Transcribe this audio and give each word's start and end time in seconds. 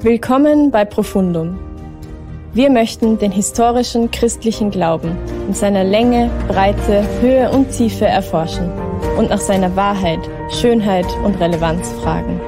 Willkommen 0.00 0.72
bei 0.72 0.84
Profundum. 0.84 1.56
Wir 2.52 2.68
möchten 2.68 3.16
den 3.16 3.30
historischen 3.30 4.10
christlichen 4.10 4.72
Glauben 4.72 5.16
in 5.46 5.54
seiner 5.54 5.84
Länge, 5.84 6.32
Breite, 6.48 7.06
Höhe 7.20 7.48
und 7.48 7.70
Tiefe 7.70 8.04
erforschen 8.04 8.72
und 9.16 9.30
nach 9.30 9.38
seiner 9.38 9.76
Wahrheit, 9.76 10.18
Schönheit 10.50 11.06
und 11.24 11.36
Relevanz 11.40 11.92
fragen. 12.02 12.40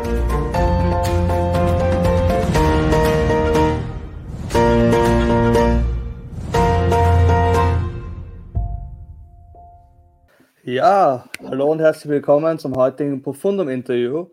Ja, 10.65 11.27
hallo 11.45 11.71
und 11.71 11.79
herzlich 11.79 12.11
willkommen 12.11 12.59
zum 12.59 12.75
heutigen 12.75 13.23
Profundum-Interview 13.23 14.27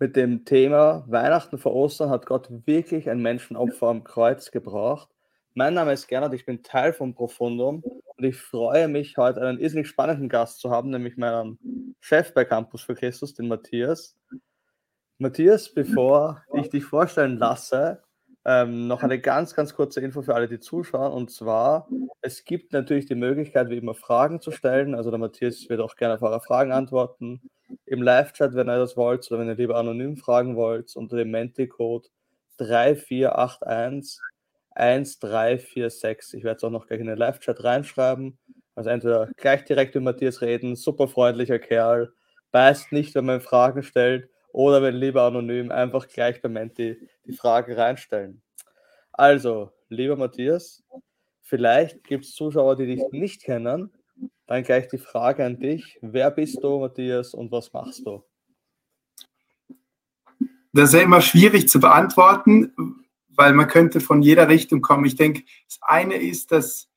mit 0.00 0.16
dem 0.16 0.46
Thema 0.46 1.04
Weihnachten 1.08 1.58
vor 1.58 1.74
Ostern 1.74 2.08
hat 2.08 2.24
Gott 2.24 2.48
wirklich 2.66 3.10
ein 3.10 3.20
Menschenopfer 3.20 3.88
am 3.88 4.02
Kreuz 4.02 4.50
gebraucht. 4.50 5.10
Mein 5.52 5.74
Name 5.74 5.92
ist 5.92 6.08
Gernot, 6.08 6.32
ich 6.32 6.46
bin 6.46 6.62
Teil 6.62 6.94
von 6.94 7.14
Profundum 7.14 7.82
und 7.82 8.24
ich 8.24 8.38
freue 8.38 8.88
mich, 8.88 9.18
heute 9.18 9.42
einen 9.42 9.58
irrsinnig 9.58 9.88
spannenden 9.88 10.30
Gast 10.30 10.60
zu 10.60 10.70
haben, 10.70 10.88
nämlich 10.88 11.18
meinen 11.18 11.94
Chef 12.00 12.32
bei 12.32 12.46
Campus 12.46 12.80
für 12.82 12.94
Christus, 12.94 13.34
den 13.34 13.48
Matthias. 13.48 14.16
Matthias, 15.18 15.68
bevor 15.68 16.42
ich 16.54 16.70
dich 16.70 16.84
vorstellen 16.84 17.36
lasse, 17.36 18.02
ähm, 18.44 18.86
noch 18.86 19.02
eine 19.02 19.20
ganz, 19.20 19.54
ganz 19.54 19.74
kurze 19.74 20.00
Info 20.00 20.22
für 20.22 20.34
alle, 20.34 20.48
die 20.48 20.60
zuschauen. 20.60 21.12
Und 21.12 21.30
zwar, 21.30 21.88
es 22.22 22.44
gibt 22.44 22.72
natürlich 22.72 23.06
die 23.06 23.14
Möglichkeit, 23.14 23.68
wie 23.68 23.76
immer 23.76 23.94
Fragen 23.94 24.40
zu 24.40 24.50
stellen. 24.50 24.94
Also 24.94 25.10
der 25.10 25.18
Matthias 25.18 25.68
wird 25.68 25.80
auch 25.80 25.96
gerne 25.96 26.14
auf 26.14 26.22
eure 26.22 26.40
Fragen 26.40 26.72
antworten 26.72 27.42
im 27.86 28.02
Live-Chat, 28.02 28.54
wenn 28.54 28.68
ihr 28.68 28.78
das 28.78 28.96
wollt, 28.96 29.30
oder 29.30 29.40
wenn 29.40 29.48
ihr 29.48 29.54
lieber 29.54 29.76
anonym 29.76 30.16
fragen 30.16 30.56
wollt, 30.56 30.96
unter 30.96 31.16
dem 31.16 31.30
Menti-Code 31.30 32.08
3481 32.56 34.20
1346. 34.74 36.38
Ich 36.38 36.44
werde 36.44 36.56
es 36.56 36.64
auch 36.64 36.70
noch 36.70 36.86
gleich 36.86 37.00
in 37.00 37.06
den 37.06 37.18
Live-Chat 37.18 37.62
reinschreiben. 37.62 38.38
Also 38.74 38.90
entweder 38.90 39.28
gleich 39.36 39.64
direkt 39.64 39.94
mit 39.94 40.04
Matthias 40.04 40.40
reden, 40.40 40.76
super 40.76 41.08
freundlicher 41.08 41.58
Kerl, 41.58 42.12
beißt 42.52 42.92
nicht, 42.92 43.14
wenn 43.14 43.26
man 43.26 43.40
Fragen 43.40 43.82
stellt, 43.82 44.30
oder 44.52 44.82
wenn 44.82 44.96
lieber 44.96 45.22
anonym, 45.22 45.70
einfach 45.70 46.08
gleich 46.08 46.40
bei 46.42 46.48
Menti 46.48 46.96
die 47.30 47.36
Frage 47.36 47.76
reinstellen. 47.76 48.42
Also, 49.12 49.72
lieber 49.88 50.16
Matthias, 50.16 50.82
vielleicht 51.42 52.04
gibt 52.04 52.24
es 52.24 52.34
Zuschauer, 52.34 52.76
die 52.76 52.86
dich 52.86 53.02
nicht 53.12 53.42
kennen 53.42 53.92
dann 54.50 54.64
gleich 54.64 54.88
die 54.88 54.98
Frage 54.98 55.44
an 55.44 55.60
dich. 55.60 55.96
Wer 56.02 56.32
bist 56.32 56.58
du, 56.64 56.80
Matthias, 56.80 57.34
und 57.34 57.52
was 57.52 57.72
machst 57.72 58.04
du? 58.04 58.24
Das 60.72 60.88
ist 60.88 60.94
ja 60.94 61.02
immer 61.02 61.20
schwierig 61.20 61.68
zu 61.68 61.78
beantworten, 61.78 63.06
weil 63.28 63.52
man 63.52 63.68
könnte 63.68 64.00
von 64.00 64.22
jeder 64.22 64.48
Richtung 64.48 64.80
kommen. 64.82 65.04
Ich 65.04 65.14
denke, 65.14 65.44
das 65.68 65.78
eine 65.82 66.16
ist, 66.16 66.50
dass 66.50 66.90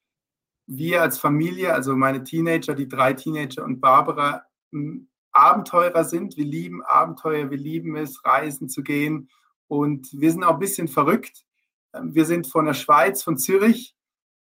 wir 0.66 1.04
als 1.04 1.20
Familie, 1.20 1.76
also 1.76 1.96
meine 1.96 2.24
Teenager, 2.24 2.74
die 2.74 2.88
drei 2.88 3.14
Teenager 3.14 3.64
und 3.64 3.80
Barbara, 3.80 4.48
Abenteurer 5.32 6.06
sind. 6.06 6.38
Wir 6.38 6.46
lieben 6.46 6.84
Abenteuer, 6.84 7.52
wir 7.52 7.58
lieben 7.60 7.96
es, 7.96 8.26
reisen 8.26 8.68
zu 8.68 8.82
gehen. 8.82 9.30
Und 9.74 10.10
wir 10.12 10.32
sind 10.32 10.44
auch 10.44 10.54
ein 10.54 10.60
bisschen 10.60 10.88
verrückt. 10.88 11.46
Wir 12.00 12.26
sind 12.26 12.46
von 12.46 12.66
der 12.66 12.76
Schweiz, 12.76 13.24
von 13.24 13.40
Zürich, 13.40 13.96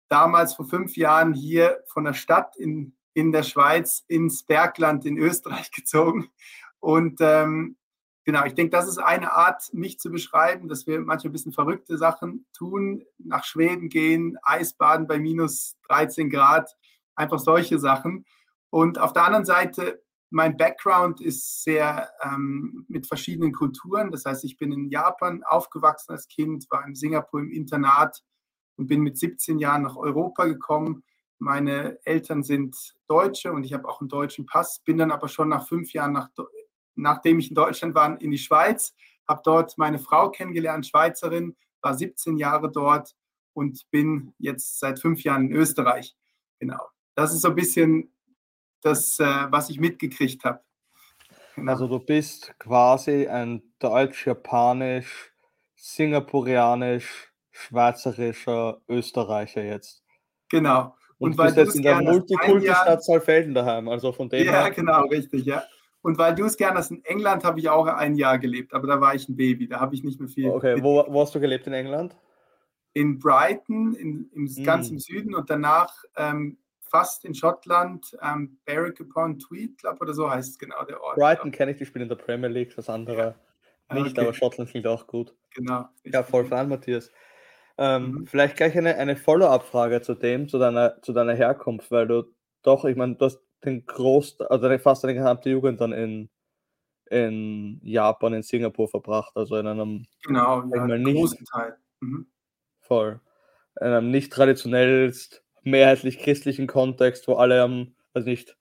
damals 0.09 0.55
vor 0.55 0.65
fünf 0.65 0.97
Jahren 0.97 1.35
hier 1.35 1.85
von 1.89 2.05
der 2.05 2.15
Stadt 2.15 2.57
in, 2.57 2.97
in 3.13 3.31
der 3.31 3.43
Schweiz 3.43 4.03
ins 4.09 4.45
Bergland 4.45 5.05
in 5.05 5.19
Österreich 5.19 5.73
gezogen. 5.77 6.31
Und 6.79 7.19
ähm, 7.21 7.77
genau, 8.25 8.47
ich 8.47 8.55
denke, 8.55 8.71
das 8.71 8.89
ist 8.89 8.97
eine 8.97 9.33
Art, 9.33 9.75
mich 9.75 10.01
zu 10.01 10.11
beschreiben, 10.11 10.69
dass 10.69 10.87
wir 10.87 10.99
manchmal 11.01 11.29
ein 11.29 11.33
bisschen 11.33 11.53
verrückte 11.53 11.99
Sachen 11.99 12.47
tun, 12.55 13.05
nach 13.19 13.45
Schweden 13.45 13.91
gehen, 13.91 14.39
Eisbaden 14.43 15.07
bei 15.07 15.19
minus 15.19 15.77
13 15.89 16.31
Grad, 16.31 16.75
einfach 17.15 17.41
solche 17.41 17.79
Sachen. 17.79 18.25
Und 18.71 18.99
auf 18.99 19.13
der 19.13 19.25
anderen 19.25 19.45
Seite, 19.45 20.03
mein 20.31 20.57
Background 20.57 21.21
ist 21.21 21.65
sehr 21.65 22.11
ähm, 22.23 22.87
mit 22.89 23.07
verschiedenen 23.07 23.53
Kulturen. 23.53 24.11
Das 24.11 24.25
heißt, 24.25 24.45
ich 24.45 24.57
bin 24.57 24.73
in 24.73 24.89
Japan 24.89 25.43
aufgewachsen 25.45 26.13
als 26.13 26.29
Kind, 26.29 26.67
war 26.71 26.87
in 26.87 26.95
Singapur 26.95 27.41
im 27.41 27.51
Internat, 27.51 28.23
und 28.81 28.87
bin 28.87 29.03
mit 29.03 29.19
17 29.19 29.59
Jahren 29.59 29.83
nach 29.83 29.97
Europa 29.97 30.47
gekommen. 30.47 31.05
Meine 31.39 31.99
Eltern 32.05 32.43
sind 32.43 32.95
Deutsche 33.09 33.53
und 33.53 33.63
ich 33.65 33.75
habe 33.75 33.87
auch 33.87 34.01
einen 34.01 34.09
deutschen 34.09 34.47
Pass, 34.47 34.81
bin 34.85 34.97
dann 34.97 35.11
aber 35.11 35.29
schon 35.29 35.51
nach 35.51 35.69
fünf 35.69 35.93
Jahren, 35.93 36.13
nach, 36.13 36.31
nachdem 36.95 37.39
ich 37.39 37.51
in 37.51 37.55
Deutschland 37.55 37.95
war, 37.95 38.19
in 38.21 38.31
die 38.31 38.39
Schweiz, 38.39 38.95
habe 39.29 39.43
dort 39.45 39.77
meine 39.77 39.99
Frau 39.99 40.31
kennengelernt, 40.31 40.87
Schweizerin, 40.87 41.57
war 41.83 41.95
17 41.95 42.39
Jahre 42.39 42.71
dort 42.71 43.15
und 43.53 43.83
bin 43.91 44.33
jetzt 44.39 44.81
seit 44.81 44.99
fünf 44.99 45.23
Jahren 45.25 45.51
in 45.51 45.57
Österreich. 45.57 46.17
Genau. 46.59 46.89
Das 47.15 47.35
ist 47.35 47.43
so 47.43 47.49
ein 47.49 47.55
bisschen 47.55 48.15
das, 48.83 49.19
äh, 49.19 49.25
was 49.51 49.71
ich 49.71 49.81
mitgekriegt 49.81 50.45
habe. 50.45 50.61
Genau. 51.57 51.73
Also 51.73 51.89
du 51.89 51.99
bist 51.99 52.55
quasi 52.59 53.27
ein 53.27 53.63
deutsch-japanisch, 53.81 55.33
singapurianisch, 55.75 57.33
schweizerischer 57.51 58.81
Österreicher 58.89 59.63
jetzt. 59.63 60.03
Genau. 60.49 60.97
Und, 61.19 61.33
und 61.33 61.39
weil 61.39 61.53
du 61.53 61.61
jetzt 61.61 61.77
in 61.77 61.83
der 61.83 62.01
Multikulti-Stadt 62.01 63.05
Saalfelden 63.05 63.55
daheim, 63.55 63.89
also 63.89 64.13
von 64.13 64.29
dem 64.29 64.45
Ja, 64.45 64.65
her. 64.65 64.71
genau, 64.71 65.03
richtig, 65.07 65.45
ja. 65.45 65.63
Und 66.03 66.17
weil 66.17 66.35
du 66.35 66.47
es 66.47 66.57
gerne 66.57 66.79
hast, 66.79 66.91
in 66.91 67.05
England 67.05 67.45
habe 67.45 67.61
ich 67.61 67.69
auch 67.69 67.87
ein 67.87 68.15
Jahr 68.15 68.39
gelebt, 68.39 68.73
aber 68.73 68.87
da 68.87 69.01
war 69.03 69.15
ich 69.15 69.29
ein 69.29 69.37
Baby, 69.37 69.69
da 69.69 69.81
habe 69.81 69.95
ich 69.95 70.03
nicht 70.03 70.19
mehr 70.19 70.31
viel. 70.31 70.49
Okay, 70.49 70.83
wo, 70.83 71.05
wo, 71.09 71.21
hast 71.21 71.35
du 71.35 71.41
gelebt 71.41 71.67
in 71.67 71.75
England? 71.75 72.17
In 72.95 73.19
Brighton, 73.19 73.95
in, 73.95 74.31
im 74.33 74.65
ganz 74.65 74.89
im 74.89 74.99
Süden 74.99 75.35
und 75.35 75.51
danach 75.51 75.93
ähm, 76.17 76.57
fast 76.91 77.25
in 77.25 77.35
Schottland, 77.35 78.17
ähm, 78.21 78.59
Berwick 78.65 79.01
upon 79.01 79.39
Tweed, 79.39 79.79
glaube 79.79 80.01
oder 80.01 80.13
so 80.13 80.29
heißt 80.29 80.51
es 80.51 80.59
genau 80.59 80.85
der 80.85 81.01
Ort. 81.01 81.17
Brighton 81.17 81.53
kenne 81.53 81.73
ich, 81.73 81.81
ich 81.81 81.93
bin 81.93 82.03
in 82.03 82.09
der 82.09 82.17
Premier 82.17 82.49
League, 82.49 82.75
das 82.75 82.91
andere 82.91 83.37
ja. 83.89 83.95
nicht, 83.95 84.19
okay. 84.19 84.27
aber 84.27 84.35
Schottland 84.35 84.71
klingt 84.71 84.87
auch 84.87 85.07
gut. 85.07 85.35
Genau. 85.55 85.89
Ja, 86.05 86.23
voll 86.23 86.45
fein, 86.45 86.69
Matthias. 86.69 87.11
Ähm, 87.79 88.13
mhm. 88.13 88.27
Vielleicht 88.27 88.57
gleich 88.57 88.77
eine, 88.77 88.97
eine 88.97 89.17
Follow-up-Frage 89.17 90.03
zu 90.03 90.15
dem, 90.15 90.49
zu 90.49 90.59
deiner, 90.59 91.01
zu 91.01 91.13
deiner 91.13 91.35
Herkunft, 91.35 91.91
weil 91.91 92.07
du 92.07 92.25
doch, 92.63 92.85
ich 92.85 92.97
meine, 92.97 93.15
du 93.15 93.25
hast 93.25 93.41
den 93.65 93.87
Groß, 93.87 94.41
also 94.43 94.79
fast 94.79 95.05
deine 95.05 95.15
gesamte 95.15 95.49
Jugend 95.51 95.81
dann 95.81 95.93
in, 95.93 96.29
in 97.07 97.81
Japan, 97.83 98.35
in 98.35 98.43
Singapur 98.43 98.89
verbracht, 98.89 99.33
also 99.35 99.57
in 99.57 99.67
einem 99.67 100.07
genau, 100.23 100.63
ja, 100.65 100.87
nicht, 100.87 101.17
großen 101.17 101.45
Teil. 101.47 101.77
Mhm. 102.01 102.27
Voll. 102.81 103.21
In 103.81 103.87
einem 103.87 104.11
nicht 104.11 104.33
traditionell, 104.33 105.13
mehrheitlich 105.65 106.19
christlichen 106.19 106.67
Kontext, 106.67 107.29
wo 107.29 107.35
alle 107.35 107.63
am, 107.63 107.95
also 108.15 108.29
nicht 108.29 108.57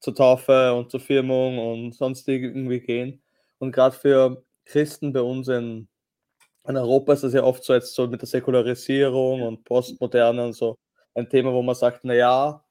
zur 0.00 0.14
Taufe 0.14 0.74
und 0.74 0.90
zur 0.90 1.00
Firmung 1.00 1.58
und 1.58 1.94
sonst 1.94 2.28
irgendwie 2.28 2.80
gehen. 2.80 3.22
Und 3.58 3.72
gerade 3.72 3.96
für 3.96 4.44
Christen 4.64 5.12
bei 5.12 5.22
uns 5.22 5.48
in 5.48 5.88
in 6.68 6.76
Europa 6.76 7.12
ist 7.14 7.24
das 7.24 7.32
ja 7.34 7.42
oft 7.42 7.64
so 7.64 7.74
jetzt 7.74 7.94
so 7.94 8.06
mit 8.06 8.20
der 8.20 8.28
Säkularisierung 8.28 9.42
und 9.42 9.64
Postmoderne 9.64 10.44
und 10.44 10.52
so 10.54 10.78
ein 11.14 11.28
Thema, 11.28 11.52
wo 11.52 11.62
man 11.62 11.74
sagt, 11.74 12.04
naja, 12.04 12.64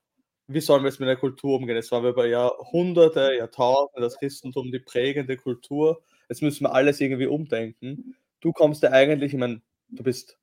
wie 0.47 0.61
sollen 0.61 0.83
wir 0.83 0.89
jetzt 0.89 0.99
mit 0.99 1.09
der 1.09 1.17
Kultur 1.17 1.57
umgehen? 1.57 1.77
Es 1.77 1.91
war 1.91 2.03
über 2.03 2.25
Jahrhunderte, 2.27 3.33
Jahrtausende 3.37 4.01
das 4.01 4.17
Christentum 4.17 4.71
die 4.71 4.79
prägende 4.79 5.37
Kultur. 5.37 6.03
Jetzt 6.29 6.41
müssen 6.41 6.65
wir 6.65 6.73
alles 6.73 7.01
irgendwie 7.01 7.27
umdenken. 7.27 8.15
Du 8.41 8.53
kommst 8.53 8.83
ja 8.83 8.91
eigentlich, 8.91 9.33
ich 9.33 9.39
meine, 9.39 9.61
du 9.89 10.03
bist 10.03 10.37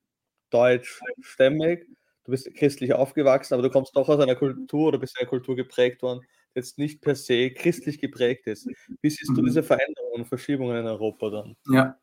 deutschstämmig, 0.51 1.85
du 2.29 2.31
bist 2.31 2.53
christlich 2.55 2.93
aufgewachsen, 2.93 3.55
aber 3.55 3.63
du 3.63 3.71
kommst 3.71 3.95
doch 3.95 4.07
aus 4.07 4.19
einer 4.19 4.35
Kultur 4.35 4.89
oder 4.89 4.99
bist 4.99 5.19
einer 5.19 5.27
Kultur 5.27 5.55
geprägt 5.55 6.03
worden, 6.03 6.21
die 6.21 6.59
jetzt 6.59 6.77
nicht 6.77 7.01
per 7.01 7.15
se 7.15 7.49
christlich 7.51 7.99
geprägt 7.99 8.45
ist. 8.47 8.67
Wie 9.01 9.09
siehst 9.09 9.29
du 9.35 9.41
mhm. 9.41 9.47
diese 9.47 9.63
Veränderungen 9.63 10.21
und 10.21 10.27
Verschiebungen 10.27 10.77
in 10.77 10.85
Europa 10.85 11.29
dann? 11.29 11.55
Ja, 11.69 11.97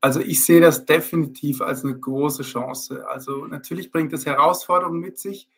also 0.00 0.20
ich 0.20 0.44
sehe 0.44 0.60
das 0.60 0.84
definitiv 0.84 1.60
als 1.60 1.84
eine 1.84 1.98
große 1.98 2.44
Chance. 2.44 3.08
Also 3.08 3.46
natürlich 3.46 3.90
bringt 3.90 4.12
es 4.12 4.26
Herausforderungen 4.26 5.00
mit 5.00 5.18
sich, 5.18 5.48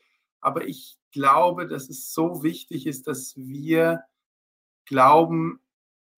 aber 0.40 0.67
ich 0.67 0.96
glaube, 1.12 1.67
dass 1.67 1.90
es 1.90 2.14
so 2.14 2.43
wichtig 2.43 2.87
ist, 2.87 3.06
dass 3.06 3.37
wir 3.37 4.05
Glauben 4.87 5.61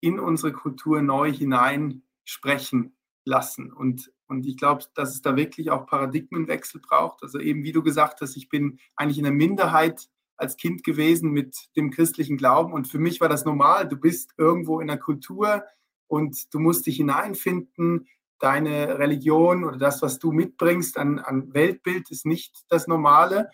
in 0.00 0.20
unsere 0.20 0.52
Kultur 0.52 1.02
neu 1.02 1.32
hinein 1.32 2.02
sprechen 2.24 2.94
lassen. 3.24 3.72
Und, 3.72 4.12
und 4.32 4.46
ich 4.46 4.56
glaube, 4.56 4.84
dass 4.94 5.14
es 5.14 5.22
da 5.22 5.36
wirklich 5.36 5.70
auch 5.70 5.86
Paradigmenwechsel 5.86 6.80
braucht. 6.80 7.22
Also 7.22 7.38
eben, 7.38 7.62
wie 7.62 7.72
du 7.72 7.82
gesagt 7.82 8.20
hast, 8.20 8.36
ich 8.36 8.48
bin 8.48 8.78
eigentlich 8.96 9.18
in 9.18 9.24
der 9.24 9.32
Minderheit 9.32 10.08
als 10.36 10.56
Kind 10.56 10.82
gewesen 10.82 11.30
mit 11.30 11.68
dem 11.76 11.90
christlichen 11.90 12.36
Glauben 12.36 12.72
und 12.72 12.88
für 12.88 12.98
mich 12.98 13.20
war 13.20 13.28
das 13.28 13.44
normal. 13.44 13.88
Du 13.88 13.96
bist 13.96 14.32
irgendwo 14.36 14.80
in 14.80 14.88
der 14.88 14.98
Kultur, 14.98 15.64
und 16.12 16.52
du 16.52 16.58
musst 16.58 16.84
dich 16.84 16.98
hineinfinden. 16.98 18.06
Deine 18.38 18.98
Religion 18.98 19.64
oder 19.64 19.78
das, 19.78 20.02
was 20.02 20.18
du 20.18 20.30
mitbringst 20.30 20.98
an, 20.98 21.18
an 21.18 21.54
Weltbild, 21.54 22.10
ist 22.10 22.26
nicht 22.26 22.66
das 22.68 22.86
Normale. 22.86 23.48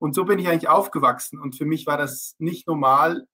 Und 0.00 0.16
so 0.16 0.24
bin 0.24 0.40
ich 0.40 0.48
eigentlich 0.48 0.68
aufgewachsen. 0.68 1.38
Und 1.38 1.56
für 1.56 1.64
mich 1.64 1.86
war 1.86 1.96
das 1.96 2.34
nicht 2.38 2.66
normal, 2.66 3.28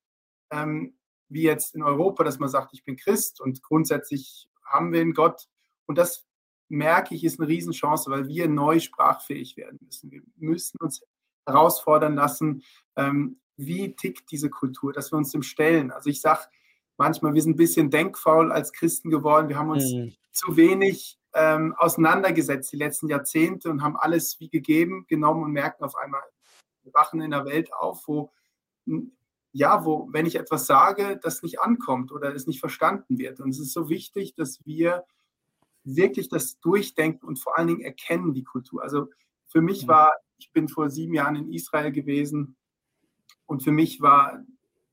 ähm, 0.50 0.98
wie 1.30 1.44
jetzt 1.44 1.74
in 1.74 1.82
Europa, 1.82 2.24
dass 2.24 2.40
man 2.40 2.50
sagt, 2.50 2.74
ich 2.74 2.84
bin 2.84 2.96
Christ 2.96 3.40
und 3.40 3.62
grundsätzlich 3.62 4.50
haben 4.66 4.92
wir 4.92 5.00
einen 5.00 5.14
Gott. 5.14 5.46
Und 5.86 5.96
das 5.96 6.26
merke 6.68 7.14
ich, 7.14 7.24
ist 7.24 7.40
eine 7.40 7.48
Riesenchance, 7.48 8.10
weil 8.10 8.28
wir 8.28 8.48
neu 8.48 8.80
sprachfähig 8.80 9.56
werden 9.56 9.78
müssen. 9.82 10.10
Wir 10.10 10.22
müssen 10.36 10.78
uns 10.80 11.02
herausfordern 11.46 12.14
lassen, 12.14 12.62
ähm, 12.96 13.40
wie 13.56 13.94
tickt 13.96 14.30
diese 14.30 14.50
Kultur, 14.50 14.92
dass 14.92 15.12
wir 15.12 15.16
uns 15.16 15.32
dem 15.32 15.42
stellen. 15.42 15.90
Also 15.90 16.10
ich 16.10 16.20
sage 16.20 16.42
manchmal, 16.96 17.34
wir 17.34 17.42
sind 17.42 17.54
ein 17.54 17.56
bisschen 17.56 17.90
denkfaul 17.90 18.52
als 18.52 18.72
Christen 18.72 19.10
geworden. 19.10 19.48
Wir 19.48 19.58
haben 19.58 19.70
uns 19.70 19.92
mhm. 19.92 20.14
zu 20.30 20.56
wenig 20.56 21.18
ähm, 21.34 21.74
auseinandergesetzt 21.76 22.72
die 22.72 22.76
letzten 22.76 23.08
Jahrzehnte 23.08 23.70
und 23.70 23.82
haben 23.82 23.96
alles 23.96 24.38
wie 24.40 24.48
gegeben 24.48 25.06
genommen 25.08 25.42
und 25.42 25.52
merken 25.52 25.84
auf 25.84 25.96
einmal, 25.96 26.22
wir 26.82 26.92
wachen 26.94 27.20
in 27.20 27.32
einer 27.32 27.44
Welt 27.44 27.72
auf, 27.72 28.06
wo 28.06 28.32
ja, 29.52 29.84
wo, 29.84 30.08
wenn 30.12 30.26
ich 30.26 30.36
etwas 30.36 30.66
sage, 30.66 31.18
das 31.22 31.42
nicht 31.42 31.60
ankommt 31.60 32.12
oder 32.12 32.34
es 32.34 32.46
nicht 32.46 32.60
verstanden 32.60 33.18
wird. 33.18 33.40
Und 33.40 33.50
es 33.50 33.58
ist 33.58 33.72
so 33.72 33.88
wichtig, 33.88 34.34
dass 34.34 34.64
wir 34.64 35.04
wirklich 35.84 36.28
das 36.28 36.58
durchdenken 36.60 37.26
und 37.26 37.38
vor 37.38 37.58
allen 37.58 37.68
Dingen 37.68 37.80
erkennen, 37.80 38.34
die 38.34 38.44
Kultur. 38.44 38.82
Also 38.82 39.08
für 39.46 39.60
mich 39.60 39.88
war, 39.88 40.12
ich 40.38 40.52
bin 40.52 40.68
vor 40.68 40.90
sieben 40.90 41.14
Jahren 41.14 41.36
in 41.36 41.52
Israel 41.52 41.92
gewesen 41.92 42.56
und 43.46 43.62
für 43.62 43.72
mich 43.72 44.00
war 44.00 44.44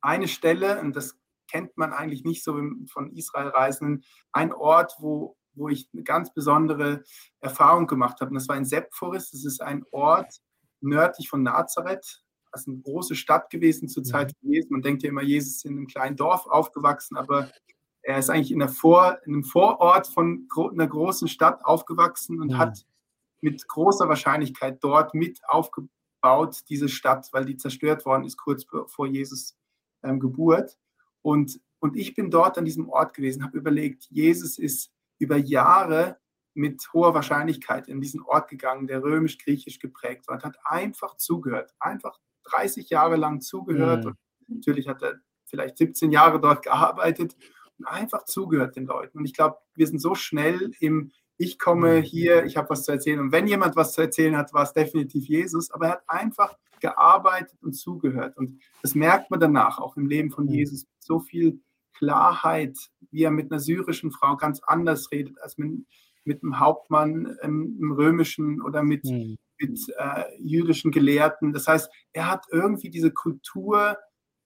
eine 0.02 0.28
Stelle, 0.28 0.80
und 0.80 0.96
das 0.96 1.18
kennt 1.50 1.78
man 1.78 1.94
eigentlich 1.94 2.24
nicht 2.24 2.44
so 2.44 2.60
von 2.92 3.12
Israel-Reisenden, 3.12 4.04
ein 4.32 4.54
Ort, 4.54 4.96
wo, 5.00 5.38
wo 5.54 5.70
ich 5.70 5.90
eine 5.94 6.04
ganz 6.04 6.34
besondere 6.34 7.04
Erfahrung 7.40 7.88
gemacht 7.88 8.22
habe. 8.22 8.30
Und 8.30 8.36
das 8.36 8.48
war 8.48 8.58
in 8.58 8.66
Sepphoris. 8.66 9.32
Das 9.32 9.46
ist 9.46 9.62
ein 9.62 9.84
Ort 9.92 10.42
nördlich 10.82 11.30
von 11.30 11.44
Nazareth. 11.44 12.24
Das 12.52 12.62
ist 12.62 12.68
eine 12.68 12.80
große 12.80 13.16
Stadt 13.16 13.50
gewesen 13.50 13.90
zur 13.90 14.04
Zeit 14.04 14.32
von 14.40 14.52
Jesus. 14.52 14.70
Man 14.70 14.82
denkt 14.82 15.04
ja 15.04 15.10
immer, 15.10 15.24
Jesus 15.24 15.58
ist 15.58 15.66
in 15.66 15.78
einem 15.78 15.88
kleinen 15.88 16.16
Dorf 16.16 16.46
aufgewachsen, 16.48 17.18
aber 17.18 17.52
er 18.06 18.20
ist 18.20 18.30
eigentlich 18.30 18.52
in, 18.52 18.60
der 18.60 18.70
Vor, 18.70 19.18
in 19.26 19.34
einem 19.34 19.44
Vorort 19.44 20.08
von 20.08 20.48
einer 20.72 20.88
großen 20.88 21.28
Stadt 21.28 21.66
aufgewachsen 21.66 22.40
und 22.40 22.52
ja. 22.52 22.60
hat 22.60 22.86
mit 23.42 23.68
großer 23.68 24.08
Wahrscheinlichkeit 24.08 24.84
dort 24.84 25.16
mit 25.16 25.42
aufgebaut, 25.48 26.62
diese 26.70 26.88
Stadt, 26.88 27.28
weil 27.32 27.46
die 27.46 27.58
zerstört 27.58 28.06
worden 28.06 28.24
ist 28.24 28.38
kurz 28.38 28.66
vor 28.88 29.08
Jesus 29.08 29.58
ähm, 30.04 30.20
Geburt. 30.20 30.78
Und, 31.24 31.60
und 31.80 31.98
ich 31.98 32.14
bin 32.14 32.30
dort 32.30 32.60
an 32.60 32.66
diesem 32.66 32.90
Ort 32.90 33.16
gewesen, 33.16 33.44
habe 33.44 33.58
überlegt, 33.58 34.06
Jesus 34.12 34.60
ist 34.60 34.92
über 35.18 35.38
Jahre 35.38 36.20
mit 36.54 36.88
hoher 36.94 37.16
Wahrscheinlichkeit 37.16 37.88
in 37.88 38.02
diesen 38.02 38.22
Ort 38.22 38.50
gegangen, 38.50 38.86
der 38.86 39.04
römisch-griechisch 39.04 39.80
geprägt 39.80 40.28
war, 40.28 40.36
und 40.36 40.44
hat 40.44 40.58
einfach 40.64 41.18
zugehört, 41.18 41.74
einfach 41.80 42.20
30 42.44 42.90
Jahre 42.92 43.16
lang 43.16 43.42
zugehört. 43.42 44.06
Mhm. 44.06 44.12
Und 44.12 44.18
natürlich 44.48 44.88
hat 44.88 45.02
er 45.02 45.16
vielleicht 45.46 45.80
17 45.80 46.12
Jahre 46.12 46.40
dort 46.40 46.64
gearbeitet 46.64 47.36
einfach 47.84 48.26
zugehört 48.26 48.76
den 48.76 48.86
Leuten. 48.86 49.20
Und 49.20 49.26
ich 49.26 49.34
glaube, 49.34 49.58
wir 49.76 49.88
sind 49.88 50.00
so 50.00 50.16
schnell 50.16 50.72
im 50.80 51.12
ich 51.38 51.60
komme 51.60 51.98
mhm. 51.98 52.04
hier, 52.04 52.46
ich 52.46 52.58
habe 52.58 52.70
was 52.70 52.84
zu 52.84 52.92
erzählen. 52.92 53.20
Und 53.20 53.32
wenn 53.32 53.48
jemand 53.48 53.76
was 53.76 53.94
zu 53.94 54.02
erzählen 54.02 54.38
hat, 54.38 54.54
war 54.54 54.64
es 54.64 54.74
definitiv 54.74 55.28
Jesus. 55.28 55.72
Aber 55.72 55.88
er 55.88 55.92
hat 55.94 56.04
einfach 56.08 56.58
gearbeitet 56.80 57.62
und 57.62 57.74
zugehört. 57.74 58.38
Und 58.38 58.62
das 58.82 58.96
merkt 58.96 59.32
man 59.32 59.40
danach 59.40 59.80
auch 59.80 59.98
im 59.98 60.06
Leben 60.06 60.32
von 60.32 60.46
mhm. 60.46 60.52
Jesus. 60.52 60.86
So 61.00 61.20
viel 61.20 61.60
Klarheit, 61.98 62.78
wie 63.12 63.24
er 63.24 63.32
mit 63.32 63.52
einer 63.52 63.60
syrischen 63.60 64.12
Frau 64.12 64.36
ganz 64.38 64.62
anders 64.66 65.12
redet 65.12 65.42
als 65.42 65.58
mit, 65.58 65.86
mit 66.24 66.44
einem 66.44 66.60
Hauptmann 66.60 67.38
ähm, 67.42 67.78
im 67.80 67.92
römischen 67.92 68.62
oder 68.62 68.84
mit, 68.84 69.04
mhm. 69.06 69.38
mit 69.60 69.80
äh, 69.98 70.24
jüdischen 70.40 70.92
Gelehrten. 70.92 71.54
Das 71.54 71.68
heißt, 71.68 71.90
er 72.14 72.30
hat 72.30 72.46
irgendwie 72.52 72.90
diese 72.90 73.12
Kultur 73.12 73.98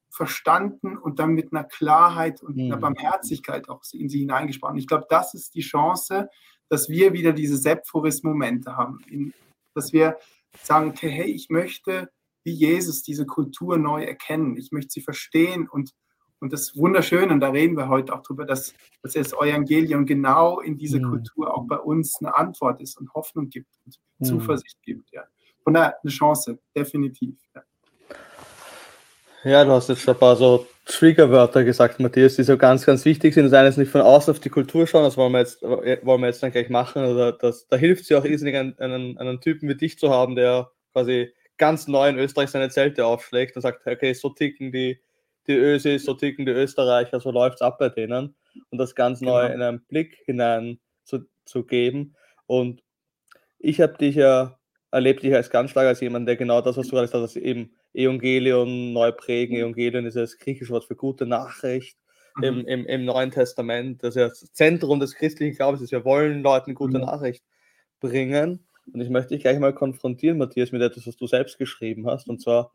verstanden 0.09 0.97
und 0.97 1.19
dann 1.19 1.31
mit 1.31 1.53
einer 1.53 1.63
Klarheit 1.63 2.41
und 2.41 2.59
einer 2.59 2.77
mhm. 2.77 2.81
Barmherzigkeit 2.81 3.69
auch 3.69 3.83
in 3.93 4.09
sie 4.09 4.19
hineingesprochen. 4.19 4.77
Ich 4.77 4.87
glaube, 4.87 5.05
das 5.09 5.33
ist 5.33 5.53
die 5.55 5.61
Chance, 5.61 6.29
dass 6.67 6.89
wir 6.89 7.13
wieder 7.13 7.33
diese 7.33 7.57
Sephoris-Momente 7.57 8.75
haben, 8.75 8.99
in, 9.09 9.33
dass 9.73 9.93
wir 9.93 10.17
sagen, 10.63 10.89
okay, 10.89 11.09
hey, 11.09 11.31
ich 11.31 11.49
möchte 11.49 12.09
wie 12.43 12.51
Jesus 12.51 13.03
diese 13.03 13.25
Kultur 13.25 13.77
neu 13.77 14.03
erkennen, 14.03 14.57
ich 14.57 14.71
möchte 14.71 14.91
sie 14.93 15.01
verstehen 15.01 15.67
und, 15.67 15.93
und 16.39 16.53
das 16.53 16.75
Wunderschöne, 16.75 17.31
und 17.33 17.41
da 17.41 17.49
reden 17.49 17.77
wir 17.77 17.89
heute 17.89 18.13
auch 18.13 18.21
drüber, 18.21 18.45
dass, 18.45 18.73
dass 19.03 19.13
das 19.13 19.33
Evangelium 19.33 20.05
genau 20.05 20.59
in 20.59 20.77
diese 20.77 20.99
mhm. 20.99 21.09
Kultur 21.09 21.55
auch 21.55 21.65
bei 21.67 21.77
uns 21.77 22.17
eine 22.19 22.35
Antwort 22.35 22.81
ist 22.81 22.97
und 22.97 23.13
Hoffnung 23.13 23.49
gibt 23.49 23.69
und 23.85 23.99
mhm. 24.19 24.25
Zuversicht 24.25 24.81
gibt. 24.81 25.11
Ja. 25.11 25.25
Von 25.63 25.73
daher 25.73 25.97
eine 26.01 26.11
Chance, 26.11 26.59
definitiv. 26.75 27.35
Ja. 27.53 27.61
Ja, 29.43 29.63
du 29.63 29.71
hast 29.71 29.87
jetzt 29.87 30.07
ein 30.07 30.17
paar 30.17 30.35
so 30.35 30.67
Triggerwörter 30.85 31.63
gesagt, 31.63 31.99
Matthias, 31.99 32.35
die 32.35 32.43
so 32.43 32.57
ganz, 32.57 32.85
ganz 32.85 33.05
wichtig 33.05 33.33
sind. 33.33 33.45
Das 33.45 33.53
eine 33.53 33.69
ist 33.69 33.77
nicht 33.77 33.91
von 33.91 34.01
außen 34.01 34.31
auf 34.31 34.39
die 34.41 34.49
Kultur 34.49 34.85
schauen, 34.85 35.03
das 35.03 35.15
wollen 35.15 35.31
wir 35.31 35.39
jetzt, 35.39 35.61
wollen 35.61 36.21
wir 36.21 36.27
jetzt 36.27 36.43
dann 36.43 36.51
gleich 36.51 36.69
machen. 36.69 37.05
Oder 37.05 37.31
das, 37.31 37.67
da 37.67 37.77
hilft 37.77 38.03
es 38.03 38.09
ja 38.09 38.19
auch 38.19 38.25
irrsinnig, 38.25 38.57
einen, 38.57 38.77
einen, 38.79 39.17
einen 39.17 39.39
Typen 39.39 39.69
wie 39.69 39.75
dich 39.75 39.97
zu 39.97 40.09
haben, 40.09 40.35
der 40.35 40.71
quasi 40.91 41.33
ganz 41.57 41.87
neu 41.87 42.09
in 42.09 42.17
Österreich 42.17 42.49
seine 42.49 42.69
Zelte 42.69 43.05
aufschlägt 43.05 43.55
und 43.55 43.61
sagt, 43.61 43.87
okay, 43.87 44.13
so 44.13 44.29
ticken 44.29 44.73
die, 44.73 44.99
die 45.47 45.55
Ösis, 45.55 46.03
so 46.03 46.15
ticken 46.15 46.45
die 46.45 46.51
Österreicher, 46.51 47.19
so 47.21 47.31
läuft 47.31 47.55
es 47.55 47.61
ab 47.61 47.79
bei 47.79 47.89
denen. 47.89 48.35
Und 48.71 48.77
das 48.77 48.93
ganz 48.93 49.21
neu 49.21 49.43
genau. 49.43 49.53
in 49.53 49.61
einen 49.61 49.85
Blick 49.85 50.17
hinein 50.25 50.79
zu, 51.05 51.19
zu 51.45 51.63
geben. 51.63 52.15
Und 52.45 52.81
ich 53.57 53.79
habe 53.79 53.97
dich 53.97 54.15
ja 54.15 54.59
erlebt, 54.91 55.23
dich 55.23 55.33
als 55.33 55.49
ganz 55.49 55.71
stark 55.71 55.87
als 55.87 56.01
jemand, 56.01 56.27
der 56.27 56.35
genau 56.35 56.61
das, 56.61 56.75
was 56.75 56.87
du 56.87 56.95
gerade 56.95 57.07
gesagt 57.07 57.23
hast, 57.23 57.35
eben 57.37 57.75
Evangelion 57.99 58.93
neu 58.93 59.11
prägen. 59.11 59.57
Mhm. 59.57 59.63
Evangelion 59.63 60.05
ist 60.05 60.15
das 60.15 60.37
griechische 60.37 60.71
Wort 60.71 60.85
für 60.85 60.95
gute 60.95 61.25
Nachricht 61.25 61.97
mhm. 62.37 62.43
im, 62.43 62.65
im, 62.65 62.85
im, 62.85 63.05
Neuen 63.05 63.31
Testament. 63.31 64.03
Das 64.03 64.15
ist 64.15 64.19
ja 64.19 64.27
das 64.29 64.53
Zentrum 64.53 64.99
des 64.99 65.15
christlichen 65.15 65.55
Glaubens 65.55 65.81
ist, 65.81 65.91
wir 65.91 66.05
wollen 66.05 66.41
Leuten 66.41 66.73
gute 66.73 66.97
mhm. 66.97 67.05
Nachricht 67.05 67.43
bringen. 67.99 68.65
Und 68.91 69.01
ich 69.01 69.09
möchte 69.09 69.35
dich 69.35 69.43
gleich 69.43 69.59
mal 69.59 69.73
konfrontieren, 69.73 70.37
Matthias, 70.37 70.71
mit 70.71 70.81
etwas, 70.81 71.05
was 71.05 71.15
du 71.15 71.27
selbst 71.27 71.57
geschrieben 71.59 72.07
hast. 72.07 72.27
Und 72.27 72.41
zwar 72.41 72.71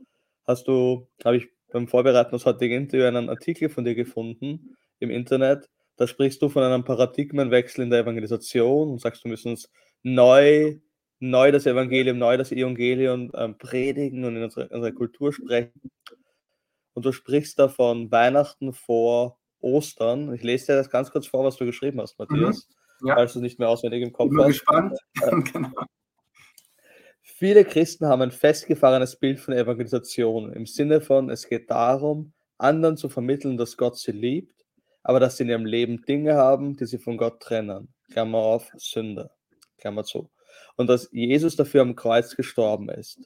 hast 0.46 0.68
du, 0.68 1.08
habe 1.24 1.38
ich 1.38 1.48
beim 1.72 1.88
Vorbereiten 1.88 2.30
des 2.30 2.46
heutigen 2.46 2.74
Interviews 2.74 3.08
einen 3.08 3.28
Artikel 3.28 3.68
von 3.68 3.84
dir 3.84 3.96
gefunden 3.96 4.76
im 5.00 5.10
Internet. 5.10 5.68
Da 5.96 6.06
sprichst 6.06 6.40
du 6.42 6.48
von 6.48 6.62
einem 6.62 6.84
Paradigmenwechsel 6.84 7.84
in 7.84 7.90
der 7.90 8.00
Evangelisation 8.00 8.90
und 8.90 9.00
sagst, 9.00 9.24
wir 9.24 9.30
müssen 9.30 9.50
uns 9.50 9.70
neu 10.02 10.76
neu 11.20 11.52
das 11.52 11.66
Evangelium, 11.66 12.18
neu 12.18 12.36
das 12.36 12.52
Evangelium 12.52 13.30
ähm, 13.34 13.56
predigen 13.58 14.24
und 14.24 14.36
in 14.36 14.42
unserer, 14.42 14.70
unserer 14.70 14.92
Kultur 14.92 15.32
sprechen. 15.32 15.90
Und 16.92 17.04
du 17.04 17.12
sprichst 17.12 17.58
da 17.58 17.68
von 17.68 18.10
Weihnachten 18.10 18.72
vor 18.72 19.38
Ostern. 19.60 20.32
Ich 20.34 20.42
lese 20.42 20.66
dir 20.66 20.76
das 20.76 20.90
ganz 20.90 21.10
kurz 21.10 21.26
vor, 21.26 21.44
was 21.44 21.56
du 21.56 21.64
geschrieben 21.64 22.00
hast, 22.00 22.18
Matthias, 22.18 22.68
mhm. 23.00 23.08
ja. 23.08 23.14
falls 23.14 23.32
du 23.32 23.38
es 23.40 23.42
nicht 23.42 23.58
mehr 23.58 23.68
auswendig 23.68 24.02
im 24.02 24.12
Kopf 24.12 24.30
ich 24.30 24.36
bin 24.36 24.44
hast. 24.44 24.48
gespannt. 24.48 24.98
Äh, 25.22 25.42
genau. 25.52 25.70
Viele 27.22 27.64
Christen 27.64 28.06
haben 28.06 28.22
ein 28.22 28.30
festgefahrenes 28.30 29.16
Bild 29.16 29.40
von 29.40 29.54
Evangelisation 29.54 30.52
im 30.52 30.66
Sinne 30.66 31.00
von, 31.00 31.30
es 31.30 31.48
geht 31.48 31.70
darum, 31.70 32.32
anderen 32.58 32.96
zu 32.96 33.08
vermitteln, 33.08 33.56
dass 33.56 33.76
Gott 33.76 33.98
sie 33.98 34.12
liebt, 34.12 34.64
aber 35.02 35.18
dass 35.18 35.36
sie 35.36 35.42
in 35.42 35.48
ihrem 35.48 35.66
Leben 35.66 36.02
Dinge 36.02 36.34
haben, 36.34 36.76
die 36.76 36.86
sie 36.86 36.98
von 36.98 37.16
Gott 37.16 37.40
trennen. 37.40 37.92
Klammer 38.12 38.38
auf, 38.38 38.70
Sünde. 38.76 39.30
Klammer 39.78 40.04
zu 40.04 40.30
und 40.76 40.88
dass 40.88 41.08
Jesus 41.12 41.56
dafür 41.56 41.82
am 41.82 41.96
Kreuz 41.96 42.36
gestorben 42.36 42.88
ist. 42.88 43.20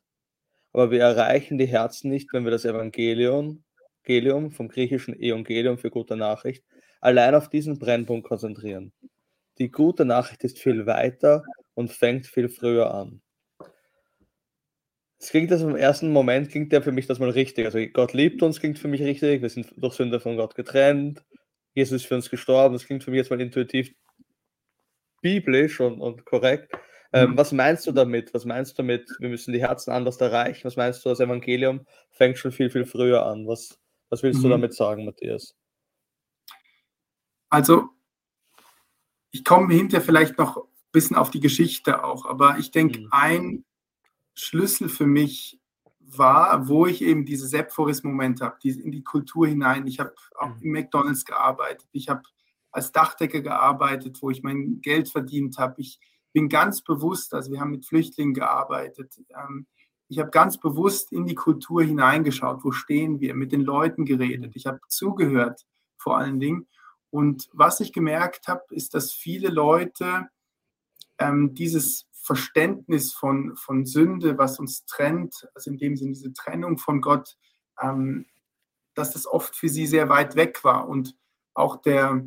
Aber 0.73 0.91
wir 0.91 1.01
erreichen 1.01 1.59
die 1.59 1.67
Herzen 1.67 2.11
nicht, 2.11 2.33
wenn 2.33 2.45
wir 2.45 2.51
das 2.51 2.65
Evangelium, 2.65 3.65
Evangelium 4.05 4.51
vom 4.51 4.69
griechischen 4.69 5.19
Evangelium 5.19 5.79
für 5.79 5.91
gute 5.91 6.17
Nachricht, 6.17 6.65
allein 7.01 7.35
auf 7.35 7.49
diesen 7.49 7.79
Brennpunkt 7.79 8.27
konzentrieren. 8.27 8.93
Die 9.59 9.71
gute 9.71 10.05
Nachricht 10.05 10.45
ist 10.45 10.59
viel 10.59 10.87
weiter 10.87 11.43
und 11.75 11.93
fängt 11.93 12.27
viel 12.27 12.49
früher 12.49 12.95
an. 12.95 13.21
Es 15.21 15.31
klingt 15.31 15.51
das 15.51 15.63
im 15.63 15.75
ersten 15.75 16.13
Moment, 16.13 16.51
klingt 16.51 16.73
ja 16.73 16.81
für 16.81 16.93
mich 16.93 17.07
das 17.07 17.19
mal 17.19 17.31
richtig. 17.31 17.67
Also 17.67 17.79
Gott 17.93 18.13
liebt 18.13 18.41
uns, 18.43 18.61
klingt 18.61 18.79
für 18.79 18.87
mich 18.89 19.03
richtig. 19.03 19.43
Wir 19.43 19.49
sind 19.49 19.75
durch 19.77 19.95
Sünde 19.95 20.21
von 20.21 20.37
Gott 20.37 20.55
getrennt. 20.55 21.25
Jesus 21.75 22.03
ist 22.03 22.07
für 22.07 22.15
uns 22.15 22.31
gestorben. 22.31 22.75
Das 22.75 22.87
klingt 22.87 23.03
für 23.03 23.11
mich 23.11 23.19
jetzt 23.19 23.31
mal 23.31 23.41
intuitiv 23.41 23.93
biblisch 25.21 25.81
und, 25.81 26.01
und 26.01 26.25
korrekt. 26.25 26.73
Ähm, 27.13 27.31
mhm. 27.31 27.37
was 27.39 27.53
meinst 27.53 27.87
du 27.87 27.93
damit? 27.93 28.35
Was 28.35 28.45
meinst 28.45 28.73
du 28.73 28.83
damit, 28.83 29.09
wir 29.19 29.29
müssen 29.29 29.53
die 29.53 29.61
Herzen 29.61 29.91
anders 29.93 30.19
erreichen? 30.19 30.65
Was 30.65 30.77
meinst 30.77 31.05
du, 31.05 31.09
das 31.09 31.21
Evangelium 31.21 31.87
fängt 32.11 32.39
schon 32.39 32.53
viel, 32.53 32.71
viel 32.71 32.85
früher 32.85 33.25
an? 33.25 33.47
Was, 33.47 33.79
was 34.11 34.23
willst 34.23 34.41
mhm. 34.41 34.45
du 34.45 34.49
damit 34.51 34.75
sagen, 34.75 35.05
Matthias? 35.05 35.57
Also, 37.49 37.89
ich 39.31 39.45
komme 39.45 39.73
hinterher 39.73 40.05
vielleicht 40.05 40.39
noch 40.39 40.59
ein 40.59 40.63
bisschen 40.93 41.17
auf 41.17 41.31
die 41.31 41.41
Geschichte 41.41 42.05
auch, 42.05 42.27
aber 42.27 42.59
ich 42.59 42.71
denke, 42.71 43.01
mhm. 43.01 43.09
ein 43.11 43.65
Schlüssel 44.35 44.89
für 44.89 45.07
mich 45.07 45.59
war, 46.01 46.69
wo 46.69 46.87
ich 46.87 47.03
eben 47.03 47.25
diese 47.25 47.47
Sephoris-Momente 47.47 48.45
habe, 48.45 48.59
die 48.63 48.71
in 48.71 48.91
die 48.91 49.03
Kultur 49.03 49.47
hinein. 49.47 49.87
Ich 49.87 49.99
habe 50.01 50.15
auch 50.39 50.55
mhm. 50.57 50.63
im 50.63 50.73
McDonalds 50.73 51.25
gearbeitet, 51.25 51.89
ich 51.93 52.09
habe 52.09 52.23
als 52.71 52.93
Dachdecker 52.93 53.41
gearbeitet, 53.41 54.19
wo 54.21 54.31
ich 54.31 54.43
mein 54.43 54.81
Geld 54.83 55.09
verdient 55.09 55.59
habe. 55.59 55.81
Ich 55.81 55.99
bin 56.39 56.49
ganz 56.49 56.83
bewusst, 56.83 57.35
also 57.35 57.51
wir 57.51 57.59
haben 57.59 57.73
mit 57.73 57.85
Flüchtlingen 57.85 58.33
gearbeitet. 58.33 59.21
Ähm, 59.31 59.67
ich 60.09 60.21
habe 60.21 60.31
ganz 60.31 60.57
bewusst 60.57 61.11
in 61.11 61.27
die 61.27 61.35
Kultur 61.35 61.83
hineingeschaut, 61.83 62.63
wo 62.63 62.71
stehen 62.71 63.19
wir, 63.19 63.35
mit 63.35 63.51
den 63.51 63.63
Leuten 63.63 64.05
geredet. 64.05 64.55
Ich 64.55 64.67
habe 64.67 64.79
zugehört 64.87 65.67
vor 65.97 66.17
allen 66.17 66.39
Dingen. 66.39 66.69
Und 67.11 67.49
was 67.53 67.81
ich 67.81 67.93
gemerkt 67.93 68.47
habe, 68.47 68.63
ist, 68.71 68.95
dass 68.95 69.13
viele 69.13 69.49
Leute 69.49 70.29
ähm, 71.19 71.55
dieses 71.55 72.07
Verständnis 72.13 73.13
von, 73.13 73.57
von 73.57 73.85
Sünde, 73.85 74.39
was 74.39 74.61
uns 74.61 74.85
trennt, 74.85 75.49
also 75.57 75.73
in 75.73 75.79
dem 75.79 75.97
Sinne 75.97 76.13
diese 76.13 76.33
Trennung 76.33 76.79
von 76.79 77.01
Gott, 77.01 77.37
ähm, 77.83 78.27
dass 78.95 79.11
das 79.11 79.27
oft 79.27 79.57
für 79.57 79.69
sie 79.69 79.89
sehr 79.89 80.09
weit 80.09 80.37
weg 80.37 80.63
war. 80.63 80.89
Und 80.89 81.17
auch 81.55 81.83
der, 81.83 82.25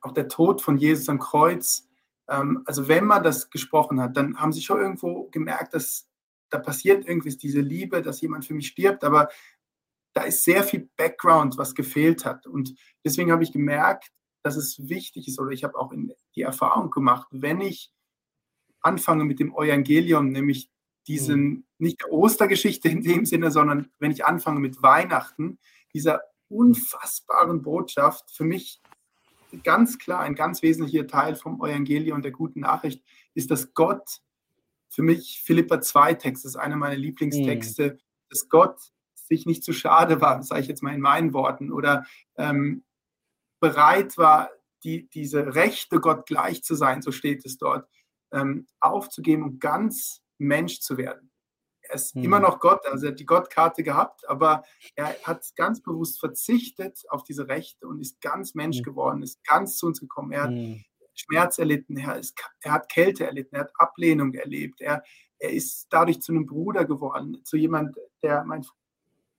auch 0.00 0.12
der 0.12 0.28
Tod 0.28 0.62
von 0.62 0.78
Jesus 0.78 1.10
am 1.10 1.18
Kreuz, 1.18 1.87
ähm, 2.28 2.62
also 2.66 2.88
wenn 2.88 3.04
man 3.04 3.22
das 3.22 3.50
gesprochen 3.50 4.00
hat, 4.00 4.16
dann 4.16 4.38
haben 4.38 4.52
sie 4.52 4.62
schon 4.62 4.80
irgendwo 4.80 5.28
gemerkt, 5.30 5.74
dass 5.74 6.08
da 6.50 6.58
passiert 6.58 7.06
irgendwie 7.06 7.36
diese 7.36 7.60
Liebe, 7.60 8.02
dass 8.02 8.20
jemand 8.20 8.46
für 8.46 8.54
mich 8.54 8.68
stirbt, 8.68 9.04
aber 9.04 9.28
da 10.14 10.22
ist 10.22 10.44
sehr 10.44 10.64
viel 10.64 10.88
Background, 10.96 11.58
was 11.58 11.74
gefehlt 11.74 12.24
hat. 12.24 12.46
Und 12.46 12.74
deswegen 13.04 13.30
habe 13.30 13.42
ich 13.42 13.52
gemerkt, 13.52 14.10
dass 14.42 14.56
es 14.56 14.88
wichtig 14.88 15.28
ist, 15.28 15.38
oder 15.38 15.50
ich 15.50 15.64
habe 15.64 15.78
auch 15.78 15.92
die 16.34 16.42
Erfahrung 16.42 16.90
gemacht, 16.90 17.28
wenn 17.30 17.60
ich 17.60 17.92
anfange 18.80 19.24
mit 19.24 19.40
dem 19.40 19.52
Evangelium, 19.52 20.30
nämlich 20.30 20.70
diesen, 21.06 21.42
mhm. 21.42 21.64
nicht 21.78 22.00
der 22.00 22.12
Ostergeschichte 22.12 22.88
in 22.88 23.02
dem 23.02 23.26
Sinne, 23.26 23.50
sondern 23.50 23.90
wenn 23.98 24.10
ich 24.10 24.24
anfange 24.24 24.60
mit 24.60 24.82
Weihnachten, 24.82 25.58
dieser 25.92 26.22
unfassbaren 26.48 27.62
Botschaft, 27.62 28.30
für 28.30 28.44
mich 28.44 28.80
ganz 29.62 29.98
klar 29.98 30.20
ein 30.20 30.34
ganz 30.34 30.62
wesentlicher 30.62 31.06
Teil 31.06 31.34
vom 31.36 31.56
Evangelium 31.56 32.22
der 32.22 32.32
guten 32.32 32.60
Nachricht 32.60 33.02
ist, 33.34 33.50
dass 33.50 33.74
Gott, 33.74 34.20
für 34.88 35.02
mich 35.02 35.42
Philippa 35.44 35.80
2 35.80 36.14
Text, 36.14 36.44
ist 36.44 36.56
einer 36.56 36.76
meiner 36.76 36.96
Lieblingstexte, 36.96 37.94
mhm. 37.94 37.98
dass 38.28 38.48
Gott 38.48 38.78
sich 39.14 39.46
nicht 39.46 39.62
zu 39.62 39.72
schade 39.72 40.20
war, 40.20 40.42
sage 40.42 40.62
ich 40.62 40.68
jetzt 40.68 40.82
mal 40.82 40.94
in 40.94 41.00
meinen 41.00 41.32
Worten, 41.32 41.72
oder 41.72 42.04
ähm, 42.36 42.84
bereit 43.60 44.16
war, 44.16 44.50
die, 44.84 45.08
diese 45.08 45.54
Rechte 45.54 46.00
Gott 46.00 46.26
gleich 46.26 46.62
zu 46.62 46.74
sein, 46.74 47.02
so 47.02 47.10
steht 47.10 47.44
es 47.44 47.58
dort, 47.58 47.88
ähm, 48.32 48.66
aufzugeben 48.80 49.42
und 49.42 49.60
ganz 49.60 50.22
Mensch 50.38 50.80
zu 50.80 50.96
werden. 50.96 51.27
Er 51.88 51.94
ist 51.94 52.14
hm. 52.14 52.24
immer 52.24 52.40
noch 52.40 52.60
Gott, 52.60 52.86
also 52.86 53.06
er 53.06 53.12
hat 53.12 53.20
die 53.20 53.26
Gottkarte 53.26 53.82
gehabt, 53.82 54.28
aber 54.28 54.64
er 54.94 55.14
hat 55.24 55.44
ganz 55.56 55.82
bewusst 55.82 56.20
verzichtet 56.20 57.04
auf 57.08 57.24
diese 57.24 57.48
Rechte 57.48 57.86
und 57.86 58.00
ist 58.00 58.20
ganz 58.20 58.54
Mensch 58.54 58.78
hm. 58.78 58.84
geworden, 58.84 59.22
ist 59.22 59.42
ganz 59.44 59.76
zu 59.76 59.86
uns 59.86 60.00
gekommen. 60.00 60.32
Er 60.32 60.42
hat 60.42 60.50
hm. 60.50 60.84
Schmerz 61.14 61.58
erlitten, 61.58 61.96
er, 61.96 62.16
ist, 62.16 62.38
er, 62.60 62.72
hat 62.72 62.88
Kälte 62.88 63.26
erlitten, 63.26 63.56
er 63.56 63.62
hat 63.62 63.72
Ablehnung 63.76 64.34
erlebt, 64.34 64.80
er, 64.80 65.02
er 65.38 65.50
ist 65.50 65.88
dadurch 65.90 66.20
zu 66.22 66.32
einem 66.32 66.46
Bruder 66.46 66.84
geworden, 66.84 67.40
zu 67.44 67.56
jemand, 67.56 67.96
der 68.22 68.44
mein 68.44 68.64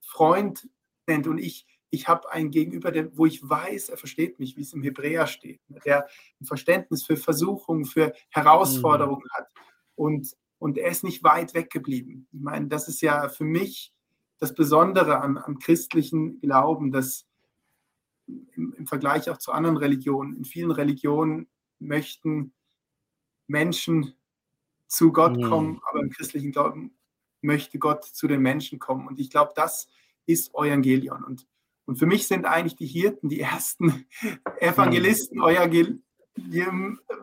Freund 0.01 0.67
nennt 1.07 1.27
und 1.27 1.37
ich 1.37 1.65
ich 1.91 2.07
habe 2.07 2.31
einen 2.31 2.51
Gegenüber, 2.51 2.91
der, 2.91 3.17
wo 3.17 3.25
ich 3.25 3.47
weiß, 3.47 3.89
er 3.89 3.97
versteht 3.97 4.39
mich, 4.39 4.55
wie 4.57 4.61
es 4.61 4.73
im 4.73 4.83
Hebräer 4.83 5.27
steht, 5.27 5.59
ne, 5.69 5.79
der 5.85 6.07
ein 6.39 6.45
Verständnis 6.45 7.03
für 7.03 7.17
Versuchungen, 7.17 7.85
für 7.85 8.13
Herausforderungen 8.29 9.23
mhm. 9.23 9.37
hat. 9.37 9.47
Und, 9.95 10.35
und 10.59 10.77
er 10.77 10.89
ist 10.89 11.03
nicht 11.03 11.23
weit 11.23 11.53
weggeblieben. 11.53 12.27
Ich 12.31 12.41
meine, 12.41 12.67
das 12.67 12.87
ist 12.87 13.01
ja 13.01 13.29
für 13.29 13.45
mich 13.45 13.93
das 14.37 14.53
Besondere 14.53 15.21
am, 15.21 15.37
am 15.37 15.59
christlichen 15.59 16.39
Glauben, 16.41 16.91
dass 16.91 17.25
im, 18.27 18.73
im, 18.77 18.87
Vergleich 18.87 19.29
auch 19.29 19.37
zu 19.37 19.51
anderen 19.51 19.77
Religionen, 19.77 20.37
in 20.37 20.45
vielen 20.45 20.71
Religionen 20.71 21.47
möchten 21.79 22.53
Menschen 23.47 24.13
zu 24.87 25.11
Gott 25.11 25.37
mhm. 25.37 25.43
kommen, 25.43 25.81
aber 25.89 26.01
im 26.01 26.09
christlichen 26.09 26.51
Glauben 26.51 26.93
möchte 27.41 27.79
Gott 27.79 28.03
zu 28.03 28.27
den 28.27 28.41
Menschen 28.41 28.79
kommen. 28.79 29.07
Und 29.07 29.19
ich 29.19 29.29
glaube, 29.29 29.53
das 29.55 29.87
ist 30.25 30.53
Evangelion. 30.53 31.23
Und 31.23 31.47
und 31.89 31.95
für 31.95 32.05
mich 32.05 32.27
sind 32.27 32.45
eigentlich 32.45 32.75
die 32.75 32.85
Hirten 32.85 33.29
die 33.29 33.39
ersten 33.39 34.05
Evangelisten, 34.59 35.39
mhm. 35.39 35.43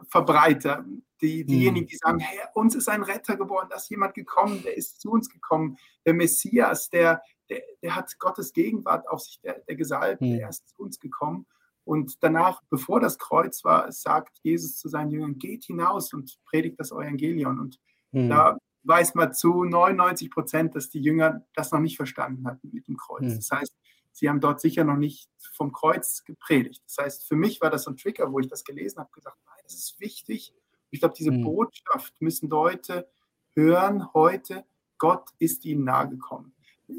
Verbreiter, 0.09 0.85
die, 1.21 1.45
diejenigen, 1.45 1.87
die 1.87 1.97
sagen, 1.97 2.19
hey, 2.19 2.39
uns 2.55 2.75
ist 2.75 2.89
ein 2.89 3.03
Retter 3.03 3.37
geboren, 3.37 3.69
da 3.71 3.77
ist 3.77 3.89
jemand 3.89 4.15
gekommen, 4.15 4.63
der 4.63 4.77
ist 4.77 5.01
zu 5.01 5.11
uns 5.11 5.29
gekommen, 5.29 5.79
der 6.05 6.15
Messias, 6.15 6.91
der, 6.91 7.23
der, 7.49 7.63
der 7.83 7.97
hat 7.97 8.19
Gottes 8.19 8.53
Gegenwart 8.53 9.09
auf 9.09 9.21
sich, 9.21 9.41
der, 9.41 9.61
der 9.61 9.77
Gesalbte, 9.77 10.25
mhm. 10.25 10.39
der 10.39 10.49
ist 10.51 10.69
zu 10.69 10.83
uns 10.83 11.01
gekommen. 11.01 11.47
Und 11.85 12.23
danach, 12.23 12.63
bevor 12.69 13.01
das 13.01 13.17
Kreuz 13.19 13.65
war, 13.65 13.91
sagt 13.93 14.39
Jesus 14.43 14.77
zu 14.77 14.89
seinen 14.89 15.11
Jüngern, 15.11 15.39
geht 15.39 15.65
hinaus 15.65 16.13
und 16.13 16.37
predigt 16.45 16.81
das 16.81 16.91
Evangelion. 16.91 17.61
Und 17.61 17.79
mhm. 18.11 18.29
da 18.29 18.59
weiß 18.83 19.15
man 19.15 19.33
zu 19.33 19.65
99 19.65 20.31
Prozent, 20.31 20.75
dass 20.75 20.91
die 20.91 21.01
Jünger 21.01 21.47
das 21.55 21.71
noch 21.71 21.81
nicht 21.81 21.97
verstanden 21.97 22.47
hatten 22.47 22.71
mit 22.73 22.89
dem 22.89 22.97
Kreuz. 22.97 23.23
Mhm. 23.23 23.37
Das 23.37 23.51
heißt, 23.51 23.77
sie 24.17 24.31
haben 24.31 24.41
dort 24.41 24.63
sicher 24.63 24.83
noch 24.83 24.97
nicht 24.97 25.29
vom 25.53 25.73
Kreuz 25.73 26.25
gepredigt. 26.25 26.83
Das 26.87 27.05
heißt, 27.05 27.29
für 27.29 27.37
mich 27.37 27.61
war 27.61 27.69
das 27.69 27.83
so 27.83 27.91
ein 27.91 27.99
Trigger, 27.99 28.33
wo 28.33 28.41
ich 28.41 28.49
das 28.49 28.65
gelesen 28.65 28.99
habe, 28.99 29.11
gesagt, 29.13 29.37
nein, 29.45 29.61
das 29.65 29.75
ist 29.75 30.01
wichtig. 30.01 30.55
Ich 30.91 31.01
glaube, 31.01 31.15
diese 31.17 31.33
mhm. 31.33 31.45
Botschaft 31.45 32.15
müssen 32.21 32.49
Leute 32.49 33.11
hören 33.55 34.13
heute, 34.15 34.65
Gott 34.97 35.29
ist 35.39 35.67
ihnen 35.67 35.85
nahegekommen. 35.85 36.55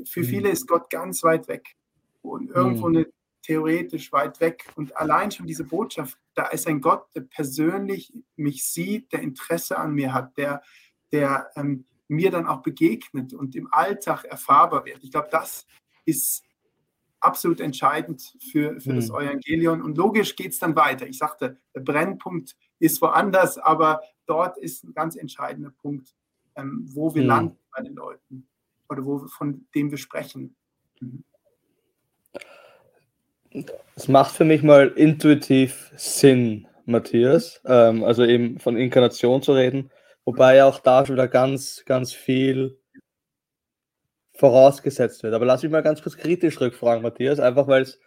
Für 0.05 0.19
mhm. 0.19 0.25
viele 0.25 0.49
ist 0.49 0.67
Gott 0.67 0.91
ganz 0.91 1.23
weit 1.23 1.47
weg 1.47 1.75
und 2.21 2.51
irgendwo 2.51 2.87
mhm. 2.87 2.97
eine, 2.97 3.07
theoretisch 3.41 4.11
weit 4.11 4.39
weg. 4.39 4.71
Und 4.75 4.95
allein 4.95 5.31
schon 5.31 5.47
diese 5.47 5.63
Botschaft, 5.63 6.19
da 6.35 6.47
ist 6.47 6.67
ein 6.67 6.81
Gott, 6.81 7.07
der 7.15 7.21
persönlich 7.21 8.13
mich 8.35 8.63
sieht, 8.65 9.11
der 9.11 9.21
Interesse 9.21 9.77
an 9.79 9.93
mir 9.93 10.13
hat, 10.13 10.37
der, 10.37 10.61
der 11.11 11.49
ähm, 11.55 11.85
mir 12.07 12.29
dann 12.29 12.45
auch 12.45 12.61
begegnet 12.61 13.33
und 13.33 13.55
im 13.55 13.73
Alltag 13.73 14.25
erfahrbar 14.25 14.85
wird. 14.85 15.03
Ich 15.03 15.11
glaube, 15.11 15.29
das 15.31 15.65
ist 16.05 16.43
absolut 17.27 17.59
entscheidend 17.59 18.33
für, 18.51 18.79
für 18.79 18.93
mhm. 18.93 18.95
das 18.95 19.09
Evangelion. 19.09 19.81
Und 19.81 19.97
logisch 19.97 20.35
geht 20.35 20.53
es 20.53 20.59
dann 20.59 20.75
weiter. 20.75 21.05
Ich 21.05 21.17
sagte, 21.17 21.57
der 21.75 21.81
Brennpunkt 21.81 22.55
ist 22.79 23.01
woanders, 23.01 23.57
aber 23.57 24.01
dort 24.25 24.57
ist 24.57 24.85
ein 24.85 24.93
ganz 24.93 25.15
entscheidender 25.15 25.71
Punkt, 25.81 26.15
ähm, 26.55 26.87
wo 26.93 27.13
wir 27.13 27.21
mhm. 27.21 27.27
landen 27.27 27.57
bei 27.75 27.83
den 27.83 27.95
Leuten 27.95 28.47
oder 28.89 29.05
wo, 29.05 29.27
von 29.27 29.67
dem 29.75 29.91
wir 29.91 29.97
sprechen. 29.97 30.55
Mhm. 30.99 31.23
Es 33.95 34.07
macht 34.07 34.35
für 34.35 34.45
mich 34.45 34.63
mal 34.63 34.87
intuitiv 34.89 35.91
Sinn, 35.95 36.67
Matthias, 36.85 37.61
ähm, 37.65 38.03
also 38.03 38.23
eben 38.23 38.59
von 38.59 38.77
Inkarnation 38.77 39.41
zu 39.41 39.53
reden, 39.53 39.91
wobei 40.25 40.63
auch 40.63 40.79
da 40.79 41.07
wieder 41.07 41.27
ganz, 41.27 41.83
ganz 41.85 42.13
viel 42.13 42.79
vorausgesetzt 44.37 45.23
wird. 45.23 45.33
Aber 45.33 45.45
lass 45.45 45.63
mich 45.63 45.71
mal 45.71 45.81
ganz 45.83 46.01
kurz 46.01 46.17
kritisch 46.17 46.59
rückfragen, 46.61 47.03
Matthias, 47.03 47.39
einfach 47.39 47.67
weil 47.67 47.81
es 47.83 47.99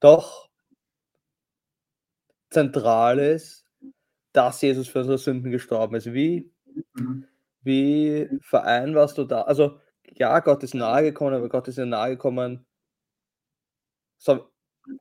doch 0.00 0.48
zentral 2.50 3.18
ist, 3.18 3.66
dass 4.32 4.60
Jesus 4.62 4.88
für 4.88 5.00
unsere 5.00 5.18
Sünden 5.18 5.50
gestorben 5.50 5.96
ist. 5.96 6.12
Wie, 6.12 6.52
wie 7.62 8.28
vereinbarst 8.42 9.18
du 9.18 9.24
da? 9.24 9.42
Also, 9.42 9.80
ja, 10.04 10.40
Gott 10.40 10.62
ist 10.62 10.74
nahegekommen, 10.74 11.34
aber 11.34 11.48
Gott 11.48 11.68
ist 11.68 11.78
ja 11.78 11.86
nahegekommen, 11.86 12.66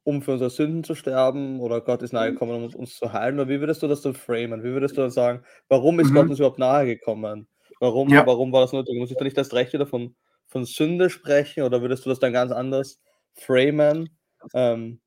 um 0.03 0.21
für 0.21 0.33
unsere 0.33 0.49
Sünden 0.49 0.83
zu 0.83 0.95
sterben, 0.95 1.59
oder 1.59 1.81
Gott 1.81 2.01
ist 2.01 2.13
nahegekommen, 2.13 2.55
um 2.55 2.63
uns, 2.63 2.75
uns 2.75 2.97
zu 2.97 3.13
heilen. 3.13 3.39
Oder 3.39 3.49
wie 3.49 3.59
würdest 3.59 3.83
du 3.83 3.87
das 3.87 4.01
dann 4.01 4.13
framen? 4.13 4.63
Wie 4.63 4.71
würdest 4.71 4.97
du 4.97 5.01
dann 5.01 5.11
sagen, 5.11 5.43
warum 5.69 5.99
ist 5.99 6.09
mhm. 6.09 6.15
Gott 6.15 6.29
uns 6.29 6.39
überhaupt 6.39 6.59
nahegekommen? 6.59 7.47
Warum, 7.79 8.09
ja. 8.09 8.25
warum 8.25 8.51
war 8.51 8.61
das 8.61 8.73
nötig? 8.73 8.97
Muss 8.97 9.11
ich 9.11 9.17
da 9.17 9.23
nicht 9.23 9.37
das 9.37 9.53
Recht 9.53 9.73
wieder 9.73 9.85
von 9.85 10.15
von 10.47 10.65
Sünde 10.65 11.09
sprechen 11.09 11.63
oder 11.63 11.81
würdest 11.81 12.05
du 12.05 12.09
das 12.09 12.19
dann 12.19 12.33
ganz 12.33 12.51
anders 12.51 12.99
framen? 13.35 14.09
Ähm, 14.53 14.99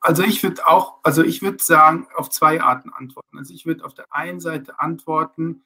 also 0.00 0.22
ich 0.22 0.42
würde 0.42 0.66
auch, 0.66 0.98
also 1.02 1.22
ich 1.22 1.42
würde 1.42 1.62
sagen, 1.62 2.06
auf 2.14 2.28
zwei 2.30 2.60
Arten 2.60 2.92
antworten. 2.92 3.38
Also 3.38 3.54
ich 3.54 3.66
würde 3.66 3.84
auf 3.84 3.94
der 3.94 4.06
einen 4.10 4.40
Seite 4.40 4.78
antworten, 4.78 5.62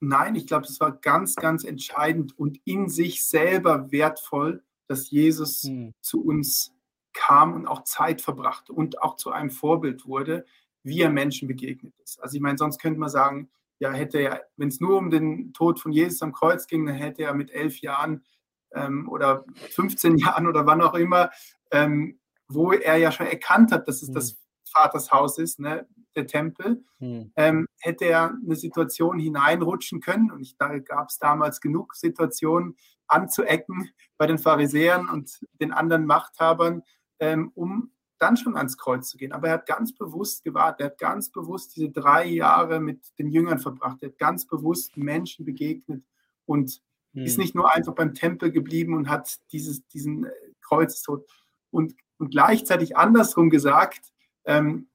nein, 0.00 0.34
ich 0.34 0.46
glaube, 0.46 0.66
es 0.66 0.80
war 0.80 0.92
ganz, 0.92 1.36
ganz 1.36 1.64
entscheidend 1.64 2.38
und 2.38 2.60
in 2.64 2.88
sich 2.88 3.24
selber 3.24 3.90
wertvoll, 3.90 4.62
dass 4.86 5.10
Jesus 5.10 5.62
hm. 5.62 5.94
zu 6.00 6.24
uns 6.24 6.72
kam 7.12 7.54
und 7.54 7.66
auch 7.66 7.84
Zeit 7.84 8.20
verbrachte 8.20 8.72
und 8.72 9.00
auch 9.02 9.16
zu 9.16 9.30
einem 9.30 9.50
Vorbild 9.50 10.06
wurde, 10.06 10.44
wie 10.82 11.00
er 11.00 11.10
Menschen 11.10 11.48
begegnet 11.48 11.94
ist. 12.02 12.22
Also 12.22 12.36
ich 12.36 12.42
meine, 12.42 12.58
sonst 12.58 12.78
könnte 12.78 13.00
man 13.00 13.08
sagen, 13.08 13.48
ja, 13.78 13.92
hätte 13.92 14.18
er, 14.18 14.42
wenn 14.56 14.68
es 14.68 14.80
nur 14.80 14.96
um 14.96 15.10
den 15.10 15.52
Tod 15.52 15.80
von 15.80 15.92
Jesus 15.92 16.22
am 16.22 16.32
Kreuz 16.32 16.66
ging, 16.66 16.86
dann 16.86 16.94
hätte 16.96 17.22
er 17.22 17.34
mit 17.34 17.50
elf 17.50 17.80
Jahren 17.80 18.24
ähm, 18.72 19.08
oder 19.08 19.44
15 19.70 20.16
Jahren 20.18 20.46
oder 20.46 20.66
wann 20.66 20.82
auch 20.82 20.94
immer, 20.94 21.30
ähm, 21.70 22.18
wo 22.48 22.72
er 22.72 22.96
ja 22.96 23.10
schon 23.10 23.26
erkannt 23.26 23.72
hat, 23.72 23.88
dass 23.88 24.02
es 24.02 24.10
mhm. 24.10 24.14
das 24.14 24.40
Vaters 24.64 25.12
Haus 25.12 25.38
ist, 25.38 25.60
ne, 25.60 25.86
der 26.16 26.26
Tempel, 26.26 26.84
mhm. 26.98 27.32
ähm, 27.36 27.66
hätte 27.80 28.04
er 28.06 28.34
eine 28.44 28.56
Situation 28.56 29.18
hineinrutschen 29.18 30.00
können. 30.00 30.30
Und 30.30 30.42
ich, 30.42 30.56
da 30.56 30.78
gab 30.78 31.08
es 31.08 31.18
damals 31.18 31.60
genug 31.60 31.94
Situationen 31.94 32.76
anzuecken 33.06 33.90
bei 34.16 34.26
den 34.26 34.38
Pharisäern 34.38 35.08
und 35.08 35.40
den 35.60 35.72
anderen 35.72 36.06
Machthabern, 36.06 36.82
ähm, 37.18 37.52
um 37.54 37.92
dann 38.24 38.36
schon 38.36 38.56
ans 38.56 38.78
Kreuz 38.78 39.10
zu 39.10 39.18
gehen. 39.18 39.32
Aber 39.32 39.48
er 39.48 39.54
hat 39.54 39.66
ganz 39.66 39.94
bewusst 39.94 40.44
gewartet, 40.44 40.80
er 40.80 40.86
hat 40.86 40.98
ganz 40.98 41.30
bewusst 41.30 41.76
diese 41.76 41.90
drei 41.90 42.24
Jahre 42.26 42.80
mit 42.80 43.00
den 43.18 43.28
Jüngern 43.30 43.58
verbracht, 43.58 43.98
er 44.02 44.08
hat 44.08 44.18
ganz 44.18 44.46
bewusst 44.46 44.96
Menschen 44.96 45.44
begegnet 45.44 46.04
und 46.46 46.80
hm. 47.12 47.24
ist 47.24 47.38
nicht 47.38 47.54
nur 47.54 47.72
einfach 47.72 47.94
beim 47.94 48.14
Tempel 48.14 48.50
geblieben 48.50 48.94
und 48.94 49.08
hat 49.08 49.38
dieses, 49.52 49.86
diesen 49.88 50.24
äh, 50.24 50.30
Kreuzestod. 50.62 51.28
Und, 51.70 51.94
und 52.18 52.30
gleichzeitig 52.30 52.96
andersrum 52.96 53.50
gesagt, 53.50 54.12
ähm, 54.46 54.88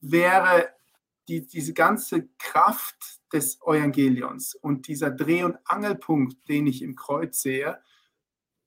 wäre 0.00 0.68
die, 1.28 1.46
diese 1.46 1.72
ganze 1.72 2.28
Kraft 2.38 3.20
des 3.32 3.58
Evangelions 3.62 4.54
und 4.54 4.88
dieser 4.88 5.10
Dreh- 5.10 5.44
und 5.44 5.56
Angelpunkt, 5.64 6.48
den 6.48 6.66
ich 6.66 6.82
im 6.82 6.94
Kreuz 6.94 7.40
sehe, 7.40 7.78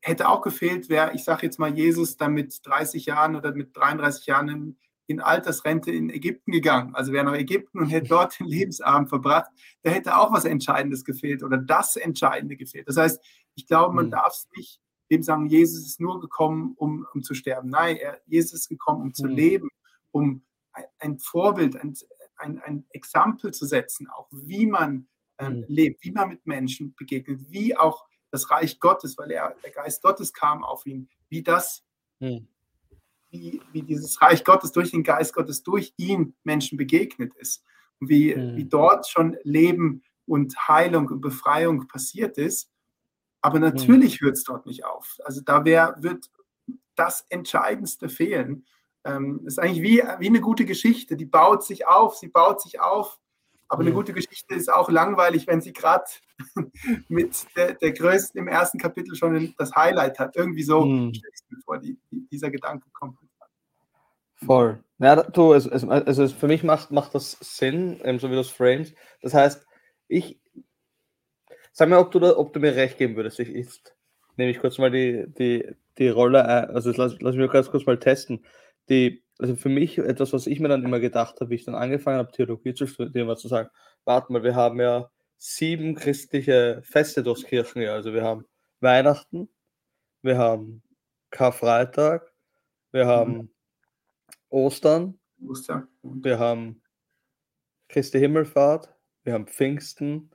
hätte 0.05 0.29
auch 0.29 0.41
gefehlt, 0.41 0.88
wäre, 0.88 1.13
ich 1.13 1.24
sage 1.24 1.47
jetzt 1.47 1.57
mal, 1.57 1.75
Jesus 1.75 2.15
dann 2.15 2.33
mit 2.33 2.59
30 2.63 3.07
Jahren 3.07 3.35
oder 3.35 3.53
mit 3.53 3.75
33 3.75 4.27
Jahren 4.27 4.50
in, 4.50 4.77
in 5.07 5.19
Altersrente 5.19 5.91
in 5.91 6.12
Ägypten 6.12 6.51
gegangen. 6.51 6.93
Also 6.93 7.12
wäre 7.12 7.25
nach 7.25 7.33
Ägypten 7.33 7.79
und 7.79 7.89
hätte 7.89 8.09
dort 8.09 8.39
den 8.39 8.45
Lebensabend 8.45 9.09
verbracht. 9.09 9.50
Da 9.81 9.89
hätte 9.89 10.17
auch 10.17 10.31
was 10.31 10.45
Entscheidendes 10.45 11.05
gefehlt 11.05 11.41
oder 11.41 11.57
das 11.57 11.95
Entscheidende 11.95 12.55
gefehlt. 12.55 12.88
Das 12.88 12.97
heißt, 12.97 13.19
ich 13.55 13.65
glaube, 13.65 13.95
man 13.95 14.07
mhm. 14.07 14.12
darf 14.12 14.33
es 14.33 14.47
nicht 14.55 14.79
dem 15.12 15.24
sagen, 15.24 15.47
Jesus 15.47 15.85
ist 15.85 16.00
nur 16.00 16.19
gekommen, 16.19 16.74
um, 16.77 17.05
um 17.13 17.24
zu 17.24 17.33
sterben. 17.33 17.69
Nein, 17.69 17.97
er, 17.97 18.21
Jesus 18.25 18.62
ist 18.62 18.69
gekommen, 18.69 19.01
um 19.01 19.13
zu 19.13 19.25
mhm. 19.25 19.35
leben, 19.35 19.69
um 20.12 20.43
ein, 20.71 20.83
ein 21.00 21.19
Vorbild, 21.19 21.75
ein, 21.77 21.95
ein, 22.38 22.59
ein 22.59 22.85
Exempel 22.89 23.53
zu 23.53 23.65
setzen, 23.65 24.07
auch 24.07 24.27
wie 24.31 24.65
man 24.65 25.07
ähm, 25.39 25.57
mhm. 25.57 25.65
lebt, 25.67 26.03
wie 26.03 26.12
man 26.12 26.29
mit 26.29 26.45
Menschen 26.45 26.93
begegnet, 26.95 27.41
wie 27.50 27.75
auch 27.75 28.05
das 28.36 28.51
Reich 28.51 28.80
Gottes, 28.80 29.18
weil 29.18 29.32
er, 29.32 29.56
der 29.63 29.72
Geist 29.72 30.01
Gottes 30.01 30.34
kam 30.34 30.63
auf 30.63 30.86
ihn, 30.86 31.10
wie 31.30 31.42
das, 31.42 31.84
mhm. 32.20 32.48
wie, 33.30 33.62
wie 33.72 33.82
dieses 33.82 34.22
Reich 34.22 34.44
Gottes 34.44 34.72
durch 34.72 34.92
den 34.92 35.04
Geist 35.04 35.34
Gottes, 35.34 35.63
durch 35.63 35.94
ihn 35.98 36.36
Menschen 36.44 36.77
begegnet 36.77 37.34
ist. 37.36 37.63
Und 38.00 38.10
wie, 38.10 38.36
mhm. 38.36 38.58
wie 38.58 38.65
dort 38.65 39.08
schon 39.08 39.38
Leben 39.44 40.04
und 40.25 40.56
Heilung 40.68 41.08
und 41.08 41.22
Befreiung 41.22 41.88
passiert 41.88 42.38
ist. 42.38 42.70
Aber 43.42 43.60
natürlich 43.60 44.22
hört 44.22 44.38
es 44.38 44.44
dort 44.44 44.65
nicht 44.65 44.86
auf. 44.86 45.18
Also 45.24 45.42
da 45.42 45.63
wär, 45.65 45.96
wird 46.00 46.30
das 46.96 47.25
Entscheidendste 47.30 48.10
fehlen. 48.10 48.65
Ähm, 49.04 49.42
ist 49.46 49.60
eigentlich 49.60 49.84
wie, 49.84 50.04
wie 50.20 50.27
eine 50.27 50.42
gute 50.42 50.65
Geschichte. 50.65 51.15
Die 51.15 51.25
baut 51.25 51.63
sich 51.63 51.88
auf, 51.88 52.15
sie 52.15 52.27
baut 52.27 52.62
sich 52.62 52.80
auf. 52.80 53.20
Aber 53.68 53.82
eine 53.82 53.94
gute 53.94 54.13
Geschichte 54.13 54.56
ist 54.56 54.72
auch 54.72 54.89
langweilig, 54.89 55.48
wenn 55.48 55.62
sie 55.62 55.74
gerade 55.74 56.06
mit 57.08 57.46
der, 57.56 57.74
der 57.75 57.92
größten 57.92 58.39
im 58.39 58.48
ersten 58.48 58.77
Kapitel 58.77 59.15
schon 59.15 59.54
das 59.58 59.74
Highlight 59.75 60.20
hat. 60.20 60.36
Irgendwie 60.36 60.63
so 60.63 60.86
mir 60.86 61.12
vor, 61.63 61.80
die, 61.80 61.98
die, 62.12 62.27
dieser 62.32 62.51
Gedanke 62.51 62.89
kommt. 62.92 63.18
Voll. 64.36 64.84
Ja, 65.00 65.24
du, 65.24 65.54
es, 65.54 65.68
also 65.68 66.27
für 66.27 66.48
mich 66.48 66.63
macht, 66.63 66.92
macht 66.92 67.15
das 67.15 67.38
Sinn, 67.42 68.00
ähm, 68.04 68.20
so 68.20 68.30
wie 68.30 68.36
das 68.36 68.50
frames. 68.50 68.94
Das 69.22 69.34
heißt, 69.34 69.65
ich 70.08 70.39
sag 71.72 71.89
mir, 71.89 72.00
ob 72.00 72.12
du, 72.12 72.20
da, 72.20 72.38
ob 72.38 72.54
du 72.54 72.60
mir 72.60 72.75
recht 72.75 72.98
geben 72.98 73.15
würdest. 73.15 73.39
Ich, 73.39 73.50
ich 73.50 73.68
nehme 74.38 74.51
ich 74.51 74.60
kurz 74.60 74.77
mal 74.77 74.92
die, 74.92 75.25
die, 75.27 75.68
die 75.98 76.10
Rolle, 76.10 76.46
also 76.46 76.92
lass, 76.92 77.15
lass 77.20 77.36
mich 77.36 77.51
ganz 77.51 77.72
kurz 77.72 77.86
mal 77.86 78.00
testen. 78.00 78.46
Die, 78.89 79.24
also 79.39 79.56
für 79.56 79.70
mich 79.70 79.98
etwas, 79.98 80.32
was 80.34 80.48
ich 80.48 80.60
mir 80.60 80.70
dann 80.70 80.84
immer 80.84 81.00
gedacht 81.00 81.39
habe, 81.39 81.50
wie 81.50 81.56
ich 81.56 81.65
dann 81.65 81.75
angefangen 81.75 82.18
habe, 82.18 82.32
Theologie 82.32 82.74
zu 82.74 82.88
studieren, 82.88 83.27
war 83.27 83.38
zu 83.38 83.48
sagen, 83.48 83.70
warte 84.06 84.32
mal, 84.32 84.44
wir 84.44 84.56
haben 84.56 84.80
ja 84.80 85.10
sieben 85.38 85.96
christliche 85.96 86.82
Feste 86.84 87.24
durchs 87.24 87.44
Kirchenjahr. 87.44 87.96
Also 87.96 88.13
wir 88.13 88.24
haben 88.24 88.46
Weihnachten, 88.80 89.50
wir 90.22 90.38
haben 90.38 90.82
Karfreitag, 91.32 92.32
wir 92.92 93.08
haben 93.08 93.34
mhm. 93.34 93.50
Ostern, 94.50 95.20
Ostern, 95.46 95.88
wir 96.01 96.39
haben 96.39 96.82
Christi 97.89 98.20
Himmelfahrt, 98.20 98.94
wir 99.24 99.34
haben 99.34 99.48
Pfingsten, 99.48 100.32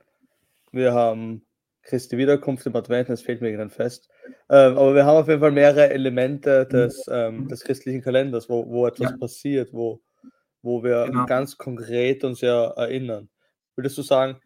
wir 0.71 0.93
haben 0.93 1.45
Christi 1.83 2.17
Wiederkunft 2.17 2.65
im 2.65 2.75
Advent, 2.75 3.09
das 3.09 3.21
fehlt 3.21 3.41
mir 3.41 3.51
gerade 3.51 3.69
fest. 3.69 4.09
Ähm, 4.49 4.77
aber 4.77 4.93
wir 4.93 5.05
haben 5.05 5.17
auf 5.17 5.27
jeden 5.27 5.39
Fall 5.39 5.51
mehrere 5.51 5.89
Elemente 5.89 6.67
des, 6.67 7.05
ähm, 7.09 7.47
des 7.47 7.63
christlichen 7.63 8.01
Kalenders, 8.01 8.49
wo, 8.49 8.69
wo 8.69 8.85
etwas 8.85 9.11
ja. 9.11 9.17
passiert, 9.17 9.73
wo, 9.73 10.01
wo 10.61 10.83
wir 10.83 11.05
genau. 11.05 11.25
ganz 11.25 11.57
konkret 11.57 12.23
uns 12.23 12.41
ja 12.41 12.67
erinnern. 12.71 13.29
Würdest 13.75 13.97
du 13.97 14.03
sagen, 14.03 14.39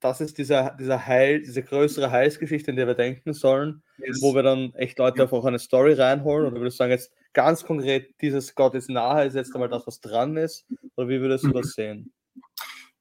das 0.00 0.20
ist 0.20 0.38
dieser, 0.38 0.76
dieser 0.78 1.06
Heil, 1.06 1.40
diese 1.40 1.62
größere 1.62 2.10
Heilsgeschichte, 2.10 2.70
in 2.70 2.76
der 2.76 2.86
wir 2.86 2.94
denken 2.94 3.32
sollen, 3.34 3.82
yes. 3.98 4.20
wo 4.22 4.34
wir 4.34 4.42
dann 4.42 4.72
echt 4.74 4.98
Leute 4.98 5.22
einfach 5.22 5.44
eine 5.44 5.58
Story 5.58 5.92
reinholen? 5.92 6.46
Oder 6.46 6.56
würdest 6.56 6.76
du 6.76 6.78
sagen, 6.78 6.92
jetzt 6.92 7.12
ganz 7.32 7.64
konkret, 7.64 8.14
dieses 8.20 8.54
Gott 8.54 8.74
ist 8.74 8.88
nahe, 8.88 9.26
ist 9.26 9.34
jetzt 9.34 9.54
einmal 9.54 9.68
das, 9.68 9.86
was 9.86 10.00
dran 10.00 10.36
ist? 10.36 10.66
Oder 10.96 11.08
wie 11.08 11.20
würdest 11.20 11.44
du 11.44 11.48
mhm. 11.48 11.52
das 11.52 11.72
sehen? 11.72 12.12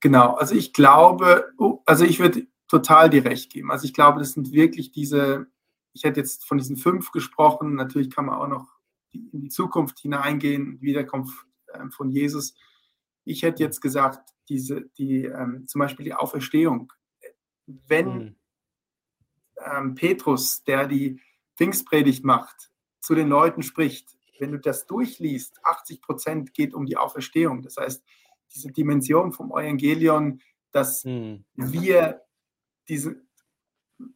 Genau, 0.01 0.35
also 0.35 0.55
ich 0.55 0.73
glaube, 0.73 1.51
oh, 1.57 1.81
also 1.85 2.05
ich 2.05 2.19
würde 2.19 2.47
total 2.67 3.09
dir 3.09 3.25
recht 3.25 3.51
geben. 3.51 3.71
Also 3.71 3.85
ich 3.85 3.93
glaube, 3.93 4.19
das 4.19 4.33
sind 4.33 4.51
wirklich 4.51 4.91
diese, 4.91 5.47
ich 5.93 6.03
hätte 6.03 6.19
jetzt 6.19 6.45
von 6.45 6.57
diesen 6.57 6.77
fünf 6.77 7.11
gesprochen, 7.11 7.75
natürlich 7.75 8.09
kann 8.09 8.25
man 8.25 8.35
auch 8.35 8.47
noch 8.47 8.67
in 9.11 9.41
die 9.41 9.49
Zukunft 9.49 9.99
hineingehen, 9.99 10.79
Wiederkunft 10.81 11.45
ähm, 11.73 11.91
von 11.91 12.09
Jesus. 12.09 12.53
Ich 13.25 13.43
hätte 13.43 13.63
jetzt 13.63 13.81
gesagt, 13.81 14.29
diese, 14.49 14.81
die, 14.97 15.25
ähm, 15.25 15.67
zum 15.67 15.79
Beispiel 15.79 16.05
die 16.05 16.13
Auferstehung. 16.13 16.91
Wenn 17.65 18.07
mhm. 18.07 18.35
ähm, 19.63 19.95
Petrus, 19.95 20.63
der 20.63 20.87
die 20.87 21.21
Pfingstpredigt 21.55 22.25
macht, 22.25 22.71
zu 22.99 23.15
den 23.15 23.29
Leuten 23.29 23.63
spricht, 23.63 24.17
wenn 24.39 24.51
du 24.51 24.59
das 24.59 24.85
durchliest, 24.85 25.59
80 25.63 26.01
Prozent 26.01 26.53
geht 26.53 26.73
um 26.73 26.85
die 26.85 26.97
Auferstehung. 26.97 27.61
Das 27.61 27.77
heißt, 27.77 28.03
diese 28.53 28.71
Dimension 28.71 29.31
vom 29.33 29.51
Evangelion, 29.51 30.41
dass 30.71 31.05
mhm. 31.05 31.45
wir 31.55 32.21
diese, 32.87 33.21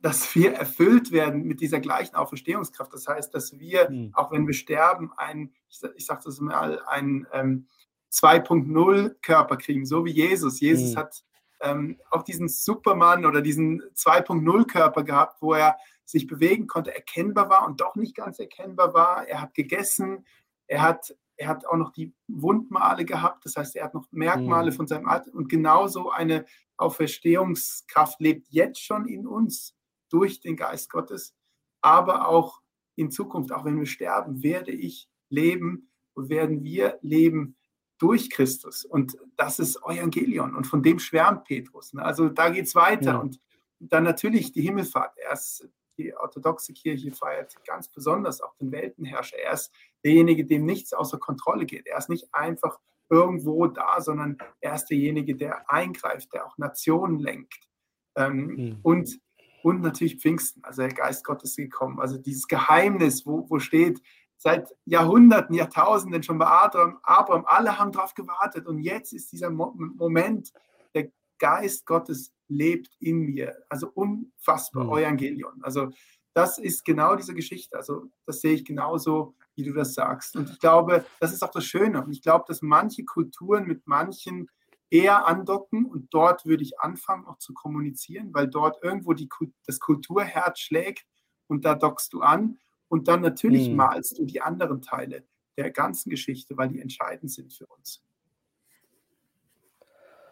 dass 0.02 0.34
wir 0.34 0.54
erfüllt 0.54 1.12
werden 1.12 1.44
mit 1.44 1.62
dieser 1.62 1.80
gleichen 1.80 2.16
Auferstehungskraft. 2.16 2.94
Das 2.94 3.08
heißt, 3.08 3.34
dass 3.34 3.60
wir, 3.60 3.90
mhm. 3.90 4.12
auch 4.14 4.32
wenn 4.32 4.48
wir 4.48 4.54
sterben, 4.54 5.12
ein, 5.18 5.54
ich, 5.70 5.82
ich 5.96 6.06
sage 6.06 6.22
das 6.26 6.40
mal, 6.40 6.82
ein 6.88 7.28
ähm, 7.34 7.68
2.0 8.14 9.16
Körper 9.22 9.58
kriegen, 9.58 9.86
so 9.86 10.06
wie 10.06 10.12
Jesus. 10.12 10.60
Jesus 10.60 10.94
mhm. 10.94 10.98
hat 10.98 11.24
ähm, 11.62 12.00
auch 12.12 12.24
diesen 12.24 12.48
Superman 12.48 13.26
oder 13.26 13.42
diesen 13.42 13.82
2.0 13.96 14.66
Körper 14.68 15.04
gehabt, 15.04 15.42
wo 15.42 15.54
er 15.54 15.78
sich 16.06 16.28
bewegen 16.28 16.68
konnte, 16.68 16.94
erkennbar 16.94 17.50
war 17.50 17.66
und 17.66 17.82
doch 17.82 17.96
nicht 17.96 18.16
ganz 18.16 18.38
erkennbar 18.40 18.94
war. 18.94 19.28
Er 19.28 19.42
hat 19.42 19.54
gegessen, 19.54 20.26
er 20.68 20.82
hat 20.82 21.16
er 21.36 21.48
hat 21.48 21.66
auch 21.66 21.78
noch 21.78 21.92
die 21.92 22.14
Wundmale 22.28 23.06
gehabt, 23.06 23.46
das 23.46 23.56
heißt, 23.56 23.76
er 23.76 23.86
hat 23.86 23.94
noch 23.94 24.06
Merkmale 24.12 24.72
mhm. 24.72 24.76
von 24.76 24.88
seinem 24.88 25.08
Alter. 25.08 25.34
Und 25.34 25.50
genauso 25.50 26.12
eine 26.12 26.46
Auferstehungskraft 26.78 28.20
lebt 28.20 28.48
jetzt 28.50 28.82
schon 28.82 29.08
in 29.08 29.28
uns 29.28 29.76
durch 30.10 30.42
den 30.42 30.56
Geist 30.56 30.90
Gottes, 30.92 31.36
aber 31.82 32.28
auch 32.28 32.62
in 32.96 33.10
Zukunft, 33.10 33.52
auch 33.52 33.66
wenn 33.66 33.80
wir 33.80 33.88
sterben, 33.88 34.44
werde 34.44 34.72
ich 34.72 35.10
leben 35.30 35.90
und 36.14 36.30
werden 36.30 36.64
wir 36.64 37.00
leben 37.02 37.56
durch 38.04 38.30
Christus. 38.30 38.84
Und 38.84 39.18
das 39.38 39.60
ist 39.60 39.78
Evangelion 39.78 40.56
und 40.56 40.68
von 40.68 40.84
dem 40.84 41.00
schwärmt 41.00 41.46
Petrus. 41.46 41.94
Ne? 41.94 42.04
Also 42.04 42.28
da 42.28 42.50
geht 42.50 42.66
es 42.66 42.76
weiter. 42.76 43.14
Ja. 43.14 43.18
Und 43.18 43.40
dann 43.80 44.04
natürlich 44.04 44.52
die 44.52 44.62
Himmelfahrt. 44.62 45.18
Erst 45.18 45.70
die 45.98 46.14
orthodoxe 46.14 46.74
Kirche 46.74 47.14
feiert 47.14 47.56
ganz 47.66 47.88
besonders 47.88 48.42
auch 48.42 48.56
den 48.56 48.74
Weltenherrscher. 48.74 49.38
Er 49.38 49.54
ist 49.54 49.72
derjenige, 50.04 50.46
dem 50.46 50.66
nichts 50.66 50.92
außer 50.92 51.18
Kontrolle 51.18 51.66
geht. 51.66 51.88
Er 51.88 51.98
ist 51.98 52.10
nicht 52.10 52.28
einfach 52.34 52.78
irgendwo 53.10 53.68
da, 53.68 54.02
sondern 54.02 54.38
er 54.60 54.76
ist 54.76 54.88
derjenige, 54.88 55.38
der 55.38 55.72
eingreift, 55.72 56.34
der 56.34 56.46
auch 56.46 56.58
Nationen 56.58 57.20
lenkt. 57.20 57.70
Ähm, 58.18 58.36
mhm. 58.48 58.80
und, 58.84 59.20
und 59.64 59.82
natürlich 59.82 60.18
Pfingsten, 60.20 60.62
also 60.66 60.82
der 60.82 60.94
Geist 60.94 61.24
Gottes 61.24 61.52
ist 61.52 61.56
gekommen. 61.56 62.02
Also 62.02 62.18
dieses 62.18 62.50
Geheimnis, 62.50 63.26
wo, 63.26 63.50
wo 63.50 63.60
steht, 63.60 64.02
seit 64.38 64.74
Jahrhunderten, 64.86 65.56
Jahrtausenden 65.56 66.24
schon 66.24 66.38
bei 66.38 66.48
Abraham, 66.48 67.00
Abraham, 67.04 67.46
alle 67.46 67.80
haben 67.80 67.92
darauf 67.92 68.14
gewartet 68.14 68.68
und 68.68 68.80
jetzt 68.80 69.14
ist 69.14 69.32
dieser 69.32 69.50
Mo 69.50 69.74
Moment, 69.76 70.52
der 70.94 71.12
Geist 71.40 71.86
Gottes 71.86 72.34
lebt 72.48 72.90
in 73.00 73.20
mir. 73.20 73.64
Also 73.70 73.90
unfassbar, 73.94 74.86
mhm. 74.86 74.98
Evangelion. 74.98 75.64
Also 75.64 75.90
das 76.34 76.58
ist 76.58 76.84
genau 76.84 77.16
diese 77.16 77.34
Geschichte. 77.34 77.78
Also 77.78 78.08
das 78.26 78.42
sehe 78.42 78.54
ich 78.54 78.66
genauso, 78.66 79.36
wie 79.56 79.64
du 79.64 79.74
das 79.74 79.94
sagst. 79.94 80.36
Und 80.36 80.50
ich 80.50 80.60
glaube, 80.60 81.06
das 81.20 81.32
ist 81.32 81.44
auch 81.44 81.52
das 81.52 81.66
Schöne. 81.66 82.04
Und 82.04 82.12
ich 82.12 82.22
glaube, 82.22 82.46
dass 82.48 82.62
manche 82.62 83.06
Kulturen 83.06 83.66
mit 83.66 83.88
manchen 83.88 84.50
eher 84.90 85.26
andocken 85.28 85.86
und 85.86 86.14
dort 86.14 86.46
würde 86.46 86.64
ich 86.64 86.80
anfangen 86.80 87.26
auch 87.26 87.40
zu 87.40 87.54
kommunizieren, 87.54 88.32
weil 88.32 88.48
dort 88.48 88.84
irgendwo 88.84 89.14
die, 89.14 89.28
das 89.66 89.80
Kulturherz 89.80 90.60
schlägt 90.60 91.08
und 91.48 91.66
da 91.66 91.74
dockst 91.74 92.14
du 92.14 92.22
an 92.22 92.60
und 92.94 93.08
dann 93.08 93.22
natürlich 93.22 93.70
mhm. 93.70 93.76
malst 93.76 94.20
du 94.20 94.26
die 94.26 94.42
anderen 94.42 94.82
Teile 94.82 95.24
der 95.58 95.72
ganzen 95.72 96.10
Geschichte, 96.10 96.56
weil 96.58 96.70
die 96.70 96.80
entscheidend 96.80 97.32
sind 97.32 97.52
für 97.52 97.66
uns. 97.66 98.04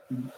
Mhm 0.09 0.31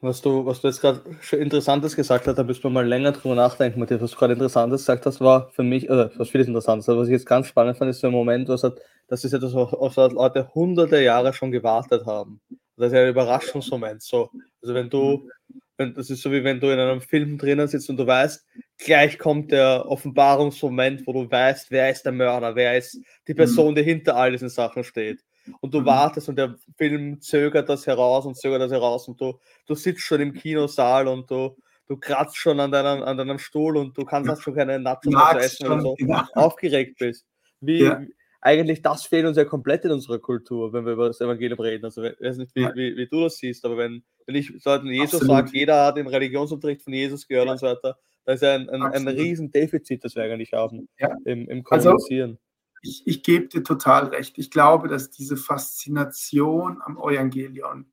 was 0.00 0.22
du, 0.22 0.44
was 0.44 0.60
du 0.60 0.68
jetzt 0.68 0.80
gerade 0.80 1.00
schon 1.20 1.40
Interessantes 1.40 1.96
gesagt 1.96 2.26
hast, 2.26 2.36
da 2.36 2.42
müssen 2.42 2.62
wir 2.62 2.70
mal 2.70 2.86
länger 2.86 3.12
drüber 3.12 3.34
nachdenken, 3.34 3.80
Matthias. 3.80 4.00
Was 4.00 4.10
du 4.12 4.18
gerade 4.18 4.34
Interessantes 4.34 4.82
gesagt 4.82 5.06
hast, 5.06 5.20
war 5.20 5.50
für 5.50 5.62
mich, 5.62 5.90
oder 5.90 6.10
was 6.16 6.30
vieles 6.30 6.46
Interessantes, 6.46 6.88
aber 6.88 7.00
was 7.00 7.08
ich 7.08 7.12
jetzt 7.12 7.26
ganz 7.26 7.46
spannend 7.48 7.76
fand, 7.76 7.90
ist 7.90 8.00
so 8.00 8.06
ein 8.08 8.12
Moment, 8.12 8.48
was 8.48 8.62
hat, 8.62 8.78
das 9.08 9.24
ist 9.24 9.32
etwas, 9.32 9.54
was 9.54 10.12
Leute 10.12 10.48
hunderte 10.54 11.02
Jahre 11.02 11.32
schon 11.32 11.50
gewartet 11.50 12.06
haben. 12.06 12.40
Das 12.76 12.88
ist 12.88 12.92
ja 12.92 13.02
ein 13.02 13.08
Überraschungsmoment. 13.08 14.02
So, 14.02 14.30
also 14.62 14.74
wenn 14.74 14.90
du, 14.90 15.28
wenn, 15.76 15.94
das 15.94 16.10
ist 16.10 16.22
so 16.22 16.32
wie 16.32 16.44
wenn 16.44 16.60
du 16.60 16.68
in 16.68 16.78
einem 16.78 17.00
Film 17.00 17.38
drinnen 17.38 17.68
sitzt 17.68 17.90
und 17.90 17.96
du 17.96 18.06
weißt, 18.06 18.44
gleich 18.78 19.18
kommt 19.18 19.52
der 19.52 19.86
Offenbarungsmoment, 19.86 21.06
wo 21.06 21.12
du 21.12 21.30
weißt, 21.30 21.70
wer 21.70 21.90
ist 21.90 22.04
der 22.04 22.12
Mörder, 22.12 22.54
wer 22.54 22.76
ist 22.76 22.98
die 23.28 23.34
Person, 23.34 23.74
die 23.74 23.82
hinter 23.82 24.16
all 24.16 24.32
diesen 24.32 24.48
Sachen 24.48 24.84
steht. 24.84 25.22
und 25.60 25.74
du 25.74 25.80
mhm. 25.80 25.86
wartest 25.86 26.28
und 26.28 26.36
der 26.36 26.56
Film 26.76 27.20
zögert 27.20 27.68
das 27.68 27.86
heraus 27.86 28.26
und 28.26 28.36
zögert 28.36 28.62
das 28.62 28.72
heraus 28.72 29.08
und 29.08 29.20
du, 29.20 29.38
du 29.66 29.74
sitzt 29.74 30.02
schon 30.02 30.20
im 30.20 30.32
Kinosaal 30.32 31.08
und 31.08 31.30
du, 31.30 31.56
du 31.86 31.96
kratzt 31.96 32.36
schon 32.36 32.58
an 32.60 32.72
deinem, 32.72 33.02
an 33.02 33.16
deinem 33.16 33.38
Stuhl 33.38 33.76
und 33.76 33.96
du 33.96 34.04
kannst 34.04 34.28
ja. 34.28 34.36
schon 34.36 34.54
keine 34.54 34.78
Nachos 34.78 35.12
mehr 35.12 35.36
essen 35.38 35.66
oder 35.66 35.80
so, 35.80 35.96
ja. 35.98 36.28
aufgeregt 36.34 36.98
bist. 36.98 37.26
Wie, 37.60 37.84
ja. 37.84 38.02
Eigentlich, 38.46 38.80
das 38.80 39.04
fehlt 39.06 39.26
uns 39.26 39.36
ja 39.36 39.44
komplett 39.44 39.84
in 39.84 39.90
unserer 39.90 40.20
Kultur, 40.20 40.72
wenn 40.72 40.86
wir 40.86 40.92
über 40.92 41.08
das 41.08 41.20
Evangelium 41.20 41.58
reden. 41.58 41.84
Also, 41.84 42.04
ich 42.04 42.20
weiß 42.20 42.36
nicht, 42.36 42.54
wie, 42.54 42.64
wie, 42.74 42.96
wie 42.96 43.06
du 43.08 43.22
das 43.22 43.38
siehst, 43.38 43.64
aber 43.64 43.76
wenn, 43.76 44.04
wenn 44.24 44.36
ich 44.36 44.52
so 44.60 44.76
Jesus 44.76 45.20
sage, 45.20 45.50
jeder 45.52 45.86
hat 45.86 45.96
den 45.96 46.06
Religionsunterricht 46.06 46.82
von 46.82 46.92
Jesus 46.92 47.26
gehört 47.26 47.48
und 47.48 47.58
so 47.58 47.66
weiter, 47.66 47.98
da 48.24 48.32
ist 48.32 48.42
ja 48.42 48.54
ein, 48.54 48.70
ein, 48.70 48.82
ein 48.82 49.08
Riesendefizit, 49.08 50.04
das 50.04 50.14
wir 50.14 50.22
eigentlich 50.22 50.52
haben 50.52 50.88
im, 51.24 51.48
im 51.48 51.64
also 51.68 51.90
Kommunizieren. 51.90 52.30
Also, 52.30 52.40
ich, 52.82 53.02
ich 53.06 53.22
gebe 53.24 53.48
dir 53.48 53.64
total 53.64 54.06
recht. 54.06 54.38
Ich 54.38 54.50
glaube, 54.50 54.86
dass 54.86 55.10
diese 55.10 55.36
Faszination 55.36 56.80
am 56.82 56.98
Evangelion 56.98 57.90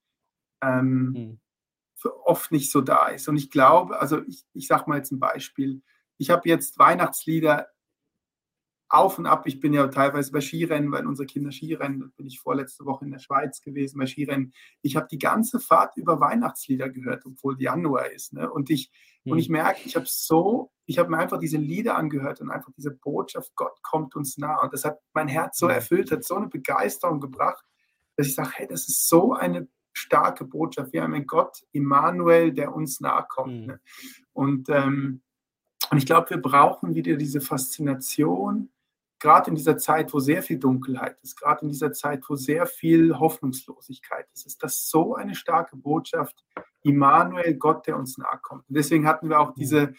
ähm, 0.61 1.13
hm 1.15 1.39
oft 2.25 2.51
nicht 2.51 2.71
so 2.71 2.81
da 2.81 3.07
ist. 3.07 3.27
Und 3.27 3.37
ich 3.37 3.49
glaube, 3.49 3.99
also 3.99 4.21
ich, 4.27 4.43
ich 4.53 4.67
sage 4.67 4.85
mal 4.87 4.97
jetzt 4.97 5.11
ein 5.11 5.19
Beispiel. 5.19 5.81
Ich 6.17 6.29
habe 6.29 6.47
jetzt 6.49 6.77
Weihnachtslieder 6.79 7.67
auf 8.93 9.17
und 9.17 9.25
ab. 9.25 9.47
Ich 9.47 9.60
bin 9.60 9.73
ja 9.73 9.88
teilweise 9.88 10.32
bei 10.32 10.39
Skirennen, 10.39 10.91
weil 10.91 11.08
unsere 11.08 11.25
Kinder 11.25 11.51
Skirennen. 11.51 11.99
Da 11.99 12.08
bin 12.15 12.27
ich 12.27 12.39
vorletzte 12.39 12.86
Woche 12.86 13.06
in 13.06 13.12
der 13.12 13.19
Schweiz 13.19 13.62
gewesen 13.62 13.97
bei 13.97 14.06
Skirennen. 14.06 14.53
Ich 14.84 14.95
habe 14.95 15.08
die 15.10 15.17
ganze 15.17 15.60
Fahrt 15.60 15.97
über 15.97 16.19
Weihnachtslieder 16.19 16.89
gehört, 16.89 17.25
obwohl 17.25 17.60
Januar 17.60 18.12
ist. 18.12 18.34
Ne? 18.34 18.51
Und 18.51 18.69
ich, 18.69 18.91
hm. 19.23 19.32
und 19.32 19.39
ich 19.39 19.49
merke, 19.49 19.82
ich 19.86 19.95
habe 19.95 20.06
so, 20.08 20.71
ich 20.86 20.99
habe 20.99 21.10
mir 21.10 21.17
einfach 21.17 21.39
diese 21.39 21.58
Lieder 21.58 21.95
angehört 21.95 22.39
und 22.41 22.51
einfach 22.51 22.71
diese 22.77 22.91
Botschaft, 22.91 23.51
Gott 23.56 23.82
kommt 23.82 24.15
uns 24.15 24.38
nah. 24.38 24.62
Und 24.62 24.73
das 24.73 24.86
hat 24.86 24.99
mein 25.13 25.27
Herz 25.27 25.58
so 25.58 25.67
hm. 25.67 25.75
erfüllt, 25.75 26.12
hat 26.12 26.23
so 26.23 26.36
eine 26.36 26.47
Begeisterung 26.47 27.19
gebracht, 27.19 27.65
dass 28.15 28.27
ich 28.27 28.36
sage, 28.36 28.51
hey, 28.53 28.67
das 28.67 28.88
ist 28.88 29.08
so 29.08 29.34
eine 29.34 29.67
starke 29.91 30.45
Botschaft. 30.45 30.93
Wir 30.93 31.01
haben 31.01 31.15
einen 31.15 31.25
Gott, 31.25 31.63
Immanuel, 31.71 32.53
der 32.53 32.75
uns 32.75 32.99
nahe 32.99 33.25
kommt. 33.27 33.62
Mhm. 33.62 33.65
Ne? 33.65 33.79
Und, 34.34 34.69
ähm, 34.69 35.21
und 35.89 35.97
ich 35.97 36.06
glaube, 36.06 36.32
wir 36.32 36.38
brauchen 36.38 36.95
wieder 36.95 37.15
diese 37.15 37.41
Faszination, 37.41 38.69
gerade 39.23 39.49
in 39.49 39.55
dieser 39.55 39.77
Zeit, 39.77 40.13
wo 40.13 40.19
sehr 40.19 40.43
viel 40.43 40.59
Dunkelheit 40.59 41.17
ist, 41.21 41.39
gerade 41.39 41.62
in 41.62 41.69
dieser 41.69 41.93
Zeit, 41.93 42.25
wo 42.27 42.36
sehr 42.36 42.65
viel 42.65 43.17
Hoffnungslosigkeit 43.17 44.27
ist, 44.33 44.45
ist 44.45 44.62
das 44.62 44.89
so 44.89 45.15
eine 45.15 45.33
starke 45.33 45.77
Botschaft, 45.77 46.43
Immanuel, 46.81 47.55
Gott, 47.55 47.88
der 47.88 47.95
uns 47.95 48.17
nahe 48.17 48.38
kommt. 48.41 48.67
Und 48.67 48.75
deswegen 48.75 49.07
hatten 49.07 49.29
wir 49.29 49.39
auch 49.39 49.55
mhm. 49.55 49.59
diese, 49.59 49.93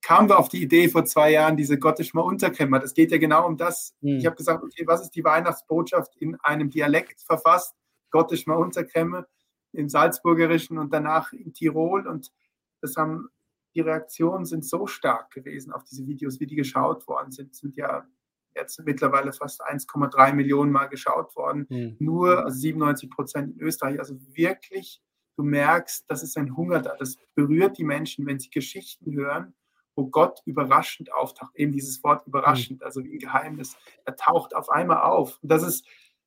kamen 0.00 0.30
wir 0.30 0.38
auf 0.38 0.48
die 0.48 0.62
Idee 0.62 0.88
vor 0.88 1.04
zwei 1.04 1.32
Jahren, 1.32 1.58
diese 1.58 1.78
Gottischmer 1.78 2.24
Unterkämmer. 2.24 2.78
Das 2.78 2.94
geht 2.94 3.10
ja 3.10 3.18
genau 3.18 3.46
um 3.46 3.58
das. 3.58 3.94
Mhm. 4.00 4.16
Ich 4.16 4.24
habe 4.24 4.36
gesagt, 4.36 4.64
okay, 4.64 4.86
was 4.86 5.02
ist 5.02 5.10
die 5.10 5.24
Weihnachtsbotschaft 5.24 6.16
in 6.16 6.40
einem 6.40 6.70
Dialekt 6.70 7.20
verfasst? 7.20 7.74
Gottisch 8.10 8.46
mal 8.46 8.56
Unterkremme 8.56 9.26
im 9.72 9.90
Salzburgerischen 9.90 10.78
und 10.78 10.94
danach 10.94 11.34
in 11.34 11.52
Tirol. 11.52 12.06
Und 12.06 12.32
das 12.80 12.96
haben, 12.96 13.28
die 13.74 13.80
Reaktionen 13.80 14.46
sind 14.46 14.64
so 14.64 14.86
stark 14.86 15.30
gewesen 15.30 15.74
auf 15.74 15.84
diese 15.84 16.06
Videos, 16.06 16.40
wie 16.40 16.46
die 16.46 16.56
geschaut 16.56 17.06
worden 17.06 17.32
sind, 17.32 17.54
sind 17.54 17.76
ja 17.76 18.06
jetzt 18.54 18.80
mittlerweile 18.84 19.32
fast 19.32 19.62
1,3 19.64 20.32
Millionen 20.32 20.72
Mal 20.72 20.86
geschaut 20.86 21.34
worden. 21.36 21.66
Mhm. 21.68 21.96
Nur 21.98 22.44
also 22.44 22.58
97 22.58 23.10
Prozent 23.10 23.54
in 23.54 23.60
Österreich. 23.60 23.98
Also 23.98 24.16
wirklich, 24.34 25.00
du 25.36 25.42
merkst, 25.42 26.04
das 26.08 26.22
ist 26.22 26.36
ein 26.36 26.56
Hunger 26.56 26.80
da. 26.80 26.96
Das 26.96 27.16
berührt 27.34 27.78
die 27.78 27.84
Menschen, 27.84 28.26
wenn 28.26 28.38
sie 28.38 28.50
Geschichten 28.50 29.14
hören, 29.14 29.54
wo 29.94 30.06
Gott 30.06 30.40
überraschend 30.46 31.12
auftaucht. 31.12 31.54
Eben 31.54 31.72
dieses 31.72 32.02
Wort 32.02 32.26
überraschend, 32.26 32.80
mhm. 32.80 32.86
also 32.86 33.04
wie 33.04 33.14
ein 33.14 33.18
Geheimnis. 33.18 33.76
Er 34.04 34.16
taucht 34.16 34.54
auf 34.54 34.70
einmal 34.70 35.02
auf. 35.02 35.38
Und 35.42 35.50
das 35.50 35.62
ist 35.62 35.86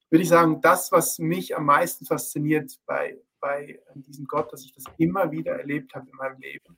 würde 0.10 0.24
ich 0.24 0.30
sagen, 0.30 0.62
das, 0.62 0.92
was 0.92 1.20
mich 1.20 1.56
am 1.58 1.66
meisten 1.66 2.06
fasziniert 2.06 2.80
bei, 2.86 3.20
bei 3.40 3.80
diesem 3.96 4.26
Gott, 4.26 4.54
dass 4.54 4.64
ich 4.64 4.74
das 4.74 4.86
immer 4.98 5.32
wieder 5.32 5.58
erlebt 5.58 5.96
habe 5.96 6.10
in 6.10 6.16
meinem 6.16 6.40
Leben. 6.40 6.78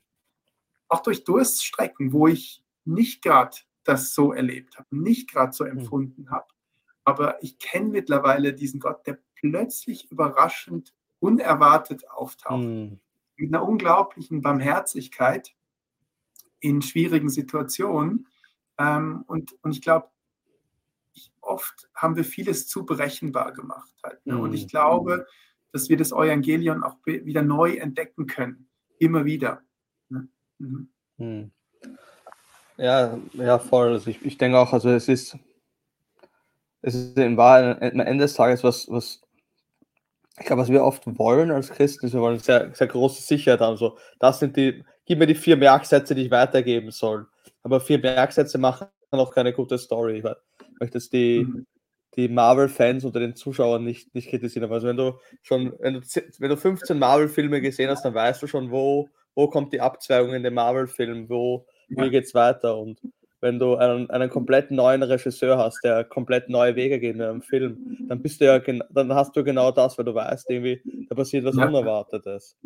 Auch 0.88 1.02
durch 1.02 1.24
Durststrecken, 1.24 2.14
wo 2.14 2.28
ich 2.28 2.64
nicht 2.86 3.22
gerade 3.22 3.56
das 3.88 4.14
so 4.14 4.34
erlebt 4.34 4.78
habe, 4.78 4.88
nicht 4.92 5.32
gerade 5.32 5.54
so 5.54 5.66
hm. 5.66 5.80
empfunden 5.80 6.30
habe. 6.30 6.48
Aber 7.04 7.42
ich 7.42 7.58
kenne 7.58 7.88
mittlerweile 7.88 8.54
diesen 8.54 8.80
Gott, 8.80 9.08
der 9.08 9.18
plötzlich 9.36 10.12
überraschend, 10.12 10.94
unerwartet 11.20 12.10
auftaucht. 12.10 12.66
Mhm. 12.66 13.00
Mit 13.38 13.54
einer 13.54 13.68
unglaublichen 13.68 14.42
Barmherzigkeit 14.42 15.56
in 16.60 16.82
schwierigen 16.82 17.30
Situationen. 17.30 18.28
Ähm, 18.78 19.24
und, 19.28 19.56
und 19.64 19.72
ich 19.72 19.82
glaube, 19.82 20.10
oft 21.40 21.90
haben 21.96 22.16
wir 22.16 22.24
vieles 22.24 22.68
zu 22.68 22.86
berechenbar 22.86 23.54
gemacht. 23.54 23.94
Halt, 24.04 24.26
ne? 24.26 24.38
Und 24.38 24.54
ich 24.54 24.64
mhm. 24.64 24.68
glaube, 24.68 25.28
dass 25.72 25.90
wir 25.90 25.98
das 25.98 26.12
Evangelion 26.12 26.84
auch 26.84 26.98
wieder 27.06 27.42
neu 27.42 27.76
entdecken 27.76 28.28
können. 28.28 28.68
Immer 29.00 29.26
wieder. 29.26 29.62
Ne? 30.10 30.28
Mhm. 30.58 31.52
Ja, 32.78 33.18
ja, 33.34 33.60
voll. 33.60 33.94
Also 33.94 34.10
ich, 34.10 34.24
ich 34.24 34.38
denke 34.38 34.58
auch, 34.58 34.72
also 34.72 34.90
es 34.90 35.08
ist, 35.08 35.38
es 36.82 36.96
ist 36.96 37.18
in 37.18 37.38
Wahrheit 37.38 37.82
am 37.82 38.00
Ende 38.00 38.24
des 38.24 38.36
Tages 38.36 38.64
was, 38.64 38.90
was 38.90 39.22
ich 40.40 40.46
glaube, 40.46 40.62
was 40.62 40.70
wir 40.70 40.84
oft 40.84 41.04
wollen 41.18 41.50
als 41.52 41.72
Christen, 41.72 42.06
ist, 42.06 42.14
wir 42.14 42.22
wollen 42.22 42.40
sehr, 42.40 42.74
sehr 42.74 42.88
große 42.88 43.24
Sicherheit 43.24 43.60
haben. 43.60 43.78
So, 43.78 43.98
das 44.20 44.40
sind 44.40 44.56
die, 44.56 44.84
gib 45.06 45.18
mir 45.20 45.26
die 45.26 45.36
vier 45.36 45.58
Merksätze, 45.58 46.14
die 46.14 46.26
ich 46.26 46.32
weitergeben 46.32 46.92
soll. 46.92 47.28
Aber 47.64 47.80
vier 47.80 47.98
Merksätze 47.98 48.60
machen 48.60 48.88
noch 49.12 49.34
keine 49.34 49.52
gute 49.54 49.80
Story. 49.80 50.24
Weil 50.24 50.36
möchte 50.80 51.00
jetzt 51.00 51.12
die, 51.12 51.44
mhm. 51.44 51.66
die 52.16 52.28
Marvel-Fans 52.28 53.04
unter 53.04 53.20
den 53.20 53.36
Zuschauern 53.36 53.84
nicht, 53.84 54.14
nicht 54.14 54.30
kritisieren. 54.30 54.66
Aber 54.66 54.76
also 54.76 54.88
wenn 54.88 54.98
du 54.98 55.20
schon, 55.42 55.74
wenn 55.80 55.96
du, 55.96 56.02
wenn 56.02 56.50
du 56.50 56.58
15 56.58 57.00
Marvel-Filme 57.00 57.60
gesehen 57.60 57.90
hast, 57.90 58.04
dann 58.06 58.14
weißt 58.14 58.42
du 58.42 58.48
schon, 58.48 58.70
wo, 58.70 59.10
wo 59.34 59.50
kommt 59.50 59.74
die 59.74 59.82
Abzweigung 59.82 60.34
in 60.36 60.44
den 60.44 60.54
Marvel-Film, 60.54 61.30
wo. 61.30 61.66
Wie 61.88 62.10
geht's 62.10 62.34
weiter. 62.34 62.78
Und 62.78 63.00
wenn 63.42 63.60
du 63.60 63.76
einen, 63.76 64.10
einen 64.10 64.30
komplett 64.30 64.72
neuen 64.72 65.04
Regisseur 65.04 65.58
hast, 65.58 65.84
der 65.84 66.04
komplett 66.04 66.50
neue 66.50 66.76
Wege 66.76 67.00
geht 67.00 67.16
in 67.16 67.22
einem 67.22 67.42
Film, 67.42 67.98
dann 68.08 68.22
bist 68.22 68.42
du 68.42 68.46
ja 68.46 68.60
dann 68.60 69.14
hast 69.14 69.36
du 69.36 69.44
genau 69.44 69.72
das, 69.72 69.98
weil 69.98 70.06
du 70.06 70.16
weißt, 70.16 70.50
irgendwie, 70.50 70.82
da 71.10 71.16
passiert 71.16 71.46
was 71.46 71.56
ja. 71.56 71.68
Unerwartetes. 71.68 72.58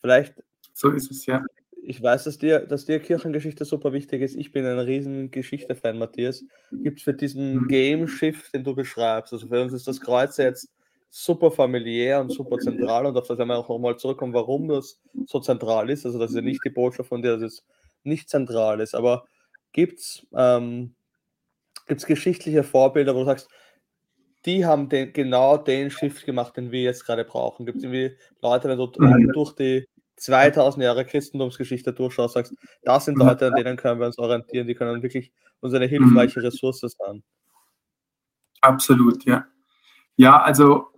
Vielleicht 0.00 0.34
so 0.72 0.90
ist 0.90 1.10
es 1.10 1.24
ja 1.26 1.44
ich 1.86 2.02
weiß, 2.02 2.24
dass 2.24 2.38
dir, 2.38 2.60
dass 2.60 2.86
dir 2.86 2.98
Kirchengeschichte 2.98 3.64
super 3.64 3.92
wichtig 3.92 4.22
ist. 4.22 4.36
Ich 4.36 4.52
bin 4.52 4.64
ein 4.64 4.78
riesen 4.78 5.30
Geschichte-Fan, 5.30 5.98
Matthias. 5.98 6.44
Gibt 6.72 6.98
es 6.98 7.04
für 7.04 7.14
diesen 7.14 7.56
mhm. 7.56 7.68
Game-Shift, 7.68 8.54
den 8.54 8.64
du 8.64 8.74
beschreibst? 8.74 9.32
Also 9.32 9.46
für 9.46 9.62
uns 9.62 9.72
ist 9.72 9.86
das 9.86 10.00
Kreuz 10.00 10.36
jetzt 10.38 10.70
super 11.10 11.50
familiär 11.50 12.20
und 12.20 12.32
super 12.32 12.58
zentral 12.58 13.06
und 13.06 13.16
auf 13.16 13.28
das 13.28 13.38
werden 13.38 13.48
wir 13.48 13.58
auch 13.58 13.68
nochmal 13.68 13.96
zurückkommen, 13.96 14.32
warum 14.32 14.66
das 14.66 15.00
so 15.26 15.38
zentral 15.38 15.88
ist. 15.90 16.04
Also 16.04 16.18
das 16.18 16.30
ist 16.30 16.36
ja 16.36 16.42
nicht 16.42 16.64
die 16.64 16.70
Botschaft 16.70 17.08
von 17.08 17.22
dir, 17.22 17.36
dass 17.36 17.42
es 17.42 17.64
nicht 18.04 18.28
zentral 18.28 18.80
ist. 18.80 18.94
Aber 18.94 19.26
gibt 19.72 20.00
es 20.00 20.26
ähm, 20.36 20.94
gibt's 21.86 22.06
geschichtliche 22.06 22.62
Vorbilder, 22.62 23.14
wo 23.14 23.20
du 23.20 23.26
sagst, 23.26 23.48
die 24.44 24.66
haben 24.66 24.88
den, 24.88 25.12
genau 25.12 25.56
den 25.56 25.90
Shift 25.90 26.26
gemacht, 26.26 26.56
den 26.56 26.70
wir 26.70 26.82
jetzt 26.82 27.06
gerade 27.06 27.24
brauchen? 27.24 27.66
Gibt 27.66 27.78
es 27.78 27.84
irgendwie 27.84 28.16
Leute, 28.42 28.68
wenn 28.68 28.78
du 28.78 29.32
durch 29.32 29.52
die 29.54 29.88
2000 30.16 30.84
Jahre 30.84 31.04
Christentumsgeschichte 31.04 31.92
durchschaust, 31.92 32.34
sagst, 32.34 32.54
das 32.82 33.06
sind 33.06 33.18
Leute, 33.18 33.48
an 33.48 33.54
denen 33.54 33.76
können 33.76 34.00
wir 34.00 34.06
uns 34.06 34.18
orientieren, 34.18 34.66
die 34.66 34.74
können 34.74 35.02
wirklich 35.02 35.32
uns 35.60 35.74
eine 35.74 35.86
hilfreiche 35.86 36.40
mhm. 36.40 36.46
Ressource 36.46 36.80
sein. 36.80 37.22
Absolut, 38.60 39.24
ja. 39.24 39.46
Ja, 40.16 40.40
also 40.40 40.92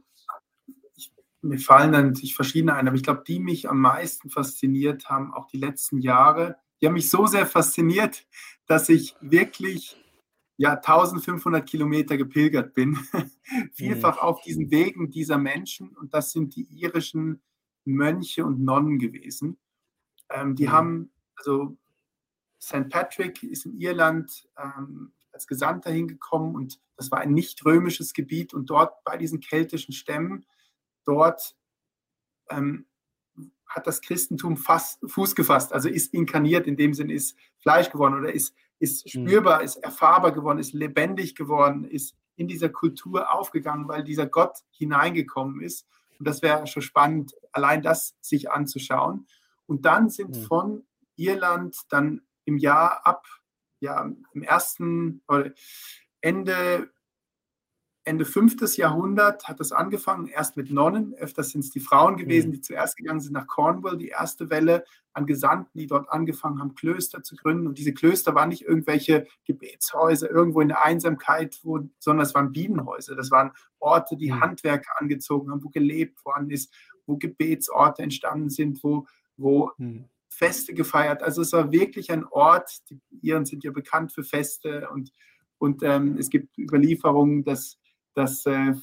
ich, 0.97 1.13
mir 1.41 1.59
fallen 1.59 1.93
dann 1.93 2.15
sich 2.15 2.35
verschiedene 2.35 2.75
ein, 2.75 2.87
aber 2.87 2.97
ich 2.97 3.03
glaube, 3.03 3.25
die 3.27 3.39
mich 3.39 3.69
am 3.69 3.81
meisten 3.81 4.29
fasziniert 4.29 5.09
haben, 5.09 5.33
auch 5.33 5.47
die 5.47 5.59
letzten 5.59 6.01
Jahre, 6.01 6.57
die 6.81 6.87
haben 6.87 6.95
mich 6.95 7.11
so 7.11 7.27
sehr 7.27 7.47
fasziniert, 7.47 8.27
dass 8.67 8.89
ich 8.89 9.15
wirklich 9.21 9.97
ja 10.57 10.75
1500 10.75 11.67
Kilometer 11.69 12.17
gepilgert 12.17 12.75
bin, 12.75 12.99
vielfach 13.73 14.17
mhm. 14.17 14.23
auf 14.23 14.43
diesen 14.43 14.71
Wegen 14.71 15.11
dieser 15.11 15.39
Menschen 15.39 15.91
und 15.97 16.15
das 16.15 16.33
sind 16.33 16.57
die 16.57 16.65
irischen 16.65 17.43
Mönche 17.85 18.45
und 18.45 18.61
Nonnen 18.61 18.99
gewesen. 18.99 19.59
Ähm, 20.31 20.57
die 20.57 20.67
mhm. 20.67 20.73
haben, 20.73 21.13
also 21.37 21.77
St. 22.61 22.89
Patrick 22.89 23.43
ist 23.43 23.67
in 23.67 23.79
Irland 23.79 24.49
ähm, 24.59 25.13
als 25.33 25.47
Gesandter 25.47 25.91
hingekommen 25.91 26.55
und 26.55 26.81
das 26.97 27.11
war 27.11 27.21
ein 27.21 27.35
nicht 27.35 27.65
römisches 27.65 28.15
Gebiet 28.15 28.55
und 28.55 28.71
dort 28.71 29.05
bei 29.05 29.19
diesen 29.19 29.41
keltischen 29.41 29.93
Stämmen, 29.93 30.47
dort 31.05 31.55
ähm, 32.49 32.87
hat 33.67 33.87
das 33.87 34.01
Christentum 34.01 34.57
fast, 34.57 34.99
Fuß 35.07 35.35
gefasst, 35.35 35.73
also 35.73 35.89
ist 35.89 36.15
inkarniert, 36.15 36.67
in 36.67 36.77
dem 36.77 36.95
Sinne 36.95 37.13
ist 37.13 37.37
Fleisch 37.59 37.91
geworden 37.91 38.19
oder 38.19 38.33
ist, 38.33 38.55
ist 38.79 39.05
mhm. 39.07 39.29
spürbar, 39.29 39.63
ist 39.63 39.77
erfahrbar 39.77 40.33
geworden, 40.33 40.59
ist 40.59 40.73
lebendig 40.73 41.35
geworden, 41.35 41.85
ist 41.85 42.17
in 42.37 42.49
dieser 42.49 42.69
Kultur 42.69 43.33
aufgegangen, 43.33 43.89
weil 43.89 44.05
dieser 44.05 44.27
Gott 44.27 44.59
hineingekommen 44.71 45.61
ist. 45.63 45.87
Und 46.19 46.29
das 46.29 46.43
wäre 46.43 46.67
schon 46.67 46.83
spannend, 46.83 47.35
allein 47.53 47.83
das 47.83 48.15
sich 48.21 48.51
anzuschauen. 48.51 49.27
Und 49.67 49.85
dann 49.85 50.11
sind 50.11 50.37
mhm. 50.37 50.43
von 50.43 50.87
Irland 51.17 51.77
dann 51.89 52.23
im 52.45 52.59
Jahr 52.59 53.07
ab, 53.07 53.27
ja, 53.81 54.11
im 54.33 54.43
ersten 54.43 55.23
Ende 56.21 56.91
Ende 58.07 58.25
5. 58.25 58.77
Jahrhundert 58.77 59.49
hat 59.49 59.59
das 59.59 59.73
angefangen, 59.73 60.29
erst 60.29 60.57
mit 60.57 60.71
Nonnen, 60.71 61.13
öfters 61.15 61.51
sind 61.51 61.65
es 61.65 61.71
die 61.71 61.81
Frauen 61.81 62.17
gewesen, 62.17 62.51
mhm. 62.51 62.53
die 62.53 62.61
zuerst 62.61 62.97
gegangen 62.97 63.19
sind 63.19 63.33
nach 63.33 63.49
Cornwall, 63.49 63.99
die 63.99 64.11
erste 64.11 64.49
Welle 64.49 64.85
an 65.13 65.27
Gesandten, 65.27 65.77
die 65.77 65.89
dort 65.89 66.09
angefangen 66.09 66.61
haben, 66.61 66.77
Klöster 66.77 67.25
zu 67.25 67.35
gründen. 67.35 67.67
Und 67.67 67.79
diese 67.79 67.93
Klöster 67.93 68.33
waren 68.37 68.51
nicht 68.51 68.63
irgendwelche 68.63 69.27
Gebetshäuser 69.45 70.31
irgendwo 70.31 70.61
in 70.61 70.69
der 70.69 70.85
Einsamkeit, 70.85 71.59
wo, 71.65 71.81
sondern 71.99 72.25
es 72.25 72.33
waren 72.33 72.53
Bienenhäuser. 72.53 73.17
Das 73.17 73.33
waren 73.33 73.51
Orte, 73.81 74.17
die 74.17 74.31
mhm. 74.31 74.41
Handwerker 74.41 75.01
angezogen 75.01 75.51
haben, 75.51 75.65
wo 75.65 75.71
gelebt 75.71 76.25
worden 76.25 76.49
ist, 76.51 76.73
wo 77.07 77.17
Gebetsorte 77.17 78.05
entstanden 78.05 78.51
sind, 78.51 78.85
wo, 78.85 79.09
wo 79.37 79.73
mhm. 79.79 80.05
Feste 80.29 80.75
gefeiert. 80.75 81.25
Also 81.25 81.43
es 81.43 81.53
war 81.53 81.73
wirklich 81.73 82.13
ein 82.13 82.25
Ort, 82.25 82.71
die 82.89 83.01
Iren 83.23 83.47
sind 83.47 83.65
ja 83.65 83.73
bekannt 83.73 84.13
für 84.13 84.23
Feste 84.23 84.89
und, 84.91 85.11
und 85.59 85.83
ähm, 85.83 86.19
es 86.19 86.31
gibt 86.31 86.57
Überlieferungen, 86.57 87.43
dass 87.43 87.79
dass, 88.17 88.47
äh, 88.47 88.75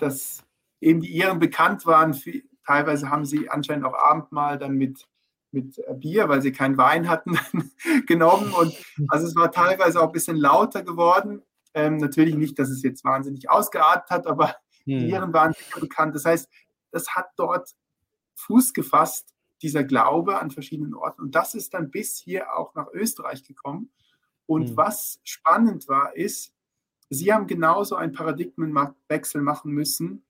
dass 0.00 0.44
eben 0.80 1.00
die 1.00 1.16
Iren 1.16 1.38
bekannt 1.38 1.86
waren. 1.86 2.14
Für, 2.14 2.32
teilweise 2.64 3.10
haben 3.10 3.24
sie 3.24 3.48
anscheinend 3.48 3.86
auch 3.86 3.94
Abendmahl 3.94 4.58
dann 4.58 4.74
mit, 4.74 5.08
mit 5.50 5.78
äh, 5.78 5.94
Bier, 5.94 6.28
weil 6.28 6.42
sie 6.42 6.52
keinen 6.52 6.76
Wein 6.76 7.08
hatten, 7.08 7.38
genommen. 8.06 8.52
Und 8.52 8.76
also 9.08 9.26
es 9.26 9.34
war 9.34 9.50
teilweise 9.50 10.00
auch 10.00 10.08
ein 10.08 10.12
bisschen 10.12 10.36
lauter 10.36 10.82
geworden. 10.82 11.42
Ähm, 11.74 11.96
natürlich 11.96 12.36
nicht, 12.36 12.58
dass 12.58 12.68
es 12.68 12.82
jetzt 12.82 13.02
wahnsinnig 13.04 13.50
ausgeartet 13.50 14.10
hat, 14.10 14.26
aber 14.26 14.48
hm. 14.84 14.98
die 14.98 15.10
Iren 15.10 15.32
waren 15.32 15.54
sicher 15.54 15.80
bekannt. 15.80 16.14
Das 16.14 16.24
heißt, 16.24 16.48
das 16.90 17.08
hat 17.14 17.30
dort 17.36 17.74
Fuß 18.36 18.72
gefasst, 18.72 19.34
dieser 19.62 19.84
Glaube 19.84 20.38
an 20.38 20.50
verschiedenen 20.50 20.94
Orten. 20.94 21.22
Und 21.22 21.34
das 21.34 21.54
ist 21.54 21.74
dann 21.74 21.90
bis 21.90 22.16
hier 22.16 22.54
auch 22.54 22.74
nach 22.74 22.88
Österreich 22.92 23.42
gekommen. 23.42 23.90
Und 24.46 24.70
hm. 24.70 24.76
was 24.76 25.18
spannend 25.24 25.88
war, 25.88 26.14
ist, 26.14 26.52
Sie 27.10 27.32
haben 27.32 27.46
genauso 27.46 27.96
einen 27.96 28.12
Paradigmenwechsel 28.12 29.40
machen 29.40 29.72
müssen, 29.72 30.22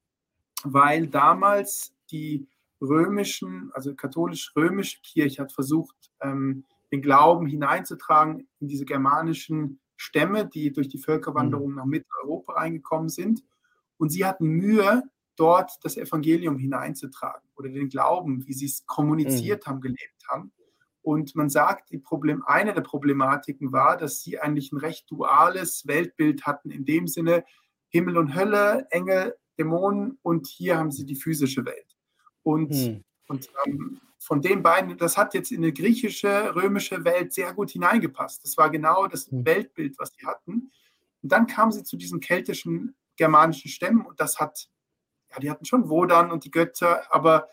weil 0.64 1.09
damals 1.09 1.95
die 2.11 2.47
römischen, 2.81 3.71
also 3.75 3.95
katholisch-römische 3.95 5.01
Kirche 5.03 5.43
hat 5.43 5.53
versucht, 5.53 5.97
ähm, 6.21 6.64
den 6.93 7.03
Glauben 7.03 7.47
hineinzutragen 7.47 8.47
in 8.61 8.69
diese 8.69 8.85
germanischen 8.85 9.81
Stämme, 9.97 10.47
die 10.47 10.73
durch 10.73 10.88
die 10.88 10.99
Völkerwanderung 10.99 11.71
mhm. 11.71 11.77
nach 11.77 11.85
Mitteleuropa 11.85 12.55
reingekommen 12.55 13.09
sind. 13.09 13.43
Und 13.99 14.11
sie 14.11 14.25
hatten 14.25 14.47
Mühe, 14.47 15.03
dort 15.38 15.73
das 15.85 15.97
Evangelium 15.97 16.59
hineinzutragen 16.59 17.49
oder 17.57 17.69
den 17.69 17.88
Glauben, 17.88 18.47
wie 18.47 18.53
sie 18.53 18.67
es 18.67 18.87
kommuniziert 18.87 19.67
mhm. 19.67 19.71
haben, 19.71 19.81
gelebt 19.81 20.25
haben. 20.29 20.53
Und 21.09 21.35
man 21.35 21.49
sagt, 21.49 21.90
die 21.90 21.97
Problem, 21.97 22.44
eine 22.44 22.75
der 22.75 22.83
Problematiken 22.83 23.73
war, 23.73 23.97
dass 23.97 24.21
sie 24.21 24.38
eigentlich 24.38 24.73
ein 24.73 24.77
recht 24.77 25.11
duales 25.11 25.87
Weltbild 25.87 26.44
hatten, 26.44 26.71
in 26.71 26.85
dem 26.85 27.07
Sinne 27.07 27.47
Himmel 27.88 28.18
und 28.18 28.35
Hölle, 28.35 28.87
Engel, 28.90 29.35
Dämonen 29.59 30.18
und 30.21 30.47
hier 30.47 30.77
haben 30.77 30.90
sie 30.90 31.07
die 31.07 31.16
physische 31.16 31.64
Welt. 31.64 31.97
Und, 32.42 32.75
hm. 32.75 33.05
und 33.27 33.49
ähm, 33.64 34.03
von 34.18 34.42
den 34.42 34.62
beiden, 34.62 34.99
das 34.99 35.16
hat 35.16 35.33
jetzt 35.33 35.51
in 35.51 35.62
eine 35.62 35.73
griechische, 35.73 36.55
römische 36.55 37.03
Welt 37.07 37.33
sehr 37.33 37.55
gut 37.55 37.71
hineingepasst. 37.71 38.44
Das 38.44 38.59
war 38.59 38.68
genau 38.68 39.07
das 39.07 39.31
hm. 39.31 39.47
Weltbild, 39.47 39.99
was 39.99 40.12
sie 40.12 40.27
hatten. 40.27 40.71
Und 41.23 41.33
dann 41.33 41.47
kamen 41.47 41.73
sie 41.73 41.85
zu 41.85 41.97
diesen 41.97 42.21
keltischen, 42.21 42.97
germanischen 43.16 43.71
Stämmen 43.71 44.05
und 44.05 44.21
das 44.21 44.38
hat, 44.38 44.68
ja, 45.31 45.38
die 45.38 45.51
hatten 45.51 45.64
schon 45.64 45.88
Wodan 45.88 46.31
und 46.31 46.44
die 46.44 46.51
Götter, 46.51 47.03
aber 47.14 47.49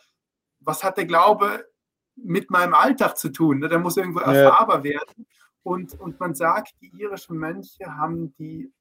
was 0.60 0.84
hat 0.84 0.98
der 0.98 1.06
Glaube 1.06 1.66
mit 2.16 2.50
meinem 2.50 2.74
Alltag 2.74 3.18
zu 3.18 3.30
tun. 3.30 3.60
Ne? 3.60 3.70
Der 3.70 3.80
muss 3.80 3.98
irgendwo 3.98 4.20
erfahrbar 4.20 4.78
ja. 4.86 4.96
werden. 4.96 5.26
Und, 5.64 6.00
und 6.00 6.20
man 6.20 6.36
sagt, 6.36 6.76
die 6.82 6.92
irischen 6.98 7.38
Mönche 7.38 7.86
haben 7.98 8.36
die 8.36 8.72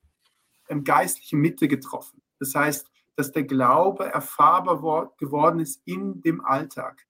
ähm, 0.69 0.85
geistliche 0.85 1.37
Mitte 1.37 1.69
getroffen. 1.69 2.23
Das 2.39 2.55
heißt, 2.55 2.91
dass 3.17 3.33
der 3.33 3.45
Glaube 3.45 4.07
erfahrbar 4.07 5.13
geworden 5.19 5.61
ist 5.61 5.81
in 5.85 6.21
dem 6.21 6.45
Alltag, 6.45 7.07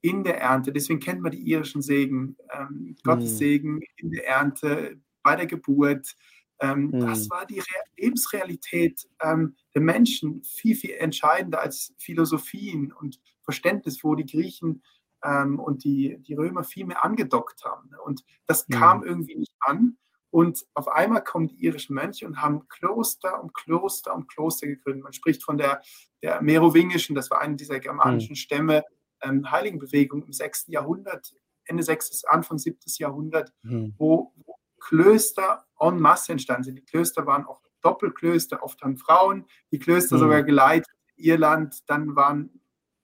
in 0.00 0.24
der 0.24 0.40
Ernte. 0.40 0.72
Deswegen 0.72 1.00
kennt 1.00 1.20
man 1.20 1.32
die 1.32 1.42
irischen 1.50 1.82
Segen, 1.82 2.36
ähm, 2.52 2.96
Gottes 3.02 3.32
mhm. 3.32 3.36
Segen 3.36 3.80
in 3.96 4.10
der 4.10 4.26
Ernte, 4.26 5.00
bei 5.22 5.36
der 5.36 5.46
Geburt. 5.46 6.14
Ähm, 6.60 6.90
mhm. 6.92 7.00
Das 7.00 7.30
war 7.30 7.46
die 7.46 7.60
Re 7.60 7.66
Lebensrealität 7.96 9.08
ähm, 9.22 9.56
der 9.74 9.82
Menschen 9.82 10.42
viel, 10.42 10.76
viel 10.76 10.92
entscheidender 10.92 11.60
als 11.60 11.94
Philosophien 11.98 12.92
und 12.92 13.20
Verständnis, 13.42 14.04
wo 14.04 14.14
die 14.14 14.26
Griechen 14.26 14.82
ähm, 15.24 15.58
und 15.58 15.84
die, 15.84 16.18
die 16.20 16.34
Römer 16.34 16.64
viel 16.64 16.86
mehr 16.86 17.04
angedockt 17.04 17.64
haben. 17.64 17.90
Ne? 17.90 18.00
Und 18.00 18.24
das 18.46 18.68
mhm. 18.68 18.74
kam 18.74 19.02
irgendwie 19.04 19.36
nicht 19.36 19.54
an. 19.60 19.98
Und 20.30 20.66
auf 20.74 20.88
einmal 20.88 21.24
kommen 21.24 21.48
die 21.48 21.64
irischen 21.64 21.94
Mönche 21.94 22.26
und 22.26 22.42
haben 22.42 22.68
Kloster 22.68 23.42
um 23.42 23.52
Kloster 23.52 24.14
um 24.14 24.26
Kloster 24.26 24.66
gegründet. 24.66 25.02
Man 25.02 25.14
spricht 25.14 25.42
von 25.42 25.56
der, 25.56 25.80
der 26.22 26.42
Merowingischen, 26.42 27.14
das 27.14 27.30
war 27.30 27.40
eine 27.40 27.56
dieser 27.56 27.80
germanischen 27.80 28.32
mhm. 28.32 28.36
Stämme, 28.36 28.84
ähm, 29.22 29.50
Heiligenbewegung 29.50 30.22
im 30.22 30.32
6. 30.32 30.66
Jahrhundert, 30.68 31.32
Ende 31.64 31.82
6., 31.82 32.24
Anfang 32.24 32.58
7. 32.58 32.78
Jahrhundert, 32.98 33.52
mhm. 33.62 33.94
wo, 33.96 34.32
wo 34.36 34.56
Klöster 34.80 35.66
en 35.80 35.98
masse 35.98 36.32
entstanden 36.32 36.64
sind. 36.64 36.76
Die 36.76 36.84
Klöster 36.84 37.26
waren 37.26 37.46
auch 37.46 37.60
Doppelklöster, 37.82 38.62
oft 38.62 38.82
haben 38.82 38.96
Frauen 38.96 39.46
die 39.70 39.78
Klöster 39.78 40.16
mhm. 40.16 40.20
sogar 40.20 40.42
geleitet. 40.42 40.92
Irland, 41.16 41.88
dann 41.88 42.16
waren, 42.16 42.60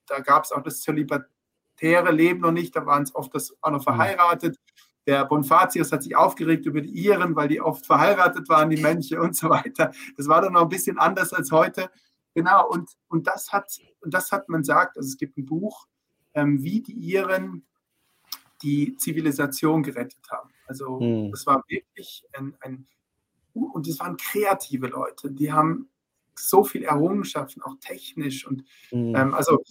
da 0.07 0.20
gab 0.20 0.44
es 0.44 0.53
auch 0.53 0.62
das 0.62 0.81
Zölibat 0.81 1.27
Heere 1.81 2.13
leben 2.13 2.41
noch 2.41 2.53
nicht, 2.53 2.75
da 2.77 2.87
waren 2.87 3.03
es 3.03 3.15
oft 3.15 3.35
das, 3.35 3.55
auch 3.61 3.71
noch 3.71 3.81
mhm. 3.81 3.85
verheiratet. 3.85 4.59
Der 5.07 5.25
Bonfatius 5.27 5.93
hat 5.93 6.03
sich 6.03 6.17
aufgeregt 6.17 6.65
über 6.67 6.81
die 6.81 6.91
Iren, 6.91 7.37
weil 7.37 7.49
die 7.49 7.61
oft 7.61 7.85
verheiratet 7.85 8.49
waren, 8.49 8.71
die 8.71 8.81
Mönche 8.81 9.21
und 9.21 9.37
so 9.37 9.51
weiter. 9.51 9.93
Das 10.17 10.29
war 10.29 10.41
dann 10.41 10.55
noch 10.55 10.63
ein 10.63 10.69
bisschen 10.69 10.99
anders 10.99 11.33
als 11.33 11.53
heute. 11.53 11.91
Genau, 12.35 12.69
und, 12.69 12.91
und, 13.09 13.27
das, 13.27 13.53
hat, 13.53 13.71
und 14.01 14.15
das 14.15 14.33
hat 14.33 14.49
man 14.49 14.65
sagt, 14.65 14.97
also 14.97 15.07
es 15.07 15.17
gibt 15.17 15.37
ein 15.37 15.45
Buch, 15.45 15.87
ähm, 16.33 16.63
wie 16.63 16.81
die 16.81 16.95
Iren 16.95 17.65
die 18.63 18.97
Zivilisation 18.97 19.83
gerettet 19.83 20.27
haben. 20.31 20.51
Also 20.67 21.01
mhm. 21.01 21.31
das 21.31 21.47
war 21.47 21.63
wirklich 21.69 22.25
ein, 22.33 22.57
ein 22.61 22.87
und 23.53 23.87
es 23.87 24.01
waren 24.01 24.17
kreative 24.17 24.89
Leute, 24.89 25.31
die 25.31 25.53
haben 25.53 25.89
so 26.37 26.65
viel 26.65 26.83
Errungenschaften, 26.83 27.63
auch 27.63 27.77
technisch 27.81 28.47
und 28.47 28.65
mhm. 28.91 29.15
ähm, 29.15 29.35
also 29.35 29.63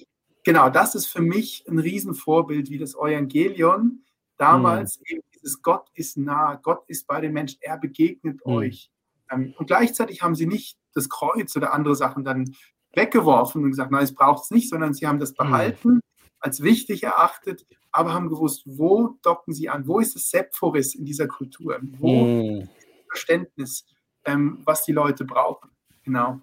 genau, 0.43 0.69
das 0.69 0.95
ist 0.95 1.07
für 1.07 1.21
mich 1.21 1.65
ein 1.67 1.79
Riesenvorbild, 1.79 2.69
wie 2.69 2.77
das 2.77 2.95
Evangelion 2.95 4.03
damals 4.37 4.99
mhm. 4.99 5.05
eben 5.07 5.21
dieses 5.35 5.61
Gott 5.61 5.89
ist 5.93 6.17
nah, 6.17 6.55
Gott 6.55 6.83
ist 6.87 7.07
bei 7.07 7.21
den 7.21 7.33
Menschen, 7.33 7.59
er 7.61 7.77
begegnet 7.77 8.45
mhm. 8.45 8.53
euch. 8.53 8.91
Ähm, 9.29 9.53
und 9.57 9.67
gleichzeitig 9.67 10.21
haben 10.21 10.35
sie 10.35 10.47
nicht 10.47 10.77
das 10.93 11.09
Kreuz 11.09 11.55
oder 11.55 11.73
andere 11.73 11.95
Sachen 11.95 12.23
dann 12.23 12.55
weggeworfen 12.93 13.63
und 13.63 13.71
gesagt, 13.71 13.91
nein, 13.91 14.03
es 14.03 14.13
braucht 14.13 14.43
es 14.43 14.51
nicht, 14.51 14.69
sondern 14.69 14.93
sie 14.93 15.07
haben 15.07 15.19
das 15.19 15.31
mhm. 15.31 15.37
behalten, 15.37 15.89
mhm. 15.95 16.01
als 16.39 16.61
wichtig 16.61 17.03
erachtet, 17.03 17.65
aber 17.91 18.13
haben 18.13 18.29
gewusst, 18.29 18.63
wo 18.65 19.17
docken 19.21 19.53
sie 19.53 19.69
an, 19.69 19.87
wo 19.87 19.99
ist 19.99 20.15
das 20.15 20.29
Sephoris 20.29 20.95
in 20.95 21.05
dieser 21.05 21.27
Kultur, 21.27 21.79
wo 21.81 22.25
mhm. 22.25 22.61
ist 22.61 22.69
das 22.69 23.05
Verständnis, 23.09 23.85
ähm, 24.25 24.61
was 24.65 24.85
die 24.85 24.93
Leute 24.93 25.25
brauchen. 25.25 25.69
Genau. 26.03 26.41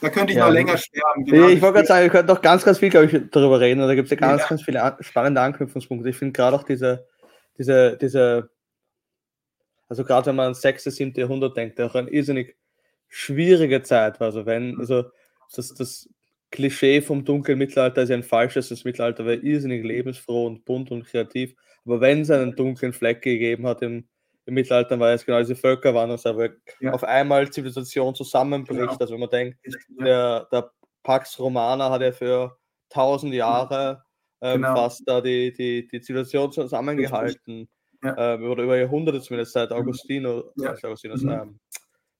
Da 0.00 0.10
könnte 0.10 0.32
ich 0.32 0.38
ja. 0.38 0.46
noch 0.46 0.52
länger 0.52 0.76
sterben. 0.76 1.24
Genau. 1.24 1.48
Ich 1.48 1.62
wollte 1.62 1.74
gerade 1.74 1.86
sagen, 1.86 2.02
wir 2.04 2.10
könnten 2.10 2.32
noch 2.32 2.42
ganz, 2.42 2.64
ganz 2.64 2.78
viel, 2.78 2.90
glaube 2.90 3.06
ich, 3.06 3.30
darüber 3.30 3.60
reden. 3.60 3.80
Da 3.80 3.94
gibt 3.94 4.06
es 4.06 4.10
ja 4.10 4.16
ganz, 4.16 4.42
ja. 4.42 4.48
ganz 4.48 4.62
viele 4.62 4.96
spannende 5.00 5.40
Anknüpfungspunkte. 5.40 6.08
Ich 6.10 6.16
finde 6.16 6.32
gerade 6.32 6.56
auch 6.56 6.64
diese, 6.64 7.06
diese, 7.58 7.96
diese, 7.96 8.50
also 9.88 10.04
gerade 10.04 10.26
wenn 10.26 10.36
man 10.36 10.48
an 10.48 10.54
6., 10.54 10.84
7. 10.84 11.12
Jahrhundert 11.16 11.56
denkt, 11.56 11.80
auch 11.80 11.94
eine 11.94 12.10
irrsinnig 12.10 12.56
schwierige 13.08 13.82
Zeit 13.82 14.20
war. 14.20 14.26
Also 14.26 14.46
wenn, 14.46 14.78
also 14.78 15.04
das, 15.54 15.72
das 15.74 16.08
Klischee 16.50 17.00
vom 17.00 17.24
dunklen 17.24 17.58
Mittelalter 17.58 18.02
ist 18.02 18.10
ja 18.10 18.16
ein 18.16 18.22
falsches, 18.22 18.68
das 18.68 18.84
Mittelalter 18.84 19.24
war 19.24 19.32
irrsinnig 19.32 19.84
lebensfroh 19.84 20.46
und 20.46 20.64
bunt 20.64 20.90
und 20.90 21.04
kreativ. 21.04 21.54
Aber 21.84 22.00
wenn 22.00 22.22
es 22.22 22.30
einen 22.30 22.56
dunklen 22.56 22.92
Fleck 22.92 23.22
gegeben 23.22 23.66
hat 23.66 23.82
im 23.82 24.08
im 24.46 24.54
Mittelalter 24.54 24.98
war 25.00 25.12
es 25.12 25.24
genau 25.24 25.38
diese 25.38 25.56
Völkerwanderung, 25.56 26.50
ja. 26.80 26.92
auf 26.92 27.04
einmal 27.04 27.50
Zivilisation 27.50 28.14
zusammenbricht. 28.14 28.80
Genau. 28.80 28.96
Also 28.98 29.14
wenn 29.14 29.20
man 29.20 29.30
denkt, 29.30 29.58
ja. 29.98 30.04
der, 30.04 30.48
der 30.52 30.70
Pax 31.02 31.38
Romana 31.38 31.90
hat 31.90 32.02
ja 32.02 32.12
für 32.12 32.56
tausend 32.90 33.32
Jahre 33.34 34.02
ähm, 34.40 34.62
genau. 34.62 34.74
fast 34.74 35.02
da 35.06 35.20
die, 35.20 35.52
die, 35.52 35.88
die 35.88 36.00
Zivilisation 36.00 36.52
zusammengehalten. 36.52 37.68
Ja. 38.02 38.34
Ähm, 38.34 38.50
oder 38.50 38.64
über 38.64 38.76
Jahrhunderte 38.76 39.22
zumindest 39.22 39.54
seit 39.54 39.72
Augustino, 39.72 40.52
ja. 40.56 40.74
Augustinus, 40.82 41.22
mhm. 41.22 41.30
ähm, 41.30 41.60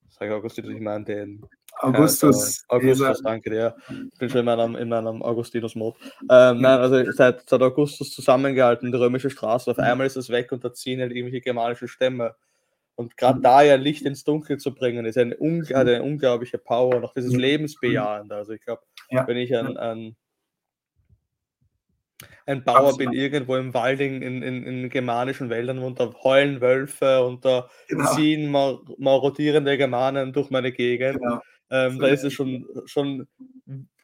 sag 0.09 0.31
Augustinus, 0.31 0.71
ich 0.71 0.81
meine 0.81 1.05
den 1.05 1.45
Augustus. 1.81 2.61
Äh, 2.61 2.75
Augustus, 2.75 3.23
danke 3.23 3.51
dir. 3.51 3.77
Ich 4.13 4.19
bin 4.19 4.31
schon 4.31 4.41
in 4.41 4.47
meinem, 4.47 4.77
in 4.77 4.89
meinem 4.89 5.23
Augustinus-Mod. 5.23 5.97
Ähm, 6.31 6.61
nein, 6.61 6.81
also 6.81 7.13
seit, 7.13 7.49
seit 7.49 7.63
Augustus 7.63 8.11
zusammengehalten, 8.11 8.93
die 8.93 8.99
römische 8.99 9.31
Straße. 9.31 9.71
Auf 9.71 9.79
einmal 9.79 10.07
ist 10.07 10.17
es 10.17 10.31
weg 10.31 10.53
und 10.53 10.65
da 10.65 10.73
ziehen 10.73 11.01
halt 11.01 11.13
irgendwelche 11.13 11.41
germanischen 11.41 11.89
Stämme. 11.89 12.35
Und 12.97 13.17
gerade 13.17 13.41
da 13.41 13.63
ja 13.63 13.75
Licht 13.75 14.07
ins 14.07 14.23
Dunkel 14.25 14.59
zu 14.59 14.73
bringen, 14.73 15.05
ist 15.05 15.19
eine, 15.19 15.37
un 15.37 15.67
eine 15.75 16.03
unglaubliche 16.03 16.59
Power 16.59 16.97
und 16.97 17.05
auch 17.05 17.15
dieses 17.15 17.35
Lebensbejahende. 17.35 18.37
Also 18.37 18.53
ich 18.53 18.61
glaube, 18.61 18.83
ja. 19.11 19.27
wenn 19.27 19.37
ich 19.37 19.57
an, 19.57 19.77
an 19.77 20.17
ein 22.47 22.63
Bauer 22.63 22.91
Absolut. 22.91 22.99
bin 22.99 23.13
irgendwo 23.13 23.57
im 23.57 23.75
Wald 23.75 24.01
in, 24.01 24.23
in, 24.23 24.43
in 24.43 24.91
germanischen 24.91 25.51
Wäldern 25.51 25.79
und 25.79 25.99
da 25.99 26.13
heulen 26.23 26.61
Wölfe 26.61 27.25
und 27.25 27.45
da 27.45 27.69
genau. 27.89 28.15
ziehen 28.15 28.51
mar 28.51 28.81
marodierende 28.99 29.77
Germanen 29.77 30.33
durch 30.33 30.51
meine 30.51 30.71
Gegend. 30.71 31.21
Genau. 31.21 31.41
Ähm, 31.71 31.99
da 31.99 32.07
ist 32.09 32.25
es 32.25 32.33
schon, 32.33 32.67
schon 32.85 33.27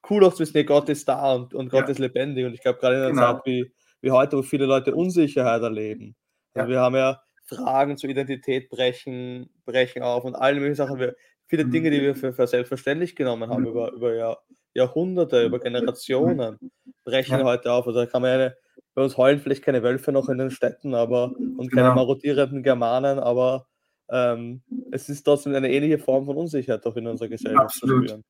cool 0.09 0.25
auch 0.25 0.33
zu 0.33 0.41
wissen, 0.41 0.67
Gott 0.67 0.89
ist 0.89 1.09
da 1.09 1.35
und, 1.35 1.55
und 1.55 1.69
Gott 1.71 1.85
ja. 1.85 1.91
ist 1.91 1.99
lebendig. 1.99 2.47
Und 2.47 2.55
ich 2.55 2.63
glaube, 2.63 2.79
gerade 2.79 2.97
in 2.97 3.03
einer 3.03 3.11
genau. 3.11 3.33
Zeit 3.35 3.47
wie, 3.47 3.73
wie 4.01 4.11
heute, 4.11 4.39
wo 4.39 4.43
viele 4.43 4.67
Leute 4.67 4.95
Unsicherheit 4.95 5.63
erleben. 5.63 6.17
Also 6.55 6.69
ja. 6.69 6.75
Wir 6.75 6.81
haben 6.81 6.97
ja 6.97 7.23
Fragen 7.47 7.97
zur 7.97 8.11
Identität 8.11 8.69
brechen, 8.71 9.51
brechen 9.65 10.03
auf 10.03 10.25
und 10.25 10.35
alle 10.35 10.57
möglichen 10.57 10.77
Sachen. 10.77 10.99
Wir, 10.99 11.17
viele 11.47 11.65
mhm. 11.65 11.71
Dinge, 11.73 11.91
die 11.91 12.01
wir 12.01 12.15
für, 12.15 12.33
für 12.33 12.47
selbstverständlich 12.47 13.17
genommen 13.17 13.51
haben, 13.51 13.63
mhm. 13.63 13.69
über, 13.69 13.93
über 13.93 14.15
Jahr, 14.15 14.39
Jahrhunderte, 14.75 15.45
über 15.45 15.59
Generationen, 15.59 16.59
brechen 17.05 17.39
ja. 17.39 17.45
heute 17.45 17.73
auf. 17.73 17.87
Also 17.87 18.01
da 18.01 18.07
kann 18.07 18.23
man 18.23 18.31
eine, 18.31 18.57
bei 18.95 19.03
uns 19.03 19.17
heulen 19.17 19.41
vielleicht 19.41 19.65
keine 19.65 19.83
Wölfe 19.83 20.13
noch 20.13 20.29
in 20.29 20.39
den 20.39 20.51
Städten, 20.51 20.95
aber 20.95 21.33
und 21.37 21.71
keine 21.71 21.89
genau. 21.89 21.95
marodierenden 21.95 22.63
Germanen, 22.63 23.19
aber 23.19 23.67
ähm, 24.11 24.63
es 24.91 25.09
ist 25.09 25.23
trotzdem 25.23 25.55
eine 25.55 25.71
ähnliche 25.71 25.99
Form 25.99 26.27
von 26.27 26.37
Unsicherheit 26.37 26.85
doch 26.85 26.97
in 26.97 27.07
unserer 27.07 27.29
Gesellschaft 27.29 27.77
Absolut. 27.77 28.21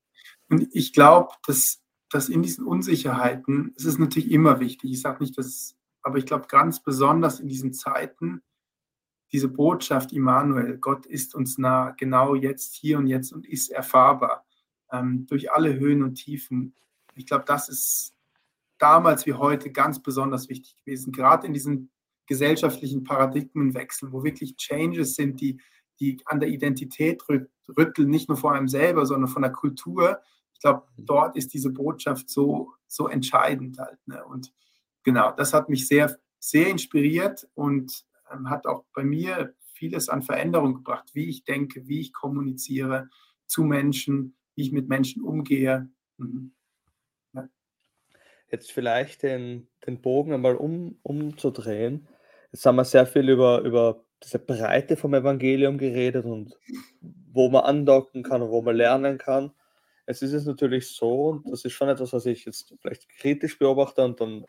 Und 0.49 0.69
ich 0.73 0.93
glaube, 0.93 1.31
dass, 1.47 1.83
dass 2.11 2.29
in 2.29 2.43
diesen 2.43 2.67
Unsicherheiten, 2.67 3.73
es 3.77 3.85
ist 3.85 3.99
natürlich 3.99 4.31
immer 4.31 4.61
wichtig, 4.61 4.91
ich 4.91 5.01
sage 5.01 5.23
nicht, 5.23 5.39
dass, 5.39 5.77
aber 6.03 6.19
ich 6.19 6.27
glaube 6.27 6.47
ganz 6.49 6.83
besonders 6.83 7.41
in 7.41 7.49
diesen 7.49 7.73
Zeiten, 7.73 8.43
diese 9.33 9.49
Botschaft 9.49 10.13
Immanuel, 10.13 10.79
Gott 10.79 11.07
ist 11.07 11.35
uns 11.35 11.57
nah, 11.57 11.93
genau 11.93 12.35
jetzt, 12.35 12.75
hier 12.75 12.99
und 12.99 13.07
jetzt 13.07 13.33
und 13.33 13.47
ist 13.47 13.71
erfahrbar 13.71 14.45
ähm, 14.93 15.27
durch 15.27 15.53
alle 15.53 15.79
Höhen 15.79 16.03
und 16.03 16.17
Tiefen. 16.17 16.75
Ich 17.15 17.27
glaube, 17.27 17.45
das 17.47 17.69
ist 17.69 18.15
damals 18.79 19.27
wie 19.27 19.35
heute 19.35 19.71
ganz 19.71 20.03
besonders 20.03 20.49
wichtig 20.49 20.77
gewesen, 20.85 21.13
gerade 21.13 21.47
in 21.47 21.53
diesen 21.53 21.91
gesellschaftlichen 22.31 23.03
Paradigmenwechseln, 23.03 24.13
wo 24.13 24.23
wirklich 24.23 24.57
Changes 24.57 25.17
sind, 25.17 25.41
die, 25.41 25.61
die 25.99 26.17
an 26.27 26.39
der 26.39 26.49
Identität 26.49 27.21
rütteln, 27.29 28.09
nicht 28.09 28.29
nur 28.29 28.39
vor 28.39 28.53
einem 28.53 28.69
selber, 28.69 29.05
sondern 29.05 29.29
von 29.29 29.43
der 29.43 29.51
Kultur. 29.51 30.21
Ich 30.55 30.61
glaube, 30.61 30.85
dort 30.97 31.37
ist 31.37 31.53
diese 31.53 31.71
Botschaft 31.71 32.31
so, 32.31 32.73
so 32.87 33.09
entscheidend 33.09 33.81
halt. 33.81 33.99
Ne? 34.07 34.25
Und 34.25 34.55
genau, 35.03 35.33
das 35.33 35.53
hat 35.53 35.69
mich 35.69 35.89
sehr, 35.89 36.17
sehr 36.39 36.69
inspiriert 36.69 37.49
und 37.55 38.05
ähm, 38.33 38.49
hat 38.49 38.65
auch 38.69 38.85
bei 38.95 39.03
mir 39.03 39.57
vieles 39.73 40.09
an 40.09 40.23
Veränderung 40.23 40.75
gebracht, 40.75 41.11
wie 41.15 41.29
ich 41.29 41.43
denke, 41.43 41.89
wie 41.89 41.99
ich 41.99 42.13
kommuniziere 42.13 43.09
zu 43.47 43.65
Menschen, 43.65 44.37
wie 44.55 44.63
ich 44.63 44.71
mit 44.71 44.89
Menschen 44.89 45.25
umgehe. 45.25 45.91
Mhm. 46.17 46.53
Ja. 47.33 47.49
Jetzt 48.53 48.71
vielleicht 48.71 49.25
den, 49.25 49.67
den 49.85 50.01
Bogen 50.01 50.33
einmal 50.33 50.55
um, 50.55 51.01
umzudrehen. 51.03 52.07
Jetzt 52.53 52.67
haben 52.67 52.77
wir 52.77 52.85
sehr 52.85 53.07
viel 53.07 53.29
über, 53.29 53.61
über 53.61 54.05
diese 54.23 54.39
Breite 54.39 54.97
vom 54.97 55.15
Evangelium 55.15 55.79
geredet 55.79 56.25
und 56.25 56.57
wo 57.33 57.49
man 57.49 57.65
andocken 57.65 58.23
kann 58.23 58.43
und 58.43 58.51
wo 58.51 58.61
man 58.63 58.77
lernen 58.77 59.19
kann. 59.19 59.53
Es 60.07 60.23
ist 60.23 60.33
es 60.33 60.45
natürlich 60.47 60.89
so, 60.89 61.29
und 61.29 61.51
das 61.51 61.65
ist 61.65 61.73
schon 61.73 61.89
etwas, 61.89 62.13
was 62.13 62.27
ich 62.27 62.45
jetzt 62.45 62.75
vielleicht 62.81 63.09
kritisch 63.09 63.59
beobachte, 63.59 64.03
und 64.03 64.21
dann 64.21 64.45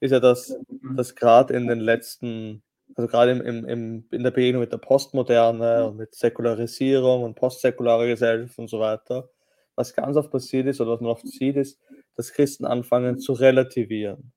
ist 0.00 0.10
ja 0.10 0.20
das, 0.20 0.56
dass 0.96 1.14
gerade 1.14 1.54
in 1.54 1.68
den 1.68 1.78
letzten, 1.78 2.62
also 2.96 3.08
gerade 3.08 3.30
im, 3.30 3.40
im, 3.40 3.64
im, 3.68 4.08
in 4.10 4.22
der 4.24 4.32
Begegnung 4.32 4.60
mit 4.60 4.72
der 4.72 4.78
Postmoderne 4.78 5.86
und 5.86 5.96
mit 5.96 6.14
Säkularisierung 6.14 7.22
und 7.22 7.36
postsäkularer 7.36 8.06
Gesellschaft 8.06 8.58
und 8.58 8.68
so 8.68 8.80
weiter, 8.80 9.30
was 9.76 9.94
ganz 9.94 10.16
oft 10.16 10.30
passiert 10.30 10.66
ist 10.66 10.80
oder 10.80 10.92
was 10.92 11.00
man 11.00 11.10
oft 11.10 11.26
sieht, 11.26 11.56
ist, 11.56 11.80
dass 12.16 12.32
Christen 12.32 12.64
anfangen 12.64 13.18
zu 13.18 13.32
relativieren. 13.32 14.32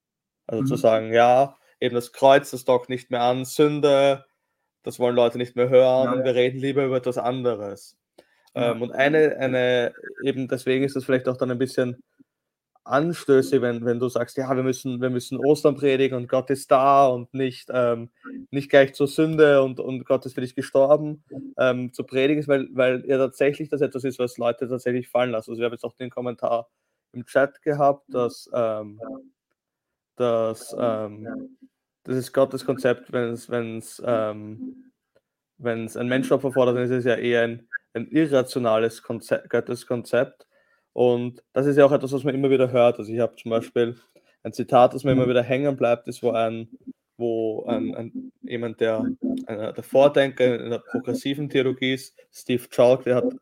Also 0.46 0.62
mhm. 0.62 0.66
zu 0.66 0.76
sagen, 0.76 1.12
ja, 1.12 1.56
eben 1.80 1.94
das 1.94 2.12
Kreuz, 2.12 2.50
das 2.50 2.64
dockt 2.64 2.88
nicht 2.88 3.10
mehr 3.10 3.22
an, 3.22 3.44
Sünde, 3.44 4.24
das 4.82 4.98
wollen 4.98 5.16
Leute 5.16 5.38
nicht 5.38 5.56
mehr 5.56 5.68
hören, 5.68 6.12
ja, 6.12 6.18
ja. 6.18 6.24
wir 6.24 6.34
reden 6.34 6.58
lieber 6.58 6.84
über 6.84 6.96
etwas 6.96 7.18
anderes. 7.18 7.96
Ja. 8.54 8.72
Ähm, 8.72 8.82
und 8.82 8.92
eine, 8.92 9.36
eine, 9.38 9.92
eben 10.24 10.48
deswegen 10.48 10.84
ist 10.84 10.96
das 10.96 11.04
vielleicht 11.04 11.28
auch 11.28 11.36
dann 11.36 11.50
ein 11.50 11.58
bisschen 11.58 12.02
anstößig, 12.88 13.60
wenn, 13.60 13.84
wenn 13.84 13.98
du 13.98 14.08
sagst, 14.08 14.36
ja, 14.36 14.54
wir 14.54 14.62
müssen, 14.62 15.00
wir 15.00 15.10
müssen 15.10 15.38
Ostern 15.38 15.76
predigen 15.76 16.16
und 16.16 16.28
Gott 16.28 16.50
ist 16.50 16.70
da 16.70 17.06
und 17.06 17.32
nicht, 17.34 17.68
ähm, 17.72 18.10
nicht 18.50 18.70
gleich 18.70 18.94
zur 18.94 19.06
Sünde 19.06 19.62
und, 19.62 19.78
und 19.78 20.04
Gott 20.04 20.24
ist 20.26 20.34
für 20.34 20.40
dich 20.40 20.54
gestorben, 20.54 21.22
ähm, 21.58 21.92
zu 21.92 22.04
predigen, 22.04 22.46
weil, 22.46 22.68
weil 22.72 23.04
ja 23.06 23.18
tatsächlich 23.18 23.68
das 23.68 23.82
etwas 23.82 24.04
ist, 24.04 24.18
was 24.18 24.38
Leute 24.38 24.68
tatsächlich 24.68 25.08
fallen 25.08 25.30
lassen. 25.30 25.50
Also 25.50 25.60
wir 25.60 25.66
haben 25.66 25.74
jetzt 25.74 25.84
auch 25.84 25.96
den 25.96 26.10
Kommentar 26.10 26.68
im 27.12 27.26
Chat 27.26 27.60
gehabt, 27.62 28.04
dass, 28.08 28.48
ähm, 28.54 29.00
dass 30.16 30.74
ähm, 30.78 31.57
das 32.08 32.16
ist 32.16 32.32
Gottes 32.32 32.64
Konzept, 32.64 33.12
wenn 33.12 33.32
es 33.32 33.50
wenn's, 33.50 34.02
ähm, 34.04 34.92
wenn's 35.58 35.94
ein 35.94 36.08
Menschenopfer 36.08 36.52
fordert, 36.52 36.76
dann 36.76 36.84
ist 36.84 36.90
es 36.90 37.04
ja 37.04 37.16
eher 37.16 37.42
ein, 37.42 37.68
ein 37.92 38.06
irrationales 38.08 39.02
Konzept, 39.02 39.50
Gottes 39.50 39.86
Konzept. 39.86 40.46
Und 40.94 41.42
das 41.52 41.66
ist 41.66 41.76
ja 41.76 41.84
auch 41.84 41.92
etwas, 41.92 42.12
was 42.12 42.24
man 42.24 42.34
immer 42.34 42.48
wieder 42.48 42.72
hört. 42.72 42.98
Also 42.98 43.12
ich 43.12 43.20
habe 43.20 43.36
zum 43.36 43.50
Beispiel 43.50 43.94
ein 44.42 44.54
Zitat, 44.54 44.94
das 44.94 45.04
mir 45.04 45.12
immer 45.12 45.28
wieder 45.28 45.42
hängen 45.42 45.76
bleibt, 45.76 46.08
ist, 46.08 46.22
wo 46.22 46.30
ein, 46.30 46.70
wo 47.18 47.66
ein, 47.66 47.94
ein 47.94 48.32
jemand, 48.40 48.80
der, 48.80 49.00
ein, 49.46 49.74
der 49.74 49.82
Vordenker 49.82 50.64
in 50.64 50.70
der 50.70 50.78
progressiven 50.78 51.50
Theologie 51.50 51.92
ist, 51.92 52.16
Steve 52.32 52.66
Chalk, 52.70 53.04
der 53.04 53.16
hat 53.16 53.34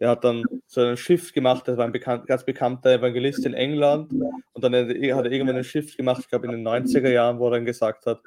der 0.00 0.10
hat 0.10 0.24
dann 0.24 0.44
so 0.66 0.82
ein 0.82 0.96
Shift 0.96 1.32
gemacht, 1.32 1.66
der 1.66 1.76
war 1.76 1.86
ein 1.86 1.92
bekannt, 1.92 2.26
ganz 2.26 2.44
bekannter 2.44 2.92
Evangelist 2.92 3.46
in 3.46 3.54
England. 3.54 4.12
Und 4.12 4.64
dann 4.64 4.74
hat 4.74 4.88
er 4.90 4.96
irgendwann 4.96 5.56
einen 5.56 5.64
Shift 5.64 5.96
gemacht, 5.96 6.20
ich 6.22 6.28
glaube 6.28 6.46
in 6.46 6.52
den 6.52 6.66
90er 6.66 7.08
Jahren, 7.08 7.38
wo 7.38 7.46
er 7.48 7.52
dann 7.52 7.64
gesagt 7.64 8.06
hat, 8.06 8.20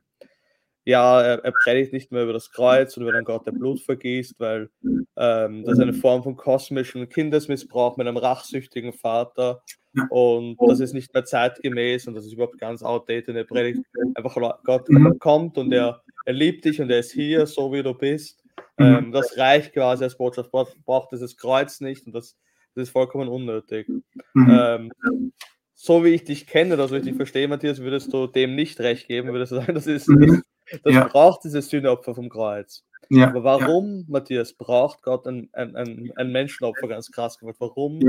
ja, 0.85 1.21
er, 1.21 1.43
er, 1.43 1.51
predigt 1.51 1.93
nicht 1.93 2.11
mehr 2.11 2.23
über 2.23 2.33
das 2.33 2.49
Kreuz 2.51 2.97
und 2.97 3.03
über 3.03 3.11
den 3.11 3.23
Gott, 3.23 3.45
der 3.45 3.51
Blut 3.51 3.79
vergießt, 3.81 4.39
weil 4.39 4.69
ähm, 5.17 5.63
das 5.63 5.73
ist 5.73 5.81
eine 5.81 5.93
Form 5.93 6.23
von 6.23 6.35
kosmischem 6.35 7.09
Kindesmissbrauch 7.09 7.97
mit 7.97 8.07
einem 8.07 8.17
rachsüchtigen 8.17 8.93
Vater 8.93 9.61
und 10.09 10.57
das 10.59 10.79
ist 10.79 10.93
nicht 10.93 11.13
mehr 11.13 11.25
zeitgemäß 11.25 12.07
und 12.07 12.15
das 12.15 12.25
ist 12.25 12.33
überhaupt 12.33 12.57
ganz 12.57 12.81
outdated. 12.81 13.35
Er 13.35 13.43
predigt 13.43 13.81
einfach, 14.15 14.35
Gott 14.63 14.87
kommt 15.19 15.59
und 15.59 15.71
er, 15.71 16.01
er 16.25 16.33
liebt 16.33 16.65
dich 16.65 16.81
und 16.81 16.89
er 16.89 16.99
ist 16.99 17.11
hier, 17.11 17.45
so 17.45 17.71
wie 17.71 17.83
du 17.83 17.93
bist 17.93 18.43
Mhm. 18.79 18.85
Ähm, 18.85 19.11
das 19.11 19.37
reicht 19.37 19.73
quasi 19.73 20.05
als 20.05 20.17
Botschaft, 20.17 20.51
braucht 20.51 21.11
dieses 21.11 21.37
Kreuz 21.37 21.81
nicht 21.81 22.07
und 22.07 22.13
das, 22.13 22.37
das 22.75 22.83
ist 22.83 22.91
vollkommen 22.91 23.27
unnötig. 23.27 23.89
Mhm. 24.33 24.49
Ähm, 24.49 25.33
so 25.73 26.03
wie 26.03 26.09
ich 26.09 26.23
dich 26.23 26.47
kenne, 26.47 26.73
oder 26.73 26.87
so 26.87 26.95
wie 26.95 26.99
ich 26.99 27.05
dich 27.05 27.15
verstehe, 27.15 27.47
Matthias, 27.47 27.79
würdest 27.79 28.11
du 28.13 28.27
dem 28.27 28.55
nicht 28.55 28.79
recht 28.79 29.07
geben, 29.07 29.31
würdest 29.31 29.51
du 29.51 29.57
sagen, 29.57 29.75
das 29.75 29.85
ist, 29.85 30.07
mhm. 30.07 30.43
das, 30.71 30.81
das 30.83 30.93
ja. 30.93 31.07
braucht 31.07 31.43
dieses 31.43 31.69
Sühneopfer 31.69 32.15
vom 32.15 32.29
Kreuz. 32.29 32.85
Ja. 33.09 33.27
Aber 33.27 33.43
warum, 33.43 33.99
ja. 33.99 34.03
Matthias, 34.07 34.53
braucht 34.53 35.01
Gott 35.01 35.27
ein, 35.27 35.49
ein, 35.53 35.75
ein, 35.75 36.11
ein, 36.15 36.31
Menschenopfer 36.31 36.87
ganz 36.87 37.11
krass 37.11 37.37
gemacht? 37.37 37.55
Warum 37.59 37.99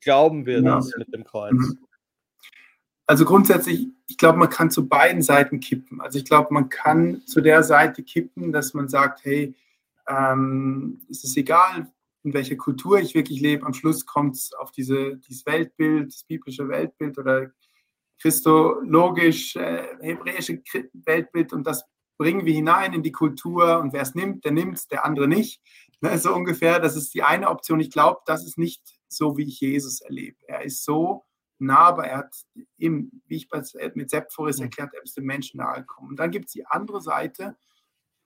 glauben 0.00 0.46
wir 0.46 0.62
das 0.62 0.92
mit 0.96 1.12
dem 1.14 1.24
Kreuz? 1.24 1.74
Also 3.06 3.24
grundsätzlich, 3.24 3.88
ich 4.06 4.18
glaube, 4.18 4.38
man 4.38 4.50
kann 4.50 4.70
zu 4.70 4.86
beiden 4.86 5.22
Seiten 5.22 5.58
kippen. 5.58 6.00
Also 6.00 6.18
ich 6.18 6.24
glaube, 6.24 6.52
man 6.54 6.68
kann 6.68 7.22
zu 7.26 7.40
der 7.40 7.62
Seite 7.62 8.02
kippen, 8.02 8.52
dass 8.52 8.74
man 8.74 8.88
sagt, 8.88 9.24
hey, 9.24 9.54
ähm, 10.10 11.00
es 11.10 11.24
ist 11.24 11.36
egal, 11.36 11.90
in 12.22 12.34
welcher 12.34 12.56
Kultur 12.56 12.98
ich 12.98 13.14
wirklich 13.14 13.40
lebe, 13.40 13.64
am 13.64 13.72
Schluss 13.72 14.04
kommt 14.04 14.36
es 14.36 14.52
auf 14.52 14.72
diese, 14.72 15.16
dieses 15.16 15.46
Weltbild, 15.46 16.12
das 16.12 16.24
biblische 16.24 16.68
Weltbild 16.68 17.18
oder 17.18 17.50
christologisch, 18.20 19.56
äh, 19.56 19.86
hebräische 20.00 20.62
Weltbild 20.92 21.52
und 21.52 21.66
das 21.66 21.84
bringen 22.18 22.44
wir 22.44 22.52
hinein 22.52 22.92
in 22.92 23.02
die 23.02 23.12
Kultur 23.12 23.78
und 23.78 23.94
wer 23.94 24.02
es 24.02 24.14
nimmt, 24.14 24.44
der 24.44 24.52
nimmt 24.52 24.76
es, 24.76 24.88
der 24.88 25.04
andere 25.04 25.28
nicht. 25.28 25.62
Ne, 26.02 26.16
so 26.18 26.34
ungefähr, 26.34 26.80
das 26.80 26.96
ist 26.96 27.12
die 27.12 27.22
eine 27.22 27.50
Option. 27.50 27.78
Ich 27.78 27.90
glaube, 27.90 28.20
das 28.24 28.46
ist 28.46 28.56
nicht 28.56 28.80
so, 29.06 29.36
wie 29.36 29.42
ich 29.42 29.60
Jesus 29.60 30.00
erlebe. 30.00 30.38
Er 30.46 30.64
ist 30.64 30.82
so 30.82 31.26
nah, 31.58 31.80
aber 31.80 32.06
er 32.06 32.18
hat 32.18 32.34
eben, 32.78 33.22
wie 33.26 33.36
ich 33.36 33.48
mit 33.94 34.08
Sepp 34.08 34.32
Forrest 34.32 34.62
erklärt, 34.62 34.94
er 34.94 35.02
ist 35.02 35.18
dem 35.18 35.24
Menschen 35.24 35.58
nahe 35.58 35.80
gekommen. 35.80 36.08
Und 36.08 36.16
dann 36.16 36.30
gibt 36.30 36.46
es 36.46 36.52
die 36.52 36.66
andere 36.66 37.02
Seite, 37.02 37.54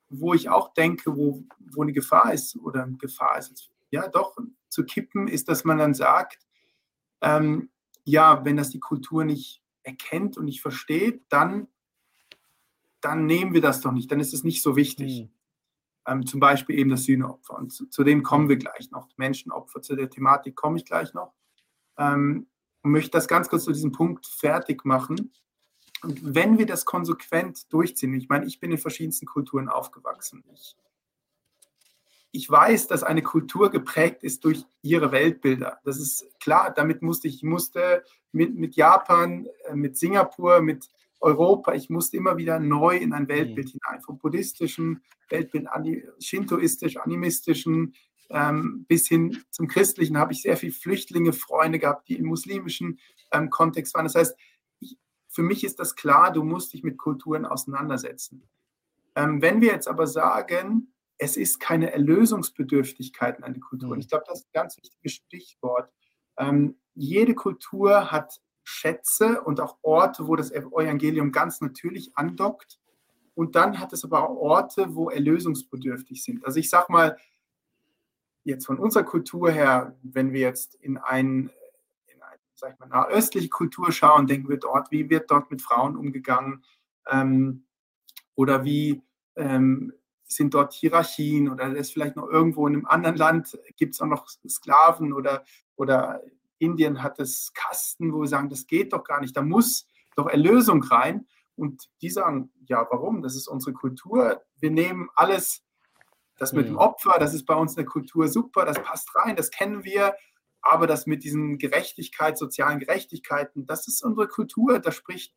wo 0.09 0.33
ich 0.33 0.49
auch 0.49 0.73
denke, 0.73 1.15
wo, 1.15 1.43
wo 1.59 1.81
eine 1.81 1.93
Gefahr 1.93 2.33
ist 2.33 2.55
oder 2.57 2.87
Gefahr 2.97 3.37
ist, 3.37 3.69
ja 3.91 4.07
doch, 4.07 4.37
zu 4.69 4.83
kippen, 4.83 5.27
ist, 5.27 5.47
dass 5.47 5.63
man 5.63 5.77
dann 5.77 5.93
sagt, 5.93 6.45
ähm, 7.21 7.69
ja, 8.03 8.43
wenn 8.45 8.57
das 8.57 8.69
die 8.69 8.79
Kultur 8.79 9.25
nicht 9.25 9.63
erkennt 9.83 10.37
und 10.37 10.45
nicht 10.45 10.61
versteht, 10.61 11.23
dann, 11.29 11.67
dann 13.01 13.25
nehmen 13.25 13.53
wir 13.53 13.61
das 13.61 13.81
doch 13.81 13.91
nicht, 13.91 14.11
dann 14.11 14.19
ist 14.19 14.33
es 14.33 14.43
nicht 14.43 14.61
so 14.61 14.75
wichtig. 14.75 15.23
Mhm. 15.23 15.29
Ähm, 16.07 16.25
zum 16.27 16.39
Beispiel 16.39 16.77
eben 16.77 16.91
das 16.91 17.05
Sühneopfer. 17.05 17.55
Und 17.55 17.73
zu, 17.73 17.87
zu, 17.87 18.03
dem 18.03 18.21
kommen 18.21 18.47
wir 18.47 18.57
gleich 18.57 18.91
noch. 18.91 19.09
Menschenopfer, 19.17 19.81
zu 19.81 19.95
der 19.95 20.09
Thematik 20.09 20.55
komme 20.55 20.77
ich 20.77 20.85
gleich 20.85 21.13
noch. 21.15 21.33
Ähm, 21.97 22.47
und 22.83 22.91
möchte 22.91 23.11
das 23.11 23.27
ganz 23.27 23.49
kurz 23.49 23.63
zu 23.63 23.71
diesem 23.71 23.91
Punkt 23.91 24.27
fertig 24.27 24.85
machen. 24.85 25.31
Und 26.05 26.35
wenn 26.35 26.57
wir 26.57 26.65
das 26.65 26.85
konsequent 26.85 27.71
durchziehen, 27.73 28.13
ich 28.13 28.29
meine, 28.29 28.45
ich 28.45 28.59
bin 28.59 28.71
in 28.71 28.77
verschiedensten 28.77 29.25
Kulturen 29.25 29.69
aufgewachsen. 29.69 30.43
Ich, 30.53 30.75
ich 32.31 32.49
weiß, 32.49 32.87
dass 32.87 33.03
eine 33.03 33.23
Kultur 33.23 33.71
geprägt 33.71 34.23
ist 34.23 34.43
durch 34.43 34.65
ihre 34.81 35.11
Weltbilder. 35.11 35.79
Das 35.83 35.99
ist 35.99 36.27
klar, 36.39 36.71
damit 36.71 37.01
musste 37.01 37.27
ich, 37.27 37.37
ich 37.37 37.43
musste 37.43 38.03
mit, 38.31 38.55
mit 38.55 38.75
Japan, 38.75 39.47
äh, 39.67 39.75
mit 39.75 39.97
Singapur, 39.97 40.61
mit 40.61 40.89
Europa, 41.21 41.73
ich 41.73 41.89
musste 41.89 42.17
immer 42.17 42.37
wieder 42.37 42.59
neu 42.59 42.97
in 42.97 43.13
ein 43.13 43.27
Weltbild 43.27 43.67
mhm. 43.67 43.79
hinein, 43.83 44.01
vom 44.01 44.19
buddhistischen 44.19 45.01
Weltbild, 45.29 45.67
shintoistisch, 46.19 46.97
animistischen, 46.97 47.95
ähm, 48.29 48.85
bis 48.87 49.07
hin 49.07 49.43
zum 49.49 49.67
christlichen 49.67 50.17
habe 50.17 50.33
ich 50.33 50.41
sehr 50.41 50.57
viele 50.57 50.73
Flüchtlinge, 50.73 51.33
Freunde 51.33 51.79
gehabt, 51.79 52.09
die 52.09 52.17
im 52.17 52.25
muslimischen 52.25 52.99
ähm, 53.31 53.49
Kontext 53.49 53.93
waren. 53.95 54.05
Das 54.05 54.15
heißt, 54.15 54.35
für 55.35 55.43
mich 55.43 55.65
ist 55.65 55.79
das 55.79 55.97
klar, 55.97 56.31
du 56.31 56.43
musst 56.43 56.71
dich 56.71 56.83
mit 56.83 56.97
Kulturen 56.97 57.45
auseinandersetzen. 57.45 58.47
Ähm, 59.15 59.41
wenn 59.41 59.59
wir 59.59 59.73
jetzt 59.73 59.89
aber 59.89 60.07
sagen, 60.07 60.93
es 61.17 61.35
ist 61.35 61.59
keine 61.59 61.91
Erlösungsbedürftigkeit 61.91 63.37
in 63.37 63.43
einer 63.43 63.59
Kultur, 63.59 63.95
mhm. 63.95 63.99
ich 63.99 64.07
glaube, 64.07 64.23
das 64.27 64.39
ist 64.39 64.45
ein 64.47 64.53
ganz 64.53 64.77
wichtiges 64.77 65.11
Stichwort. 65.11 65.91
Ähm, 66.37 66.77
jede 66.93 67.35
Kultur 67.35 68.13
hat 68.13 68.41
Schätze 68.63 69.41
und 69.41 69.59
auch 69.59 69.77
Orte, 69.81 70.25
wo 70.27 70.37
das 70.37 70.51
Evangelium 70.51 71.33
ganz 71.33 71.59
natürlich 71.59 72.17
andockt. 72.17 72.79
Und 73.33 73.55
dann 73.55 73.79
hat 73.79 73.91
es 73.91 74.05
aber 74.05 74.29
auch 74.29 74.37
Orte, 74.37 74.95
wo 74.95 75.09
erlösungsbedürftig 75.09 76.23
sind. 76.23 76.45
Also 76.45 76.59
ich 76.59 76.69
sage 76.69 76.91
mal, 76.93 77.17
jetzt 78.45 78.65
von 78.65 78.79
unserer 78.79 79.03
Kultur 79.03 79.51
her, 79.51 79.97
wenn 80.01 80.31
wir 80.31 80.39
jetzt 80.39 80.75
in 80.75 80.97
ein 80.97 81.51
sag 82.55 82.73
ich 82.73 82.79
mal, 82.79 82.87
nahöstliche 82.87 83.49
Kultur 83.49 83.91
schauen, 83.91 84.27
denken 84.27 84.49
wir 84.49 84.57
dort, 84.57 84.91
wie 84.91 85.09
wird 85.09 85.29
dort 85.29 85.51
mit 85.51 85.61
Frauen 85.61 85.95
umgegangen 85.95 86.63
ähm, 87.09 87.65
oder 88.35 88.63
wie 88.63 89.01
ähm, 89.35 89.93
sind 90.27 90.53
dort 90.53 90.73
Hierarchien 90.73 91.49
oder 91.49 91.75
ist 91.75 91.93
vielleicht 91.93 92.15
noch 92.15 92.27
irgendwo 92.27 92.67
in 92.67 92.75
einem 92.75 92.85
anderen 92.85 93.17
Land 93.17 93.59
gibt 93.77 93.93
es 93.93 94.01
auch 94.01 94.07
noch 94.07 94.27
Sklaven 94.27 95.13
oder, 95.13 95.43
oder 95.75 96.21
Indien 96.57 97.03
hat 97.03 97.19
es 97.19 97.53
Kasten, 97.53 98.13
wo 98.13 98.21
wir 98.21 98.27
sagen, 98.27 98.49
das 98.49 98.67
geht 98.67 98.93
doch 98.93 99.03
gar 99.03 99.21
nicht, 99.21 99.35
da 99.35 99.41
muss 99.41 99.87
doch 100.15 100.27
Erlösung 100.27 100.83
rein. 100.83 101.27
Und 101.55 101.89
die 102.01 102.09
sagen, 102.09 102.51
ja, 102.65 102.85
warum? 102.89 103.21
Das 103.21 103.35
ist 103.35 103.47
unsere 103.47 103.73
Kultur. 103.73 104.41
Wir 104.59 104.71
nehmen 104.71 105.09
alles, 105.15 105.63
das 106.37 106.51
mit 106.51 106.67
dem 106.67 106.73
mhm. 106.73 106.79
Opfer, 106.79 107.17
das 107.17 107.33
ist 107.33 107.45
bei 107.45 107.55
uns 107.55 107.73
in 107.73 107.77
der 107.77 107.85
Kultur 107.85 108.27
super, 108.27 108.65
das 108.65 108.81
passt 108.81 109.15
rein, 109.15 109.35
das 109.35 109.51
kennen 109.51 109.83
wir. 109.85 110.15
Aber 110.65 110.87
das 110.87 111.05
mit 111.05 111.23
diesen 111.23 111.59
Gerechtigkeit, 111.59 112.39
sozialen 112.39 112.79
Gerechtigkeiten, 112.79 113.67
das 113.67 113.87
ist 113.87 114.03
unsere 114.03 114.27
Kultur. 114.27 114.79
Da 114.79 114.91
spricht 114.91 115.31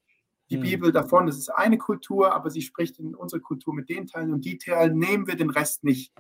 die 0.49 0.57
mhm. 0.57 0.63
Bibel 0.63 0.93
davon, 0.93 1.27
das 1.27 1.37
ist 1.37 1.51
eine 1.51 1.77
Kultur, 1.77 2.33
aber 2.33 2.49
sie 2.49 2.63
spricht 2.63 2.99
in 2.99 3.15
unserer 3.15 3.41
Kultur 3.41 3.75
mit 3.75 3.91
den 3.91 4.07
Teilen 4.07 4.33
und 4.33 4.47
die 4.47 4.57
Teile 4.57 4.95
nehmen 4.95 5.27
wir 5.27 5.37
den 5.37 5.51
Rest 5.51 5.85
nicht. 5.85 6.15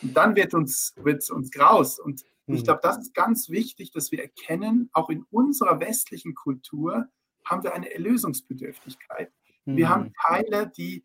Und 0.00 0.16
dann 0.16 0.34
wird 0.34 0.54
uns, 0.54 0.94
wird 0.96 1.28
uns 1.30 1.50
graus. 1.50 1.98
Und 1.98 2.24
ich 2.46 2.62
mhm. 2.62 2.64
glaube, 2.64 2.80
das 2.82 2.96
ist 2.96 3.14
ganz 3.14 3.50
wichtig, 3.50 3.90
dass 3.90 4.10
wir 4.12 4.22
erkennen, 4.22 4.88
auch 4.94 5.10
in 5.10 5.26
unserer 5.30 5.78
westlichen 5.80 6.34
Kultur 6.34 7.06
haben 7.44 7.64
wir 7.64 7.74
eine 7.74 7.92
Erlösungsbedürftigkeit. 7.92 9.30
Wir 9.66 9.90
haben 9.90 10.04
mhm. 10.04 10.12
Teile, 10.26 10.72
die 10.74 11.04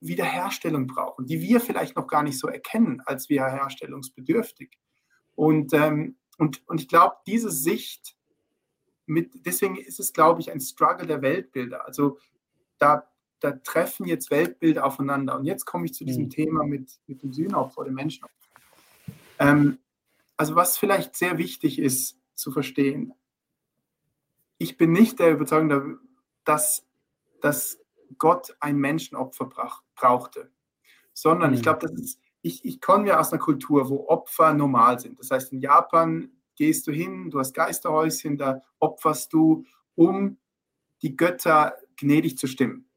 Wiederherstellung 0.00 0.86
brauchen, 0.86 1.26
die 1.26 1.42
wir 1.42 1.60
vielleicht 1.60 1.94
noch 1.94 2.06
gar 2.06 2.22
nicht 2.22 2.38
so 2.38 2.48
erkennen 2.48 3.02
als 3.04 3.28
wiederherstellungsbedürftig. 3.28 4.78
Und, 5.34 5.74
ähm, 5.74 6.16
und, 6.38 6.66
und 6.68 6.80
ich 6.80 6.88
glaube, 6.88 7.16
diese 7.26 7.50
Sicht, 7.50 8.16
mit, 9.06 9.46
deswegen 9.46 9.76
ist 9.76 10.00
es, 10.00 10.12
glaube 10.12 10.40
ich, 10.40 10.50
ein 10.50 10.60
Struggle 10.60 11.06
der 11.06 11.22
Weltbilder. 11.22 11.86
Also 11.86 12.18
da, 12.78 13.08
da 13.40 13.52
treffen 13.52 14.06
jetzt 14.06 14.30
Weltbilder 14.30 14.84
aufeinander. 14.84 15.36
Und 15.38 15.44
jetzt 15.44 15.64
komme 15.64 15.86
ich 15.86 15.94
zu 15.94 16.04
diesem 16.04 16.24
mhm. 16.24 16.30
Thema 16.30 16.64
mit, 16.64 16.90
mit 17.06 17.22
dem 17.22 17.32
Sühnopfer, 17.32 17.84
dem 17.84 17.94
Menschenopfer. 17.94 18.34
Ähm, 19.38 19.78
also 20.36 20.54
was 20.54 20.76
vielleicht 20.76 21.16
sehr 21.16 21.38
wichtig 21.38 21.78
ist 21.78 22.18
zu 22.34 22.50
verstehen, 22.52 23.14
ich 24.58 24.76
bin 24.76 24.92
nicht 24.92 25.18
der 25.18 25.32
Überzeugung, 25.32 25.98
dass, 26.44 26.86
dass 27.40 27.78
Gott 28.18 28.56
ein 28.60 28.78
Menschenopfer 28.78 29.50
brauchte, 29.94 30.50
sondern 31.12 31.50
mhm. 31.50 31.56
ich 31.56 31.62
glaube, 31.62 31.86
das 31.86 31.92
ist, 31.92 32.20
ich, 32.46 32.64
ich 32.64 32.80
komme 32.80 33.08
ja 33.08 33.18
aus 33.18 33.32
einer 33.32 33.42
Kultur, 33.42 33.88
wo 33.90 34.06
Opfer 34.08 34.54
normal 34.54 35.00
sind. 35.00 35.18
Das 35.18 35.30
heißt, 35.30 35.52
in 35.52 35.60
Japan 35.60 36.30
gehst 36.54 36.86
du 36.86 36.92
hin, 36.92 37.28
du 37.30 37.40
hast 37.40 37.54
Geisterhäuschen, 37.54 38.38
da 38.38 38.62
opferst 38.78 39.32
du, 39.32 39.64
um 39.96 40.38
die 41.02 41.16
Götter 41.16 41.76
gnädig 41.96 42.38
zu 42.38 42.46
stimmen. 42.46 42.88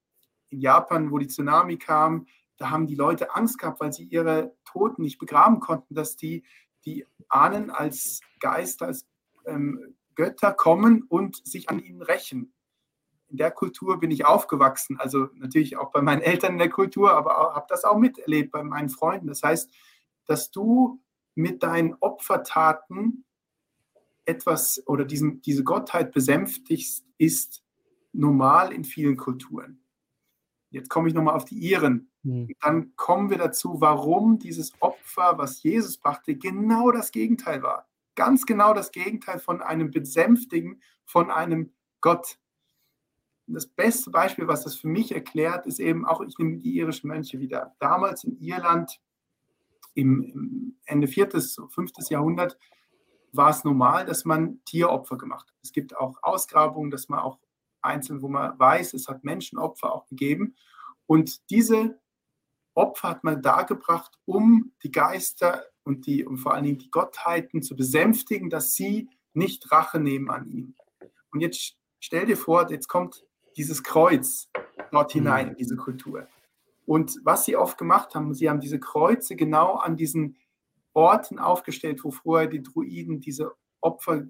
In 0.50 0.60
Japan, 0.60 1.12
wo 1.12 1.18
die 1.18 1.28
Tsunami 1.28 1.78
kam, 1.78 2.28
da 2.58 2.70
haben 2.70 2.86
die 2.86 2.95
Leute 2.95 3.36
Angst 3.36 3.58
gehabt, 3.58 3.80
weil 3.80 3.91
sie 3.91 4.04
ihre 4.04 4.56
Toten 4.66 5.02
nicht 5.02 5.18
begraben 5.18 5.60
konnten, 5.60 5.95
dass 5.95 6.16
die, 6.16 6.43
die 6.86 7.06
Ahnen 7.28 7.72
als 7.72 8.22
Geister, 8.39 8.86
als 8.86 9.08
ähm, 9.45 9.95
Götter 10.16 10.54
kommen 10.54 11.04
und 11.04 11.45
sich 11.47 11.70
an 11.70 11.80
ihnen 11.80 12.02
rächen 12.02 12.54
in 13.30 13.38
der 13.38 13.52
Kultur 13.52 14.00
bin 14.00 14.12
ich 14.12 14.26
aufgewachsen. 14.26 14.98
Also 15.00 15.30
natürlich 15.36 15.78
auch 15.78 15.92
bei 15.92 16.02
meinen 16.02 16.22
Eltern 16.22 16.54
in 16.54 16.60
der 16.60 16.70
Kultur, 16.70 17.14
aber 17.14 17.54
habe 17.56 17.66
das 17.70 17.84
auch 17.84 17.98
miterlebt 17.98 18.52
bei 18.52 18.64
meinen 18.64 18.90
Freunden. 18.90 19.28
Das 19.28 19.44
heißt, 19.44 19.72
dass 20.26 20.52
du 20.52 21.02
mit 21.36 21.64
deinen 21.64 21.96
Opfertaten 22.00 23.26
etwas 24.26 24.84
oder 24.86 25.06
diesen, 25.06 25.42
diese 25.42 25.64
Gottheit 25.64 26.12
besänftigst, 26.12 27.06
ist 27.18 27.64
normal 28.12 28.72
in 28.72 28.84
vielen 28.84 29.18
Kulturen. 29.18 29.84
Jetzt 30.72 30.90
komme 30.90 31.08
ich 31.08 31.14
nochmal 31.14 31.36
auf 31.36 31.46
die 31.46 31.58
Iren. 31.58 32.12
Mhm. 32.24 32.54
Dann 32.62 32.96
kommen 32.96 33.30
wir 33.30 33.38
dazu, 33.38 33.82
warum 33.82 34.38
dieses 34.40 34.74
Opfer, 34.82 35.38
was 35.38 35.64
Jesus 35.64 35.98
brachte, 35.98 36.36
genau 36.36 36.92
das 36.92 37.12
Gegenteil 37.12 37.64
war. 37.64 37.88
Ganz 38.16 38.46
genau 38.46 38.74
das 38.74 38.92
Gegenteil 38.92 39.40
von 39.40 39.62
einem 39.62 39.92
Besänftigen, 39.92 40.82
von 41.06 41.32
einem 41.32 41.74
Gott 42.02 42.38
das 43.54 43.68
beste 43.68 44.12
Beispiel, 44.12 44.47
was 44.47 44.64
das 44.64 44.76
für 44.76 44.88
mich 44.88 45.14
erklärt, 45.14 45.66
ist 45.66 45.80
eben 45.80 46.06
auch, 46.06 46.22
ich 46.22 46.38
nehme 46.38 46.58
die 46.58 46.76
irischen 46.76 47.08
Mönche 47.08 47.39
wieder. 47.39 47.76
Damals 47.80 48.24
in 48.24 48.39
Irland 48.39 49.00
im, 49.93 50.78
Ende 50.86 51.08
4., 51.08 51.30
5. 51.32 51.91
Jahrhundert 52.10 52.58
war 53.32 53.50
es 53.50 53.64
normal, 53.64 54.06
dass 54.06 54.26
man 54.26 54.64
Tieropfer 54.66 55.18
gemacht 55.18 55.47
hat. 55.50 55.58
Es 55.62 55.72
gibt 55.72 55.95
auch 55.95 56.18
Ausgrabungen, 56.22 56.91
dass 56.91 57.10
man 57.10 57.20
auch 57.20 57.39
einzeln, 57.82 58.22
wo 58.22 58.28
man 58.28 58.58
weiß, 58.58 58.93
es 58.93 59.08
hat 59.08 59.24
Menschenopfer 59.24 59.93
auch 59.93 60.08
gegeben. 60.08 60.56
Und 61.06 61.50
diese 61.50 62.00
Opfer 62.74 63.10
hat 63.10 63.24
man 63.24 63.41
dargebracht, 63.41 64.18
um 64.26 64.74
die 64.84 64.91
Geister 64.91 65.64
und, 65.84 66.06
die, 66.06 66.26
und 66.26 66.38
vor 66.38 66.54
allen 66.54 66.64
Dingen 66.64 66.80
die 66.80 66.91
Gottheiten 66.91 67.62
zu 67.62 67.76
besänftigen, 67.76 68.50
dass 68.50 68.74
sie 68.74 69.10
nicht 69.34 69.72
Rache 69.72 70.00
nehmen 70.00 70.30
an 70.30 70.47
ihnen. 70.47 70.76
Und 71.32 71.41
jetzt 71.41 71.78
stell 72.00 72.26
dir 72.26 72.38
vor, 72.38 72.70
jetzt 72.70 72.88
kommt 72.88 73.26
dieses 73.60 73.84
Kreuz 73.84 74.49
dort 74.89 75.12
hinein 75.12 75.47
mhm. 75.47 75.51
in 75.51 75.57
diese 75.57 75.76
Kultur. 75.76 76.28
Und 76.86 77.20
was 77.24 77.43
sie 77.43 77.57
oft 77.57 77.78
gemacht 77.78 78.16
haben, 78.16 78.34
sie 78.34 78.49
haben 78.49 78.62
diese 78.62 78.80
Kreuze 78.80 79.36
genau 79.36 79.76
an 79.76 79.97
diesen 79.97 80.38
Orten 80.93 81.39
aufgestellt, 81.39 82.03
wo 82.03 82.10
vorher 82.10 82.47
die 82.47 82.64
Druiden 82.64 83.20
diese 83.20 83.51
Opfer 83.82 84.24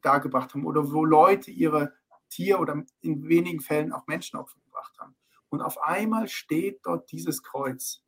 dargebracht 0.00 0.54
haben 0.54 0.64
oder 0.64 0.90
wo 0.92 1.04
Leute 1.04 1.50
ihre 1.50 1.92
Tier- 2.30 2.58
oder 2.58 2.82
in 3.02 3.28
wenigen 3.28 3.60
Fällen 3.60 3.92
auch 3.92 4.06
Menschenopfer 4.06 4.58
gebracht 4.64 4.98
haben. 4.98 5.14
Und 5.50 5.60
auf 5.60 5.78
einmal 5.82 6.26
steht 6.28 6.80
dort 6.84 7.12
dieses 7.12 7.42
Kreuz. 7.42 8.02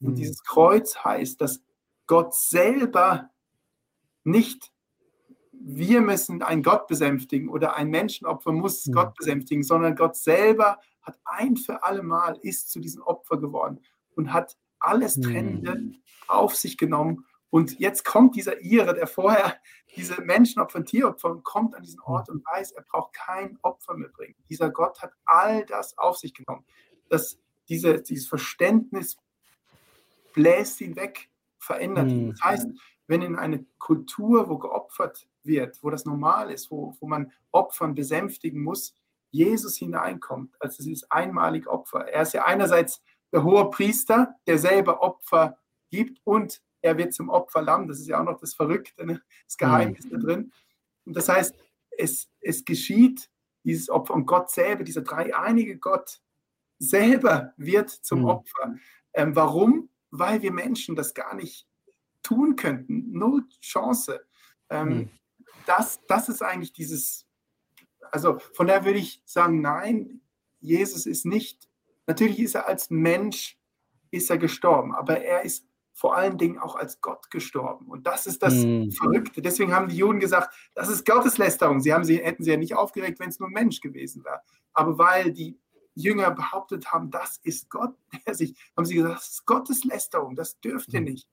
Und 0.00 0.12
mhm. 0.12 0.14
dieses 0.14 0.42
Kreuz 0.42 0.96
heißt, 0.96 1.42
dass 1.42 1.62
Gott 2.06 2.34
selber 2.34 3.30
nicht 4.24 4.69
wir 5.62 6.00
müssen 6.00 6.42
einen 6.42 6.62
Gott 6.62 6.86
besänftigen 6.86 7.48
oder 7.48 7.76
ein 7.76 7.90
Menschenopfer 7.90 8.52
muss 8.52 8.86
mhm. 8.86 8.92
Gott 8.92 9.14
besänftigen, 9.14 9.62
sondern 9.62 9.94
Gott 9.94 10.16
selber 10.16 10.78
hat 11.02 11.18
ein 11.24 11.56
für 11.56 11.82
alle 11.82 12.02
Mal 12.02 12.38
ist 12.42 12.70
zu 12.70 12.80
diesem 12.80 13.02
Opfer 13.02 13.38
geworden 13.38 13.80
und 14.16 14.32
hat 14.32 14.56
alles 14.78 15.16
mhm. 15.16 15.22
Trennende 15.22 15.92
auf 16.28 16.56
sich 16.56 16.78
genommen. 16.78 17.26
Und 17.50 17.78
jetzt 17.78 18.04
kommt 18.04 18.36
dieser 18.36 18.60
Ire, 18.60 18.94
der 18.94 19.06
vorher 19.06 19.56
diese 19.96 20.22
Menschenopfer 20.22 20.78
und 20.78 20.86
Tieropfer 20.86 21.30
und 21.30 21.42
kommt 21.42 21.74
an 21.74 21.82
diesen 21.82 22.00
Ort 22.00 22.28
und 22.30 22.44
weiß, 22.46 22.72
er 22.72 22.82
braucht 22.82 23.12
kein 23.12 23.58
Opfer 23.62 23.96
mehr 23.96 24.08
bringen. 24.08 24.36
Dieser 24.48 24.70
Gott 24.70 25.02
hat 25.02 25.12
all 25.24 25.66
das 25.66 25.98
auf 25.98 26.16
sich 26.16 26.32
genommen. 26.32 26.64
Das, 27.08 27.38
diese, 27.68 28.00
dieses 28.00 28.28
Verständnis 28.28 29.16
bläst 30.32 30.80
ihn 30.80 30.94
weg, 30.96 31.28
verändert 31.58 32.08
ihn. 32.08 32.26
Mhm. 32.26 32.30
Das 32.30 32.42
heißt, 32.42 32.68
wenn 33.08 33.22
in 33.22 33.36
eine 33.36 33.66
Kultur, 33.78 34.48
wo 34.48 34.58
geopfert 34.58 35.28
wird, 35.42 35.82
wo 35.82 35.90
das 35.90 36.04
normal 36.04 36.50
ist, 36.50 36.70
wo, 36.70 36.96
wo 37.00 37.06
man 37.06 37.32
Opfern 37.50 37.94
besänftigen 37.94 38.62
muss, 38.62 38.94
Jesus 39.30 39.76
hineinkommt 39.76 40.54
als 40.60 40.76
dieses 40.76 41.10
einmalige 41.10 41.70
Opfer. 41.70 42.08
Er 42.08 42.22
ist 42.22 42.34
ja 42.34 42.44
einerseits 42.44 43.02
der 43.32 43.44
hohe 43.44 43.70
Priester, 43.70 44.34
der 44.46 44.58
selber 44.58 45.02
Opfer 45.02 45.58
gibt 45.90 46.20
und 46.24 46.62
er 46.82 46.96
wird 46.98 47.14
zum 47.14 47.28
Opferlamm. 47.28 47.88
Das 47.88 48.00
ist 48.00 48.08
ja 48.08 48.20
auch 48.20 48.24
noch 48.24 48.40
das 48.40 48.54
Verrückte, 48.54 49.06
ne? 49.06 49.22
das 49.46 49.56
Geheimnis 49.56 50.04
mhm. 50.04 50.10
da 50.10 50.16
drin. 50.18 50.52
Und 51.04 51.16
das 51.16 51.28
heißt, 51.28 51.54
es, 51.96 52.28
es 52.40 52.64
geschieht 52.64 53.30
dieses 53.64 53.90
Opfer 53.90 54.14
und 54.14 54.26
Gott 54.26 54.50
selber, 54.50 54.84
dieser 54.84 55.02
dreieinige 55.02 55.78
Gott 55.78 56.20
selber 56.78 57.52
wird 57.56 57.90
zum 57.90 58.20
mhm. 58.20 58.26
Opfer. 58.26 58.74
Ähm, 59.12 59.36
warum? 59.36 59.90
Weil 60.10 60.42
wir 60.42 60.52
Menschen 60.52 60.96
das 60.96 61.14
gar 61.14 61.34
nicht 61.34 61.68
tun 62.22 62.56
könnten. 62.56 63.12
Null 63.12 63.44
Chance. 63.60 64.24
Ähm, 64.70 64.88
mhm. 64.88 65.10
Das, 65.66 66.00
das 66.06 66.28
ist 66.28 66.42
eigentlich 66.42 66.72
dieses, 66.72 67.26
also 68.10 68.38
von 68.52 68.66
daher 68.66 68.84
würde 68.84 68.98
ich 68.98 69.22
sagen, 69.24 69.60
nein, 69.60 70.20
Jesus 70.60 71.06
ist 71.06 71.24
nicht, 71.24 71.68
natürlich 72.06 72.38
ist 72.38 72.54
er 72.54 72.66
als 72.66 72.90
Mensch, 72.90 73.58
ist 74.10 74.30
er 74.30 74.38
gestorben, 74.38 74.94
aber 74.94 75.20
er 75.20 75.42
ist 75.42 75.64
vor 76.00 76.16
allen 76.16 76.38
Dingen 76.38 76.58
auch 76.58 76.76
als 76.76 77.02
Gott 77.02 77.30
gestorben. 77.30 77.86
Und 77.86 78.06
das 78.06 78.26
ist 78.26 78.42
das 78.42 78.54
mm. 78.54 78.90
Verrückte. 78.90 79.42
Deswegen 79.42 79.74
haben 79.74 79.88
die 79.88 79.96
Juden 79.96 80.18
gesagt, 80.18 80.54
das 80.74 80.88
ist 80.88 81.04
Gotteslästerung. 81.04 81.80
Sie, 81.80 81.92
haben 81.92 82.04
sie 82.04 82.16
hätten 82.16 82.42
sie 82.42 82.50
ja 82.50 82.56
nicht 82.56 82.74
aufgeregt, 82.74 83.20
wenn 83.20 83.28
es 83.28 83.38
nur 83.38 83.50
ein 83.50 83.52
Mensch 83.52 83.82
gewesen 83.82 84.24
wäre. 84.24 84.40
Aber 84.72 84.96
weil 84.96 85.30
die 85.30 85.58
Jünger 85.94 86.30
behauptet 86.30 86.90
haben, 86.90 87.10
das 87.10 87.38
ist 87.42 87.68
Gott, 87.68 87.94
der 88.26 88.34
sich, 88.34 88.54
haben 88.76 88.86
sie 88.86 88.94
gesagt, 88.94 89.16
das 89.16 89.28
ist 89.28 89.46
Gotteslästerung, 89.46 90.36
das 90.36 90.58
dürft 90.60 90.92
ihr 90.94 91.02
mm. 91.02 91.04
nicht. 91.04 91.28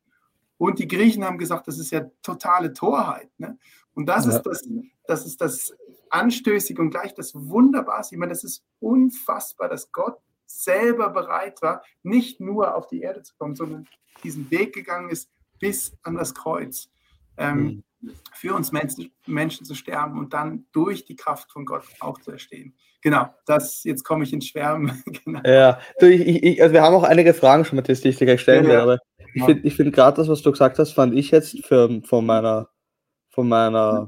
Und 0.57 0.79
die 0.79 0.87
Griechen 0.87 1.23
haben 1.23 1.37
gesagt, 1.37 1.67
das 1.69 1.79
ist 1.79 1.91
ja 1.91 2.01
totale 2.21 2.73
Torheit. 2.73 3.29
Ne? 3.37 3.57
Und 3.97 4.05
das, 4.05 4.25
ja. 4.27 4.33
ist 4.33 4.43
das, 4.43 4.69
das 5.07 5.25
ist 5.25 5.41
das 5.41 5.73
Anstößige 6.11 6.79
und 6.79 6.91
gleich 6.91 7.15
das 7.15 7.33
Wunderbarste. 7.33 8.13
Ich 8.13 8.19
meine, 8.19 8.31
das 8.31 8.43
ist 8.43 8.63
unfassbar, 8.79 9.69
dass 9.69 9.91
Gott 9.91 10.19
selber 10.45 11.09
bereit 11.09 11.63
war, 11.63 11.81
nicht 12.03 12.39
nur 12.39 12.75
auf 12.75 12.87
die 12.87 13.01
Erde 13.01 13.23
zu 13.23 13.33
kommen, 13.39 13.55
sondern 13.55 13.87
diesen 14.23 14.51
Weg 14.51 14.75
gegangen 14.75 15.09
ist 15.09 15.31
bis 15.59 15.97
an 16.03 16.13
das 16.13 16.35
Kreuz. 16.35 16.91
Ähm, 17.37 17.83
mhm. 17.99 18.13
Für 18.35 18.53
uns 18.53 18.71
Menschen, 18.71 19.11
Menschen 19.25 19.65
zu 19.65 19.73
sterben 19.73 20.19
und 20.19 20.31
dann 20.31 20.67
durch 20.73 21.05
die 21.05 21.15
Kraft 21.15 21.51
von 21.51 21.65
Gott 21.65 21.83
auch 21.99 22.21
zu 22.21 22.29
erstehen. 22.31 22.75
Genau, 23.01 23.33
das, 23.47 23.83
jetzt 23.83 24.03
komme 24.03 24.25
ich 24.25 24.31
ins 24.31 24.45
Schwärmen. 24.45 25.03
genau. 25.25 25.41
Ja, 25.43 25.79
du, 25.99 26.07
ich, 26.07 26.43
ich, 26.43 26.61
also 26.61 26.71
wir 26.71 26.83
haben 26.83 26.93
auch 26.93 27.03
einige 27.03 27.33
Fragen 27.33 27.65
schon 27.65 27.77
mal, 27.77 27.81
die 27.81 27.93
ich 27.93 28.01
dir 28.01 28.25
gleich 28.27 28.41
stellen 28.41 28.65
ja, 28.65 28.69
werde, 28.69 28.83
aber 28.83 28.99
ich 29.33 29.43
finde 29.43 29.71
find 29.71 29.93
gerade 29.93 30.17
das, 30.17 30.27
was 30.27 30.43
du 30.43 30.51
gesagt 30.51 30.77
hast, 30.77 30.91
fand 30.91 31.15
ich 31.15 31.31
jetzt 31.31 31.65
für, 31.65 32.01
von 32.03 32.25
meiner, 32.25 32.69
von 33.37 33.49
meiner 33.49 34.07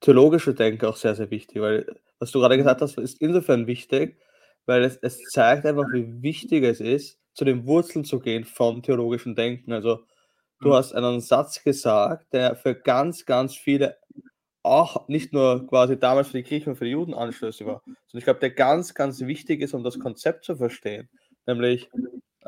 theologischen 0.00 0.54
Denke 0.54 0.86
auch 0.86 0.96
sehr, 0.96 1.14
sehr 1.14 1.30
wichtig, 1.30 1.62
weil 1.62 1.86
was 2.18 2.30
du 2.30 2.38
gerade 2.38 2.58
gesagt 2.58 2.82
hast, 2.82 2.98
ist 2.98 3.18
insofern 3.22 3.66
wichtig, 3.66 4.20
weil 4.66 4.84
es, 4.84 4.98
es 4.98 5.22
zeigt 5.30 5.64
einfach, 5.64 5.86
wie 5.94 6.20
wichtig 6.20 6.64
es 6.64 6.80
ist, 6.80 7.18
zu 7.32 7.46
den 7.46 7.66
Wurzeln 7.66 8.04
zu 8.04 8.20
gehen 8.20 8.44
vom 8.44 8.82
theologischen 8.82 9.34
Denken. 9.34 9.72
Also 9.72 10.00
du 10.60 10.68
mhm. 10.68 10.72
hast 10.74 10.92
einen 10.92 11.22
Satz 11.22 11.64
gesagt, 11.64 12.30
der 12.34 12.56
für 12.56 12.74
ganz, 12.74 13.24
ganz 13.24 13.56
viele 13.56 13.96
auch 14.62 15.08
nicht 15.08 15.32
nur 15.32 15.66
quasi 15.66 15.98
damals 15.98 16.28
für 16.28 16.42
die 16.42 16.44
Griechen 16.46 16.72
und 16.72 16.76
für 16.76 16.84
die 16.84 16.90
Juden 16.90 17.14
anstößig 17.14 17.66
war, 17.66 17.80
sondern 17.86 18.18
ich 18.18 18.24
glaube, 18.24 18.40
der 18.40 18.50
ganz, 18.50 18.92
ganz 18.92 19.20
wichtig 19.20 19.62
ist, 19.62 19.72
um 19.72 19.82
das 19.82 19.98
Konzept 19.98 20.44
zu 20.44 20.56
verstehen. 20.56 21.08
Nämlich, 21.46 21.88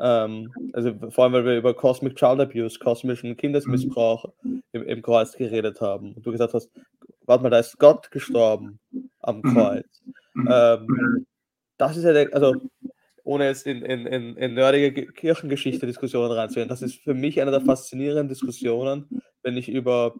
ähm, 0.01 0.51
also 0.73 0.93
vor 1.09 1.25
allem, 1.25 1.33
weil 1.33 1.45
wir 1.45 1.57
über 1.57 1.73
Cosmic 1.73 2.15
Child 2.15 2.39
Abuse, 2.39 2.79
kosmischen 2.79 3.37
Kindesmissbrauch 3.37 4.25
im, 4.71 4.83
im 4.83 5.01
Kreuz 5.01 5.33
geredet 5.33 5.79
haben. 5.79 6.13
Und 6.13 6.25
du 6.25 6.31
gesagt 6.31 6.53
hast, 6.55 6.69
warte 7.25 7.43
mal, 7.43 7.49
da 7.49 7.59
ist 7.59 7.77
Gott 7.77 8.09
gestorben 8.09 8.79
am 9.19 9.37
mhm. 9.37 9.53
Kreuz. 9.53 10.01
Ähm, 10.49 11.25
das 11.77 11.97
ist 11.97 12.03
ja 12.03 12.13
der, 12.13 12.33
also 12.33 12.55
ohne 13.23 13.45
jetzt 13.45 13.65
in, 13.67 13.83
in, 13.83 14.05
in, 14.05 14.35
in 14.37 14.53
nerdige 14.53 15.07
Kirchengeschichte-Diskussionen 15.07 16.31
reinzugehen, 16.31 16.69
das 16.69 16.81
ist 16.81 16.95
für 17.01 17.13
mich 17.13 17.41
eine 17.41 17.51
der 17.51 17.61
faszinierenden 17.61 18.27
Diskussionen, 18.27 19.21
wenn 19.43 19.57
ich 19.57 19.69
über 19.69 20.13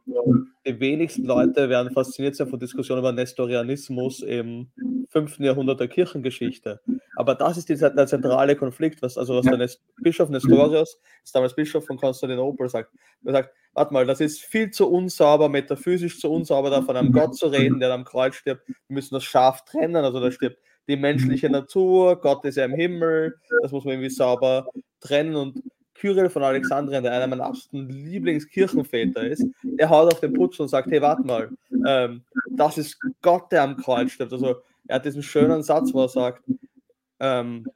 die 0.65 0.79
wenigsten 0.79 1.25
Leute 1.25 1.69
werden 1.69 1.91
fasziniert 1.91 2.35
sein 2.35 2.47
von 2.47 2.59
Diskussionen 2.59 2.99
über 2.99 3.11
Nestorianismus 3.11 4.21
im 4.21 4.71
5. 5.09 5.39
Jahrhundert 5.39 5.79
der 5.79 5.87
Kirchengeschichte. 5.87 6.81
Aber 7.15 7.35
das 7.35 7.57
ist 7.57 7.69
dieser, 7.69 7.89
der 7.89 8.07
zentrale 8.07 8.55
Konflikt, 8.55 9.01
was, 9.01 9.17
also 9.17 9.35
was 9.35 9.45
der 9.45 9.57
Nest 9.57 9.81
Bischof 10.01 10.29
Nestorius, 10.29 10.99
ist 11.23 11.35
damals 11.35 11.55
Bischof 11.55 11.85
von 11.85 11.97
Konstantinopel, 11.97 12.69
sagt. 12.69 12.91
Er 13.25 13.33
sagt, 13.33 13.53
warte 13.73 13.93
mal, 13.93 14.05
das 14.05 14.21
ist 14.21 14.41
viel 14.41 14.71
zu 14.71 14.89
unsauber, 14.89 15.49
metaphysisch 15.49 16.19
zu 16.19 16.31
unsauber, 16.31 16.69
da 16.69 16.81
von 16.81 16.95
einem 16.95 17.11
Gott 17.11 17.35
zu 17.35 17.47
reden, 17.47 17.79
der 17.79 17.91
am 17.93 18.05
Kreuz 18.05 18.35
stirbt. 18.35 18.67
Wir 18.67 18.75
müssen 18.87 19.13
das 19.13 19.23
scharf 19.23 19.65
trennen, 19.65 20.03
also 20.03 20.19
da 20.19 20.31
stirbt 20.31 20.57
die 20.91 20.97
menschliche 20.97 21.49
Natur, 21.49 22.19
Gott 22.19 22.45
ist 22.45 22.57
ja 22.57 22.65
im 22.65 22.73
Himmel, 22.73 23.35
das 23.61 23.71
muss 23.71 23.85
man 23.85 23.93
irgendwie 23.93 24.09
sauber 24.09 24.67
trennen 24.99 25.35
und 25.35 25.63
Kyrill 25.95 26.29
von 26.29 26.43
Alexandrien, 26.43 27.03
der 27.03 27.13
einer 27.13 27.27
meiner 27.27 27.45
absoluten 27.45 27.89
Lieblingskirchenväter 27.89 29.23
ist, 29.23 29.45
der 29.63 29.89
haut 29.89 30.11
auf 30.11 30.19
den 30.19 30.33
Putz 30.33 30.59
und 30.59 30.67
sagt, 30.67 30.89
hey, 30.89 31.01
warte 31.01 31.23
mal, 31.23 31.49
ähm, 31.85 32.23
das 32.49 32.77
ist 32.77 32.99
Gott, 33.21 33.51
der 33.51 33.63
am 33.63 33.77
Kreuz 33.77 34.11
stirbt. 34.11 34.33
Also 34.33 34.55
er 34.87 34.95
hat 34.95 35.05
diesen 35.05 35.23
schönen 35.23 35.63
Satz, 35.63 35.93
wo 35.93 36.01
er 36.01 36.09
sagt, 36.09 36.43
ähm, 37.19 37.67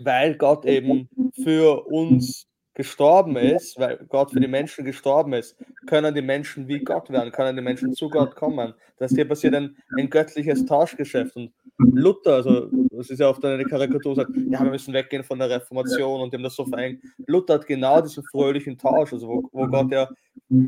weil 0.00 0.36
Gott 0.36 0.64
eben 0.64 1.08
für 1.42 1.86
uns 1.86 2.46
gestorben 2.72 3.36
ist, 3.36 3.78
weil 3.78 3.98
Gott 4.08 4.30
für 4.30 4.40
die 4.40 4.48
Menschen 4.48 4.84
gestorben 4.84 5.32
ist, 5.32 5.56
können 5.86 6.14
die 6.14 6.22
Menschen 6.22 6.68
wie 6.68 6.78
Gott 6.78 7.10
werden, 7.10 7.32
können 7.32 7.56
die 7.56 7.62
Menschen 7.62 7.92
zu 7.92 8.08
Gott 8.08 8.34
kommen. 8.34 8.72
Das 8.98 9.12
hier 9.12 9.26
passiert 9.28 9.54
ein, 9.56 9.76
ein 9.96 10.08
göttliches 10.08 10.64
Tauschgeschäft. 10.64 11.34
Und 11.36 11.52
Luther, 11.78 12.34
also 12.34 12.68
das 12.90 13.10
ist 13.10 13.20
ja 13.20 13.28
oft 13.28 13.44
eine 13.44 13.64
Karikatur, 13.64 14.16
sagt, 14.16 14.30
ja, 14.34 14.62
wir 14.62 14.70
müssen 14.70 14.92
weggehen 14.92 15.22
von 15.22 15.38
der 15.38 15.48
Reformation 15.48 16.20
und 16.20 16.32
dem 16.32 16.42
das 16.42 16.56
so 16.56 16.64
verengt. 16.64 17.02
Luther 17.26 17.54
hat 17.54 17.66
genau 17.66 18.00
diesen 18.00 18.24
fröhlichen 18.24 18.76
Tausch, 18.76 19.12
also 19.12 19.28
wo, 19.28 19.48
wo 19.52 19.66
Gott 19.68 19.92
ja 19.92 20.08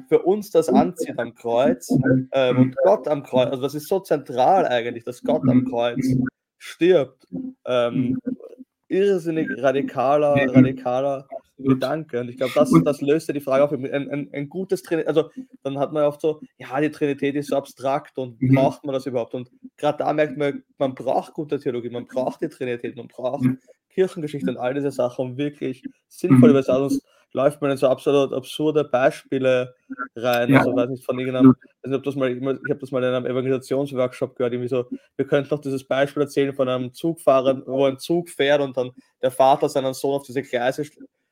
für 0.09 0.21
uns 0.21 0.51
das 0.51 0.69
anzieht 0.69 1.19
am 1.19 1.35
Kreuz 1.35 1.89
ähm, 2.33 2.59
und 2.59 2.77
Gott 2.85 3.09
am 3.09 3.23
Kreuz, 3.23 3.51
also 3.51 3.63
das 3.63 3.75
ist 3.75 3.89
so 3.89 4.01
zentral 4.01 4.67
eigentlich, 4.67 5.05
dass 5.05 5.23
Gott 5.23 5.43
am 5.49 5.65
Kreuz 5.65 6.07
stirbt. 6.59 7.27
Ähm, 7.67 8.19
irrsinnig 8.89 9.49
radikaler, 9.59 10.35
radikaler 10.55 11.27
Gedanke. 11.63 12.21
Und 12.21 12.29
ich 12.29 12.37
glaube, 12.37 12.53
das, 12.55 12.73
das 12.85 13.01
löst 13.01 13.29
ja 13.29 13.35
die 13.35 13.41
Frage 13.41 13.65
auf. 13.65 13.73
Ein, 13.73 14.11
ein, 14.11 14.29
ein 14.33 14.49
gutes 14.49 14.83
Trinität, 14.83 15.09
also 15.09 15.31
dann 15.63 15.79
hat 15.79 15.93
man 15.93 16.05
oft 16.05 16.21
so, 16.21 16.41
ja, 16.59 16.81
die 16.81 16.91
Trinität 16.91 17.35
ist 17.35 17.49
so 17.49 17.57
abstrakt 17.57 18.19
und 18.19 18.41
mhm. 18.41 18.55
braucht 18.55 18.85
man 18.85 18.93
das 18.93 19.07
überhaupt? 19.07 19.35
Und 19.35 19.51
gerade 19.77 19.99
da 19.99 20.13
merkt 20.13 20.37
man, 20.37 20.63
man 20.79 20.95
braucht 20.95 21.35
gute 21.35 21.59
Theologie, 21.59 21.91
man 21.91 22.07
braucht 22.07 22.43
die 22.43 22.49
Trinität, 22.49 22.97
man 22.97 23.09
braucht 23.09 23.43
mhm. 23.43 23.59
Kirchengeschichte 23.91 24.51
und 24.51 24.57
all 24.57 24.75
diese 24.75 24.91
Sachen, 24.91 25.25
um 25.25 25.37
wirklich 25.37 25.85
sinnvoll 26.09 26.53
mhm. 26.53 26.63
sonst 26.63 27.05
läuft 27.33 27.61
man 27.61 27.71
in 27.71 27.77
so 27.77 27.89
absolut 27.89 28.33
absurde 28.33 28.85
Beispiele 28.85 29.75
rein. 30.17 30.51
Ja. 30.51 30.61
Also 30.61 30.75
weiß 30.75 30.91
nicht 30.91 31.05
von 31.05 31.19
irgendeinem, 31.19 31.55
also 31.83 31.97
ob 31.97 32.03
das 32.03 32.17
mal, 32.17 32.31
ich 32.31 32.43
habe 32.43 32.81
das 32.81 32.91
mal 32.91 33.03
in 33.03 33.15
einem 33.15 33.27
Evangelisationsworkshop 33.27 34.37
gehört, 34.37 34.53
irgendwie 34.53 34.69
so, 34.69 34.87
wir 35.17 35.27
könnten 35.27 35.51
noch 35.55 35.61
dieses 35.61 35.85
Beispiel 35.85 36.23
erzählen 36.23 36.55
von 36.55 36.69
einem 36.69 36.93
Zugfahrer, 36.93 37.63
wo 37.67 37.85
ein 37.85 37.99
Zug 37.99 38.31
fährt 38.31 38.61
und 38.61 38.77
dann 38.77 38.91
der 39.23 39.31
Vater 39.31 39.69
seinen 39.69 39.95
Sohn 39.95 40.17
auf 40.17 40.27
diese 40.27 40.43
Gleise 40.43 40.85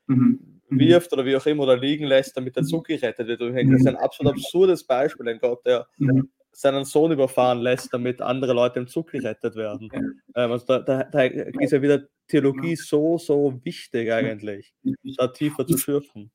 mhm. 0.08 0.60
wirft 0.68 1.12
oder 1.12 1.24
wie 1.24 1.36
auch 1.36 1.46
immer 1.46 1.62
oder 1.62 1.76
liegen 1.76 2.04
lässt, 2.04 2.36
damit 2.36 2.56
der 2.56 2.64
Zug 2.64 2.86
gerettet 2.86 3.28
wird. 3.28 3.40
Denke, 3.40 3.72
das 3.72 3.80
ist 3.80 3.86
ein 3.86 3.96
absolut 3.96 4.34
absurdes 4.34 4.84
Beispiel, 4.84 5.28
ein 5.28 5.38
Gott, 5.38 5.64
der 5.64 5.86
mhm. 5.98 6.30
seinen 6.52 6.84
Sohn 6.84 7.12
überfahren 7.12 7.60
lässt, 7.60 7.94
damit 7.94 8.20
andere 8.20 8.52
Leute 8.52 8.80
im 8.80 8.88
Zug 8.88 9.10
gerettet 9.10 9.54
werden. 9.56 9.90
Ähm, 9.92 10.52
also 10.52 10.66
da, 10.66 10.80
da, 10.80 11.04
da, 11.04 11.22
ist 11.22 11.72
ja 11.72 11.82
wieder 11.82 12.02
Theologie 12.26 12.76
so, 12.76 13.16
so 13.18 13.60
wichtig 13.64 14.12
eigentlich, 14.12 14.74
da 15.16 15.28
tiefer 15.28 15.66
zu 15.66 15.78
schürfen. 15.78 16.30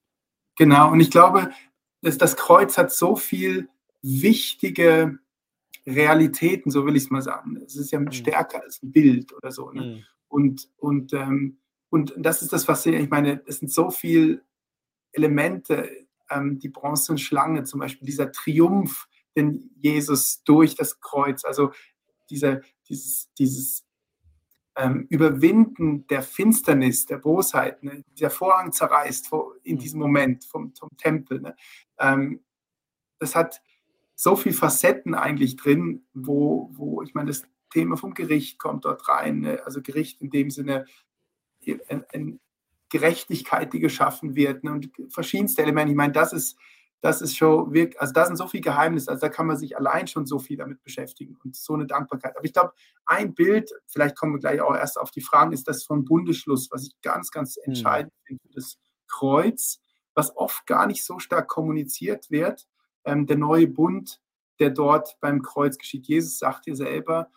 Genau, 0.57 0.91
und 0.91 0.99
ich 0.99 1.11
glaube, 1.11 1.51
dass 2.01 2.17
das 2.17 2.35
Kreuz 2.35 2.77
hat 2.77 2.91
so 2.91 3.15
viel 3.15 3.69
wichtige 4.01 5.19
Realitäten, 5.85 6.71
so 6.71 6.85
will 6.85 6.95
ich 6.95 7.03
es 7.03 7.09
mal 7.09 7.21
sagen. 7.21 7.57
Es 7.65 7.75
ist 7.75 7.91
ja 7.91 7.99
mhm. 7.99 8.11
stärker 8.11 8.61
als 8.61 8.81
ein 8.83 8.91
Bild 8.91 9.33
oder 9.33 9.51
so. 9.51 9.71
Ne? 9.71 9.81
Mhm. 9.81 10.03
Und, 10.27 10.69
und 10.77 11.13
ähm, 11.13 11.57
und 11.93 12.11
das 12.17 12.41
ist 12.41 12.51
das, 12.51 12.67
was 12.67 12.87
ich 12.87 13.09
meine, 13.11 13.43
es 13.45 13.59
sind 13.59 13.71
so 13.71 13.91
viele 13.91 14.41
Elemente, 15.11 16.07
ähm, 16.27 16.57
die 16.57 16.69
bronzene 16.69 17.19
Schlange 17.19 17.65
zum 17.65 17.81
Beispiel, 17.81 18.07
dieser 18.07 18.31
Triumph, 18.31 19.07
den 19.37 19.69
Jesus 19.75 20.41
durch 20.43 20.73
das 20.73 20.99
Kreuz, 21.01 21.45
also 21.45 21.71
dieser, 22.31 22.61
dieses, 22.89 23.31
dieses 23.35 23.85
ähm, 24.75 25.05
Überwinden 25.09 26.07
der 26.07 26.23
Finsternis, 26.23 27.05
der 27.05 27.17
Bosheit, 27.19 27.83
ne? 27.83 28.03
dieser 28.17 28.31
Vorhang 28.31 28.71
zerreißt 28.71 29.29
in 29.61 29.77
diesem 29.77 29.99
Moment 29.99 30.45
vom, 30.45 30.73
vom 30.73 30.89
Tempel. 30.97 31.41
Ne? 31.41 31.55
Ähm, 31.99 32.43
das 33.19 33.35
hat 33.35 33.61
so 34.15 34.35
viele 34.35 34.55
Facetten 34.55 35.13
eigentlich 35.13 35.57
drin, 35.57 36.07
wo, 36.15 36.71
wo 36.73 37.03
ich 37.03 37.13
meine, 37.13 37.27
das 37.27 37.43
Thema 37.69 37.97
vom 37.97 38.15
Gericht 38.15 38.57
kommt 38.57 38.83
dort 38.85 39.07
rein, 39.07 39.41
ne? 39.41 39.61
also 39.63 39.83
Gericht 39.83 40.23
in 40.23 40.31
dem 40.31 40.49
Sinne, 40.49 40.85
eine 42.11 42.39
Gerechtigkeit, 42.89 43.73
die 43.73 43.79
geschaffen 43.79 44.35
wird 44.35 44.63
ne, 44.63 44.71
und 44.71 44.91
verschiedenste 45.09 45.63
Elemente. 45.63 45.91
Ich 45.91 45.97
meine, 45.97 46.13
das 46.13 46.33
ist, 46.33 46.57
das 47.01 47.21
ist 47.21 47.35
schon 47.35 47.73
wirklich, 47.73 47.99
also 47.99 48.13
da 48.13 48.25
sind 48.25 48.37
so 48.37 48.47
viele 48.47 48.61
Geheimnisse, 48.61 49.09
also 49.09 49.21
da 49.21 49.29
kann 49.29 49.47
man 49.47 49.57
sich 49.57 49.75
allein 49.75 50.07
schon 50.07 50.25
so 50.25 50.39
viel 50.39 50.57
damit 50.57 50.81
beschäftigen 50.83 51.37
und 51.43 51.55
so 51.55 51.73
eine 51.73 51.87
Dankbarkeit. 51.87 52.37
Aber 52.37 52.45
ich 52.45 52.53
glaube, 52.53 52.73
ein 53.05 53.33
Bild, 53.33 53.71
vielleicht 53.87 54.15
kommen 54.15 54.33
wir 54.33 54.39
gleich 54.39 54.61
auch 54.61 54.75
erst 54.75 54.99
auf 54.99 55.11
die 55.11 55.21
Fragen, 55.21 55.51
ist 55.51 55.67
das 55.67 55.83
von 55.83 56.05
Bundesschluss, 56.05 56.69
was 56.71 56.83
ich 56.83 57.01
ganz, 57.01 57.31
ganz 57.31 57.55
hm. 57.55 57.63
entscheidend 57.65 58.13
mhm. 58.13 58.27
finde, 58.27 58.43
das 58.53 58.77
Kreuz, 59.07 59.81
was 60.13 60.35
oft 60.37 60.65
gar 60.65 60.87
nicht 60.87 61.03
so 61.03 61.19
stark 61.19 61.47
kommuniziert 61.47 62.29
wird. 62.29 62.67
Ähm, 63.05 63.25
der 63.25 63.37
neue 63.37 63.67
Bund, 63.67 64.21
der 64.59 64.69
dort 64.69 65.17
beim 65.19 65.41
Kreuz 65.41 65.77
geschieht. 65.77 66.07
Jesus 66.07 66.39
sagt 66.39 66.67
dir 66.67 66.75
selber 66.75 67.31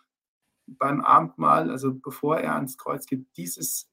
beim 0.67 1.01
Abendmahl, 1.01 1.71
also 1.71 1.93
bevor 1.93 2.37
er 2.37 2.55
ans 2.55 2.77
Kreuz 2.77 3.05
geht, 3.05 3.25
dieses 3.35 3.89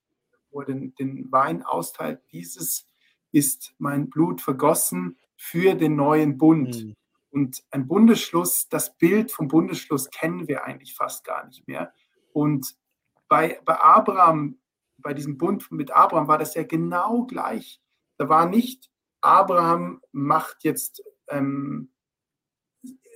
wo 0.55 0.61
er 0.61 0.67
den, 0.67 0.95
den 0.95 1.31
Wein 1.33 1.63
austeilt, 1.63 2.21
dieses 2.33 2.87
ist 3.33 3.75
mein 3.79 4.09
Blut 4.09 4.41
vergossen 4.41 5.19
für 5.37 5.75
den 5.75 5.97
neuen 5.97 6.39
Bund. 6.39 6.85
Mhm. 6.85 6.95
Und 7.31 7.65
ein 7.73 7.89
Bundesschluss, 7.89 8.69
das 8.69 8.97
Bild 8.97 9.33
vom 9.33 9.49
Bundesschluss 9.49 10.09
kennen 10.11 10.47
wir 10.47 10.65
eigentlich 10.65 10.95
fast 10.95 11.25
gar 11.25 11.45
nicht 11.45 11.67
mehr. 11.67 11.93
Und 12.33 12.77
bei, 13.29 13.61
bei 13.65 13.81
Abraham, 13.81 14.61
bei 14.99 15.15
diesem 15.15 15.37
Bund 15.37 15.71
mit 15.73 15.91
Abraham 15.91 16.29
war 16.29 16.39
das 16.39 16.55
ja 16.55 16.63
genau 16.63 17.25
gleich. 17.25 17.83
Da 18.19 18.29
war 18.29 18.47
nicht, 18.47 18.89
Abraham 19.21 20.01
macht 20.13 20.63
jetzt 20.63 21.03
ähm, 21.29 21.91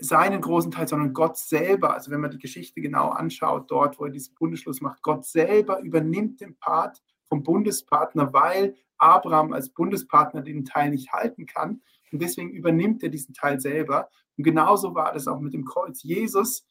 seinen 0.01 0.41
großen 0.41 0.73
Teil, 0.73 0.89
sondern 0.89 1.13
Gott 1.13 1.37
selber. 1.37 1.95
Also 1.95 2.11
wenn 2.11 2.21
man 2.21 2.33
die 2.33 2.39
Geschichte 2.39 2.81
genau 2.81 3.11
anschaut, 3.11 3.71
dort, 3.71 4.01
wo 4.01 4.07
er 4.07 4.11
diesen 4.11 4.35
Bundesschluss 4.35 4.81
macht, 4.81 5.03
Gott 5.03 5.27
selber 5.27 5.81
übernimmt 5.81 6.41
den 6.41 6.57
Part 6.57 7.03
vom 7.29 7.43
Bundespartner, 7.43 8.33
weil 8.33 8.77
Abraham 8.99 9.53
als 9.53 9.71
Bundespartner 9.71 10.43
den 10.43 10.65
Teil 10.65 10.91
nicht 10.91 11.13
halten 11.13 11.47
kann. 11.47 11.83
Und 12.11 12.23
deswegen 12.23 12.51
übernimmt 12.51 13.03
er 13.03 13.11
diesen 13.11 13.35
Teil 13.35 13.61
selber. 13.61 14.09
Und 14.37 14.45
genauso 14.45 14.95
war 14.95 15.13
das 15.13 15.29
auch 15.29 15.41
mit 15.41 15.55
dem 15.55 15.65
Kreuz. 15.65 16.03
Jesus 16.03 16.67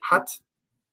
hat 0.00 0.40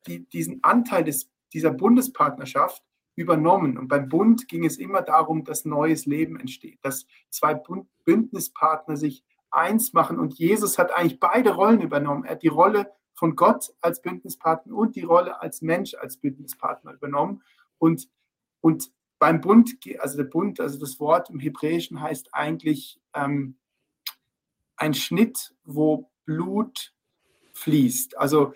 die, 0.07 0.27
diesen 0.29 0.63
Anteil 0.63 1.03
des, 1.03 1.29
dieser 1.53 1.71
Bundespartnerschaft 1.71 2.83
übernommen. 3.15 3.77
Und 3.77 3.87
beim 3.87 4.09
Bund 4.09 4.47
ging 4.47 4.65
es 4.65 4.77
immer 4.77 5.01
darum, 5.01 5.43
dass 5.43 5.65
neues 5.65 6.05
Leben 6.05 6.39
entsteht, 6.39 6.79
dass 6.81 7.05
zwei 7.29 7.59
Bündnispartner 8.03 8.97
sich 8.97 9.23
eins 9.51 9.93
machen. 9.93 10.19
Und 10.19 10.37
Jesus 10.37 10.77
hat 10.77 10.93
eigentlich 10.93 11.19
beide 11.19 11.51
Rollen 11.55 11.81
übernommen. 11.81 12.25
Er 12.25 12.31
hat 12.31 12.43
die 12.43 12.49
Rolle 12.49 12.91
von 13.13 13.35
Gott 13.35 13.73
als 13.79 14.01
Bündnispartner 14.01 14.75
und 14.75 14.95
die 14.95 15.03
Rolle 15.03 15.41
als 15.41 15.61
Mensch 15.61 15.95
als 15.95 16.17
Bündnispartner 16.17 16.93
übernommen. 16.93 17.41
Und, 17.77 18.09
und 18.59 18.91
beim 19.19 19.41
Bund, 19.41 19.77
also 19.99 20.17
der 20.17 20.25
Bund, 20.25 20.59
also 20.59 20.79
das 20.79 20.99
Wort 20.99 21.29
im 21.29 21.39
Hebräischen 21.39 22.01
heißt 22.01 22.33
eigentlich 22.33 22.99
ähm, 23.13 23.57
ein 24.75 24.93
Schnitt, 24.93 25.55
wo 25.63 26.11
Blut 26.25 26.93
fließt. 27.53 28.17
Also 28.17 28.53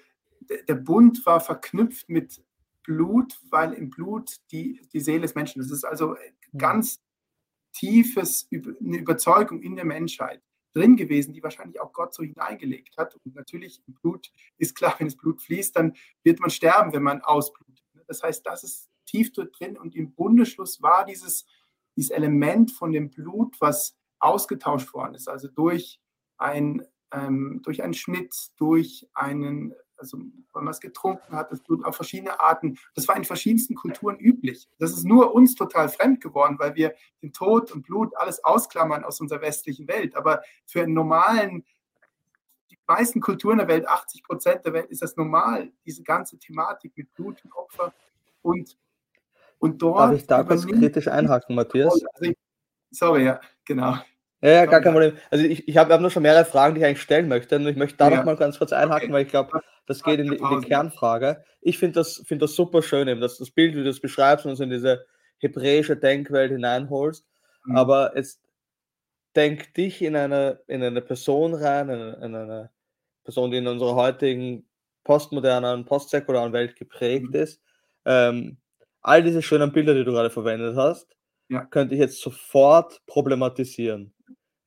der 0.68 0.76
Bund 0.76 1.26
war 1.26 1.40
verknüpft 1.40 2.10
mit 2.10 2.44
Blut, 2.84 3.40
weil 3.50 3.74
im 3.74 3.90
Blut 3.90 4.38
die, 4.52 4.82
die 4.92 5.00
Seele 5.00 5.22
des 5.22 5.36
Menschen, 5.36 5.62
das 5.62 5.72
ist 5.72 5.86
also 5.86 6.16
ganz 6.58 7.02
tiefes, 7.72 8.48
eine 8.52 8.98
Überzeugung 8.98 9.62
in 9.62 9.76
der 9.76 9.86
Menschheit 9.86 10.42
drin 10.74 10.98
gewesen, 10.98 11.34
die 11.34 11.44
wahrscheinlich 11.44 11.80
auch 11.82 11.94
Gott 11.94 12.14
so 12.14 12.24
hineingelegt 12.24 12.98
hat. 12.98 13.16
Und 13.16 13.36
natürlich 13.36 13.82
Blut 14.02 14.32
ist 14.58 14.76
klar, 14.76 14.96
wenn 14.98 15.08
das 15.08 15.18
Blut 15.18 15.42
fließt, 15.42 15.76
dann 15.76 15.96
wird 16.24 16.40
man 16.40 16.50
sterben, 16.50 16.94
wenn 16.94 17.04
man 17.04 17.22
ausblutet. 17.22 17.84
Das 18.08 18.24
heißt, 18.24 18.46
das 18.46 18.64
ist 18.64 18.90
tief 19.10 19.32
drin 19.32 19.78
und 19.78 19.96
im 19.96 20.14
Bundesschluss 20.14 20.82
war 20.82 21.06
dieses, 21.06 21.46
dieses 21.96 22.12
Element 22.12 22.72
von 22.72 22.92
dem 22.92 23.10
Blut, 23.10 23.56
was 23.60 23.98
ausgetauscht 24.20 24.94
worden 24.94 25.16
ist, 25.16 25.30
also 25.30 25.48
durch, 25.48 26.00
ein, 26.38 26.86
ähm, 27.12 27.62
durch 27.64 27.84
einen 27.84 27.94
Schnitt, 27.94 28.36
durch 28.58 29.08
einen 29.14 29.74
also 30.00 30.18
wenn 30.18 30.64
man 30.64 30.70
es 30.70 30.80
getrunken 30.80 31.36
hat, 31.36 31.52
das 31.52 31.62
Blut 31.62 31.86
auf 31.86 31.96
verschiedene 31.96 32.40
Arten. 32.40 32.78
Das 32.96 33.08
war 33.08 33.16
in 33.16 33.26
verschiedensten 33.26 33.76
Kulturen 33.76 34.18
üblich. 34.18 34.70
Das 34.80 34.92
ist 34.92 35.04
nur 35.04 35.34
uns 35.34 35.56
total 35.56 35.90
fremd 35.90 36.22
geworden, 36.22 36.58
weil 36.58 36.76
wir 36.76 36.96
den 37.22 37.34
Tod 37.34 37.72
und 37.72 37.84
Blut 37.84 38.16
alles 38.16 38.44
ausklammern 38.44 39.04
aus 39.04 39.20
unserer 39.22 39.42
westlichen 39.42 39.88
Welt. 39.88 40.16
Aber 40.16 40.42
für 40.66 40.84
einen 40.84 40.94
normalen, 40.94 41.66
die 42.70 42.78
meisten 42.88 43.22
Kulturen 43.22 43.58
der 43.58 43.68
Welt, 43.68 43.88
80 43.88 44.24
Prozent 44.24 44.66
der 44.66 44.74
Welt, 44.74 44.90
ist 44.90 45.02
das 45.02 45.18
normal, 45.18 45.72
diese 45.86 46.04
ganze 46.04 46.38
Thematik 46.40 46.94
mit 46.96 47.14
Blut 47.14 47.44
und 47.44 47.54
Opfer. 47.54 47.94
Und, 48.42 48.78
und 49.60 49.82
dort. 49.82 50.00
Darf 50.00 50.16
ich 50.16 50.28
da 50.28 50.44
kurz 50.44 50.66
kritisch 50.66 51.08
einhaken, 51.08 51.56
Matthias? 51.56 51.94
Also 51.94 52.32
ich, 52.32 52.38
sorry, 52.92 53.26
ja, 53.26 53.40
genau. 53.66 53.98
Ja, 54.42 54.50
ja, 54.52 54.66
gar 54.66 54.82
kein 54.82 54.94
Problem. 54.94 55.18
Also 55.30 55.46
ich, 55.46 55.68
ich 55.68 55.78
habe 55.78 55.94
hab 55.94 56.00
noch 56.00 56.12
schon 56.12 56.24
mehrere 56.24 56.46
Fragen, 56.46 56.74
die 56.74 56.82
ich 56.82 56.88
eigentlich 56.88 57.02
stellen 57.02 57.28
möchte. 57.28 57.58
Und 57.58 57.68
ich 57.68 57.76
möchte 57.76 57.98
da 57.98 58.10
ja. 58.10 58.18
noch 58.18 58.26
mal 58.26 58.38
ganz 58.38 58.58
kurz 58.58 58.72
einhaken, 58.72 59.06
okay. 59.06 59.14
weil 59.14 59.26
ich 59.26 59.32
glaube, 59.32 59.62
das 59.86 60.02
geht 60.02 60.20
in 60.20 60.32
die, 60.32 60.38
in 60.38 60.62
die 60.62 60.68
Kernfrage. 60.68 61.44
Ich 61.62 61.78
finde 61.78 61.96
das, 61.96 62.24
find 62.26 62.42
das 62.42 62.56
super 62.56 62.82
schön, 62.82 63.10
eben, 63.10 63.20
dass 63.20 63.38
das 63.38 63.52
Bild, 63.52 63.76
wie 63.76 63.84
du 63.84 63.90
es 63.90 64.00
beschreibst, 64.00 64.46
uns 64.46 64.62
in 64.62 64.70
diese 64.70 65.06
hebräische 65.40 65.98
Denkwelt 65.98 66.52
hineinholst. 66.52 67.26
Mhm. 67.66 67.76
Aber 67.76 68.14
jetzt 68.16 68.42
denk 69.36 69.74
dich 69.74 70.02
in 70.02 70.16
eine, 70.16 70.62
in 70.68 70.84
eine 70.84 71.02
Person 71.02 71.54
rein, 71.54 71.90
in, 71.90 72.00
in 72.00 72.36
eine 72.36 72.70
Person, 73.26 73.52
die 73.52 73.58
in 73.58 73.68
unserer 73.68 73.96
heutigen 73.96 74.66
postmodernen, 75.04 75.86
postsäkularen 75.86 76.54
Welt 76.54 76.78
geprägt 76.78 77.34
mhm. 77.34 77.36
ist. 77.36 77.62
Ähm, 78.06 78.58
all 79.10 79.24
diese 79.24 79.42
schönen 79.42 79.72
Bilder, 79.72 79.94
die 79.96 80.04
du 80.04 80.12
gerade 80.12 80.30
verwendet 80.30 80.76
hast, 80.76 81.18
ja. 81.50 81.66
könnte 81.66 81.96
ich 81.96 82.00
jetzt 82.00 82.22
sofort 82.22 83.02
problematisieren. 83.08 84.14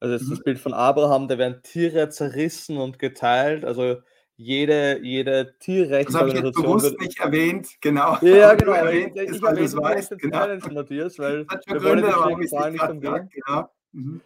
Also 0.01 0.15
jetzt 0.15 0.27
mhm. 0.27 0.31
das 0.31 0.43
Bild 0.43 0.59
von 0.59 0.75
Abraham, 0.75 1.29
da 1.29 1.39
werden 1.39 1.63
Tiere 1.63 2.09
zerrissen 2.09 2.77
und 2.77 2.99
geteilt. 2.99 3.65
Also 3.65 3.99
jede, 4.37 4.99
jede 5.01 5.55
Tierrechtsorganisation. 5.61 6.53
Das 6.53 6.57
habe 6.65 6.77
ich 6.77 6.83
jetzt 6.83 6.89
bewusst 6.89 7.01
nicht 7.01 7.21
erwähnt, 7.21 7.69
genau. 7.81 8.19
Ja, 8.21 8.55
genau. 8.57 8.73
Erwähnt, 8.73 9.17
ich, 9.17 9.31
ich 9.31 9.43
erwähne 9.43 9.63
das 9.63 9.77
weißt, 9.77 10.19
genau. 10.19 10.47
Matthias, 10.73 11.19
weil 11.21 11.47
wir 11.47 11.79
Gründe, 11.79 12.09
wollen 12.09 12.41
die 12.41 12.49
Fragen 12.49 12.73
nicht 12.73 12.89
umgehen. 12.89 13.31
Genau. 13.33 13.71
Mhm. 13.93 14.21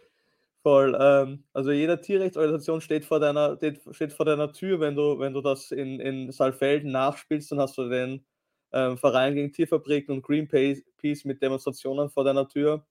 Voll. 0.63 0.97
Ähm, 0.99 1.43
also 1.53 1.71
jede 1.71 2.01
Tierrechtsorganisation 2.01 2.81
steht 2.81 3.05
vor 3.05 3.19
deiner, 3.19 3.59
steht 3.91 4.13
vor 4.13 4.25
deiner 4.25 4.51
Tür, 4.51 4.79
wenn 4.79 4.95
du, 4.95 5.19
wenn 5.19 5.33
du 5.33 5.41
das 5.41 5.71
in, 5.71 5.99
in 5.99 6.31
Saalfelden 6.31 6.91
nachspielst, 6.91 7.51
dann 7.51 7.59
hast 7.59 7.77
du 7.77 7.87
den 7.87 8.25
ähm, 8.73 8.97
Verein 8.97 9.35
gegen 9.35 9.51
Tierfabriken 9.51 10.15
und 10.15 10.21
Greenpeace 10.23 11.25
mit 11.25 11.41
Demonstrationen 11.41 12.09
vor 12.09 12.23
deiner 12.23 12.47
Tür. 12.47 12.85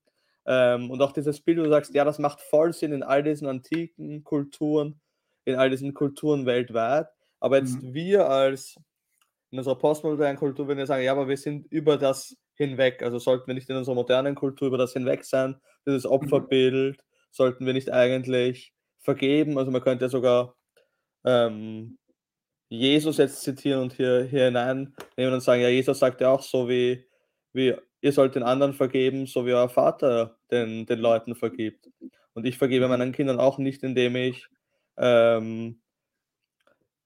Ähm, 0.47 0.91
und 0.91 1.03
auch 1.03 1.13
dieses 1.13 1.41
Bild, 1.41 1.59
wo 1.59 1.63
du 1.65 1.71
sagst, 1.71 1.95
ja, 1.95 2.05
das 2.05 2.19
macht 2.19 2.41
voll 2.41 2.73
Sinn 2.73 2.93
in 2.93 3.03
all 3.03 3.23
diesen 3.23 3.49
antiken 3.49 4.23
Kulturen, 4.25 5.01
in 5.45 5.57
all 5.57 5.71
diesen 5.71 5.93
Kulturen 5.93 6.47
weltweit. 6.47 7.09
Aber 7.41 7.59
jetzt 7.59 7.83
mhm. 7.83 7.95
wir 7.95 8.29
als 8.29 8.77
in 9.51 9.59
unserer 9.59 9.79
postmodernen 9.79 10.37
Kultur, 10.37 10.69
wenn 10.69 10.79
wir 10.79 10.87
sagen, 10.87 11.05
ja, 11.05 11.13
aber 11.13 11.29
wir 11.29 11.37
sind 11.37 11.67
über 11.71 11.97
das 11.97 12.37
hinweg, 12.55 13.03
also 13.03 13.19
sollten 13.19 13.47
wir 13.47 13.55
nicht 13.55 13.69
in 13.69 13.77
unserer 13.77 13.95
modernen 13.95 14.35
Kultur 14.35 14.69
über 14.69 14.79
das 14.79 14.93
hinweg 14.93 15.25
sein, 15.25 15.57
dieses 15.87 16.05
mhm. 16.05 16.11
Opferbild, 16.11 17.05
sollten 17.31 17.67
wir 17.67 17.73
nicht 17.73 17.93
eigentlich 17.93 18.73
vergeben, 19.01 19.59
also 19.59 19.71
man 19.71 19.83
könnte 19.83 20.07
ja 20.07 20.09
sogar 20.09 20.57
ähm, 21.25 21.99
Jesus 22.69 23.19
jetzt 23.19 23.43
zitieren 23.43 23.83
und 23.83 23.93
hier, 23.93 24.25
hier 24.25 24.47
hineinnehmen 24.47 25.35
und 25.35 25.41
sagen, 25.41 25.63
ja, 25.63 25.69
Jesus 25.69 25.99
sagt 25.99 26.21
ja 26.21 26.31
auch 26.31 26.43
so 26.43 26.69
wie, 26.69 27.05
wie 27.53 27.75
ihr 28.01 28.13
sollt 28.13 28.35
den 28.35 28.43
anderen 28.43 28.73
vergeben, 28.73 29.27
so 29.27 29.47
wie 29.47 29.53
euer 29.53 29.69
Vater 29.69 30.39
den, 30.51 30.87
den 30.87 30.99
Leuten 30.99 31.35
vergibt. 31.35 31.89
Und 32.35 32.45
ich 32.45 32.59
vergebe 32.59 32.89
meinen 32.89 33.13
Kindern 33.13 33.41
auch 33.41 33.59
nicht, 33.59 33.83
indem 33.83 34.17
ich, 34.17 34.47
ähm, 34.97 35.81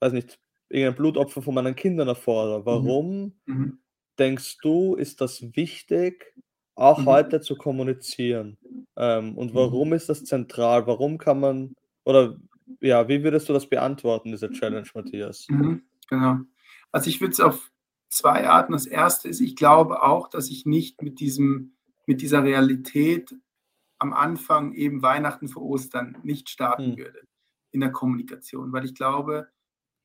weiß 0.00 0.12
nicht, 0.12 0.38
irgendein 0.68 0.96
Blutopfer 0.96 1.42
von 1.42 1.54
meinen 1.54 1.76
Kindern 1.76 2.08
erfordere. 2.08 2.60
Mhm. 2.60 2.64
Warum 2.64 3.32
mhm. 3.46 3.78
denkst 4.18 4.58
du, 4.62 4.94
ist 4.94 5.20
das 5.20 5.42
wichtig, 5.54 6.34
auch 6.74 6.98
mhm. 6.98 7.06
heute 7.06 7.40
zu 7.40 7.56
kommunizieren? 7.56 8.58
Ähm, 8.96 9.36
und 9.36 9.52
mhm. 9.52 9.56
warum 9.56 9.92
ist 9.92 10.08
das 10.08 10.24
zentral? 10.24 10.86
Warum 10.86 11.18
kann 11.18 11.40
man, 11.40 11.74
oder 12.04 12.36
ja, 12.80 13.08
wie 13.08 13.22
würdest 13.22 13.48
du 13.48 13.52
das 13.52 13.68
beantworten, 13.68 14.30
diese 14.30 14.50
Challenge, 14.50 14.88
Matthias? 14.94 15.46
Mhm, 15.48 15.82
genau. 16.08 16.38
Also 16.92 17.08
ich 17.08 17.20
würde 17.20 17.32
es 17.32 17.40
auf 17.40 17.70
zwei 18.08 18.48
Arten. 18.48 18.72
Das 18.72 18.86
erste 18.86 19.28
ist, 19.28 19.40
ich 19.40 19.56
glaube 19.56 20.02
auch, 20.02 20.28
dass 20.28 20.50
ich 20.50 20.66
nicht 20.66 21.02
mit 21.02 21.20
diesem, 21.20 21.76
mit 22.06 22.20
dieser 22.20 22.42
Realität 22.42 23.34
am 23.98 24.12
Anfang 24.12 24.72
eben 24.72 25.02
Weihnachten 25.02 25.48
vor 25.48 25.62
Ostern 25.62 26.18
nicht 26.22 26.48
starten 26.48 26.92
mhm. 26.92 26.98
würde 26.98 27.20
in 27.70 27.80
der 27.80 27.92
Kommunikation, 27.92 28.72
weil 28.72 28.84
ich 28.84 28.94
glaube, 28.94 29.48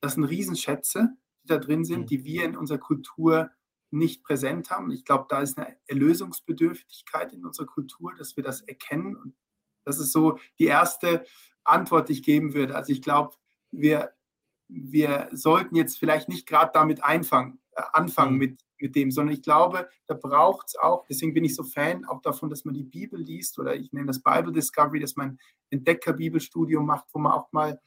das 0.00 0.14
sind 0.14 0.24
Riesenschätze, 0.24 1.16
die 1.42 1.48
da 1.48 1.58
drin 1.58 1.84
sind, 1.84 2.02
mhm. 2.02 2.06
die 2.06 2.24
wir 2.24 2.44
in 2.44 2.56
unserer 2.56 2.78
Kultur 2.78 3.50
nicht 3.90 4.22
präsent 4.22 4.70
haben. 4.70 4.90
Ich 4.90 5.04
glaube, 5.04 5.26
da 5.28 5.40
ist 5.40 5.58
eine 5.58 5.76
Erlösungsbedürftigkeit 5.86 7.32
in 7.32 7.44
unserer 7.44 7.66
Kultur, 7.66 8.14
dass 8.14 8.36
wir 8.36 8.44
das 8.44 8.60
erkennen. 8.60 9.16
Und 9.16 9.34
das 9.84 9.98
ist 9.98 10.12
so 10.12 10.38
die 10.58 10.66
erste 10.66 11.24
Antwort 11.68 12.10
ich 12.10 12.22
geben 12.22 12.54
würde. 12.54 12.74
Also 12.74 12.92
ich 12.92 13.02
glaube, 13.02 13.34
wir, 13.70 14.12
wir 14.68 15.28
sollten 15.32 15.76
jetzt 15.76 15.98
vielleicht 15.98 16.28
nicht 16.28 16.46
gerade 16.46 16.70
damit 16.72 17.04
einfangen, 17.04 17.60
äh, 17.72 17.82
anfangen 17.92 18.32
mhm. 18.32 18.38
mit, 18.38 18.60
mit 18.78 18.94
dem, 18.96 19.10
sondern 19.10 19.34
ich 19.34 19.42
glaube, 19.42 19.88
da 20.06 20.14
braucht 20.14 20.68
es 20.68 20.76
auch, 20.76 21.04
deswegen 21.08 21.34
bin 21.34 21.44
ich 21.44 21.54
so 21.54 21.64
Fan 21.64 22.04
auch 22.04 22.20
davon, 22.20 22.50
dass 22.50 22.64
man 22.64 22.74
die 22.74 22.84
Bibel 22.84 23.20
liest 23.20 23.58
oder 23.58 23.74
ich 23.74 23.92
nenne 23.92 24.06
das 24.06 24.22
Bible 24.22 24.52
Discovery, 24.52 25.00
dass 25.00 25.16
man 25.16 25.38
Entdecker-Bibelstudium 25.70 26.84
macht, 26.84 27.06
wo 27.12 27.18
man 27.18 27.32
auch 27.32 27.50
mal 27.52 27.80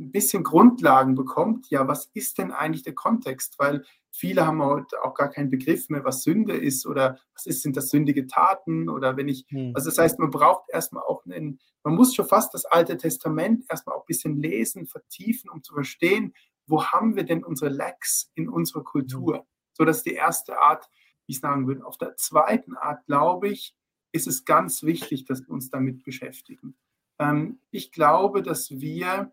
ein 0.00 0.12
bisschen 0.12 0.42
Grundlagen 0.42 1.14
bekommt, 1.14 1.68
ja, 1.70 1.86
was 1.86 2.10
ist 2.14 2.38
denn 2.38 2.52
eigentlich 2.52 2.82
der 2.82 2.94
Kontext? 2.94 3.58
Weil 3.58 3.84
viele 4.10 4.46
haben 4.46 4.62
heute 4.62 5.02
auch 5.04 5.14
gar 5.14 5.30
keinen 5.30 5.50
Begriff 5.50 5.88
mehr, 5.88 6.04
was 6.04 6.22
Sünde 6.22 6.56
ist 6.56 6.86
oder 6.86 7.18
was 7.34 7.46
ist, 7.46 7.62
sind 7.62 7.76
das 7.76 7.90
sündige 7.90 8.26
Taten 8.26 8.88
oder 8.88 9.16
wenn 9.16 9.28
ich, 9.28 9.46
hm. 9.48 9.72
also 9.74 9.90
das 9.90 9.98
heißt, 9.98 10.18
man 10.18 10.30
braucht 10.30 10.64
erstmal 10.70 11.02
auch 11.04 11.24
einen, 11.24 11.60
man 11.82 11.94
muss 11.94 12.14
schon 12.14 12.26
fast 12.26 12.52
das 12.54 12.64
Alte 12.64 12.96
Testament 12.96 13.64
erstmal 13.68 13.96
auch 13.96 14.02
ein 14.02 14.08
bisschen 14.08 14.36
lesen, 14.36 14.86
vertiefen, 14.86 15.50
um 15.50 15.62
zu 15.62 15.74
verstehen, 15.74 16.34
wo 16.66 16.84
haben 16.84 17.16
wir 17.16 17.24
denn 17.24 17.44
unsere 17.44 17.70
Lacks 17.70 18.30
in 18.34 18.48
unserer 18.48 18.84
Kultur? 18.84 19.38
Hm. 19.38 19.44
So, 19.72 19.84
das 19.84 19.98
ist 19.98 20.06
die 20.06 20.14
erste 20.14 20.58
Art, 20.58 20.88
wie 21.26 21.32
ich 21.32 21.40
sagen 21.40 21.66
würde. 21.66 21.86
Auf 21.86 21.96
der 21.96 22.16
zweiten 22.16 22.74
Art, 22.74 23.04
glaube 23.06 23.48
ich, 23.48 23.74
ist 24.12 24.26
es 24.26 24.44
ganz 24.44 24.82
wichtig, 24.82 25.24
dass 25.24 25.42
wir 25.42 25.50
uns 25.50 25.70
damit 25.70 26.02
beschäftigen. 26.02 26.76
Ähm, 27.18 27.60
ich 27.70 27.92
glaube, 27.92 28.42
dass 28.42 28.70
wir 28.70 29.32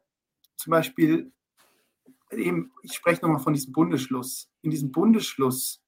zum 0.56 0.72
Beispiel, 0.72 1.32
eben, 2.32 2.72
ich 2.84 2.94
spreche 2.94 3.22
nochmal 3.22 3.40
von 3.40 3.54
diesem 3.54 3.74
Bundesschluss. 3.74 4.50
In 4.62 4.72
diesem 4.72 4.92
Bundesschluss 4.92 5.82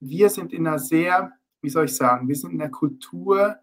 wir 0.00 0.30
sind 0.30 0.52
in 0.52 0.66
einer 0.66 0.78
sehr, 0.78 1.32
wie 1.60 1.70
soll 1.70 1.86
ich 1.86 1.96
sagen, 1.96 2.28
wir 2.28 2.36
sind 2.36 2.52
in 2.52 2.60
einer 2.60 2.70
Kultur, 2.70 3.56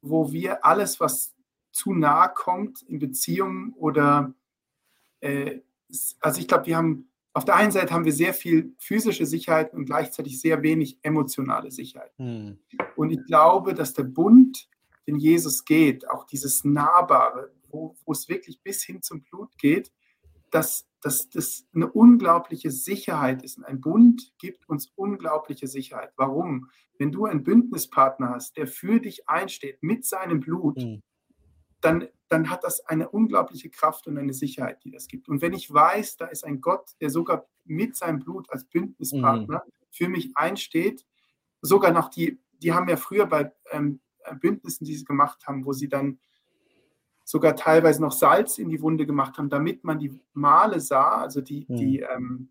wo 0.00 0.32
wir 0.32 0.64
alles, 0.64 1.00
was 1.00 1.34
zu 1.70 1.94
nahe 1.94 2.30
kommt 2.34 2.82
in 2.82 2.98
Beziehungen 2.98 3.72
oder, 3.74 4.34
äh, 5.20 5.60
also 6.20 6.40
ich 6.40 6.48
glaube, 6.48 6.66
wir 6.66 6.76
haben, 6.76 7.08
auf 7.32 7.44
der 7.44 7.56
einen 7.56 7.72
Seite 7.72 7.94
haben 7.94 8.04
wir 8.04 8.12
sehr 8.12 8.34
viel 8.34 8.74
physische 8.78 9.24
Sicherheit 9.24 9.72
und 9.72 9.86
gleichzeitig 9.86 10.38
sehr 10.40 10.62
wenig 10.62 10.98
emotionale 11.02 11.70
Sicherheit. 11.70 12.12
Hm. 12.18 12.58
Und 12.96 13.10
ich 13.10 13.24
glaube, 13.24 13.72
dass 13.72 13.94
der 13.94 14.02
Bund, 14.02 14.68
den 15.06 15.16
Jesus 15.16 15.64
geht, 15.64 16.08
auch 16.10 16.24
dieses 16.26 16.62
Nahbare, 16.64 17.52
wo, 17.70 17.96
wo 18.04 18.12
es 18.12 18.28
wirklich 18.28 18.60
bis 18.60 18.82
hin 18.82 19.00
zum 19.00 19.22
Blut 19.22 19.56
geht, 19.56 19.90
dass, 20.52 20.86
dass 21.00 21.30
das 21.30 21.66
eine 21.74 21.90
unglaubliche 21.90 22.70
Sicherheit 22.70 23.42
ist. 23.42 23.62
ein 23.64 23.80
Bund 23.80 24.32
gibt 24.38 24.68
uns 24.68 24.92
unglaubliche 24.94 25.66
Sicherheit. 25.66 26.12
Warum? 26.16 26.70
Wenn 26.98 27.10
du 27.10 27.24
einen 27.24 27.42
Bündnispartner 27.42 28.30
hast, 28.30 28.56
der 28.56 28.66
für 28.66 29.00
dich 29.00 29.28
einsteht 29.28 29.82
mit 29.82 30.04
seinem 30.04 30.40
Blut, 30.40 30.76
mhm. 30.76 31.02
dann, 31.80 32.06
dann 32.28 32.50
hat 32.50 32.64
das 32.64 32.84
eine 32.86 33.08
unglaubliche 33.08 33.70
Kraft 33.70 34.06
und 34.06 34.18
eine 34.18 34.34
Sicherheit, 34.34 34.84
die 34.84 34.90
das 34.90 35.08
gibt. 35.08 35.28
Und 35.28 35.40
wenn 35.40 35.54
ich 35.54 35.72
weiß, 35.72 36.18
da 36.18 36.26
ist 36.26 36.44
ein 36.44 36.60
Gott, 36.60 36.90
der 37.00 37.08
sogar 37.08 37.48
mit 37.64 37.96
seinem 37.96 38.18
Blut 38.18 38.50
als 38.50 38.64
Bündnispartner 38.66 39.64
mhm. 39.64 39.72
für 39.90 40.08
mich 40.10 40.32
einsteht, 40.34 41.06
sogar 41.62 41.92
noch 41.92 42.10
die, 42.10 42.38
die 42.58 42.74
haben 42.74 42.88
ja 42.88 42.98
früher 42.98 43.24
bei 43.24 43.52
ähm, 43.70 44.00
Bündnissen, 44.40 44.84
die 44.84 44.96
sie 44.96 45.04
gemacht 45.04 45.46
haben, 45.46 45.64
wo 45.64 45.72
sie 45.72 45.88
dann 45.88 46.20
sogar 47.32 47.56
teilweise 47.56 48.02
noch 48.02 48.12
Salz 48.12 48.58
in 48.58 48.68
die 48.68 48.82
Wunde 48.82 49.06
gemacht 49.06 49.38
haben, 49.38 49.48
damit 49.48 49.84
man 49.84 49.98
die 49.98 50.20
Male 50.34 50.80
sah, 50.80 51.22
also 51.22 51.40
die, 51.40 51.64
mhm. 51.66 51.76
die, 51.76 52.00
ähm, 52.00 52.50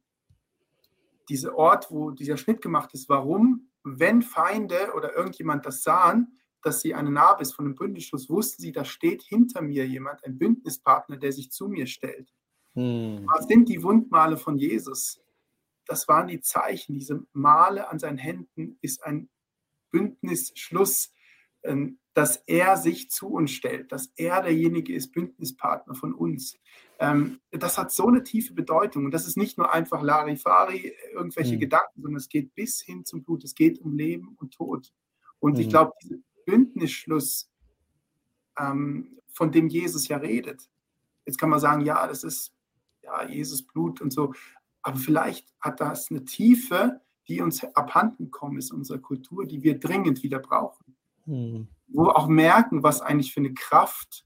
diese 1.29 1.55
Ort, 1.55 1.91
wo 1.91 2.09
dieser 2.09 2.35
Schnitt 2.35 2.63
gemacht 2.63 2.91
ist. 2.95 3.07
Warum? 3.07 3.69
Wenn 3.83 4.23
Feinde 4.23 4.93
oder 4.95 5.15
irgendjemand 5.15 5.67
das 5.67 5.83
sahen, 5.83 6.39
dass 6.63 6.81
sie 6.81 6.95
eine 6.95 7.11
Narbe 7.11 7.43
ist 7.43 7.53
von 7.53 7.65
einem 7.65 7.75
Bündnisschluss, 7.75 8.27
wussten 8.27 8.63
sie, 8.63 8.71
da 8.71 8.83
steht 8.83 9.21
hinter 9.21 9.61
mir 9.61 9.87
jemand, 9.87 10.23
ein 10.23 10.39
Bündnispartner, 10.39 11.17
der 11.17 11.31
sich 11.31 11.51
zu 11.51 11.67
mir 11.67 11.85
stellt. 11.85 12.33
Mhm. 12.73 13.27
Was 13.27 13.45
sind 13.45 13.69
die 13.69 13.83
Wundmale 13.83 14.35
von 14.35 14.57
Jesus? 14.57 15.21
Das 15.85 16.07
waren 16.07 16.27
die 16.27 16.41
Zeichen. 16.41 16.95
Diese 16.95 17.23
Male 17.33 17.87
an 17.87 17.99
seinen 17.99 18.17
Händen 18.17 18.79
ist 18.81 19.03
ein 19.03 19.29
Bündnisschluss, 19.91 21.13
ähm, 21.61 21.99
dass 22.13 22.37
er 22.47 22.77
sich 22.77 23.09
zu 23.09 23.27
uns 23.29 23.51
stellt, 23.51 23.91
dass 23.91 24.11
er 24.15 24.41
derjenige 24.41 24.93
ist, 24.93 25.11
Bündnispartner 25.11 25.95
von 25.95 26.13
uns. 26.13 26.57
Ähm, 26.99 27.39
das 27.51 27.77
hat 27.77 27.91
so 27.91 28.07
eine 28.07 28.23
tiefe 28.23 28.53
Bedeutung. 28.53 29.05
Und 29.05 29.11
das 29.11 29.27
ist 29.27 29.37
nicht 29.37 29.57
nur 29.57 29.73
einfach 29.73 30.01
Larifari, 30.01 30.93
irgendwelche 31.13 31.55
mhm. 31.55 31.61
Gedanken, 31.61 32.01
sondern 32.01 32.17
es 32.17 32.29
geht 32.29 32.53
bis 32.53 32.81
hin 32.81 33.05
zum 33.05 33.23
Blut. 33.23 33.43
Es 33.43 33.55
geht 33.55 33.79
um 33.79 33.93
Leben 33.93 34.35
und 34.39 34.53
Tod. 34.53 34.91
Und 35.39 35.53
mhm. 35.53 35.61
ich 35.61 35.69
glaube, 35.69 35.93
dieser 36.03 36.17
Bündnisschluss, 36.45 37.49
ähm, 38.59 39.17
von 39.31 39.51
dem 39.51 39.69
Jesus 39.69 40.07
ja 40.09 40.17
redet, 40.17 40.69
jetzt 41.25 41.37
kann 41.37 41.49
man 41.49 41.61
sagen, 41.61 41.81
ja, 41.85 42.05
das 42.07 42.25
ist 42.25 42.53
ja 43.03 43.23
Jesus 43.25 43.63
Blut 43.63 44.01
und 44.01 44.11
so. 44.11 44.33
Aber 44.81 44.97
vielleicht 44.97 45.47
hat 45.61 45.79
das 45.79 46.11
eine 46.11 46.25
Tiefe, 46.25 46.99
die 47.27 47.41
uns 47.41 47.63
abhanden 47.75 48.25
gekommen 48.25 48.57
ist, 48.57 48.71
unserer 48.71 48.99
Kultur, 48.99 49.45
die 49.45 49.63
wir 49.63 49.79
dringend 49.79 50.23
wieder 50.23 50.39
brauchen. 50.39 50.97
Mhm. 51.25 51.67
Wo 51.93 52.05
wir 52.05 52.17
auch 52.17 52.27
merken, 52.27 52.83
was 52.83 53.01
eigentlich 53.01 53.33
für 53.33 53.39
eine 53.39 53.53
Kraft 53.53 54.25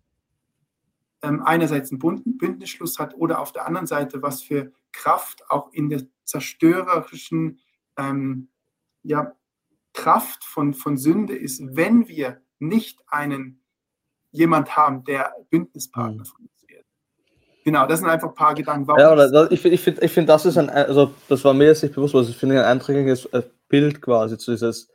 ähm, 1.22 1.42
einerseits 1.44 1.92
ein 1.92 2.00
Bündnisschluss 2.00 3.00
hat 3.00 3.16
oder 3.16 3.40
auf 3.40 3.52
der 3.52 3.66
anderen 3.66 3.88
Seite, 3.88 4.22
was 4.22 4.42
für 4.42 4.72
Kraft 4.92 5.50
auch 5.50 5.72
in 5.72 5.90
der 5.90 6.04
zerstörerischen 6.24 7.60
ähm, 7.98 8.50
ja, 9.04 9.34
Kraft 9.94 10.44
von, 10.44 10.74
von 10.74 10.98
Sünde 10.98 11.36
ist, 11.36 11.62
wenn 11.76 12.08
wir 12.08 12.42
nicht 12.60 13.00
einen 13.08 13.62
jemand 14.32 14.76
haben, 14.76 15.04
der 15.04 15.34
Bündnispartner 15.50 16.24
mhm. 16.24 16.26
von 16.26 16.46
uns 16.46 16.68
wird. 16.68 16.86
Genau, 17.64 17.88
das 17.88 18.00
sind 18.00 18.10
einfach 18.10 18.30
ein 18.30 18.36
paar 18.36 18.54
Gedanken. 18.54 18.88
Warum 18.88 19.00
ja, 19.00 19.16
das, 19.16 19.52
ich 19.52 19.62
finde, 19.62 19.76
ich 19.76 19.82
find, 19.82 20.04
ich 20.04 20.12
find, 20.12 20.30
das 20.30 20.46
ist 20.46 20.58
ein, 20.58 20.70
also 20.70 21.14
das 21.30 21.44
war 21.44 21.54
mir 21.54 21.66
jetzt 21.66 21.84
nicht 21.84 21.96
bewusst, 21.96 22.14
was 22.14 22.30
ich 22.30 22.38
finde, 22.38 22.60
ein 22.60 22.66
einträgliches 22.66 23.26
äh, 23.28 23.44
Bild 23.70 24.02
quasi 24.02 24.38
zu 24.38 24.52
dieses 24.52 24.90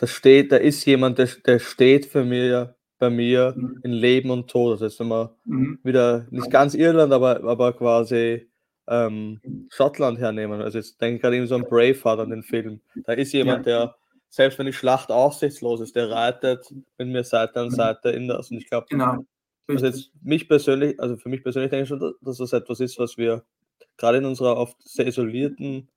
da 0.00 0.06
steht, 0.06 0.50
da 0.50 0.56
ist 0.56 0.86
jemand, 0.86 1.18
der, 1.18 1.28
der 1.44 1.58
steht 1.58 2.06
für 2.06 2.24
mir, 2.24 2.74
bei 2.98 3.10
mir 3.10 3.52
mhm. 3.54 3.80
in 3.82 3.92
Leben 3.92 4.30
und 4.30 4.48
Tod. 4.48 4.72
Das 4.74 4.80
heißt, 4.80 5.00
wenn 5.00 5.08
wir 5.08 5.36
mhm. 5.44 5.78
wieder 5.82 6.26
nicht 6.30 6.50
ganz 6.50 6.74
Irland, 6.74 7.12
aber, 7.12 7.44
aber 7.44 7.74
quasi 7.74 8.48
ähm, 8.88 9.42
Schottland 9.68 10.18
hernehmen. 10.18 10.62
Also 10.62 10.78
jetzt 10.78 10.98
denke 11.02 11.16
ich 11.16 11.22
gerade 11.22 11.36
eben 11.36 11.46
so 11.46 11.54
an 11.54 11.66
Braveheart 11.68 12.18
an 12.18 12.30
den 12.30 12.42
Film. 12.42 12.80
Da 13.04 13.12
ist 13.12 13.34
jemand, 13.34 13.66
ja. 13.66 13.84
der, 13.84 13.96
selbst 14.30 14.58
wenn 14.58 14.64
die 14.64 14.72
Schlacht 14.72 15.10
aussichtslos 15.10 15.82
ist, 15.82 15.94
der 15.94 16.08
reitet 16.08 16.66
mit 16.96 17.08
mir 17.08 17.22
Seite 17.22 17.60
an 17.60 17.66
mhm. 17.66 17.72
Seite 17.72 18.08
in 18.08 18.26
das. 18.26 18.50
Und 18.50 18.56
ich 18.56 18.70
glaube, 18.70 18.86
genau. 18.88 19.18
also 19.68 19.84
jetzt 19.84 20.12
mich 20.22 20.48
persönlich, 20.48 20.98
also 20.98 21.18
für 21.18 21.28
mich 21.28 21.42
persönlich 21.42 21.68
denke 21.68 21.82
ich 21.82 21.88
schon, 21.90 22.14
dass 22.22 22.38
das 22.38 22.54
etwas 22.54 22.80
ist, 22.80 22.98
was 22.98 23.18
wir 23.18 23.44
gerade 23.98 24.16
in 24.16 24.24
unserer 24.24 24.56
oft 24.56 24.76
sehr 24.82 25.06
isolierten 25.06 25.90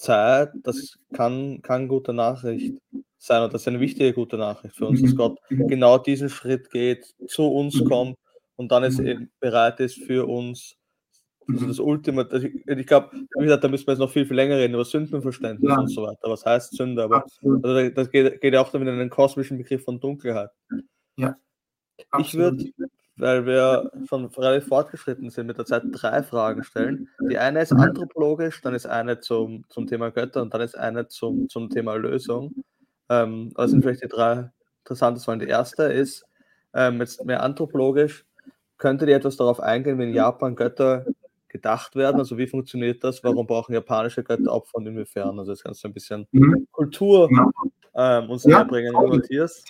Zeit, 0.00 0.50
das 0.62 0.98
kann, 1.12 1.60
kann 1.62 1.88
gute 1.88 2.12
Nachricht 2.12 2.74
sein 3.18 3.42
und 3.42 3.52
das 3.52 3.62
ist 3.62 3.68
eine 3.68 3.80
wichtige 3.80 4.12
gute 4.12 4.38
Nachricht 4.38 4.74
für 4.74 4.86
uns, 4.86 5.02
dass. 5.02 5.14
Gott 5.14 5.38
genau 5.48 5.98
diesen 5.98 6.30
Schritt 6.30 6.70
geht, 6.70 7.14
zu 7.26 7.46
uns 7.46 7.84
kommt 7.84 8.16
und 8.56 8.72
dann 8.72 8.82
es 8.84 8.98
mhm. 8.98 9.06
eben 9.06 9.30
bereit 9.40 9.78
ist 9.80 10.02
für 10.02 10.26
uns. 10.26 10.76
Also 11.48 11.66
das 11.66 11.80
Ultima, 11.80 12.22
also 12.22 12.46
ich, 12.46 12.66
ich 12.66 12.86
glaube, 12.86 13.10
wie 13.12 13.44
gesagt, 13.44 13.64
da 13.64 13.68
müssen 13.68 13.86
wir 13.86 13.92
jetzt 13.92 14.00
noch 14.00 14.10
viel, 14.10 14.24
viel 14.24 14.36
länger 14.36 14.56
reden 14.56 14.74
über 14.74 14.84
Sündenverständnis 14.84 15.68
ja. 15.68 15.80
und 15.80 15.88
so 15.88 16.02
weiter. 16.02 16.30
Was 16.30 16.46
heißt 16.46 16.76
Sünde? 16.76 17.02
Aber 17.02 17.24
also 17.62 17.90
das 17.90 18.10
geht, 18.10 18.42
ja 18.42 18.60
auch 18.60 18.70
damit 18.70 18.88
in 18.88 18.98
den 18.98 19.10
kosmischen 19.10 19.58
Begriff 19.58 19.84
von 19.84 19.98
Dunkelheit. 19.98 20.50
Ja. 21.16 21.36
Absolut. 22.10 22.60
Ich 22.62 22.72
würde, 22.78 22.90
weil 23.20 23.46
wir 23.46 23.90
schon 24.08 24.26
relativ 24.26 24.68
fortgeschritten 24.68 25.30
sind 25.30 25.46
mit 25.46 25.58
der 25.58 25.66
Zeit, 25.66 25.82
drei 25.90 26.22
Fragen 26.22 26.64
stellen. 26.64 27.08
Die 27.30 27.38
eine 27.38 27.62
ist 27.62 27.72
anthropologisch, 27.72 28.60
dann 28.62 28.74
ist 28.74 28.86
eine 28.86 29.20
zum, 29.20 29.64
zum 29.68 29.86
Thema 29.86 30.10
Götter 30.10 30.42
und 30.42 30.54
dann 30.54 30.60
ist 30.60 30.76
eine 30.76 31.08
zum, 31.08 31.48
zum 31.48 31.70
Thema 31.70 31.94
Lösung. 31.94 32.54
Ähm, 33.08 33.52
das 33.54 33.70
sind 33.70 33.82
vielleicht 33.82 34.02
die 34.02 34.08
drei 34.08 34.50
interessanten 34.84 35.20
Fragen. 35.20 35.40
Die 35.40 35.48
erste 35.48 35.84
ist, 35.84 36.24
ähm, 36.74 37.00
jetzt 37.00 37.24
mehr 37.24 37.42
anthropologisch, 37.42 38.24
könntet 38.78 39.08
ihr 39.08 39.16
etwas 39.16 39.36
darauf 39.36 39.60
eingehen, 39.60 39.98
wie 39.98 40.04
in 40.04 40.14
Japan 40.14 40.56
Götter 40.56 41.04
gedacht 41.48 41.96
werden? 41.96 42.18
Also 42.18 42.38
wie 42.38 42.46
funktioniert 42.46 43.04
das? 43.04 43.22
Warum 43.22 43.46
brauchen 43.46 43.74
japanische 43.74 44.24
Götter 44.24 44.52
Opfer 44.52 44.78
und 44.78 44.86
inwiefern? 44.86 45.38
Also 45.38 45.52
das 45.52 45.62
kannst 45.62 45.84
du 45.84 45.88
ein 45.88 45.94
bisschen 45.94 46.26
mhm. 46.32 46.66
Kultur 46.70 47.28
ähm, 47.94 48.30
uns 48.30 48.44
ja, 48.44 48.62
bringen, 48.62 48.92
Matthias. 48.92 49.62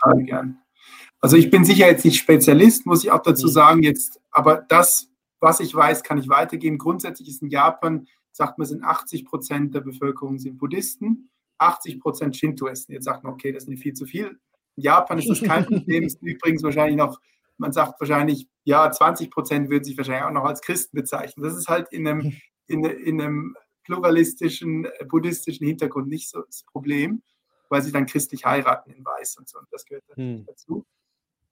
Also 1.20 1.36
ich 1.36 1.50
bin 1.50 1.64
sicher 1.64 1.86
jetzt 1.86 2.04
nicht 2.04 2.18
Spezialist, 2.18 2.86
muss 2.86 3.04
ich 3.04 3.10
auch 3.10 3.22
dazu 3.22 3.46
sagen 3.48 3.82
jetzt, 3.82 4.20
aber 4.30 4.64
das, 4.68 5.08
was 5.38 5.60
ich 5.60 5.74
weiß, 5.74 6.02
kann 6.02 6.18
ich 6.18 6.28
weitergeben. 6.28 6.78
Grundsätzlich 6.78 7.28
ist 7.28 7.42
in 7.42 7.50
Japan, 7.50 8.06
sagt 8.32 8.58
man, 8.58 8.66
sind 8.66 8.82
80 8.84 9.26
Prozent 9.26 9.74
der 9.74 9.80
Bevölkerung 9.80 10.38
sind 10.38 10.58
Buddhisten 10.58 11.30
80 11.60 12.00
Prozent 12.00 12.36
Shintoisten. 12.36 12.94
Jetzt 12.94 13.04
sagt 13.04 13.22
man, 13.22 13.32
okay, 13.32 13.52
das 13.52 13.64
ist 13.64 13.68
nicht 13.68 13.82
viel 13.82 13.92
zu 13.92 14.06
viel. 14.06 14.38
In 14.76 14.82
Japan 14.82 15.18
ist 15.18 15.28
das 15.28 15.42
kein 15.42 15.66
Problem. 15.66 16.04
Ist 16.04 16.22
übrigens 16.22 16.62
wahrscheinlich 16.62 16.96
noch, 16.96 17.20
man 17.58 17.72
sagt 17.72 18.00
wahrscheinlich, 18.00 18.48
ja, 18.64 18.90
20 18.90 19.30
Prozent 19.30 19.70
würden 19.70 19.84
sich 19.84 19.96
wahrscheinlich 19.96 20.24
auch 20.24 20.32
noch 20.32 20.44
als 20.44 20.62
Christen 20.62 20.96
bezeichnen. 20.96 21.44
Das 21.44 21.56
ist 21.56 21.68
halt 21.68 21.88
in 21.92 22.08
einem, 22.08 22.36
in, 22.66 22.84
in 22.84 23.20
einem 23.20 23.56
pluralistischen, 23.84 24.88
buddhistischen 25.08 25.66
Hintergrund 25.66 26.08
nicht 26.08 26.30
so 26.30 26.42
das 26.42 26.64
Problem, 26.64 27.22
weil 27.68 27.82
sie 27.82 27.92
dann 27.92 28.06
christlich 28.06 28.44
heiraten 28.44 28.90
in 28.90 29.04
Weiß 29.04 29.36
und 29.36 29.48
so. 29.48 29.58
Und 29.58 29.68
das 29.70 29.84
gehört 29.84 30.04
hm. 30.14 30.46
dazu. 30.46 30.86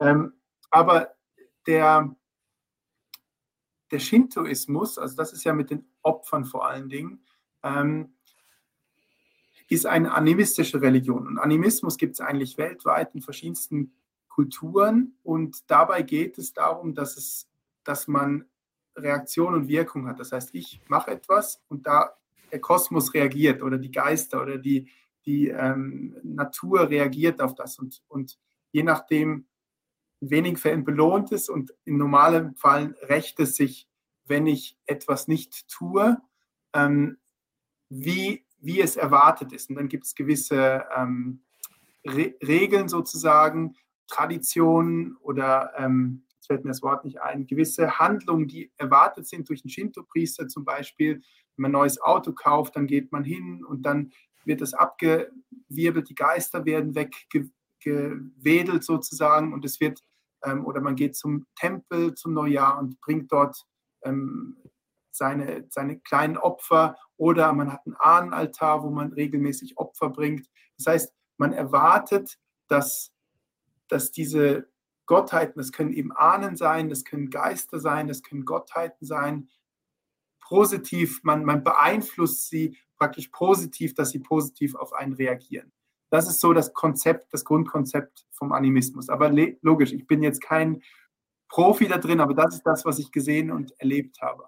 Ähm, 0.00 0.32
aber 0.70 1.14
der, 1.66 2.14
der 3.90 3.98
Shintoismus, 3.98 4.98
also 4.98 5.16
das 5.16 5.32
ist 5.32 5.44
ja 5.44 5.52
mit 5.52 5.70
den 5.70 5.86
Opfern 6.02 6.44
vor 6.44 6.66
allen 6.66 6.88
Dingen, 6.88 7.24
ähm, 7.62 8.14
ist 9.68 9.86
eine 9.86 10.14
animistische 10.14 10.80
Religion. 10.80 11.26
Und 11.26 11.38
Animismus 11.38 11.98
gibt 11.98 12.14
es 12.14 12.20
eigentlich 12.20 12.56
weltweit 12.56 13.14
in 13.14 13.20
verschiedensten 13.20 13.92
Kulturen. 14.28 15.18
Und 15.22 15.70
dabei 15.70 16.02
geht 16.02 16.38
es 16.38 16.54
darum, 16.54 16.94
dass, 16.94 17.16
es, 17.16 17.48
dass 17.84 18.08
man 18.08 18.46
Reaktion 18.96 19.54
und 19.54 19.68
Wirkung 19.68 20.06
hat. 20.08 20.20
Das 20.20 20.32
heißt, 20.32 20.54
ich 20.54 20.80
mache 20.88 21.10
etwas 21.10 21.62
und 21.68 21.86
da 21.86 22.14
der 22.50 22.60
Kosmos 22.60 23.12
reagiert 23.12 23.62
oder 23.62 23.76
die 23.76 23.90
Geister 23.90 24.40
oder 24.40 24.56
die, 24.56 24.88
die 25.26 25.48
ähm, 25.48 26.16
Natur 26.22 26.88
reagiert 26.88 27.42
auf 27.42 27.54
das. 27.54 27.78
Und, 27.78 28.02
und 28.08 28.38
je 28.72 28.82
nachdem, 28.82 29.47
in 30.20 30.30
wenigen 30.30 30.56
Fällen 30.56 30.84
belohnt 30.84 31.32
es 31.32 31.48
und 31.48 31.74
in 31.84 31.96
normalen 31.96 32.56
Fällen 32.56 32.94
rächt 33.02 33.38
es 33.40 33.56
sich, 33.56 33.88
wenn 34.24 34.46
ich 34.46 34.76
etwas 34.86 35.28
nicht 35.28 35.68
tue, 35.68 36.18
ähm, 36.74 37.18
wie 37.88 38.44
wie 38.60 38.80
es 38.80 38.96
erwartet 38.96 39.52
ist. 39.52 39.70
Und 39.70 39.76
dann 39.76 39.88
gibt 39.88 40.06
es 40.06 40.14
gewisse 40.14 40.84
ähm, 40.96 41.40
Re 42.06 42.34
Regeln 42.46 42.88
sozusagen, 42.88 43.76
Traditionen 44.06 45.16
oder, 45.20 45.72
ähm, 45.76 46.24
jetzt 46.34 46.46
fällt 46.46 46.64
mir 46.64 46.70
das 46.70 46.82
Wort 46.82 47.04
nicht 47.04 47.20
ein, 47.20 47.46
gewisse 47.46 47.98
Handlungen, 47.98 48.48
die 48.48 48.72
erwartet 48.76 49.26
sind 49.26 49.48
durch 49.48 49.62
einen 49.62 49.70
Shinto-Priester 49.70 50.48
zum 50.48 50.64
Beispiel. 50.64 51.14
Wenn 51.56 51.62
man 51.62 51.70
ein 51.70 51.80
neues 51.80 52.00
Auto 52.00 52.32
kauft, 52.32 52.76
dann 52.76 52.86
geht 52.86 53.12
man 53.12 53.24
hin 53.24 53.64
und 53.64 53.82
dann 53.82 54.12
wird 54.44 54.62
das 54.62 54.72
abgewirbelt, 54.72 56.08
die 56.08 56.14
Geister 56.14 56.64
werden 56.64 56.94
weggewedelt 56.94 58.82
sozusagen 58.82 59.52
und 59.52 59.64
es 59.64 59.78
wird, 59.78 60.00
ähm, 60.44 60.66
oder 60.66 60.80
man 60.80 60.96
geht 60.96 61.16
zum 61.16 61.46
Tempel 61.54 62.14
zum 62.14 62.34
Neujahr 62.34 62.78
und 62.78 63.00
bringt 63.00 63.32
dort 63.32 63.66
ähm, 64.02 64.56
seine, 65.10 65.66
seine 65.70 65.98
kleinen 66.00 66.36
Opfer 66.36 66.96
oder 67.16 67.52
man 67.52 67.72
hat 67.72 67.84
einen 67.84 67.96
Ahnenaltar, 67.96 68.82
wo 68.82 68.90
man 68.90 69.12
regelmäßig 69.12 69.76
Opfer 69.76 70.10
bringt. 70.10 70.48
Das 70.76 70.86
heißt, 70.86 71.14
man 71.36 71.52
erwartet, 71.52 72.38
dass, 72.68 73.12
dass 73.88 74.12
diese 74.12 74.68
Gottheiten, 75.06 75.58
das 75.58 75.72
können 75.72 75.92
eben 75.92 76.12
Ahnen 76.12 76.56
sein, 76.56 76.88
das 76.88 77.04
können 77.04 77.30
Geister 77.30 77.80
sein, 77.80 78.08
das 78.08 78.22
können 78.22 78.44
Gottheiten 78.44 79.06
sein, 79.06 79.48
positiv, 80.40 81.20
man, 81.24 81.44
man 81.44 81.64
beeinflusst 81.64 82.48
sie 82.48 82.78
praktisch 82.96 83.28
positiv, 83.28 83.94
dass 83.94 84.10
sie 84.10 84.18
positiv 84.18 84.74
auf 84.74 84.92
einen 84.92 85.14
reagieren. 85.14 85.72
Das 86.10 86.28
ist 86.28 86.40
so 86.40 86.52
das 86.52 86.72
Konzept, 86.72 87.32
das 87.32 87.44
Grundkonzept 87.44 88.26
vom 88.30 88.52
Animismus. 88.52 89.08
Aber 89.08 89.30
logisch, 89.60 89.92
ich 89.92 90.06
bin 90.06 90.22
jetzt 90.22 90.40
kein 90.40 90.82
Profi 91.48 91.88
da 91.88 91.98
drin, 91.98 92.20
aber 92.20 92.34
das 92.34 92.54
ist 92.54 92.62
das, 92.62 92.84
was 92.84 92.98
ich 92.98 93.10
gesehen 93.10 93.50
und 93.50 93.72
erlebt 93.78 94.20
habe. 94.20 94.44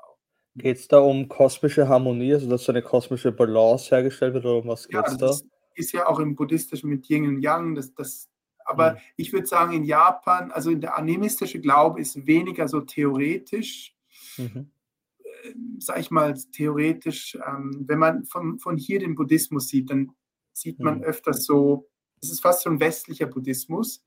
Geht 0.56 0.78
es 0.78 0.88
da 0.88 0.98
um 0.98 1.28
kosmische 1.28 1.88
Harmonie, 1.88 2.34
also 2.34 2.48
dass 2.48 2.64
so 2.64 2.72
eine 2.72 2.82
kosmische 2.82 3.32
Balance 3.32 3.90
hergestellt 3.94 4.34
wird, 4.34 4.44
oder 4.44 4.58
um 4.58 4.68
was 4.68 4.88
geht 4.88 5.04
es 5.06 5.12
ja, 5.12 5.18
da? 5.18 5.26
Das 5.28 5.44
ist 5.74 5.92
ja 5.92 6.06
auch 6.08 6.18
im 6.18 6.34
Buddhistischen 6.34 6.90
mit 6.90 7.08
Yin 7.08 7.26
und 7.26 7.40
Yang. 7.40 7.76
Das, 7.76 7.94
das, 7.94 8.28
aber 8.64 8.92
mhm. 8.92 8.98
ich 9.16 9.32
würde 9.32 9.46
sagen, 9.46 9.72
in 9.72 9.84
Japan, 9.84 10.50
also 10.50 10.70
in 10.70 10.80
der 10.80 10.96
animistische 10.96 11.60
Glaube 11.60 12.00
ist 12.00 12.26
weniger 12.26 12.68
so 12.68 12.80
theoretisch, 12.80 13.94
mhm. 14.36 14.70
äh, 15.18 15.54
sag 15.78 16.00
ich 16.00 16.10
mal, 16.10 16.34
theoretisch. 16.52 17.38
Ähm, 17.46 17.84
wenn 17.86 17.98
man 17.98 18.24
von, 18.24 18.58
von 18.58 18.76
hier 18.76 18.98
den 18.98 19.14
Buddhismus 19.14 19.68
sieht, 19.68 19.90
dann 19.90 20.12
sieht 20.60 20.80
man 20.80 20.98
mhm. 20.98 21.04
öfters 21.04 21.44
so, 21.44 21.88
es 22.20 22.30
ist 22.30 22.40
fast 22.40 22.62
so 22.62 22.70
ein 22.70 22.80
westlicher 22.80 23.26
Buddhismus 23.26 24.04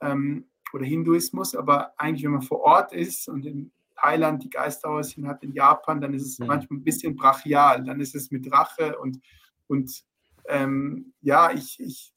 ähm, 0.00 0.50
oder 0.72 0.84
Hinduismus, 0.84 1.54
aber 1.54 1.98
eigentlich, 1.98 2.24
wenn 2.24 2.32
man 2.32 2.42
vor 2.42 2.60
Ort 2.60 2.92
ist 2.92 3.28
und 3.28 3.46
im 3.46 3.72
Thailand 3.96 4.42
die 4.42 4.50
Geisterhäuschen 4.50 5.26
hat, 5.28 5.42
in 5.42 5.52
Japan, 5.52 6.00
dann 6.00 6.14
ist 6.14 6.26
es 6.26 6.38
mhm. 6.38 6.46
manchmal 6.46 6.80
ein 6.80 6.84
bisschen 6.84 7.16
brachial. 7.16 7.84
Dann 7.84 8.00
ist 8.00 8.14
es 8.14 8.30
mit 8.30 8.50
Rache 8.52 8.98
und, 8.98 9.20
und 9.66 10.04
ähm, 10.46 11.14
ja, 11.20 11.52
ich, 11.52 11.80
ich 11.80 12.12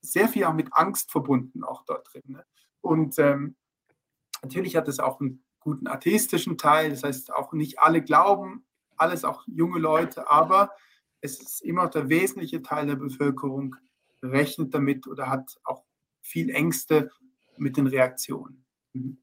sehr 0.00 0.28
viel 0.28 0.44
auch 0.44 0.54
mit 0.54 0.68
Angst 0.72 1.10
verbunden, 1.10 1.64
auch 1.64 1.84
dort 1.84 2.12
drin. 2.12 2.22
Ne? 2.26 2.44
Und 2.80 3.18
ähm, 3.18 3.56
natürlich 4.42 4.76
hat 4.76 4.88
es 4.88 4.98
auch 4.98 5.20
einen 5.20 5.44
guten 5.60 5.86
atheistischen 5.86 6.58
Teil, 6.58 6.90
das 6.90 7.02
heißt 7.02 7.32
auch 7.32 7.52
nicht 7.52 7.78
alle 7.78 8.02
glauben, 8.02 8.66
alles 8.96 9.24
auch 9.24 9.44
junge 9.46 9.78
Leute, 9.78 10.28
aber 10.28 10.72
es 11.22 11.40
ist 11.40 11.62
immer 11.62 11.84
noch 11.84 11.90
der 11.90 12.08
wesentliche 12.08 12.62
Teil 12.62 12.86
der 12.86 12.96
Bevölkerung 12.96 13.76
rechnet 14.22 14.74
damit 14.74 15.06
oder 15.06 15.30
hat 15.30 15.58
auch 15.64 15.84
viel 16.20 16.50
Ängste 16.50 17.10
mit 17.56 17.76
den 17.76 17.86
Reaktionen. 17.86 18.64
Mhm. 18.92 19.18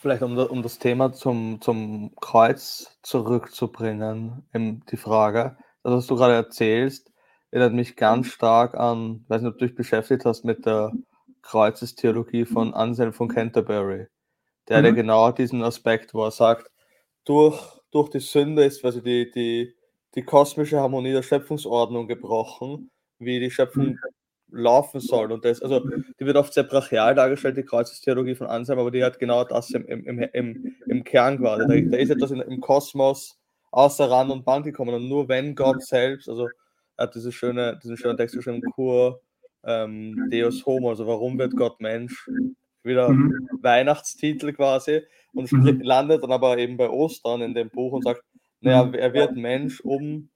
Vielleicht 0.00 0.22
um, 0.22 0.36
um 0.36 0.62
das 0.62 0.78
Thema 0.78 1.12
zum, 1.12 1.60
zum 1.60 2.14
Kreuz 2.16 2.98
zurückzubringen, 3.02 4.42
die 4.90 4.96
Frage, 4.96 5.58
das, 5.82 5.92
was 5.92 6.06
du 6.06 6.16
gerade 6.16 6.34
erzählst, 6.34 7.12
erinnert 7.50 7.74
mich 7.74 7.96
ganz 7.96 8.28
stark 8.28 8.74
an, 8.74 9.26
weiß 9.28 9.42
nicht, 9.42 9.52
ob 9.52 9.58
du 9.58 9.66
dich 9.66 9.74
beschäftigt 9.74 10.24
hast 10.24 10.44
mit 10.44 10.64
der 10.64 10.92
Kreuzestheologie 11.42 12.46
von 12.46 12.72
Anselm 12.72 13.12
von 13.12 13.28
Canterbury. 13.28 14.06
Der 14.68 14.80
mhm. 14.82 14.94
genau 14.94 15.32
diesen 15.32 15.62
Aspekt, 15.62 16.14
wo 16.14 16.24
er 16.24 16.30
sagt, 16.30 16.70
durch, 17.24 17.60
durch 17.90 18.08
die 18.08 18.20
Sünde 18.20 18.64
ist 18.64 18.80
quasi 18.80 19.02
die, 19.02 19.30
die, 19.30 19.74
die 20.14 20.22
kosmische 20.22 20.78
Harmonie 20.80 21.12
der 21.12 21.22
Schöpfungsordnung 21.22 22.08
gebrochen, 22.08 22.90
wie 23.18 23.40
die 23.40 23.50
Schöpfung 23.50 23.90
mhm 23.90 23.98
laufen 24.52 25.00
soll. 25.00 25.32
Und 25.32 25.44
das, 25.44 25.62
also 25.62 25.80
die 25.80 26.26
wird 26.26 26.36
oft 26.36 26.52
sehr 26.52 26.64
brachial 26.64 27.14
dargestellt, 27.14 27.56
die 27.56 27.62
Kreuzestheologie 27.62 28.34
von 28.34 28.46
Anselm, 28.46 28.78
aber 28.78 28.90
die 28.90 29.04
hat 29.04 29.18
genau 29.18 29.44
das 29.44 29.70
im, 29.70 29.84
im, 29.86 30.18
im, 30.18 30.76
im 30.86 31.04
Kern 31.04 31.38
quasi. 31.38 31.66
Da, 31.66 31.90
da 31.90 31.96
ist 31.96 32.10
etwas 32.10 32.30
in, 32.30 32.40
im 32.40 32.60
Kosmos 32.60 33.38
außer 33.70 34.10
Rand 34.10 34.30
und 34.30 34.44
Band 34.44 34.64
gekommen. 34.64 34.94
Und 34.94 35.08
nur 35.08 35.28
wenn 35.28 35.54
Gott 35.54 35.82
selbst, 35.82 36.28
also 36.28 36.48
er 36.96 37.04
hat 37.04 37.14
diese 37.14 37.32
schöne, 37.32 37.78
diesen 37.82 37.96
schönen 37.96 38.16
Text 38.16 38.34
geschrieben, 38.34 38.62
Kur 38.74 39.20
ähm, 39.64 40.28
Deus 40.30 40.64
Homo, 40.66 40.90
also 40.90 41.06
warum 41.06 41.38
wird 41.38 41.56
Gott 41.56 41.80
Mensch? 41.80 42.28
Wieder 42.82 43.10
mhm. 43.10 43.48
Weihnachtstitel 43.60 44.52
quasi 44.54 45.02
und 45.34 45.52
mhm. 45.52 45.80
landet 45.82 46.22
dann 46.22 46.32
aber 46.32 46.56
eben 46.56 46.78
bei 46.78 46.88
Ostern 46.88 47.42
in 47.42 47.54
dem 47.54 47.68
Buch 47.68 47.92
und 47.92 48.04
sagt, 48.04 48.22
naja, 48.60 48.90
er 48.92 49.14
wird 49.14 49.36
Mensch, 49.36 49.80
um 49.80 50.28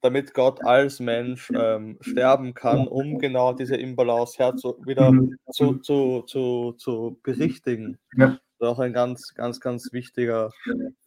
damit 0.00 0.34
Gott 0.34 0.64
als 0.64 1.00
Mensch 1.00 1.50
ähm, 1.54 1.98
sterben 2.00 2.54
kann, 2.54 2.86
um 2.86 3.18
genau 3.18 3.52
diese 3.52 3.76
Imbalance 3.76 4.38
herzu, 4.38 4.76
wieder 4.86 5.12
mhm. 5.12 5.36
zu, 5.50 5.76
zu, 5.78 6.22
zu, 6.22 6.72
zu 6.78 7.18
berichtigen. 7.22 7.98
Ja. 8.16 8.38
Das 8.58 8.68
ist 8.68 8.74
auch 8.74 8.78
ein 8.78 8.92
ganz, 8.92 9.34
ganz, 9.34 9.60
ganz 9.60 9.92
wichtiger 9.92 10.50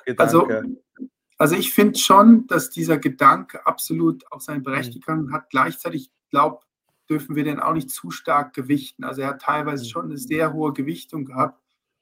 Gedanke. 0.06 0.20
Also, 0.20 0.48
also 1.38 1.56
ich 1.56 1.74
finde 1.74 1.98
schon, 1.98 2.46
dass 2.48 2.70
dieser 2.70 2.98
Gedanke 2.98 3.66
absolut 3.66 4.30
auch 4.32 4.42
seine 4.42 4.62
Berechtigung 4.62 5.26
mhm. 5.26 5.34
hat. 5.34 5.50
Gleichzeitig 5.50 6.12
glaube 6.30 6.60
dürfen 7.10 7.36
wir 7.36 7.44
den 7.44 7.60
auch 7.60 7.74
nicht 7.74 7.90
zu 7.90 8.12
stark 8.12 8.54
gewichten. 8.54 9.04
Also 9.04 9.22
er 9.22 9.30
hat 9.30 9.42
teilweise 9.42 9.84
mhm. 9.86 9.90
schon 9.90 10.06
eine 10.06 10.18
sehr 10.18 10.54
hohe 10.54 10.74
Gewichtung 10.74 11.26
gehabt. 11.26 11.60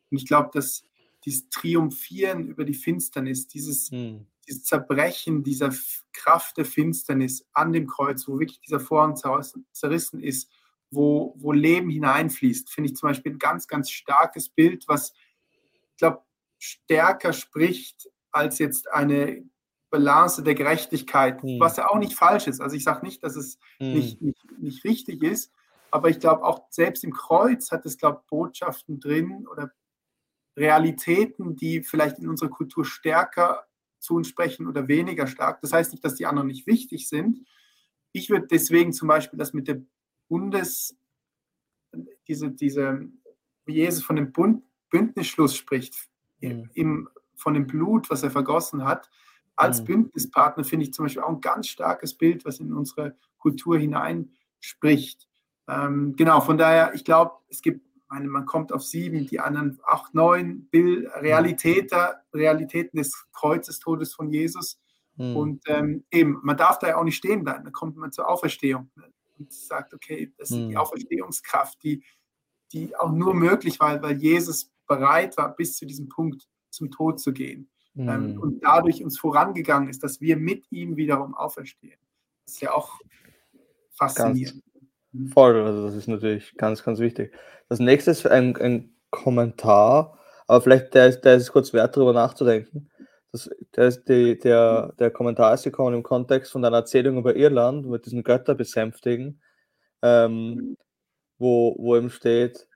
Und 0.09 0.18
ich 0.18 0.28
glaube, 0.28 0.49
dass 0.53 0.84
dieses 1.24 1.47
Triumphieren 1.49 2.47
über 2.47 2.65
die 2.65 2.74
Finsternis, 2.74 3.47
dieses, 3.47 3.91
mhm 3.91 4.26
dieses 4.48 4.64
Zerbrechen 4.64 5.43
dieser 5.43 5.74
Kraft 6.14 6.58
der 6.58 6.66
Finsternis 6.66 7.45
an 7.54 7.74
dem 7.74 7.88
Kreuz, 7.88 8.28
wo 8.28 8.39
wirklich 8.39 8.62
dieser 8.62 8.80
Vorhang 8.80 9.16
zerrissen 9.16 10.22
ist, 10.22 10.50
wo, 10.89 11.34
wo 11.38 11.52
Leben 11.52 11.89
hineinfließt, 11.89 12.72
finde 12.72 12.89
ich 12.89 12.95
zum 12.95 13.10
Beispiel 13.10 13.34
ein 13.34 13.39
ganz, 13.39 13.68
ganz 13.68 13.89
starkes 13.89 14.50
Bild, 14.50 14.88
was, 14.88 15.14
ich 15.91 15.98
glaube, 15.98 16.24
stärker 16.60 17.34
spricht 17.34 18.10
als 18.32 18.60
jetzt 18.60 18.89
eine 18.91 19.43
Balance 19.89 20.43
der 20.43 20.56
Gerechtigkeit, 20.56 21.43
mhm. 21.43 21.60
was 21.60 21.78
ja 21.78 21.89
auch 21.89 21.98
nicht 21.98 22.16
falsch 22.16 22.48
ist. 22.48 22.62
Also 22.62 22.76
ich 22.76 22.84
sage 22.84 23.06
nicht, 23.06 23.24
dass 23.24 23.36
es 23.36 23.58
mhm. 23.80 23.93
nicht, 23.93 24.22
nicht, 24.22 24.60
nicht 24.60 24.84
richtig 24.84 25.24
ist, 25.24 25.52
aber 25.91 26.10
ich 26.10 26.20
glaube 26.20 26.43
auch 26.43 26.68
selbst 26.70 27.04
im 27.04 27.14
Kreuz 27.14 27.72
hat 27.72 27.86
es, 27.86 27.98
glaube 27.98 28.20
ich, 28.22 28.28
Botschaften 28.28 29.00
drin 29.00 29.48
oder 29.48 29.72
Realitäten, 30.58 31.56
die 31.56 31.84
vielleicht 31.84 32.18
in 32.20 32.30
unserer 32.30 32.50
Kultur 32.50 32.84
stärker 32.84 33.66
zu 34.00 34.16
uns 34.16 34.28
sprechen 34.28 34.68
oder 34.68 34.88
weniger 34.88 35.28
stark. 35.28 35.62
Das 35.62 35.74
heißt 35.74 35.91
nicht, 35.91 36.04
dass 36.04 36.16
die 36.16 36.26
anderen 36.26 36.48
nicht 36.48 36.68
wichtig 36.68 37.08
sind. 37.08 37.45
Ich 38.12 38.30
würde 38.30 38.48
deswegen 38.48 38.93
zum 38.93 39.08
Beispiel 39.08 39.38
das 39.38 39.54
mit 39.54 39.68
der 39.68 39.82
Bundes, 40.28 40.98
diese, 42.28 42.52
diese, 42.52 43.08
wie 43.66 43.74
Jesus 43.74 44.04
von 44.04 44.16
dem 44.16 44.32
Bund, 44.32 44.64
Bündnisschluss 44.89 45.56
spricht, 45.56 45.95
mhm. 46.41 46.70
im, 46.74 47.10
von 47.36 47.54
dem 47.54 47.68
Blut, 47.68 48.10
was 48.10 48.24
er 48.24 48.32
vergossen 48.32 48.86
hat, 48.86 49.10
als 49.56 49.82
mhm. 49.82 49.86
Bündnispartner 49.86 50.64
finde 50.64 50.86
ich 50.86 50.93
zum 50.93 51.06
Beispiel 51.06 51.24
auch 51.24 51.30
ein 51.30 51.41
ganz 51.41 51.68
starkes 51.68 52.14
Bild, 52.14 52.45
was 52.45 52.60
in 52.60 52.74
unsere 52.74 53.16
Kultur 53.38 53.78
hineinspricht. 53.78 55.28
Ähm, 55.68 56.16
genau, 56.16 56.41
von 56.41 56.58
daher, 56.58 56.93
ich 56.93 57.04
glaube, 57.04 57.34
es 57.50 57.62
gibt 57.62 57.87
meine, 58.10 58.28
man 58.28 58.45
kommt 58.45 58.72
auf 58.72 58.84
sieben, 58.84 59.28
die 59.28 59.39
anderen 59.39 59.80
acht, 59.84 60.14
neun 60.14 60.68
Bill 60.70 61.08
Realitäten, 61.16 61.99
Realitäten 62.34 62.97
des 62.97 63.28
Kreuzestodes 63.34 64.14
von 64.14 64.32
Jesus. 64.32 64.80
Mhm. 65.16 65.36
Und 65.36 65.64
ähm, 65.68 66.05
eben, 66.12 66.39
man 66.43 66.58
darf 66.58 66.80
da 66.80 66.88
ja 66.88 66.97
auch 66.97 67.03
nicht 67.03 67.18
stehen 67.18 67.43
bleiben. 67.43 67.64
Dann 67.64 67.74
kommt 67.74 67.97
man 67.97 68.12
zur 68.12 68.30
Auferstehung 68.30 68.89
ne? 68.95 69.03
und 69.38 69.51
sagt, 69.51 69.93
okay, 69.93 70.34
das 70.38 70.51
ist 70.51 70.58
mhm. 70.58 70.70
die 70.70 70.76
hm. 70.76 70.82
Auferstehungskraft, 70.82 71.84
die, 71.84 72.03
die 72.72 72.95
auch 72.95 73.12
nur 73.12 73.34
möglich 73.34 73.80
war, 73.80 74.01
weil 74.01 74.18
Jesus 74.18 74.72
bereit 74.88 75.38
war, 75.38 75.55
bis 75.55 75.76
zu 75.76 75.86
diesem 75.86 76.10
Punkt 76.10 76.47
zum 76.70 76.91
Tod 76.91 77.20
zu 77.20 77.34
gehen. 77.34 77.70
Mhm. 77.93 78.10
Ähm, 78.10 78.39
und 78.39 78.64
dadurch 78.64 79.03
uns 79.03 79.20
vorangegangen 79.20 79.89
ist, 79.89 80.03
dass 80.03 80.22
wir 80.22 80.38
mit 80.38 80.72
ihm 80.72 80.97
wiederum 80.97 81.34
auferstehen. 81.34 81.99
Das 82.45 82.55
ist 82.55 82.62
ja 82.62 82.74
auch 82.74 82.99
faszinierend. 83.91 84.64
Voll, 85.34 85.61
also 85.61 85.86
das 85.86 85.95
ist 85.95 86.07
natürlich 86.07 86.55
ganz, 86.57 86.84
ganz 86.84 86.99
wichtig. 86.99 87.34
Das 87.70 87.80
nächste 87.80 88.11
ist 88.11 88.26
ein, 88.28 88.55
ein 88.57 88.95
Kommentar, 89.09 90.20
aber 90.47 90.61
vielleicht 90.61 90.93
der, 90.93 91.11
der 91.11 91.36
ist 91.36 91.51
kurz 91.51 91.74
wert, 91.74 91.95
darüber 91.95 92.13
nachzudenken. 92.13 92.89
Das, 93.32 93.49
der, 93.76 93.88
ist 93.88 94.07
die, 94.07 94.38
der, 94.38 94.93
der 94.99 95.11
Kommentar 95.11 95.53
ist 95.53 95.63
gekommen 95.63 95.95
im 95.95 96.03
Kontext 96.03 96.51
von 96.51 96.61
deiner 96.61 96.78
Erzählung 96.78 97.18
über 97.18 97.36
Irland 97.36 97.86
mit 97.86 98.05
diesen 98.05 98.24
Götter 98.24 98.55
besänftigen, 98.55 99.41
ähm, 100.01 100.78
wo, 101.38 101.76
wo 101.78 101.95
eben 101.97 102.09
steht, 102.09 102.68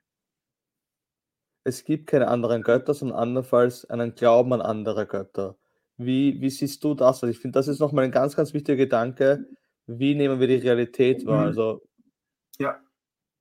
es 1.64 1.84
gibt 1.84 2.08
keine 2.08 2.28
anderen 2.28 2.62
Götter, 2.62 2.94
sondern 2.94 3.18
andernfalls 3.18 3.88
einen 3.88 4.14
Glauben 4.14 4.52
an 4.52 4.60
andere 4.60 5.06
Götter. 5.06 5.56
Wie, 5.96 6.40
wie 6.40 6.50
siehst 6.50 6.82
du 6.84 6.94
das? 6.94 7.22
Also 7.22 7.28
ich 7.28 7.38
finde, 7.38 7.58
das 7.58 7.68
ist 7.68 7.78
nochmal 7.78 8.04
ein 8.04 8.10
ganz, 8.10 8.34
ganz 8.36 8.52
wichtiger 8.52 8.76
Gedanke. 8.76 9.46
Wie 9.86 10.14
nehmen 10.14 10.40
wir 10.40 10.48
die 10.48 10.56
Realität 10.56 11.24
wahr? 11.26 11.42
Mhm. 11.42 11.46
Also 11.46 11.82
ja. 12.58 12.80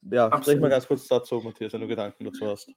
Ja, 0.03 0.25
Absolut. 0.25 0.43
sprich 0.43 0.59
mal 0.59 0.69
ganz 0.69 0.87
kurz 0.87 1.07
dazu, 1.07 1.41
Matthias, 1.41 1.73
wenn 1.73 1.81
du 1.81 1.87
Gedanken 1.87 2.25
dazu 2.25 2.47
hast. 2.47 2.71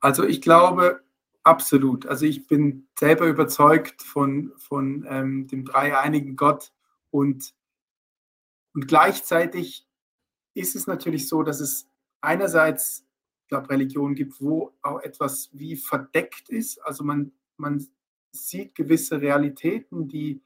Also 0.00 0.24
ich 0.24 0.40
glaube, 0.40 1.04
Absolut. 1.46 2.06
Also 2.06 2.26
ich 2.26 2.48
bin 2.48 2.88
selber 2.98 3.28
überzeugt 3.28 4.02
von, 4.02 4.52
von 4.56 5.06
ähm, 5.08 5.46
dem 5.46 5.64
dreieinigen 5.64 6.34
Gott 6.34 6.72
und, 7.12 7.54
und 8.74 8.88
gleichzeitig 8.88 9.86
ist 10.54 10.74
es 10.74 10.88
natürlich 10.88 11.28
so, 11.28 11.44
dass 11.44 11.60
es 11.60 11.88
einerseits, 12.20 13.06
ich 13.42 13.48
glaube, 13.50 13.70
Religionen 13.70 14.16
gibt, 14.16 14.40
wo 14.40 14.76
auch 14.82 14.98
etwas 15.02 15.50
wie 15.52 15.76
verdeckt 15.76 16.48
ist. 16.48 16.84
Also 16.84 17.04
man, 17.04 17.30
man 17.58 17.86
sieht 18.32 18.74
gewisse 18.74 19.20
Realitäten, 19.20 20.08
die, 20.08 20.42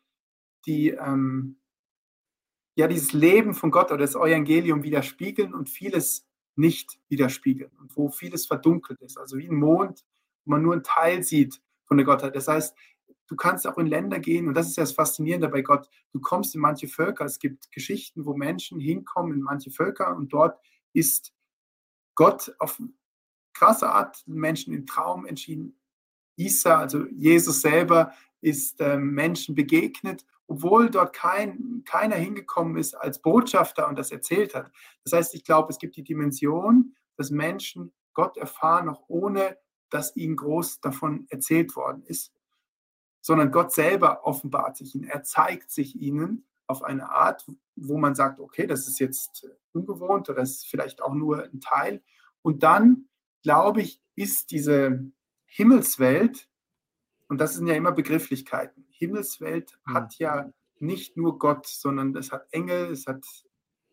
die 0.66 0.90
ähm, 0.90 1.56
ja 2.80 2.88
dieses 2.88 3.12
Leben 3.12 3.54
von 3.54 3.70
Gott 3.70 3.90
oder 3.90 3.98
das 3.98 4.14
Evangelium 4.14 4.82
widerspiegeln 4.82 5.54
und 5.54 5.68
vieles 5.68 6.26
nicht 6.56 6.98
widerspiegeln 7.08 7.70
und 7.78 7.96
wo 7.96 8.08
vieles 8.10 8.46
verdunkelt 8.46 9.00
ist. 9.00 9.18
Also 9.18 9.38
wie 9.38 9.48
ein 9.48 9.54
Mond, 9.54 10.04
wo 10.44 10.52
man 10.52 10.62
nur 10.62 10.72
einen 10.72 10.82
Teil 10.82 11.22
sieht 11.22 11.60
von 11.84 11.96
der 11.96 12.06
Gottheit. 12.06 12.34
Das 12.34 12.48
heißt, 12.48 12.74
du 13.28 13.36
kannst 13.36 13.66
auch 13.66 13.78
in 13.78 13.86
Länder 13.86 14.18
gehen 14.18 14.48
und 14.48 14.54
das 14.54 14.68
ist 14.68 14.76
ja 14.76 14.82
das 14.82 14.92
Faszinierende 14.92 15.48
bei 15.48 15.62
Gott. 15.62 15.88
Du 16.12 16.20
kommst 16.20 16.54
in 16.54 16.60
manche 16.60 16.88
Völker. 16.88 17.24
Es 17.24 17.38
gibt 17.38 17.70
Geschichten, 17.70 18.24
wo 18.26 18.34
Menschen 18.34 18.80
hinkommen 18.80 19.32
in 19.32 19.40
manche 19.40 19.70
Völker 19.70 20.16
und 20.16 20.32
dort 20.32 20.58
ist 20.92 21.32
Gott 22.14 22.54
auf 22.58 22.80
krasse 23.52 23.90
Art 23.90 24.22
Menschen 24.26 24.72
im 24.74 24.86
Traum 24.86 25.26
entschieden. 25.26 25.78
Isa, 26.36 26.78
also 26.78 27.06
Jesus 27.06 27.60
selber, 27.60 28.12
ist 28.40 28.80
äh, 28.80 28.96
Menschen 28.96 29.54
begegnet, 29.54 30.24
obwohl 30.50 30.90
dort 30.90 31.12
kein, 31.12 31.84
keiner 31.84 32.16
hingekommen 32.16 32.76
ist 32.76 32.94
als 32.94 33.22
Botschafter 33.22 33.86
und 33.86 33.96
das 33.96 34.10
erzählt 34.10 34.56
hat. 34.56 34.68
Das 35.04 35.12
heißt, 35.12 35.34
ich 35.36 35.44
glaube, 35.44 35.70
es 35.70 35.78
gibt 35.78 35.94
die 35.94 36.02
Dimension, 36.02 36.96
dass 37.16 37.30
Menschen 37.30 37.92
Gott 38.14 38.36
erfahren, 38.36 38.88
auch 38.88 39.04
ohne 39.06 39.58
dass 39.90 40.16
ihnen 40.16 40.34
groß 40.34 40.80
davon 40.80 41.28
erzählt 41.30 41.76
worden 41.76 42.02
ist, 42.02 42.32
sondern 43.20 43.52
Gott 43.52 43.70
selber 43.72 44.26
offenbart 44.26 44.76
sich 44.76 44.96
ihnen. 44.96 45.04
Er 45.04 45.22
zeigt 45.22 45.70
sich 45.70 45.94
ihnen 45.94 46.48
auf 46.66 46.82
eine 46.82 47.10
Art, 47.10 47.46
wo 47.76 47.96
man 47.96 48.16
sagt, 48.16 48.40
okay, 48.40 48.66
das 48.66 48.88
ist 48.88 48.98
jetzt 48.98 49.48
ungewohnt 49.70 50.28
oder 50.28 50.40
das 50.40 50.50
ist 50.50 50.66
vielleicht 50.66 51.00
auch 51.00 51.14
nur 51.14 51.44
ein 51.44 51.60
Teil. 51.60 52.02
Und 52.42 52.64
dann, 52.64 53.08
glaube 53.44 53.82
ich, 53.82 54.02
ist 54.16 54.50
diese 54.50 55.12
Himmelswelt, 55.46 56.49
und 57.30 57.40
das 57.40 57.54
sind 57.54 57.68
ja 57.68 57.74
immer 57.74 57.92
Begrifflichkeiten, 57.92 58.84
Himmelswelt 58.90 59.78
mhm. 59.86 59.94
hat 59.94 60.18
ja 60.18 60.50
nicht 60.80 61.16
nur 61.16 61.38
Gott, 61.38 61.66
sondern 61.66 62.14
es 62.16 62.32
hat 62.32 62.48
Engel, 62.50 62.90
es 62.90 63.06
hat 63.06 63.24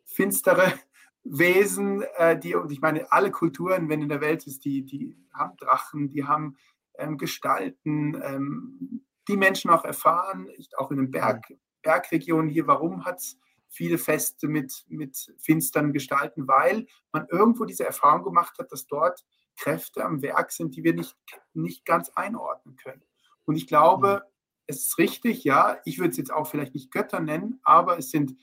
finstere 0.05 0.73
Wesen, 1.23 2.01
äh, 2.15 2.39
die, 2.39 2.55
und 2.55 2.71
ich 2.71 2.81
meine, 2.81 3.11
alle 3.11 3.29
Kulturen, 3.29 3.89
wenn 3.89 4.01
in 4.01 4.09
der 4.09 4.21
Welt 4.21 4.47
ist, 4.47 4.65
die, 4.65 4.83
die 4.83 5.15
haben 5.33 5.55
Drachen, 5.57 6.09
die 6.09 6.23
haben 6.23 6.57
ähm, 6.95 7.17
Gestalten, 7.17 8.19
ähm, 8.23 9.05
die 9.27 9.37
Menschen 9.37 9.69
auch 9.69 9.85
erfahren, 9.85 10.49
auch 10.77 10.89
in 10.89 10.97
den 10.97 11.11
Berg, 11.11 11.45
Bergregionen 11.83 12.49
hier, 12.49 12.65
warum 12.65 13.05
hat 13.05 13.19
es 13.19 13.37
viele 13.67 13.99
Feste 13.99 14.47
mit, 14.47 14.83
mit 14.87 15.15
finsteren 15.37 15.93
Gestalten, 15.93 16.47
weil 16.47 16.87
man 17.11 17.27
irgendwo 17.29 17.65
diese 17.65 17.85
Erfahrung 17.85 18.23
gemacht 18.23 18.57
hat, 18.57 18.71
dass 18.71 18.87
dort 18.87 19.23
Kräfte 19.57 20.03
am 20.03 20.23
Werk 20.23 20.51
sind, 20.51 20.75
die 20.75 20.83
wir 20.83 20.95
nicht, 20.95 21.15
nicht 21.53 21.85
ganz 21.85 22.09
einordnen 22.09 22.77
können. 22.77 23.03
Und 23.47 23.55
ich 23.55 23.65
glaube, 23.65 24.23
mhm. 24.23 24.31
es 24.67 24.77
ist 24.83 24.97
richtig, 24.97 25.43
ja, 25.43 25.77
ich 25.85 25.97
würde 25.97 26.11
es 26.11 26.17
jetzt 26.17 26.33
auch 26.33 26.47
vielleicht 26.47 26.75
nicht 26.75 26.91
Götter 26.91 27.19
nennen, 27.19 27.59
aber 27.63 27.97
es 27.97 28.11
sind 28.11 28.35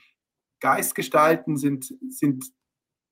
Geistgestalten, 0.60 1.56
sind, 1.56 1.94
sind 2.08 2.46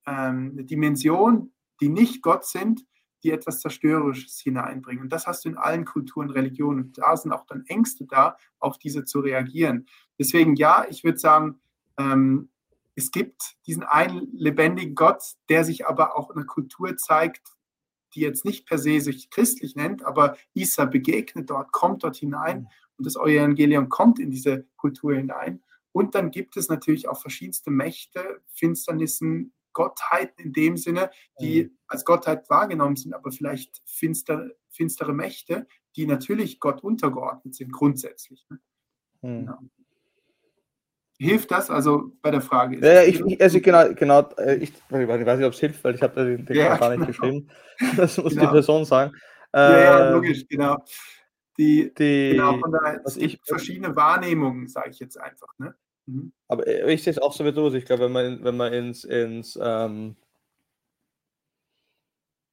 ähm, 0.07 0.53
eine 0.53 0.65
Dimension, 0.65 1.53
die 1.81 1.89
nicht 1.89 2.23
Gott 2.23 2.47
sind, 2.47 2.87
die 3.23 3.31
etwas 3.31 3.61
Zerstörerisches 3.61 4.41
hineinbringen. 4.41 5.05
Und 5.05 5.13
das 5.13 5.27
hast 5.27 5.45
du 5.45 5.51
in 5.51 5.57
allen 5.57 5.85
Kulturen, 5.85 6.31
Religionen. 6.31 6.87
Und 6.87 6.99
da 6.99 7.17
sind 7.17 7.33
auch 7.33 7.47
dann 7.47 7.65
Ängste 7.67 8.07
da, 8.07 8.37
auf 8.59 8.79
diese 8.79 9.05
zu 9.05 9.21
reagieren. 9.21 9.87
Deswegen 10.19 10.57
ja, 10.57 10.87
ich 10.89 11.05
würde 11.05 11.19
sagen, 11.19 11.61
ähm, 11.99 12.51
es 12.95 13.11
gibt 13.11 13.57
diesen 13.67 13.83
einen 13.83 14.29
lebendigen 14.33 14.95
Gott, 14.95 15.23
der 15.49 15.65
sich 15.65 15.87
aber 15.87 16.17
auch 16.17 16.31
in 16.31 16.37
einer 16.37 16.47
Kultur 16.47 16.97
zeigt, 16.97 17.43
die 18.15 18.21
jetzt 18.21 18.45
nicht 18.45 18.67
per 18.67 18.79
se 18.79 19.01
sich 19.01 19.31
christlich 19.31 19.77
nennt, 19.77 20.05
aber 20.05 20.37
Isa 20.55 20.85
begegnet 20.85 21.51
dort, 21.51 21.73
kommt 21.73 22.05
dort 22.05 22.17
hinein 22.17 22.61
mhm. 22.61 22.67
und 22.99 23.07
das 23.07 23.17
Evangelium 23.17 23.89
kommt 23.89 24.19
in 24.19 24.31
diese 24.31 24.67
Kultur 24.77 25.15
hinein. 25.15 25.63
Und 25.93 26.15
dann 26.15 26.31
gibt 26.31 26.57
es 26.57 26.69
natürlich 26.69 27.09
auch 27.09 27.21
verschiedenste 27.21 27.71
Mächte, 27.71 28.41
Finsternissen, 28.55 29.53
Gottheiten 29.73 30.45
in 30.45 30.53
dem 30.53 30.77
Sinne, 30.77 31.11
die 31.41 31.65
mhm. 31.65 31.79
als 31.87 32.05
Gottheit 32.05 32.49
wahrgenommen 32.51 32.97
sind, 32.97 33.15
aber 33.15 33.31
vielleicht 33.33 33.83
finster, 33.87 34.51
finstere 34.69 35.15
Mächte, 35.15 35.67
die 35.97 36.07
natürlich 36.07 36.61
Gott 36.61 36.83
untergeordnet 36.83 37.55
sind, 37.55 37.73
grundsätzlich. 37.73 38.47
Mhm. 39.23 39.47
Genau. 39.47 39.59
Hilft 41.23 41.51
das 41.53 41.71
also 41.71 42.11
bei 42.21 42.33
der 42.33 42.41
Frage? 42.41 42.85
Ja, 42.85 43.03
ich, 43.03 43.21
ich, 43.21 43.41
also 43.41 43.61
genau, 43.61 43.95
genau 43.95 44.29
äh, 44.39 44.57
ich, 44.57 44.73
weiß 44.91 45.39
nicht, 45.39 45.47
ob 45.47 45.53
es 45.53 45.61
hilft, 45.61 45.85
weil 45.85 45.95
ich 45.95 46.03
habe 46.03 46.25
den 46.25 46.47
Text 46.47 46.61
ja, 46.61 46.77
gar 46.77 46.89
nicht 46.89 46.99
genau. 46.99 47.07
geschrieben. 47.07 47.49
Das 47.97 48.17
muss 48.19 48.35
genau. 48.35 48.47
die 48.47 48.53
Person 48.53 48.85
sagen. 48.85 49.13
Ja, 49.55 49.81
ja, 49.81 50.07
ähm, 50.09 50.15
logisch, 50.15 50.47
genau. 50.49 50.77
Die, 51.59 51.93
die, 51.95 52.31
genau, 52.31 52.59
von 52.59 52.73
daher, 52.73 53.01
es 53.05 53.15
gibt 53.15 53.35
ich, 53.35 53.41
verschiedene 53.45 53.95
Wahrnehmungen, 53.95 54.69
sage 54.69 54.91
ich 54.91 54.99
jetzt 54.99 55.19
einfach. 55.21 55.49
Ne? 55.59 55.75
Mhm. 56.07 56.33
Aber 56.49 56.67
äh, 56.67 56.93
ich 56.93 57.03
sehe 57.03 57.13
es 57.13 57.19
auch 57.19 57.33
so 57.33 57.45
wie 57.45 57.53
du. 57.53 57.73
Ich 57.73 57.85
glaube, 57.85 58.05
wenn 58.05 58.13
man, 58.13 58.45
wenn 58.45 58.57
man 58.57 58.73
ins, 58.73 59.05
ins 59.05 59.59
ähm, 59.61 60.17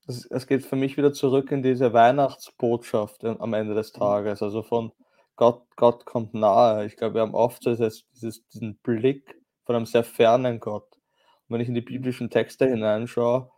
es, 0.07 0.47
geht 0.47 0.65
für 0.65 0.75
mich 0.75 0.97
wieder 0.97 1.13
zurück 1.13 1.51
in 1.51 1.63
diese 1.63 1.93
Weihnachtsbotschaft 1.93 3.23
am 3.23 3.53
Ende 3.53 3.73
des 3.73 3.93
mhm. 3.93 3.99
Tages. 3.99 4.41
Also 4.41 4.63
von 4.63 4.91
Gott, 5.39 5.63
Gott 5.77 6.05
kommt 6.05 6.33
nahe. 6.33 6.85
Ich 6.85 6.97
glaube, 6.97 7.15
wir 7.15 7.21
haben 7.21 7.33
oft 7.33 7.63
so 7.63 7.69
dieses, 7.69 8.05
dieses, 8.11 8.45
diesen 8.49 8.75
Blick 8.79 9.41
von 9.63 9.73
einem 9.73 9.85
sehr 9.85 10.03
fernen 10.03 10.59
Gott. 10.59 10.91
Und 11.47 11.53
wenn 11.53 11.61
ich 11.61 11.69
in 11.69 11.75
die 11.75 11.81
biblischen 11.81 12.29
Texte 12.29 12.67
hineinschaue, 12.67 13.49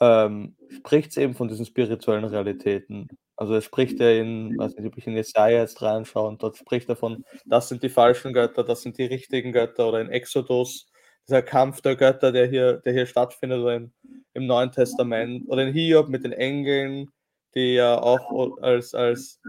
ähm, 0.00 0.56
spricht 0.70 1.10
es 1.10 1.18
eben 1.18 1.34
von 1.34 1.48
diesen 1.48 1.66
spirituellen 1.66 2.24
Realitäten. 2.24 3.08
Also 3.36 3.54
es 3.54 3.64
spricht 3.66 4.00
er 4.00 4.18
in, 4.18 4.56
weiß 4.56 4.74
nicht, 4.74 4.86
ob 4.86 4.96
ich 4.96 5.06
in 5.06 5.12
Jesaja 5.12 5.58
jetzt 5.58 5.82
reinschaue, 5.82 6.28
und 6.28 6.42
dort 6.42 6.56
spricht 6.56 6.88
er 6.88 6.96
von, 6.96 7.26
das 7.44 7.68
sind 7.68 7.82
die 7.82 7.90
falschen 7.90 8.32
Götter, 8.32 8.64
das 8.64 8.80
sind 8.80 8.96
die 8.96 9.04
richtigen 9.04 9.52
Götter, 9.52 9.88
oder 9.88 10.00
in 10.00 10.08
Exodus, 10.08 10.90
dieser 11.28 11.42
Kampf 11.42 11.82
der 11.82 11.96
Götter, 11.96 12.32
der 12.32 12.46
hier, 12.46 12.78
der 12.78 12.94
hier 12.94 13.06
stattfindet, 13.06 13.60
oder 13.60 13.76
in, 13.76 13.92
im 14.32 14.46
Neuen 14.46 14.72
Testament, 14.72 15.44
oder 15.46 15.62
in 15.62 15.74
Hiob 15.74 16.08
mit 16.08 16.24
den 16.24 16.32
Engeln, 16.32 17.10
die 17.54 17.74
ja 17.74 18.00
auch 18.00 18.56
als, 18.62 18.94
als 18.94 19.42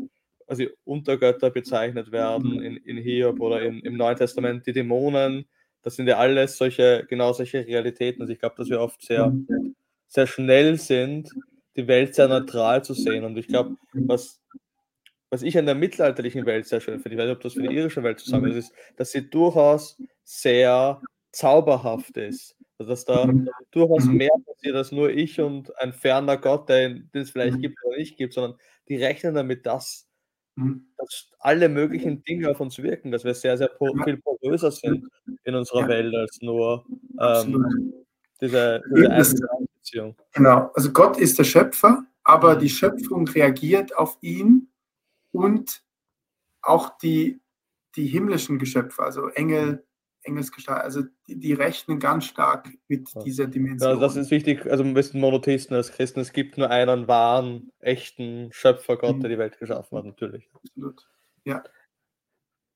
also 0.59 0.73
Untergötter 0.85 1.49
bezeichnet 1.49 2.11
werden 2.11 2.61
in, 2.61 2.77
in 2.77 2.97
Hiob 2.97 3.39
oder 3.39 3.61
in, 3.61 3.79
im 3.81 3.97
Neuen 3.97 4.17
Testament, 4.17 4.65
die 4.65 4.73
Dämonen, 4.73 5.45
das 5.83 5.97
sind 5.97 6.07
ja 6.07 6.17
alles 6.17 6.57
solche, 6.57 7.05
genau 7.09 7.33
solche 7.33 7.67
Realitäten. 7.67 8.21
Also 8.21 8.33
ich 8.33 8.39
glaube, 8.39 8.55
dass 8.57 8.69
wir 8.69 8.79
oft 8.79 9.01
sehr, 9.01 9.35
sehr 10.07 10.27
schnell 10.27 10.77
sind, 10.77 11.29
die 11.75 11.87
Welt 11.87 12.15
sehr 12.15 12.29
neutral 12.29 12.83
zu 12.83 12.93
sehen. 12.93 13.25
Und 13.25 13.37
ich 13.37 13.47
glaube, 13.47 13.75
was, 13.93 14.39
was 15.29 15.43
ich 15.43 15.57
an 15.57 15.65
der 15.65 15.75
mittelalterlichen 15.75 16.45
Welt 16.45 16.67
sehr 16.67 16.79
schön 16.79 16.99
finde, 16.99 17.15
ich 17.15 17.19
weiß 17.19 17.27
nicht, 17.27 17.35
ob 17.35 17.43
das 17.43 17.53
für 17.53 17.63
die 17.63 17.75
irische 17.75 18.01
Welt 18.03 18.19
zusammen 18.19 18.51
ist, 18.51 18.57
ist, 18.57 18.73
dass 18.95 19.11
sie 19.11 19.29
durchaus 19.29 20.01
sehr 20.23 21.01
zauberhaft 21.31 22.15
ist. 22.15 22.55
Also 22.77 22.91
dass 22.91 23.05
da 23.05 23.31
durchaus 23.71 24.05
mehr 24.05 24.31
passiert 24.45 24.75
als 24.75 24.91
nur 24.91 25.09
ich 25.09 25.39
und 25.41 25.77
ein 25.79 25.93
ferner 25.93 26.37
Gott, 26.37 26.69
den 26.69 27.09
es 27.13 27.31
vielleicht 27.31 27.59
gibt 27.59 27.77
oder 27.83 27.97
nicht 27.97 28.17
gibt, 28.17 28.33
sondern 28.33 28.57
die 28.87 28.95
rechnen 28.95 29.35
damit, 29.35 29.65
dass 29.65 30.07
Mhm. 30.55 30.85
dass 30.97 31.31
alle 31.39 31.67
möglichen 31.67 32.23
Dinge 32.23 32.49
auf 32.49 32.59
uns 32.59 32.77
wirken, 32.77 33.11
dass 33.11 33.23
wir 33.23 33.33
sehr, 33.33 33.57
sehr 33.57 33.71
viel 34.03 34.17
poröser 34.17 34.71
sind 34.71 35.07
in 35.43 35.55
unserer 35.55 35.81
ja. 35.81 35.87
Welt 35.87 36.15
als 36.15 36.39
nur 36.41 36.85
ähm, 37.19 37.93
diese, 38.39 38.81
diese 38.95 39.47
Beziehung. 39.75 40.15
Genau, 40.31 40.69
also 40.75 40.91
Gott 40.91 41.17
ist 41.17 41.39
der 41.39 41.43
Schöpfer, 41.43 42.05
aber 42.23 42.55
mhm. 42.55 42.59
die 42.59 42.69
Schöpfung 42.69 43.27
reagiert 43.27 43.97
auf 43.97 44.17
ihn 44.21 44.69
und 45.31 45.83
auch 46.61 46.97
die, 46.99 47.41
die 47.95 48.05
himmlischen 48.05 48.59
Geschöpfe, 48.59 49.01
also 49.01 49.29
Engel, 49.29 49.83
Engelsgestalt, 50.23 50.83
also 50.83 51.03
die, 51.27 51.39
die, 51.39 51.53
rechnen 51.53 51.99
ganz 51.99 52.25
stark 52.25 52.69
mit 52.87 53.09
dieser 53.25 53.47
Dimension. 53.47 53.89
Ja, 53.89 53.99
das 53.99 54.15
ist 54.15 54.31
wichtig, 54.31 54.65
also 54.65 54.83
wir 54.83 55.03
sind 55.03 55.19
Monotheisten 55.19 55.75
als 55.75 55.91
Christen, 55.91 56.21
es 56.21 56.31
gibt 56.31 56.57
nur 56.57 56.69
einen 56.69 57.07
wahren, 57.07 57.71
echten 57.79 58.49
Schöpfer 58.51 58.97
Gott, 58.97 59.17
mhm. 59.17 59.21
der 59.21 59.29
die 59.31 59.37
Welt 59.37 59.59
geschaffen 59.59 59.97
hat, 59.97 60.05
natürlich. 60.05 60.49
Absolut, 60.53 61.09
ja. 61.43 61.63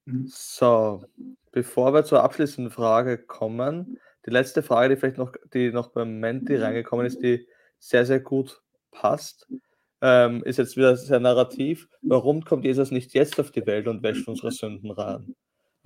Mhm. 0.06 0.28
So, 0.28 1.04
bevor 1.52 1.94
wir 1.94 2.04
zur 2.04 2.24
abschließenden 2.24 2.72
Frage 2.72 3.18
kommen, 3.18 4.00
die 4.26 4.32
letzte 4.32 4.62
Frage, 4.62 4.94
die 4.94 5.00
vielleicht 5.00 5.18
noch, 5.18 5.34
die 5.54 5.72
noch 5.72 5.90
beim 5.90 6.20
Menti 6.20 6.56
reingekommen 6.56 7.06
ist, 7.06 7.24
die 7.24 7.48
sehr, 7.80 8.06
sehr 8.06 8.20
gut 8.20 8.62
passt, 8.92 9.48
ähm, 10.02 10.44
ist 10.44 10.58
jetzt 10.58 10.76
wieder 10.78 10.96
sehr 10.96 11.20
narrativ. 11.20 11.88
Warum 12.02 12.44
kommt 12.44 12.66
Jesus 12.66 12.92
nicht 12.92 13.14
jetzt 13.14 13.40
auf 13.40 13.52
die 13.52 13.66
Welt 13.66 13.88
und 13.88 14.04
wäscht 14.04 14.28
unsere 14.28 14.52
Sünden 14.52 14.92
rein? 14.92 15.36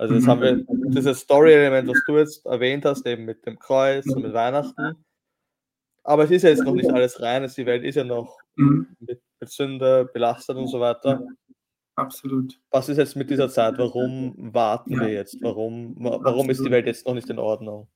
Also 0.02 0.14
jetzt 0.14 0.26
haben 0.26 0.40
wir 0.40 0.56
mhm. 0.56 0.90
dieses 0.90 1.20
Story-Element, 1.20 1.88
was 1.88 2.02
du 2.04 2.18
jetzt 2.18 2.44
erwähnt 2.44 2.84
hast, 2.84 3.06
eben 3.06 3.24
mit 3.24 3.46
dem 3.46 3.56
Kreuz 3.56 4.04
und 4.06 4.22
mit 4.22 4.32
Weihnachten. 4.32 4.96
Aber 6.02 6.24
es 6.24 6.32
ist 6.32 6.42
ja 6.42 6.48
jetzt 6.50 6.64
noch 6.64 6.74
nicht 6.74 6.90
alles 6.90 7.22
rein, 7.22 7.48
die 7.56 7.66
Welt 7.66 7.84
ist 7.84 7.94
ja 7.94 8.02
noch 8.02 8.36
mhm. 8.56 8.88
mit, 8.98 9.22
mit 9.38 9.48
Sünde 9.48 10.10
belastet 10.12 10.56
und 10.56 10.66
so 10.66 10.80
weiter. 10.80 11.20
Ja, 11.20 11.26
absolut. 11.94 12.60
Was 12.72 12.88
ist 12.88 12.96
jetzt 12.96 13.14
mit 13.14 13.30
dieser 13.30 13.48
Zeit? 13.48 13.78
Warum 13.78 14.34
warten 14.52 14.98
wir 14.98 15.08
jetzt? 15.08 15.40
Warum, 15.40 15.94
warum 16.00 16.50
ist 16.50 16.66
die 16.66 16.70
Welt 16.72 16.86
jetzt 16.86 17.06
noch 17.06 17.14
nicht 17.14 17.30
in 17.30 17.38
Ordnung? 17.38 17.86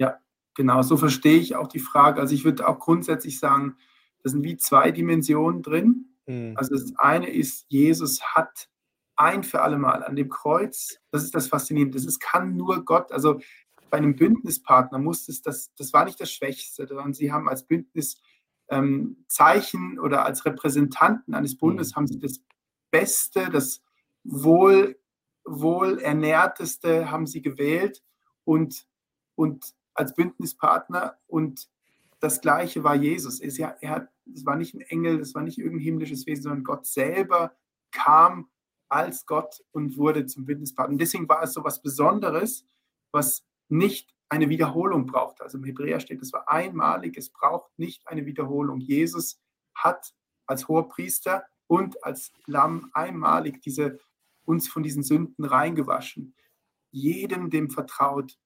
Ja, 0.00 0.18
genau, 0.56 0.82
so 0.82 0.96
verstehe 0.96 1.38
ich 1.38 1.54
auch 1.54 1.68
die 1.68 1.78
Frage. 1.78 2.20
Also 2.20 2.34
ich 2.34 2.44
würde 2.44 2.66
auch 2.66 2.80
grundsätzlich 2.80 3.38
sagen, 3.38 3.76
das 4.24 4.32
sind 4.32 4.42
wie 4.42 4.56
zwei 4.56 4.90
Dimensionen 4.90 5.62
drin. 5.62 6.16
Mhm. 6.26 6.54
Also 6.56 6.74
das 6.74 6.92
eine 6.98 7.30
ist, 7.30 7.66
Jesus 7.68 8.20
hat 8.34 8.68
ein 9.16 9.42
für 9.42 9.62
alle 9.62 9.78
Mal 9.78 10.02
an 10.02 10.16
dem 10.16 10.28
Kreuz, 10.28 10.98
das 11.10 11.24
ist 11.24 11.34
das 11.34 11.48
Faszinierende, 11.48 11.96
das 11.96 12.06
ist, 12.06 12.20
kann 12.20 12.56
nur 12.56 12.84
Gott, 12.84 13.12
also 13.12 13.40
bei 13.90 13.98
einem 13.98 14.16
Bündnispartner 14.16 14.98
muss 14.98 15.28
es, 15.28 15.40
das, 15.42 15.72
das 15.76 15.92
war 15.92 16.04
nicht 16.04 16.20
das 16.20 16.32
Schwächste, 16.32 16.86
sondern 16.86 17.14
sie 17.14 17.32
haben 17.32 17.48
als 17.48 17.64
Bündniszeichen 17.66 18.18
ähm, 18.70 19.98
oder 20.02 20.24
als 20.24 20.44
Repräsentanten 20.44 21.34
eines 21.34 21.56
Bundes 21.56 21.92
mhm. 21.92 21.96
haben 21.96 22.06
sie 22.08 22.18
das 22.18 22.40
Beste, 22.90 23.50
das 23.50 23.82
wohl, 24.24 24.98
wohlernährteste 25.44 27.10
haben 27.10 27.26
sie 27.26 27.42
gewählt 27.42 28.02
und, 28.44 28.86
und 29.36 29.64
als 29.94 30.14
Bündnispartner 30.14 31.18
und 31.26 31.68
das 32.20 32.40
Gleiche 32.40 32.82
war 32.82 32.94
Jesus. 32.94 33.40
Er, 33.40 33.76
er 33.80 33.90
hat, 33.90 34.08
es 34.34 34.46
war 34.46 34.56
nicht 34.56 34.74
ein 34.74 34.80
Engel, 34.80 35.20
es 35.20 35.34
war 35.34 35.42
nicht 35.42 35.58
irgendein 35.58 35.84
himmlisches 35.84 36.26
Wesen, 36.26 36.44
sondern 36.44 36.64
Gott 36.64 36.86
selber 36.86 37.54
kam 37.92 38.48
als 38.88 39.26
Gott 39.26 39.62
und 39.72 39.96
wurde 39.96 40.26
zum 40.26 40.44
Bündnispartner. 40.44 40.92
Und 40.92 41.00
deswegen 41.00 41.28
war 41.28 41.42
es 41.42 41.52
so 41.52 41.64
was 41.64 41.82
Besonderes, 41.82 42.64
was 43.12 43.44
nicht 43.68 44.14
eine 44.28 44.48
Wiederholung 44.48 45.06
braucht. 45.06 45.40
Also 45.40 45.58
im 45.58 45.64
Hebräer 45.64 46.00
steht, 46.00 46.20
es 46.22 46.32
war 46.32 46.48
einmalig, 46.48 47.16
es 47.16 47.30
braucht 47.30 47.78
nicht 47.78 48.06
eine 48.06 48.26
Wiederholung. 48.26 48.80
Jesus 48.80 49.40
hat 49.74 50.14
als 50.46 50.68
Hohepriester 50.68 51.44
und 51.66 52.02
als 52.04 52.32
Lamm 52.46 52.90
einmalig 52.92 53.62
diese, 53.62 53.98
uns 54.44 54.68
von 54.68 54.82
diesen 54.82 55.02
Sünden 55.02 55.44
reingewaschen. 55.44 56.34
Jedem, 56.90 57.50
dem 57.50 57.70
vertraut, 57.70 58.38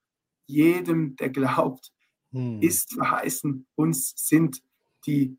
jedem, 0.46 1.16
der 1.16 1.30
glaubt, 1.30 1.92
hm. 2.32 2.62
ist 2.62 2.94
verheißen, 2.94 3.66
uns 3.74 4.14
sind 4.16 4.62
die 5.06 5.36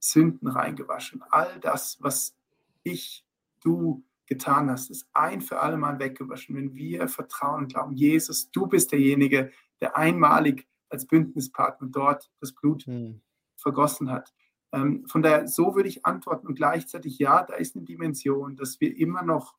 Sünden 0.00 0.48
reingewaschen. 0.48 1.22
All 1.30 1.58
das, 1.60 1.98
was 2.00 2.36
ich, 2.82 3.24
du, 3.62 4.04
getan 4.28 4.70
hast, 4.70 4.90
ist 4.90 5.08
ein 5.14 5.40
für 5.40 5.60
alle 5.60 5.76
Mal 5.76 5.98
weggewaschen. 5.98 6.54
Wenn 6.54 6.74
wir 6.74 7.08
vertrauen 7.08 7.64
und 7.64 7.72
glauben, 7.72 7.94
Jesus, 7.94 8.50
du 8.50 8.66
bist 8.66 8.92
derjenige, 8.92 9.50
der 9.80 9.96
einmalig 9.96 10.68
als 10.90 11.06
Bündnispartner 11.06 11.88
dort 11.90 12.30
das 12.40 12.52
Blut 12.52 12.84
hm. 12.84 13.20
vergossen 13.56 14.10
hat. 14.10 14.32
Ähm, 14.72 15.06
von 15.06 15.22
daher, 15.22 15.48
so 15.48 15.74
würde 15.74 15.88
ich 15.88 16.04
antworten 16.04 16.46
und 16.46 16.54
gleichzeitig, 16.54 17.18
ja, 17.18 17.42
da 17.42 17.54
ist 17.54 17.74
eine 17.74 17.84
Dimension, 17.84 18.56
dass 18.56 18.80
wir 18.80 18.96
immer 18.96 19.22
noch 19.22 19.56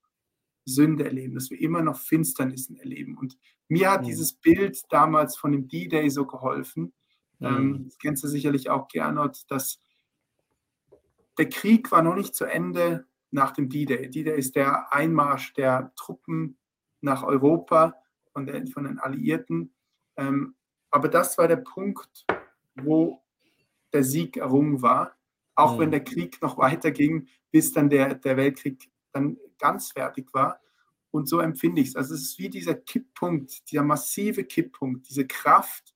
Sünde 0.66 1.06
erleben, 1.06 1.34
dass 1.34 1.50
wir 1.50 1.60
immer 1.60 1.82
noch 1.82 1.98
Finsternissen 1.98 2.78
erleben. 2.78 3.18
Und 3.18 3.38
mir 3.68 3.92
hat 3.92 4.02
hm. 4.02 4.08
dieses 4.08 4.34
Bild 4.34 4.82
damals 4.90 5.36
von 5.36 5.52
dem 5.52 5.68
D-Day 5.68 6.10
so 6.10 6.26
geholfen. 6.26 6.94
Hm. 7.40 7.48
Ähm, 7.48 7.84
das 7.86 7.98
kennst 7.98 8.24
du 8.24 8.28
sicherlich 8.28 8.70
auch, 8.70 8.88
Gernot, 8.88 9.46
dass 9.50 9.82
der 11.40 11.50
Krieg 11.50 11.92
war 11.92 12.04
noch 12.04 12.16
nicht 12.16 12.36
zu 12.36 12.46
Ende, 12.46 13.08
nach 13.32 13.52
dem 13.52 13.70
D-Day. 13.70 14.10
D-Day 14.10 14.38
ist 14.38 14.56
der 14.56 14.94
Einmarsch 14.94 15.54
der 15.54 15.94
Truppen 15.96 16.58
nach 17.02 17.24
Europa 17.24 17.96
von, 18.34 18.46
der, 18.46 18.66
von 18.68 18.84
den 18.86 19.00
Alliierten. 19.00 19.74
Ähm, 20.18 20.56
aber 20.92 21.08
das 21.08 21.38
war 21.38 21.48
der 21.48 21.58
Punkt, 21.58 22.26
wo 22.76 23.24
der 23.94 24.04
Sieg 24.04 24.38
errungen 24.38 24.82
war, 24.82 25.16
auch 25.56 25.76
mhm. 25.76 25.80
wenn 25.80 25.92
der 25.92 26.04
Krieg 26.04 26.42
noch 26.42 26.58
weiterging, 26.58 27.28
bis 27.52 27.74
dann 27.74 27.90
der, 27.90 28.16
der 28.16 28.38
Weltkrieg 28.38 28.90
dann 29.12 29.38
ganz 29.58 29.92
fertig 29.92 30.34
war. 30.34 30.60
Und 31.12 31.28
so 31.28 31.40
empfinde 31.40 31.82
ich 31.82 31.90
es. 31.90 31.96
Also 31.96 32.14
es 32.14 32.22
ist 32.22 32.40
wie 32.40 32.50
dieser 32.50 32.76
Kipppunkt, 32.76 33.72
dieser 33.72 33.84
massive 33.84 34.44
Kipppunkt, 34.44 35.10
diese 35.10 35.26
Kraft 35.26 35.96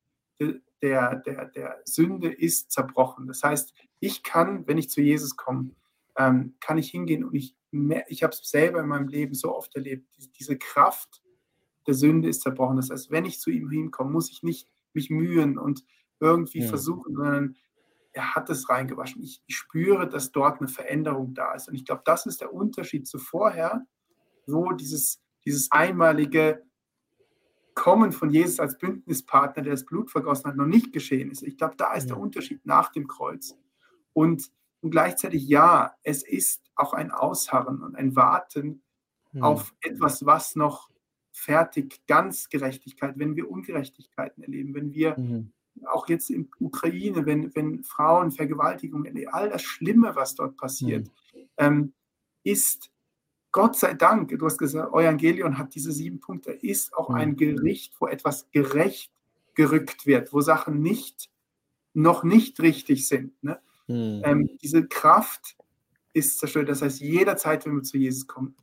der, 0.82 1.16
der, 1.16 1.46
der 1.46 1.82
Sünde 1.86 2.32
ist 2.32 2.72
zerbrochen. 2.72 3.28
Das 3.28 3.44
heißt, 3.44 3.74
ich 4.00 4.24
kann, 4.24 4.68
wenn 4.68 4.78
ich 4.78 4.90
zu 4.90 5.02
Jesus 5.02 5.38
komme, 5.38 5.72
ähm, 6.18 6.56
kann 6.60 6.78
ich 6.78 6.90
hingehen 6.90 7.24
und 7.24 7.36
ich, 7.36 7.56
ich 8.08 8.24
habe 8.24 8.34
es 8.34 8.50
selber 8.50 8.82
in 8.82 8.88
meinem 8.88 9.08
Leben 9.08 9.34
so 9.34 9.56
oft 9.56 9.76
erlebt, 9.76 10.08
diese 10.40 10.58
Kraft 10.58 11.24
der 11.88 11.94
Sünde 11.94 12.30
ist 12.30 12.42
zerbrochen. 12.42 12.78
Das 12.78 12.90
heißt, 12.90 13.12
wenn 13.12 13.26
ich 13.26 13.40
zu 13.40 13.50
ihm 13.50 13.70
hinkomme, 13.70 14.12
muss 14.12 14.32
ich 14.32 14.44
nicht 14.44 14.70
mich 14.94 15.10
mühen 15.10 15.58
und 15.58 15.84
irgendwie 16.20 16.62
ja. 16.62 16.68
versuchen, 16.68 17.16
sondern 17.16 17.56
er 18.14 18.36
hat 18.36 18.50
es 18.50 18.70
reingewaschen. 18.70 19.24
Ich, 19.24 19.42
ich, 19.48 19.56
spüre, 19.56 20.08
dass 20.08 20.32
dort 20.32 20.60
eine 20.60 20.68
Veränderung 20.68 21.34
da 21.34 21.54
ist. 21.54 21.68
Und 21.68 21.74
ich 21.74 21.84
glaube, 21.84 22.04
das 22.06 22.26
ist 22.26 22.42
der 22.42 22.54
Unterschied 22.54 23.08
zu 23.08 23.18
vorher, 23.18 23.86
wo 24.46 24.72
dieses, 24.72 25.22
dieses 25.46 25.72
einmalige 25.72 26.64
Kommen 27.74 28.12
von 28.12 28.30
Jesus 28.30 28.60
als 28.60 28.78
Bündnispartner, 28.78 29.64
der 29.64 29.74
das 29.74 29.86
Blut 29.86 30.12
vergossen 30.12 30.46
hat, 30.46 30.56
noch 30.56 30.68
nicht 30.68 30.94
geschehen 30.94 31.32
ist. 31.32 31.42
Ich 31.42 31.58
glaube, 31.58 31.76
da 31.76 31.94
ist 31.96 32.08
der 32.08 32.20
Unterschied 32.20 32.64
nach 32.66 32.92
dem 32.92 33.08
Kreuz. 33.08 33.58
Und 34.14 34.52
und 34.84 34.92
gleichzeitig 34.92 35.48
ja, 35.48 35.96
es 36.04 36.24
ist 36.24 36.62
auch 36.76 36.94
ein 36.94 37.10
Ausharren 37.10 37.82
und 37.82 37.96
ein 37.96 38.16
Warten 38.16 38.84
mhm. 39.32 39.44
auf 39.44 39.74
etwas, 39.82 40.26
was 40.26 40.56
noch 40.56 40.90
fertig, 41.32 42.06
ganz 42.06 42.50
Gerechtigkeit, 42.50 43.18
wenn 43.18 43.36
wir 43.36 43.50
Ungerechtigkeiten 43.50 44.44
erleben, 44.44 44.76
wenn 44.76 44.94
wir 44.94 45.18
mhm. 45.18 45.54
auch 45.86 46.10
jetzt 46.10 46.30
in 46.30 46.50
Ukraine, 46.60 47.26
wenn, 47.26 47.56
wenn 47.56 47.84
Frauen 47.84 48.32
Vergewaltigung 48.32 49.06
erleben, 49.06 49.32
all 49.32 49.50
das 49.50 49.64
Schlimme, 49.64 50.16
was 50.16 50.36
dort 50.36 50.58
passiert, 50.58 51.08
mhm. 51.34 51.40
ähm, 51.58 51.94
ist 52.44 52.92
Gott 53.54 53.78
sei 53.78 53.94
Dank, 53.94 54.38
du 54.38 54.46
hast 54.46 54.58
gesagt, 54.58 54.94
Evangelion 54.94 55.58
hat 55.58 55.76
diese 55.76 55.92
sieben 55.92 56.20
Punkte, 56.20 56.52
ist 56.52 56.94
auch 56.94 57.12
ein 57.12 57.38
Gericht, 57.38 57.94
wo 58.00 58.08
etwas 58.08 58.50
gerecht 58.52 59.12
gerückt 59.54 60.08
wird, 60.08 60.34
wo 60.34 60.42
Sachen 60.42 60.82
nicht, 60.82 61.30
noch 61.94 62.24
nicht 62.24 62.60
richtig 62.60 63.08
sind. 63.08 63.42
Ne? 63.44 63.62
Mhm. 63.88 64.22
Ähm, 64.24 64.50
diese 64.62 64.88
Kraft 64.88 65.56
ist 66.14 66.40
zerstört. 66.40 66.70
Das 66.70 66.82
heißt, 66.82 67.02
jederzeit, 67.02 67.66
wenn 67.66 67.76
wir 67.76 67.84
zu 67.84 67.98
Jesus 67.98 68.28
kommen, 68.28 68.56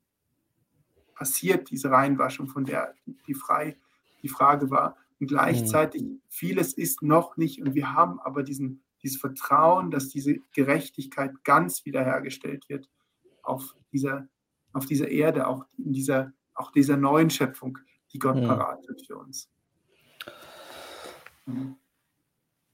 passiert 1.15 1.71
diese 1.71 1.91
Reinwaschung, 1.91 2.49
von 2.49 2.65
der 2.65 2.95
die, 3.27 3.35
frei, 3.35 3.77
die 4.23 4.29
Frage 4.29 4.71
war. 4.71 4.97
Und 5.19 5.27
gleichzeitig, 5.27 6.03
mhm. 6.03 6.23
vieles 6.29 6.73
ist 6.73 7.03
noch 7.03 7.37
nicht. 7.37 7.61
Und 7.61 7.75
wir 7.75 7.93
haben 7.93 8.21
aber 8.21 8.43
diesen, 8.43 8.83
dieses 9.03 9.19
Vertrauen, 9.19 9.91
dass 9.91 10.09
diese 10.09 10.37
Gerechtigkeit 10.55 11.33
ganz 11.45 11.85
wiederhergestellt 11.85 12.69
wird 12.69 12.89
auf 13.43 13.75
dieser, 13.93 14.29
auf 14.73 14.87
dieser 14.87 15.09
Erde, 15.09 15.47
auch 15.47 15.67
in 15.77 15.93
dieser, 15.93 16.33
auch 16.55 16.73
dieser 16.73 16.97
neuen 16.97 17.31
Schöpfung, 17.31 17.79
die 18.13 18.19
Gott 18.19 18.37
mhm. 18.37 18.47
parat 18.47 18.87
hat 18.89 19.01
für 19.07 19.17
uns. 19.17 19.51
Mhm. 21.47 21.77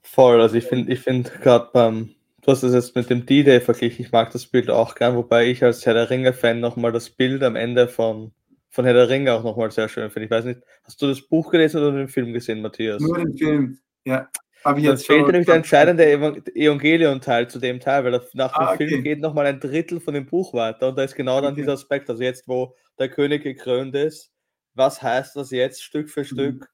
Voll, 0.02 0.40
also 0.40 0.55
ich 0.55 0.64
finde 0.64 0.93
ich 0.93 1.01
find 1.01 1.32
gerade 1.43 1.68
beim, 1.73 2.14
Du 2.47 2.52
hast 2.52 2.62
es 2.62 2.74
jetzt 2.74 2.94
mit 2.94 3.10
dem 3.10 3.27
D-Day 3.27 3.60
verglichen. 3.60 4.05
Ich 4.05 4.12
mag 4.12 4.31
das 4.31 4.47
Bild 4.47 4.70
auch 4.70 4.94
gern, 4.94 5.16
wobei 5.16 5.47
ich 5.47 5.64
als 5.64 5.85
Herr 5.85 5.94
der 5.94 6.10
Ringe-Fan 6.10 6.60
nochmal 6.60 6.93
das 6.93 7.10
Bild 7.10 7.43
am 7.43 7.56
Ende 7.56 7.89
von, 7.89 8.31
von 8.70 8.85
Herr 8.85 8.94
der 8.94 9.09
Ringe 9.09 9.32
auch 9.32 9.43
nochmal 9.43 9.73
sehr 9.73 9.89
schön 9.89 10.12
finde. 10.12 10.27
Ich 10.27 10.31
weiß 10.31 10.44
nicht, 10.44 10.60
hast 10.85 11.02
du 11.02 11.09
das 11.09 11.20
Buch 11.20 11.51
gelesen 11.51 11.82
oder 11.82 11.90
den 11.97 12.06
Film 12.06 12.32
gesehen, 12.32 12.62
Matthias? 12.62 13.02
Nur 13.02 13.18
den 13.18 13.36
Film, 13.36 13.81
ja. 14.05 14.28
Habe 14.64 14.78
ich 14.78 14.86
jetzt 14.86 15.06
fehlt 15.06 15.27
nämlich 15.27 15.47
der 15.47 15.56
entscheidende 15.56 16.09
Evangelion-Teil 16.09 17.48
zu 17.48 17.59
dem 17.59 17.81
Teil, 17.81 18.05
weil 18.05 18.12
nach 18.35 18.52
dem 18.52 18.62
ah, 18.62 18.73
okay. 18.74 18.89
Film 18.89 19.02
geht 19.02 19.20
nochmal 19.20 19.47
ein 19.47 19.59
Drittel 19.59 19.98
von 19.98 20.14
dem 20.14 20.27
Buch 20.27 20.55
weiter 20.55 20.90
und 20.90 20.98
da 20.98 21.02
ist 21.02 21.16
genau 21.16 21.40
dann 21.40 21.55
okay. 21.55 21.62
dieser 21.62 21.73
Aspekt, 21.73 22.09
also 22.09 22.23
jetzt, 22.23 22.47
wo 22.47 22.77
der 23.01 23.09
König 23.09 23.43
gekrönt 23.43 23.97
ist, 23.97 24.31
was 24.73 25.02
heißt 25.02 25.35
das 25.35 25.51
jetzt 25.51 25.82
Stück 25.82 26.09
für 26.09 26.20
mhm. 26.20 26.24
Stück, 26.24 26.68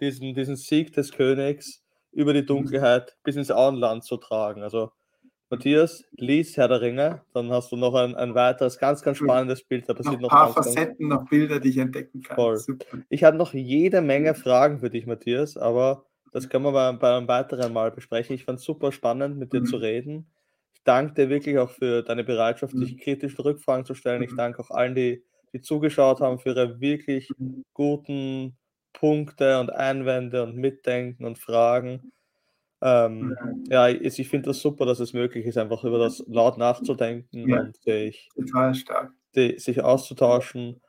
diesen, 0.00 0.34
diesen 0.34 0.54
Sieg 0.54 0.92
des 0.92 1.10
Königs 1.10 1.82
über 2.12 2.32
die 2.32 2.42
mhm. 2.42 2.46
Dunkelheit 2.46 3.16
bis 3.24 3.34
ins 3.34 3.50
Auenland 3.50 4.04
zu 4.04 4.18
tragen. 4.18 4.62
Also 4.62 4.92
Matthias, 5.48 6.04
lies 6.16 6.56
Herr 6.56 6.66
der 6.66 6.80
Ringe, 6.80 7.22
dann 7.32 7.50
hast 7.52 7.70
du 7.70 7.76
noch 7.76 7.94
ein, 7.94 8.16
ein 8.16 8.34
weiteres 8.34 8.78
ganz, 8.78 9.02
ganz 9.02 9.18
spannendes 9.18 9.62
Bild. 9.62 9.88
Da 9.88 9.94
passiert 9.94 10.20
noch 10.20 10.30
ein 10.30 10.36
paar 10.36 10.54
ganz, 10.54 10.66
Facetten, 10.74 11.08
noch 11.08 11.28
Bilder, 11.28 11.60
die 11.60 11.68
ich 11.68 11.78
entdecken 11.78 12.22
kann. 12.22 12.34
Voll. 12.34 12.60
Ich 13.08 13.22
habe 13.22 13.36
noch 13.36 13.54
jede 13.54 14.00
Menge 14.00 14.34
Fragen 14.34 14.80
für 14.80 14.90
dich, 14.90 15.06
Matthias, 15.06 15.56
aber 15.56 16.04
das 16.32 16.48
können 16.48 16.64
wir 16.64 16.72
bei, 16.72 16.92
bei 16.92 17.16
einem 17.16 17.28
weiteren 17.28 17.72
Mal 17.72 17.92
besprechen. 17.92 18.34
Ich 18.34 18.44
fand 18.44 18.58
es 18.58 18.64
super 18.64 18.90
spannend, 18.90 19.38
mit 19.38 19.52
dir 19.52 19.60
mhm. 19.60 19.66
zu 19.66 19.76
reden. 19.76 20.26
Ich 20.74 20.82
danke 20.82 21.14
dir 21.14 21.28
wirklich 21.28 21.58
auch 21.58 21.70
für 21.70 22.02
deine 22.02 22.24
Bereitschaft, 22.24 22.74
mhm. 22.74 22.80
dich 22.80 22.98
kritischen 22.98 23.40
Rückfragen 23.40 23.84
zu 23.84 23.94
stellen. 23.94 24.22
Ich 24.22 24.32
mhm. 24.32 24.36
danke 24.36 24.60
auch 24.60 24.70
allen, 24.70 24.96
die, 24.96 25.22
die 25.52 25.60
zugeschaut 25.60 26.20
haben, 26.20 26.40
für 26.40 26.50
ihre 26.50 26.80
wirklich 26.80 27.30
mhm. 27.38 27.64
guten 27.72 28.56
Punkte 28.92 29.60
und 29.60 29.70
Einwände 29.70 30.42
und 30.42 30.56
Mitdenken 30.56 31.24
und 31.24 31.38
Fragen. 31.38 32.12
Ähm, 32.82 33.36
ja, 33.68 33.88
ich, 33.88 34.18
ich 34.18 34.28
finde 34.28 34.48
das 34.48 34.60
super, 34.60 34.84
dass 34.84 35.00
es 35.00 35.12
möglich 35.12 35.46
ist, 35.46 35.56
einfach 35.56 35.82
über 35.84 35.98
das 35.98 36.22
laut 36.26 36.58
nachzudenken 36.58 37.48
ja, 37.48 37.60
und 37.60 37.76
sich, 37.82 38.28
total 38.34 38.74
stark. 38.74 39.12
Die, 39.34 39.58
sich 39.58 39.82
auszutauschen. 39.82 40.80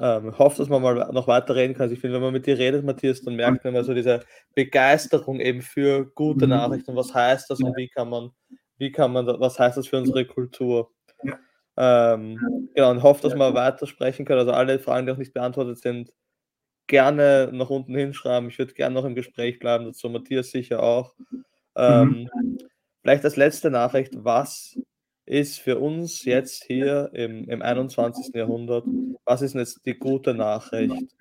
Ähm, 0.00 0.30
ich 0.30 0.38
hoffe, 0.38 0.58
dass 0.58 0.68
man 0.68 0.82
mal 0.82 1.10
noch 1.12 1.28
weiter 1.28 1.54
reden 1.54 1.74
kann. 1.74 1.82
Also 1.82 1.94
ich 1.94 2.00
finde, 2.00 2.16
wenn 2.16 2.22
man 2.22 2.32
mit 2.32 2.46
dir 2.46 2.58
redet, 2.58 2.84
Matthias, 2.84 3.22
dann 3.22 3.36
merkt 3.36 3.64
man 3.64 3.74
immer 3.74 3.84
so 3.84 3.94
diese 3.94 4.20
Begeisterung 4.54 5.38
eben 5.40 5.62
für 5.62 6.06
gute 6.14 6.46
mhm. 6.46 6.50
Nachrichten. 6.50 6.96
Was 6.96 7.14
heißt 7.14 7.50
das 7.50 7.60
und 7.60 7.76
wie 7.76 7.88
kann 7.88 8.08
man, 8.08 8.30
wie 8.78 8.90
kann 8.90 9.12
man, 9.12 9.26
was 9.26 9.58
heißt 9.58 9.76
das 9.76 9.88
für 9.88 9.98
unsere 9.98 10.24
Kultur? 10.24 10.90
Ähm, 11.76 12.38
genau, 12.74 12.90
und 12.90 13.02
hoffe, 13.02 13.22
dass 13.22 13.34
wir 13.34 13.54
weitersprechen 13.54 14.24
können. 14.24 14.40
Also 14.40 14.52
alle 14.52 14.78
Fragen, 14.78 15.06
die 15.06 15.12
noch 15.12 15.18
nicht 15.18 15.34
beantwortet 15.34 15.78
sind, 15.78 16.12
gerne 16.86 17.50
nach 17.52 17.70
unten 17.70 17.94
hinschreiben. 17.94 18.48
Ich 18.48 18.58
würde 18.58 18.74
gerne 18.74 18.94
noch 18.94 19.04
im 19.04 19.14
Gespräch 19.14 19.58
bleiben 19.58 19.84
dazu. 19.84 20.08
Matthias 20.08 20.50
sicher 20.50 20.82
auch. 20.82 21.14
Ähm, 21.76 22.28
mhm. 22.34 22.58
Vielleicht 23.02 23.24
als 23.24 23.36
letzte 23.36 23.70
Nachricht, 23.70 24.12
was 24.16 24.78
ist 25.26 25.58
für 25.58 25.78
uns 25.78 26.24
jetzt 26.24 26.64
hier 26.64 27.10
im, 27.14 27.48
im 27.48 27.62
21. 27.62 28.34
Jahrhundert, 28.34 28.84
was 29.24 29.42
ist 29.42 29.54
jetzt 29.54 29.84
die 29.86 29.98
gute 29.98 30.34
Nachricht 30.34 31.14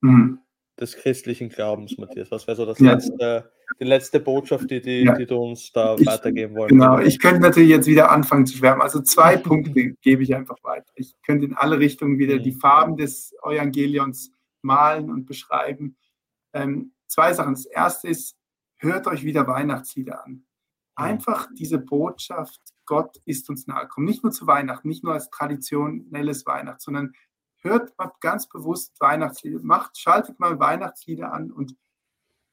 mhm. 0.00 0.40
des 0.78 0.96
christlichen 0.96 1.48
Glaubens, 1.48 1.96
Matthias? 1.98 2.30
Was 2.30 2.46
wäre 2.46 2.56
so 2.56 2.66
das 2.66 2.80
ja. 2.80 2.92
letzte, 2.92 3.50
die 3.80 3.84
letzte 3.84 4.20
Botschaft, 4.20 4.70
die, 4.70 4.80
die, 4.80 5.04
ja. 5.04 5.14
die 5.14 5.26
du 5.26 5.36
uns 5.36 5.72
da 5.72 5.94
ich, 5.96 6.06
weitergeben 6.06 6.56
wolltest? 6.56 6.80
Genau, 6.80 6.98
ich 6.98 7.20
könnte 7.20 7.40
natürlich 7.40 7.70
jetzt 7.70 7.86
wieder 7.86 8.10
anfangen 8.10 8.46
zu 8.46 8.56
schwärmen. 8.56 8.82
Also 8.82 9.00
zwei 9.00 9.36
Punkte 9.36 9.94
gebe 10.00 10.22
ich 10.24 10.34
einfach 10.34 10.56
weiter. 10.64 10.92
Ich 10.96 11.14
könnte 11.24 11.46
in 11.46 11.54
alle 11.54 11.78
Richtungen 11.78 12.18
wieder 12.18 12.36
mhm. 12.36 12.42
die 12.42 12.52
Farben 12.52 12.96
des 12.96 13.32
Evangelions 13.44 14.32
malen 14.66 15.10
und 15.10 15.24
beschreiben. 15.24 15.96
Ähm, 16.52 16.92
zwei 17.06 17.32
Sachen. 17.32 17.54
Das 17.54 17.66
erste 17.66 18.08
ist, 18.08 18.36
hört 18.76 19.06
euch 19.06 19.24
wieder 19.24 19.46
Weihnachtslieder 19.46 20.24
an. 20.24 20.46
Einfach 20.94 21.48
diese 21.54 21.78
Botschaft, 21.78 22.60
Gott 22.86 23.20
ist 23.24 23.50
uns 23.50 23.66
nahe. 23.66 23.86
Kommt 23.88 24.06
nicht 24.06 24.22
nur 24.22 24.32
zu 24.32 24.46
Weihnachten, 24.46 24.88
nicht 24.88 25.04
nur 25.04 25.12
als 25.12 25.30
traditionelles 25.30 26.46
Weihnachten, 26.46 26.80
sondern 26.80 27.12
hört 27.58 27.96
mal 27.98 28.12
ganz 28.20 28.48
bewusst 28.48 28.98
Weihnachtslieder, 29.00 29.60
macht, 29.62 29.98
schaltet 29.98 30.38
mal 30.40 30.58
Weihnachtslieder 30.58 31.32
an 31.32 31.50
und, 31.50 31.76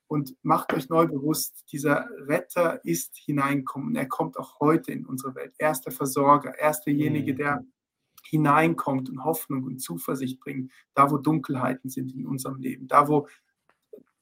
und 0.08 0.36
macht 0.42 0.74
euch 0.74 0.90
neu 0.90 1.08
bewusst, 1.08 1.64
dieser 1.72 2.10
Retter 2.28 2.84
ist 2.84 3.16
hineingekommen. 3.18 3.96
Er 3.96 4.08
kommt 4.08 4.38
auch 4.38 4.60
heute 4.60 4.92
in 4.92 5.06
unsere 5.06 5.36
Welt. 5.36 5.54
Er 5.58 5.72
ist 5.72 5.82
der 5.82 5.94
Versorger, 5.94 6.52
er 6.58 6.72
ist 6.72 6.82
derjenige, 6.82 7.34
mhm. 7.34 7.38
der 7.38 7.66
hineinkommt 8.34 9.12
und 9.12 9.24
Hoffnung 9.24 9.64
und 9.64 9.80
Zuversicht 9.80 10.40
bringt, 10.40 10.72
da 10.96 11.12
wo 11.12 11.18
Dunkelheiten 11.18 11.92
sind 11.92 12.16
in 12.16 12.26
unserem 12.26 12.58
Leben, 12.58 12.88
da 12.88 13.08
wo, 13.08 13.28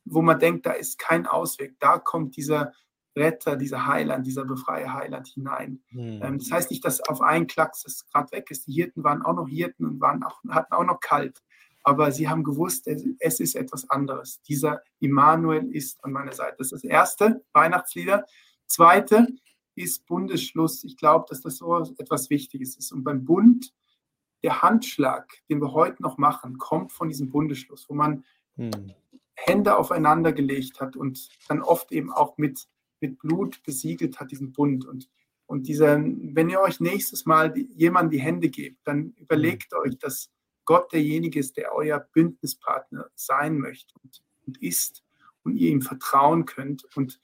wo 0.04 0.22
man 0.22 0.38
denkt, 0.38 0.66
da 0.66 0.72
ist 0.72 1.00
kein 1.00 1.26
Ausweg, 1.26 1.80
da 1.80 1.98
kommt 1.98 2.36
dieser 2.36 2.74
Retter, 3.16 3.56
dieser 3.56 3.88
Heiland, 3.88 4.28
dieser 4.28 4.44
befreie 4.44 4.94
Heiland 4.94 5.28
hinein. 5.28 5.82
Mhm. 5.92 6.20
das 6.40 6.52
heißt 6.52 6.72
nicht, 6.72 6.84
dass 6.84 7.00
auf 7.08 7.22
einen 7.22 7.48
Klacks 7.48 7.86
es 7.86 8.06
gerade 8.08 8.32
weg 8.34 8.52
ist. 8.52 8.68
Die 8.68 8.74
Hirten 8.74 9.04
waren 9.04 9.22
auch 9.22 9.36
noch 9.36 9.48
Hirten 9.48 9.86
und 9.86 10.02
waren 10.02 10.24
auch, 10.24 10.42
hatten 10.50 10.74
auch 10.74 10.86
noch 10.86 11.00
kalt. 11.00 11.42
Aber 11.84 12.12
sie 12.12 12.28
haben 12.28 12.44
gewusst, 12.44 12.88
es 13.20 13.40
ist 13.40 13.56
etwas 13.56 13.90
anderes. 13.90 14.42
Dieser 14.44 14.82
Immanuel 15.00 15.74
ist 15.74 16.04
an 16.04 16.12
meiner 16.12 16.34
Seite. 16.34 16.56
Das 16.60 16.68
ist 16.68 16.84
das 16.84 16.84
erste, 16.84 17.44
Weihnachtslieder. 17.54 18.26
Zweite 18.68 19.28
ist 19.76 20.06
Bundesschluss. 20.06 20.84
Ich 20.84 20.98
glaube, 20.98 21.26
dass 21.30 21.42
das 21.42 21.58
so 21.58 21.78
etwas 21.98 22.30
Wichtiges 22.30 22.78
ist. 22.78 22.92
Und 22.92 23.04
beim 23.04 23.26
Bund, 23.26 23.74
der 24.44 24.62
Handschlag, 24.62 25.32
den 25.50 25.62
wir 25.62 25.74
heute 25.74 26.02
noch 26.02 26.18
machen, 26.18 26.58
kommt 26.58 26.92
von 26.92 27.10
diesem 27.10 27.30
Bundesschluss, 27.30 27.88
wo 27.90 27.94
man 27.94 28.26
hm. 28.56 28.94
Hände 29.34 29.78
aufeinander 29.78 30.34
gelegt 30.34 30.82
hat 30.82 30.96
und 30.96 31.30
dann 31.48 31.62
oft 31.62 31.92
eben 31.92 32.12
auch 32.12 32.38
mit 32.38 32.68
mit 33.02 33.20
Blut 33.20 33.62
besiegelt 33.64 34.20
hat, 34.20 34.32
diesen 34.32 34.54
Bund. 34.54 34.86
Und, 34.86 35.10
und 35.48 35.68
dieser, 35.68 36.00
wenn 36.00 36.50
ihr 36.50 36.62
euch 36.62 36.80
nächstes 36.80 37.26
Mal 37.26 37.58
jemand 37.58 38.14
die 38.14 38.22
Hände 38.22 38.50
gebt, 38.50 38.80
dann 38.86 39.14
überlegt 39.18 39.74
euch, 39.74 39.98
dass 39.98 40.32
Gott 40.66 40.94
derjenige 40.94 41.40
ist, 41.40 41.58
der 41.58 41.74
euer 41.74 42.00
Bündnispartner 42.00 43.10
sein 43.16 43.58
möchte 43.58 43.94
und, 44.04 44.24
und 44.46 44.62
ist 44.62 45.04
und 45.44 45.56
ihr 45.56 45.72
ihm 45.72 45.82
vertrauen 45.82 46.46
könnt 46.46 46.86
und 46.96 47.20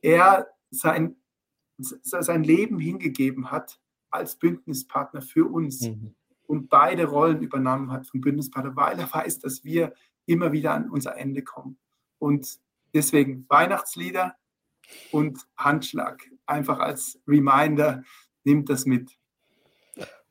er 0.00 0.46
sein, 0.70 1.16
sein 1.78 2.44
Leben 2.44 2.78
hingegeben 2.78 3.50
hat 3.50 3.80
als 4.10 4.36
Bündnispartner 4.36 5.22
für 5.22 5.50
uns 5.50 5.80
mhm. 5.82 6.14
Und 6.46 6.68
beide 6.68 7.06
Rollen 7.06 7.42
übernommen 7.42 7.90
hat 7.92 8.06
vom 8.06 8.20
Bündnispartner, 8.20 8.76
weil 8.76 8.98
er 8.98 9.12
weiß, 9.12 9.38
dass 9.40 9.64
wir 9.64 9.92
immer 10.26 10.52
wieder 10.52 10.72
an 10.72 10.90
unser 10.90 11.16
Ende 11.16 11.42
kommen. 11.42 11.78
Und 12.18 12.58
deswegen 12.92 13.46
Weihnachtslieder, 13.48 14.36
und 15.10 15.40
Handschlag. 15.56 16.22
Einfach 16.46 16.78
als 16.78 17.20
Reminder, 17.26 18.02
nimmt 18.44 18.68
das 18.68 18.86
mit. 18.86 19.10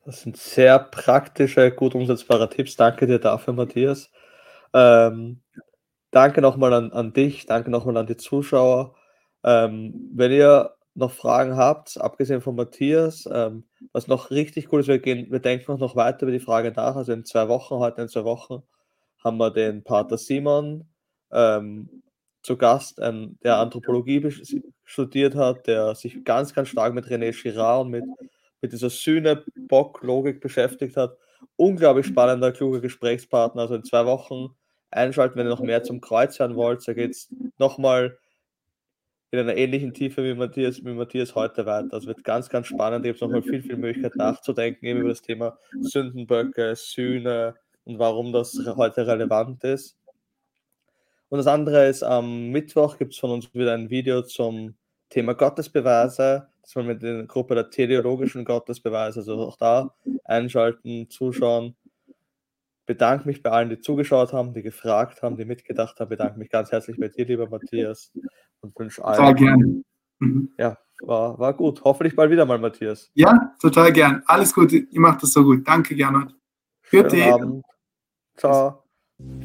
Das 0.04 0.22
sind 0.22 0.36
sehr 0.36 0.78
praktische, 0.78 1.70
gut 1.70 1.94
umsetzbare 1.94 2.48
Tipps. 2.48 2.76
Danke 2.76 3.06
dir 3.06 3.18
dafür, 3.18 3.54
Matthias. 3.54 4.10
Ähm, 4.72 5.40
danke 6.10 6.40
nochmal 6.42 6.74
an, 6.74 6.92
an 6.92 7.12
dich, 7.12 7.46
danke 7.46 7.70
nochmal 7.70 7.96
an 7.96 8.06
die 8.06 8.16
Zuschauer. 8.16 8.94
Ähm, 9.42 10.10
wenn 10.14 10.32
ihr 10.32 10.73
noch 10.94 11.12
Fragen 11.12 11.56
habt, 11.56 12.00
abgesehen 12.00 12.40
von 12.40 12.54
Matthias, 12.54 13.28
ähm, 13.30 13.64
was 13.92 14.06
noch 14.06 14.30
richtig 14.30 14.72
cool 14.72 14.80
ist, 14.80 14.88
wir, 14.88 14.98
gehen, 14.98 15.30
wir 15.30 15.40
denken 15.40 15.76
noch 15.78 15.96
weiter 15.96 16.22
über 16.22 16.32
die 16.32 16.40
Frage 16.40 16.72
nach. 16.72 16.96
Also 16.96 17.12
in 17.12 17.24
zwei 17.24 17.48
Wochen, 17.48 17.76
heute 17.76 18.02
in 18.02 18.08
zwei 18.08 18.24
Wochen, 18.24 18.62
haben 19.22 19.38
wir 19.38 19.50
den 19.50 19.82
Pater 19.82 20.18
Simon 20.18 20.86
ähm, 21.32 22.02
zu 22.42 22.56
Gast, 22.56 23.00
ein, 23.00 23.38
der 23.42 23.56
Anthropologie 23.56 24.28
studiert 24.84 25.34
hat, 25.34 25.66
der 25.66 25.94
sich 25.94 26.24
ganz, 26.24 26.54
ganz 26.54 26.68
stark 26.68 26.94
mit 26.94 27.06
René 27.06 27.32
Girard 27.32 27.86
und 27.86 27.90
mit, 27.90 28.04
mit 28.60 28.72
dieser 28.72 28.90
Sühne-Bock-Logik 28.90 30.40
beschäftigt 30.40 30.96
hat. 30.96 31.16
Unglaublich 31.56 32.06
spannender, 32.06 32.52
kluger 32.52 32.80
Gesprächspartner. 32.80 33.62
Also 33.62 33.74
in 33.76 33.84
zwei 33.84 34.04
Wochen 34.06 34.54
einschalten, 34.90 35.36
wenn 35.36 35.46
ihr 35.46 35.50
noch 35.50 35.60
mehr 35.60 35.82
zum 35.82 36.00
Kreuz 36.00 36.38
hören 36.38 36.54
wollt. 36.54 36.86
Da 36.86 36.92
geht 36.92 37.12
es 37.12 37.34
nochmal 37.58 38.18
in 39.34 39.40
einer 39.40 39.56
ähnlichen 39.56 39.92
Tiefe 39.92 40.22
wie 40.24 40.34
Matthias, 40.34 40.84
wie 40.84 40.92
Matthias 40.92 41.34
heute 41.34 41.66
weiter. 41.66 41.88
Das 41.88 42.06
wird 42.06 42.22
ganz, 42.22 42.48
ganz 42.48 42.68
spannend. 42.68 43.04
Da 43.04 43.08
gibt 43.08 43.16
es 43.16 43.20
nochmal 43.20 43.42
viel, 43.42 43.62
viel 43.62 43.76
Möglichkeit 43.76 44.16
nachzudenken, 44.16 44.86
eben 44.86 45.00
über 45.00 45.08
das 45.08 45.22
Thema 45.22 45.58
Sündenböcke, 45.80 46.74
Sühne 46.76 47.54
und 47.84 47.98
warum 47.98 48.32
das 48.32 48.58
heute 48.76 49.06
relevant 49.06 49.64
ist. 49.64 49.96
Und 51.28 51.38
das 51.38 51.46
andere 51.48 51.88
ist, 51.88 52.02
am 52.04 52.50
Mittwoch 52.50 52.96
gibt 52.96 53.12
es 53.12 53.18
von 53.18 53.30
uns 53.30 53.52
wieder 53.54 53.74
ein 53.74 53.90
Video 53.90 54.22
zum 54.22 54.74
Thema 55.08 55.34
Gottesbeweise. 55.34 56.46
Das 56.62 56.76
wir 56.76 56.84
mit 56.84 57.02
der 57.02 57.24
Gruppe 57.24 57.54
der 57.56 57.70
teleologischen 57.70 58.44
Gottesbeweise, 58.44 59.20
also 59.20 59.38
auch 59.38 59.56
da 59.56 59.94
einschalten, 60.24 61.10
zuschauen. 61.10 61.74
Bedanke 62.86 63.26
mich 63.26 63.42
bei 63.42 63.50
allen, 63.50 63.70
die 63.70 63.80
zugeschaut 63.80 64.32
haben, 64.32 64.52
die 64.52 64.62
gefragt 64.62 65.22
haben, 65.22 65.36
die 65.36 65.44
mitgedacht 65.44 65.98
haben. 66.00 66.08
Bedanke 66.08 66.38
mich 66.38 66.50
ganz 66.50 66.70
herzlich 66.70 66.98
bei 66.98 67.08
dir, 67.08 67.24
lieber 67.24 67.48
Matthias. 67.48 68.12
Und 68.60 68.78
wünsche 68.78 69.04
allen. 69.04 69.16
Total 69.16 69.34
gerne. 69.34 69.82
Mhm. 70.18 70.50
Ja, 70.58 70.78
war, 71.00 71.38
war 71.38 71.54
gut. 71.54 71.82
Hoffentlich 71.84 72.14
bald 72.14 72.30
wieder 72.30 72.46
mal, 72.46 72.58
Matthias. 72.58 73.10
Ja, 73.14 73.54
total 73.60 73.92
gern. 73.92 74.22
Alles 74.26 74.54
gut. 74.54 74.72
Ihr 74.72 74.86
macht 74.92 75.22
das 75.22 75.32
so 75.32 75.42
gut. 75.42 75.66
Danke, 75.66 75.94
Gernot. 75.94 76.34
Für 76.82 77.08
Ciao. 78.36 78.82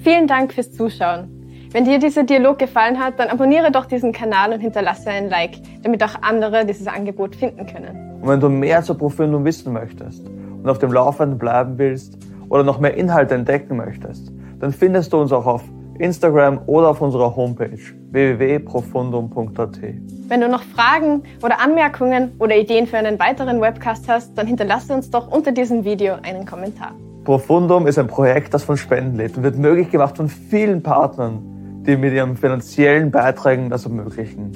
Vielen 0.03 0.27
Dank 0.27 0.53
fürs 0.53 0.71
Zuschauen. 0.71 1.39
Wenn 1.71 1.85
dir 1.85 1.99
dieser 1.99 2.23
Dialog 2.23 2.57
gefallen 2.57 2.99
hat, 2.99 3.19
dann 3.19 3.29
abonniere 3.29 3.71
doch 3.71 3.85
diesen 3.85 4.11
Kanal 4.11 4.51
und 4.51 4.59
hinterlasse 4.59 5.09
ein 5.11 5.29
Like, 5.29 5.57
damit 5.83 6.03
auch 6.03 6.15
andere 6.23 6.65
dieses 6.65 6.87
Angebot 6.87 7.35
finden 7.35 7.67
können. 7.67 8.21
Und 8.21 8.27
wenn 8.27 8.39
du 8.39 8.49
mehr 8.49 8.81
zur 8.81 8.97
Profilung 8.97 9.45
wissen 9.45 9.71
möchtest 9.71 10.27
und 10.27 10.67
auf 10.67 10.79
dem 10.79 10.91
Laufenden 10.91 11.37
bleiben 11.37 11.77
willst 11.77 12.17
oder 12.49 12.63
noch 12.63 12.79
mehr 12.79 12.95
Inhalte 12.95 13.35
entdecken 13.35 13.77
möchtest, 13.77 14.31
dann 14.59 14.71
findest 14.71 15.13
du 15.13 15.17
uns 15.17 15.31
auch 15.31 15.45
auf 15.45 15.63
Instagram 15.97 16.61
oder 16.65 16.89
auf 16.89 17.01
unserer 17.01 17.35
Homepage 17.35 17.79
www.profundum.at. 18.11 19.79
Wenn 20.27 20.41
du 20.41 20.49
noch 20.49 20.63
Fragen 20.63 21.23
oder 21.43 21.59
Anmerkungen 21.59 22.31
oder 22.39 22.55
Ideen 22.55 22.87
für 22.87 22.97
einen 22.97 23.19
weiteren 23.19 23.61
Webcast 23.61 24.07
hast, 24.07 24.37
dann 24.37 24.47
hinterlasse 24.47 24.93
uns 24.93 25.09
doch 25.09 25.31
unter 25.31 25.51
diesem 25.51 25.83
Video 25.83 26.15
einen 26.23 26.45
Kommentar. 26.45 26.93
Profundum 27.25 27.85
ist 27.85 27.99
ein 27.99 28.07
Projekt, 28.07 28.53
das 28.53 28.63
von 28.63 28.77
Spenden 28.77 29.17
lebt 29.17 29.37
und 29.37 29.43
wird 29.43 29.57
möglich 29.57 29.89
gemacht 29.89 30.17
von 30.17 30.29
vielen 30.29 30.81
Partnern 30.81 31.49
die 31.89 31.95
mit 31.95 32.13
ihren 32.13 32.35
finanziellen 32.35 33.09
Beiträgen 33.09 33.69
das 33.69 33.85
ermöglichen. 33.85 34.51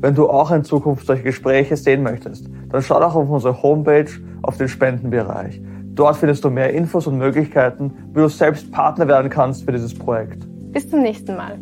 Wenn 0.00 0.14
du 0.14 0.30
auch 0.30 0.50
in 0.50 0.64
Zukunft 0.64 1.06
solche 1.06 1.24
Gespräche 1.24 1.76
sehen 1.76 2.02
möchtest, 2.02 2.48
dann 2.70 2.80
schau 2.80 2.98
doch 3.00 3.14
auf 3.14 3.28
unsere 3.28 3.62
Homepage 3.62 4.10
auf 4.42 4.56
den 4.56 4.68
Spendenbereich. 4.68 5.60
Dort 5.94 6.16
findest 6.16 6.44
du 6.44 6.50
mehr 6.50 6.72
Infos 6.72 7.06
und 7.06 7.18
Möglichkeiten, 7.18 7.92
wie 8.12 8.20
du 8.20 8.28
selbst 8.28 8.70
Partner 8.70 9.08
werden 9.08 9.30
kannst 9.30 9.64
für 9.64 9.72
dieses 9.72 9.94
Projekt. 9.94 10.46
Bis 10.72 10.88
zum 10.88 11.02
nächsten 11.02 11.36
Mal. 11.36 11.58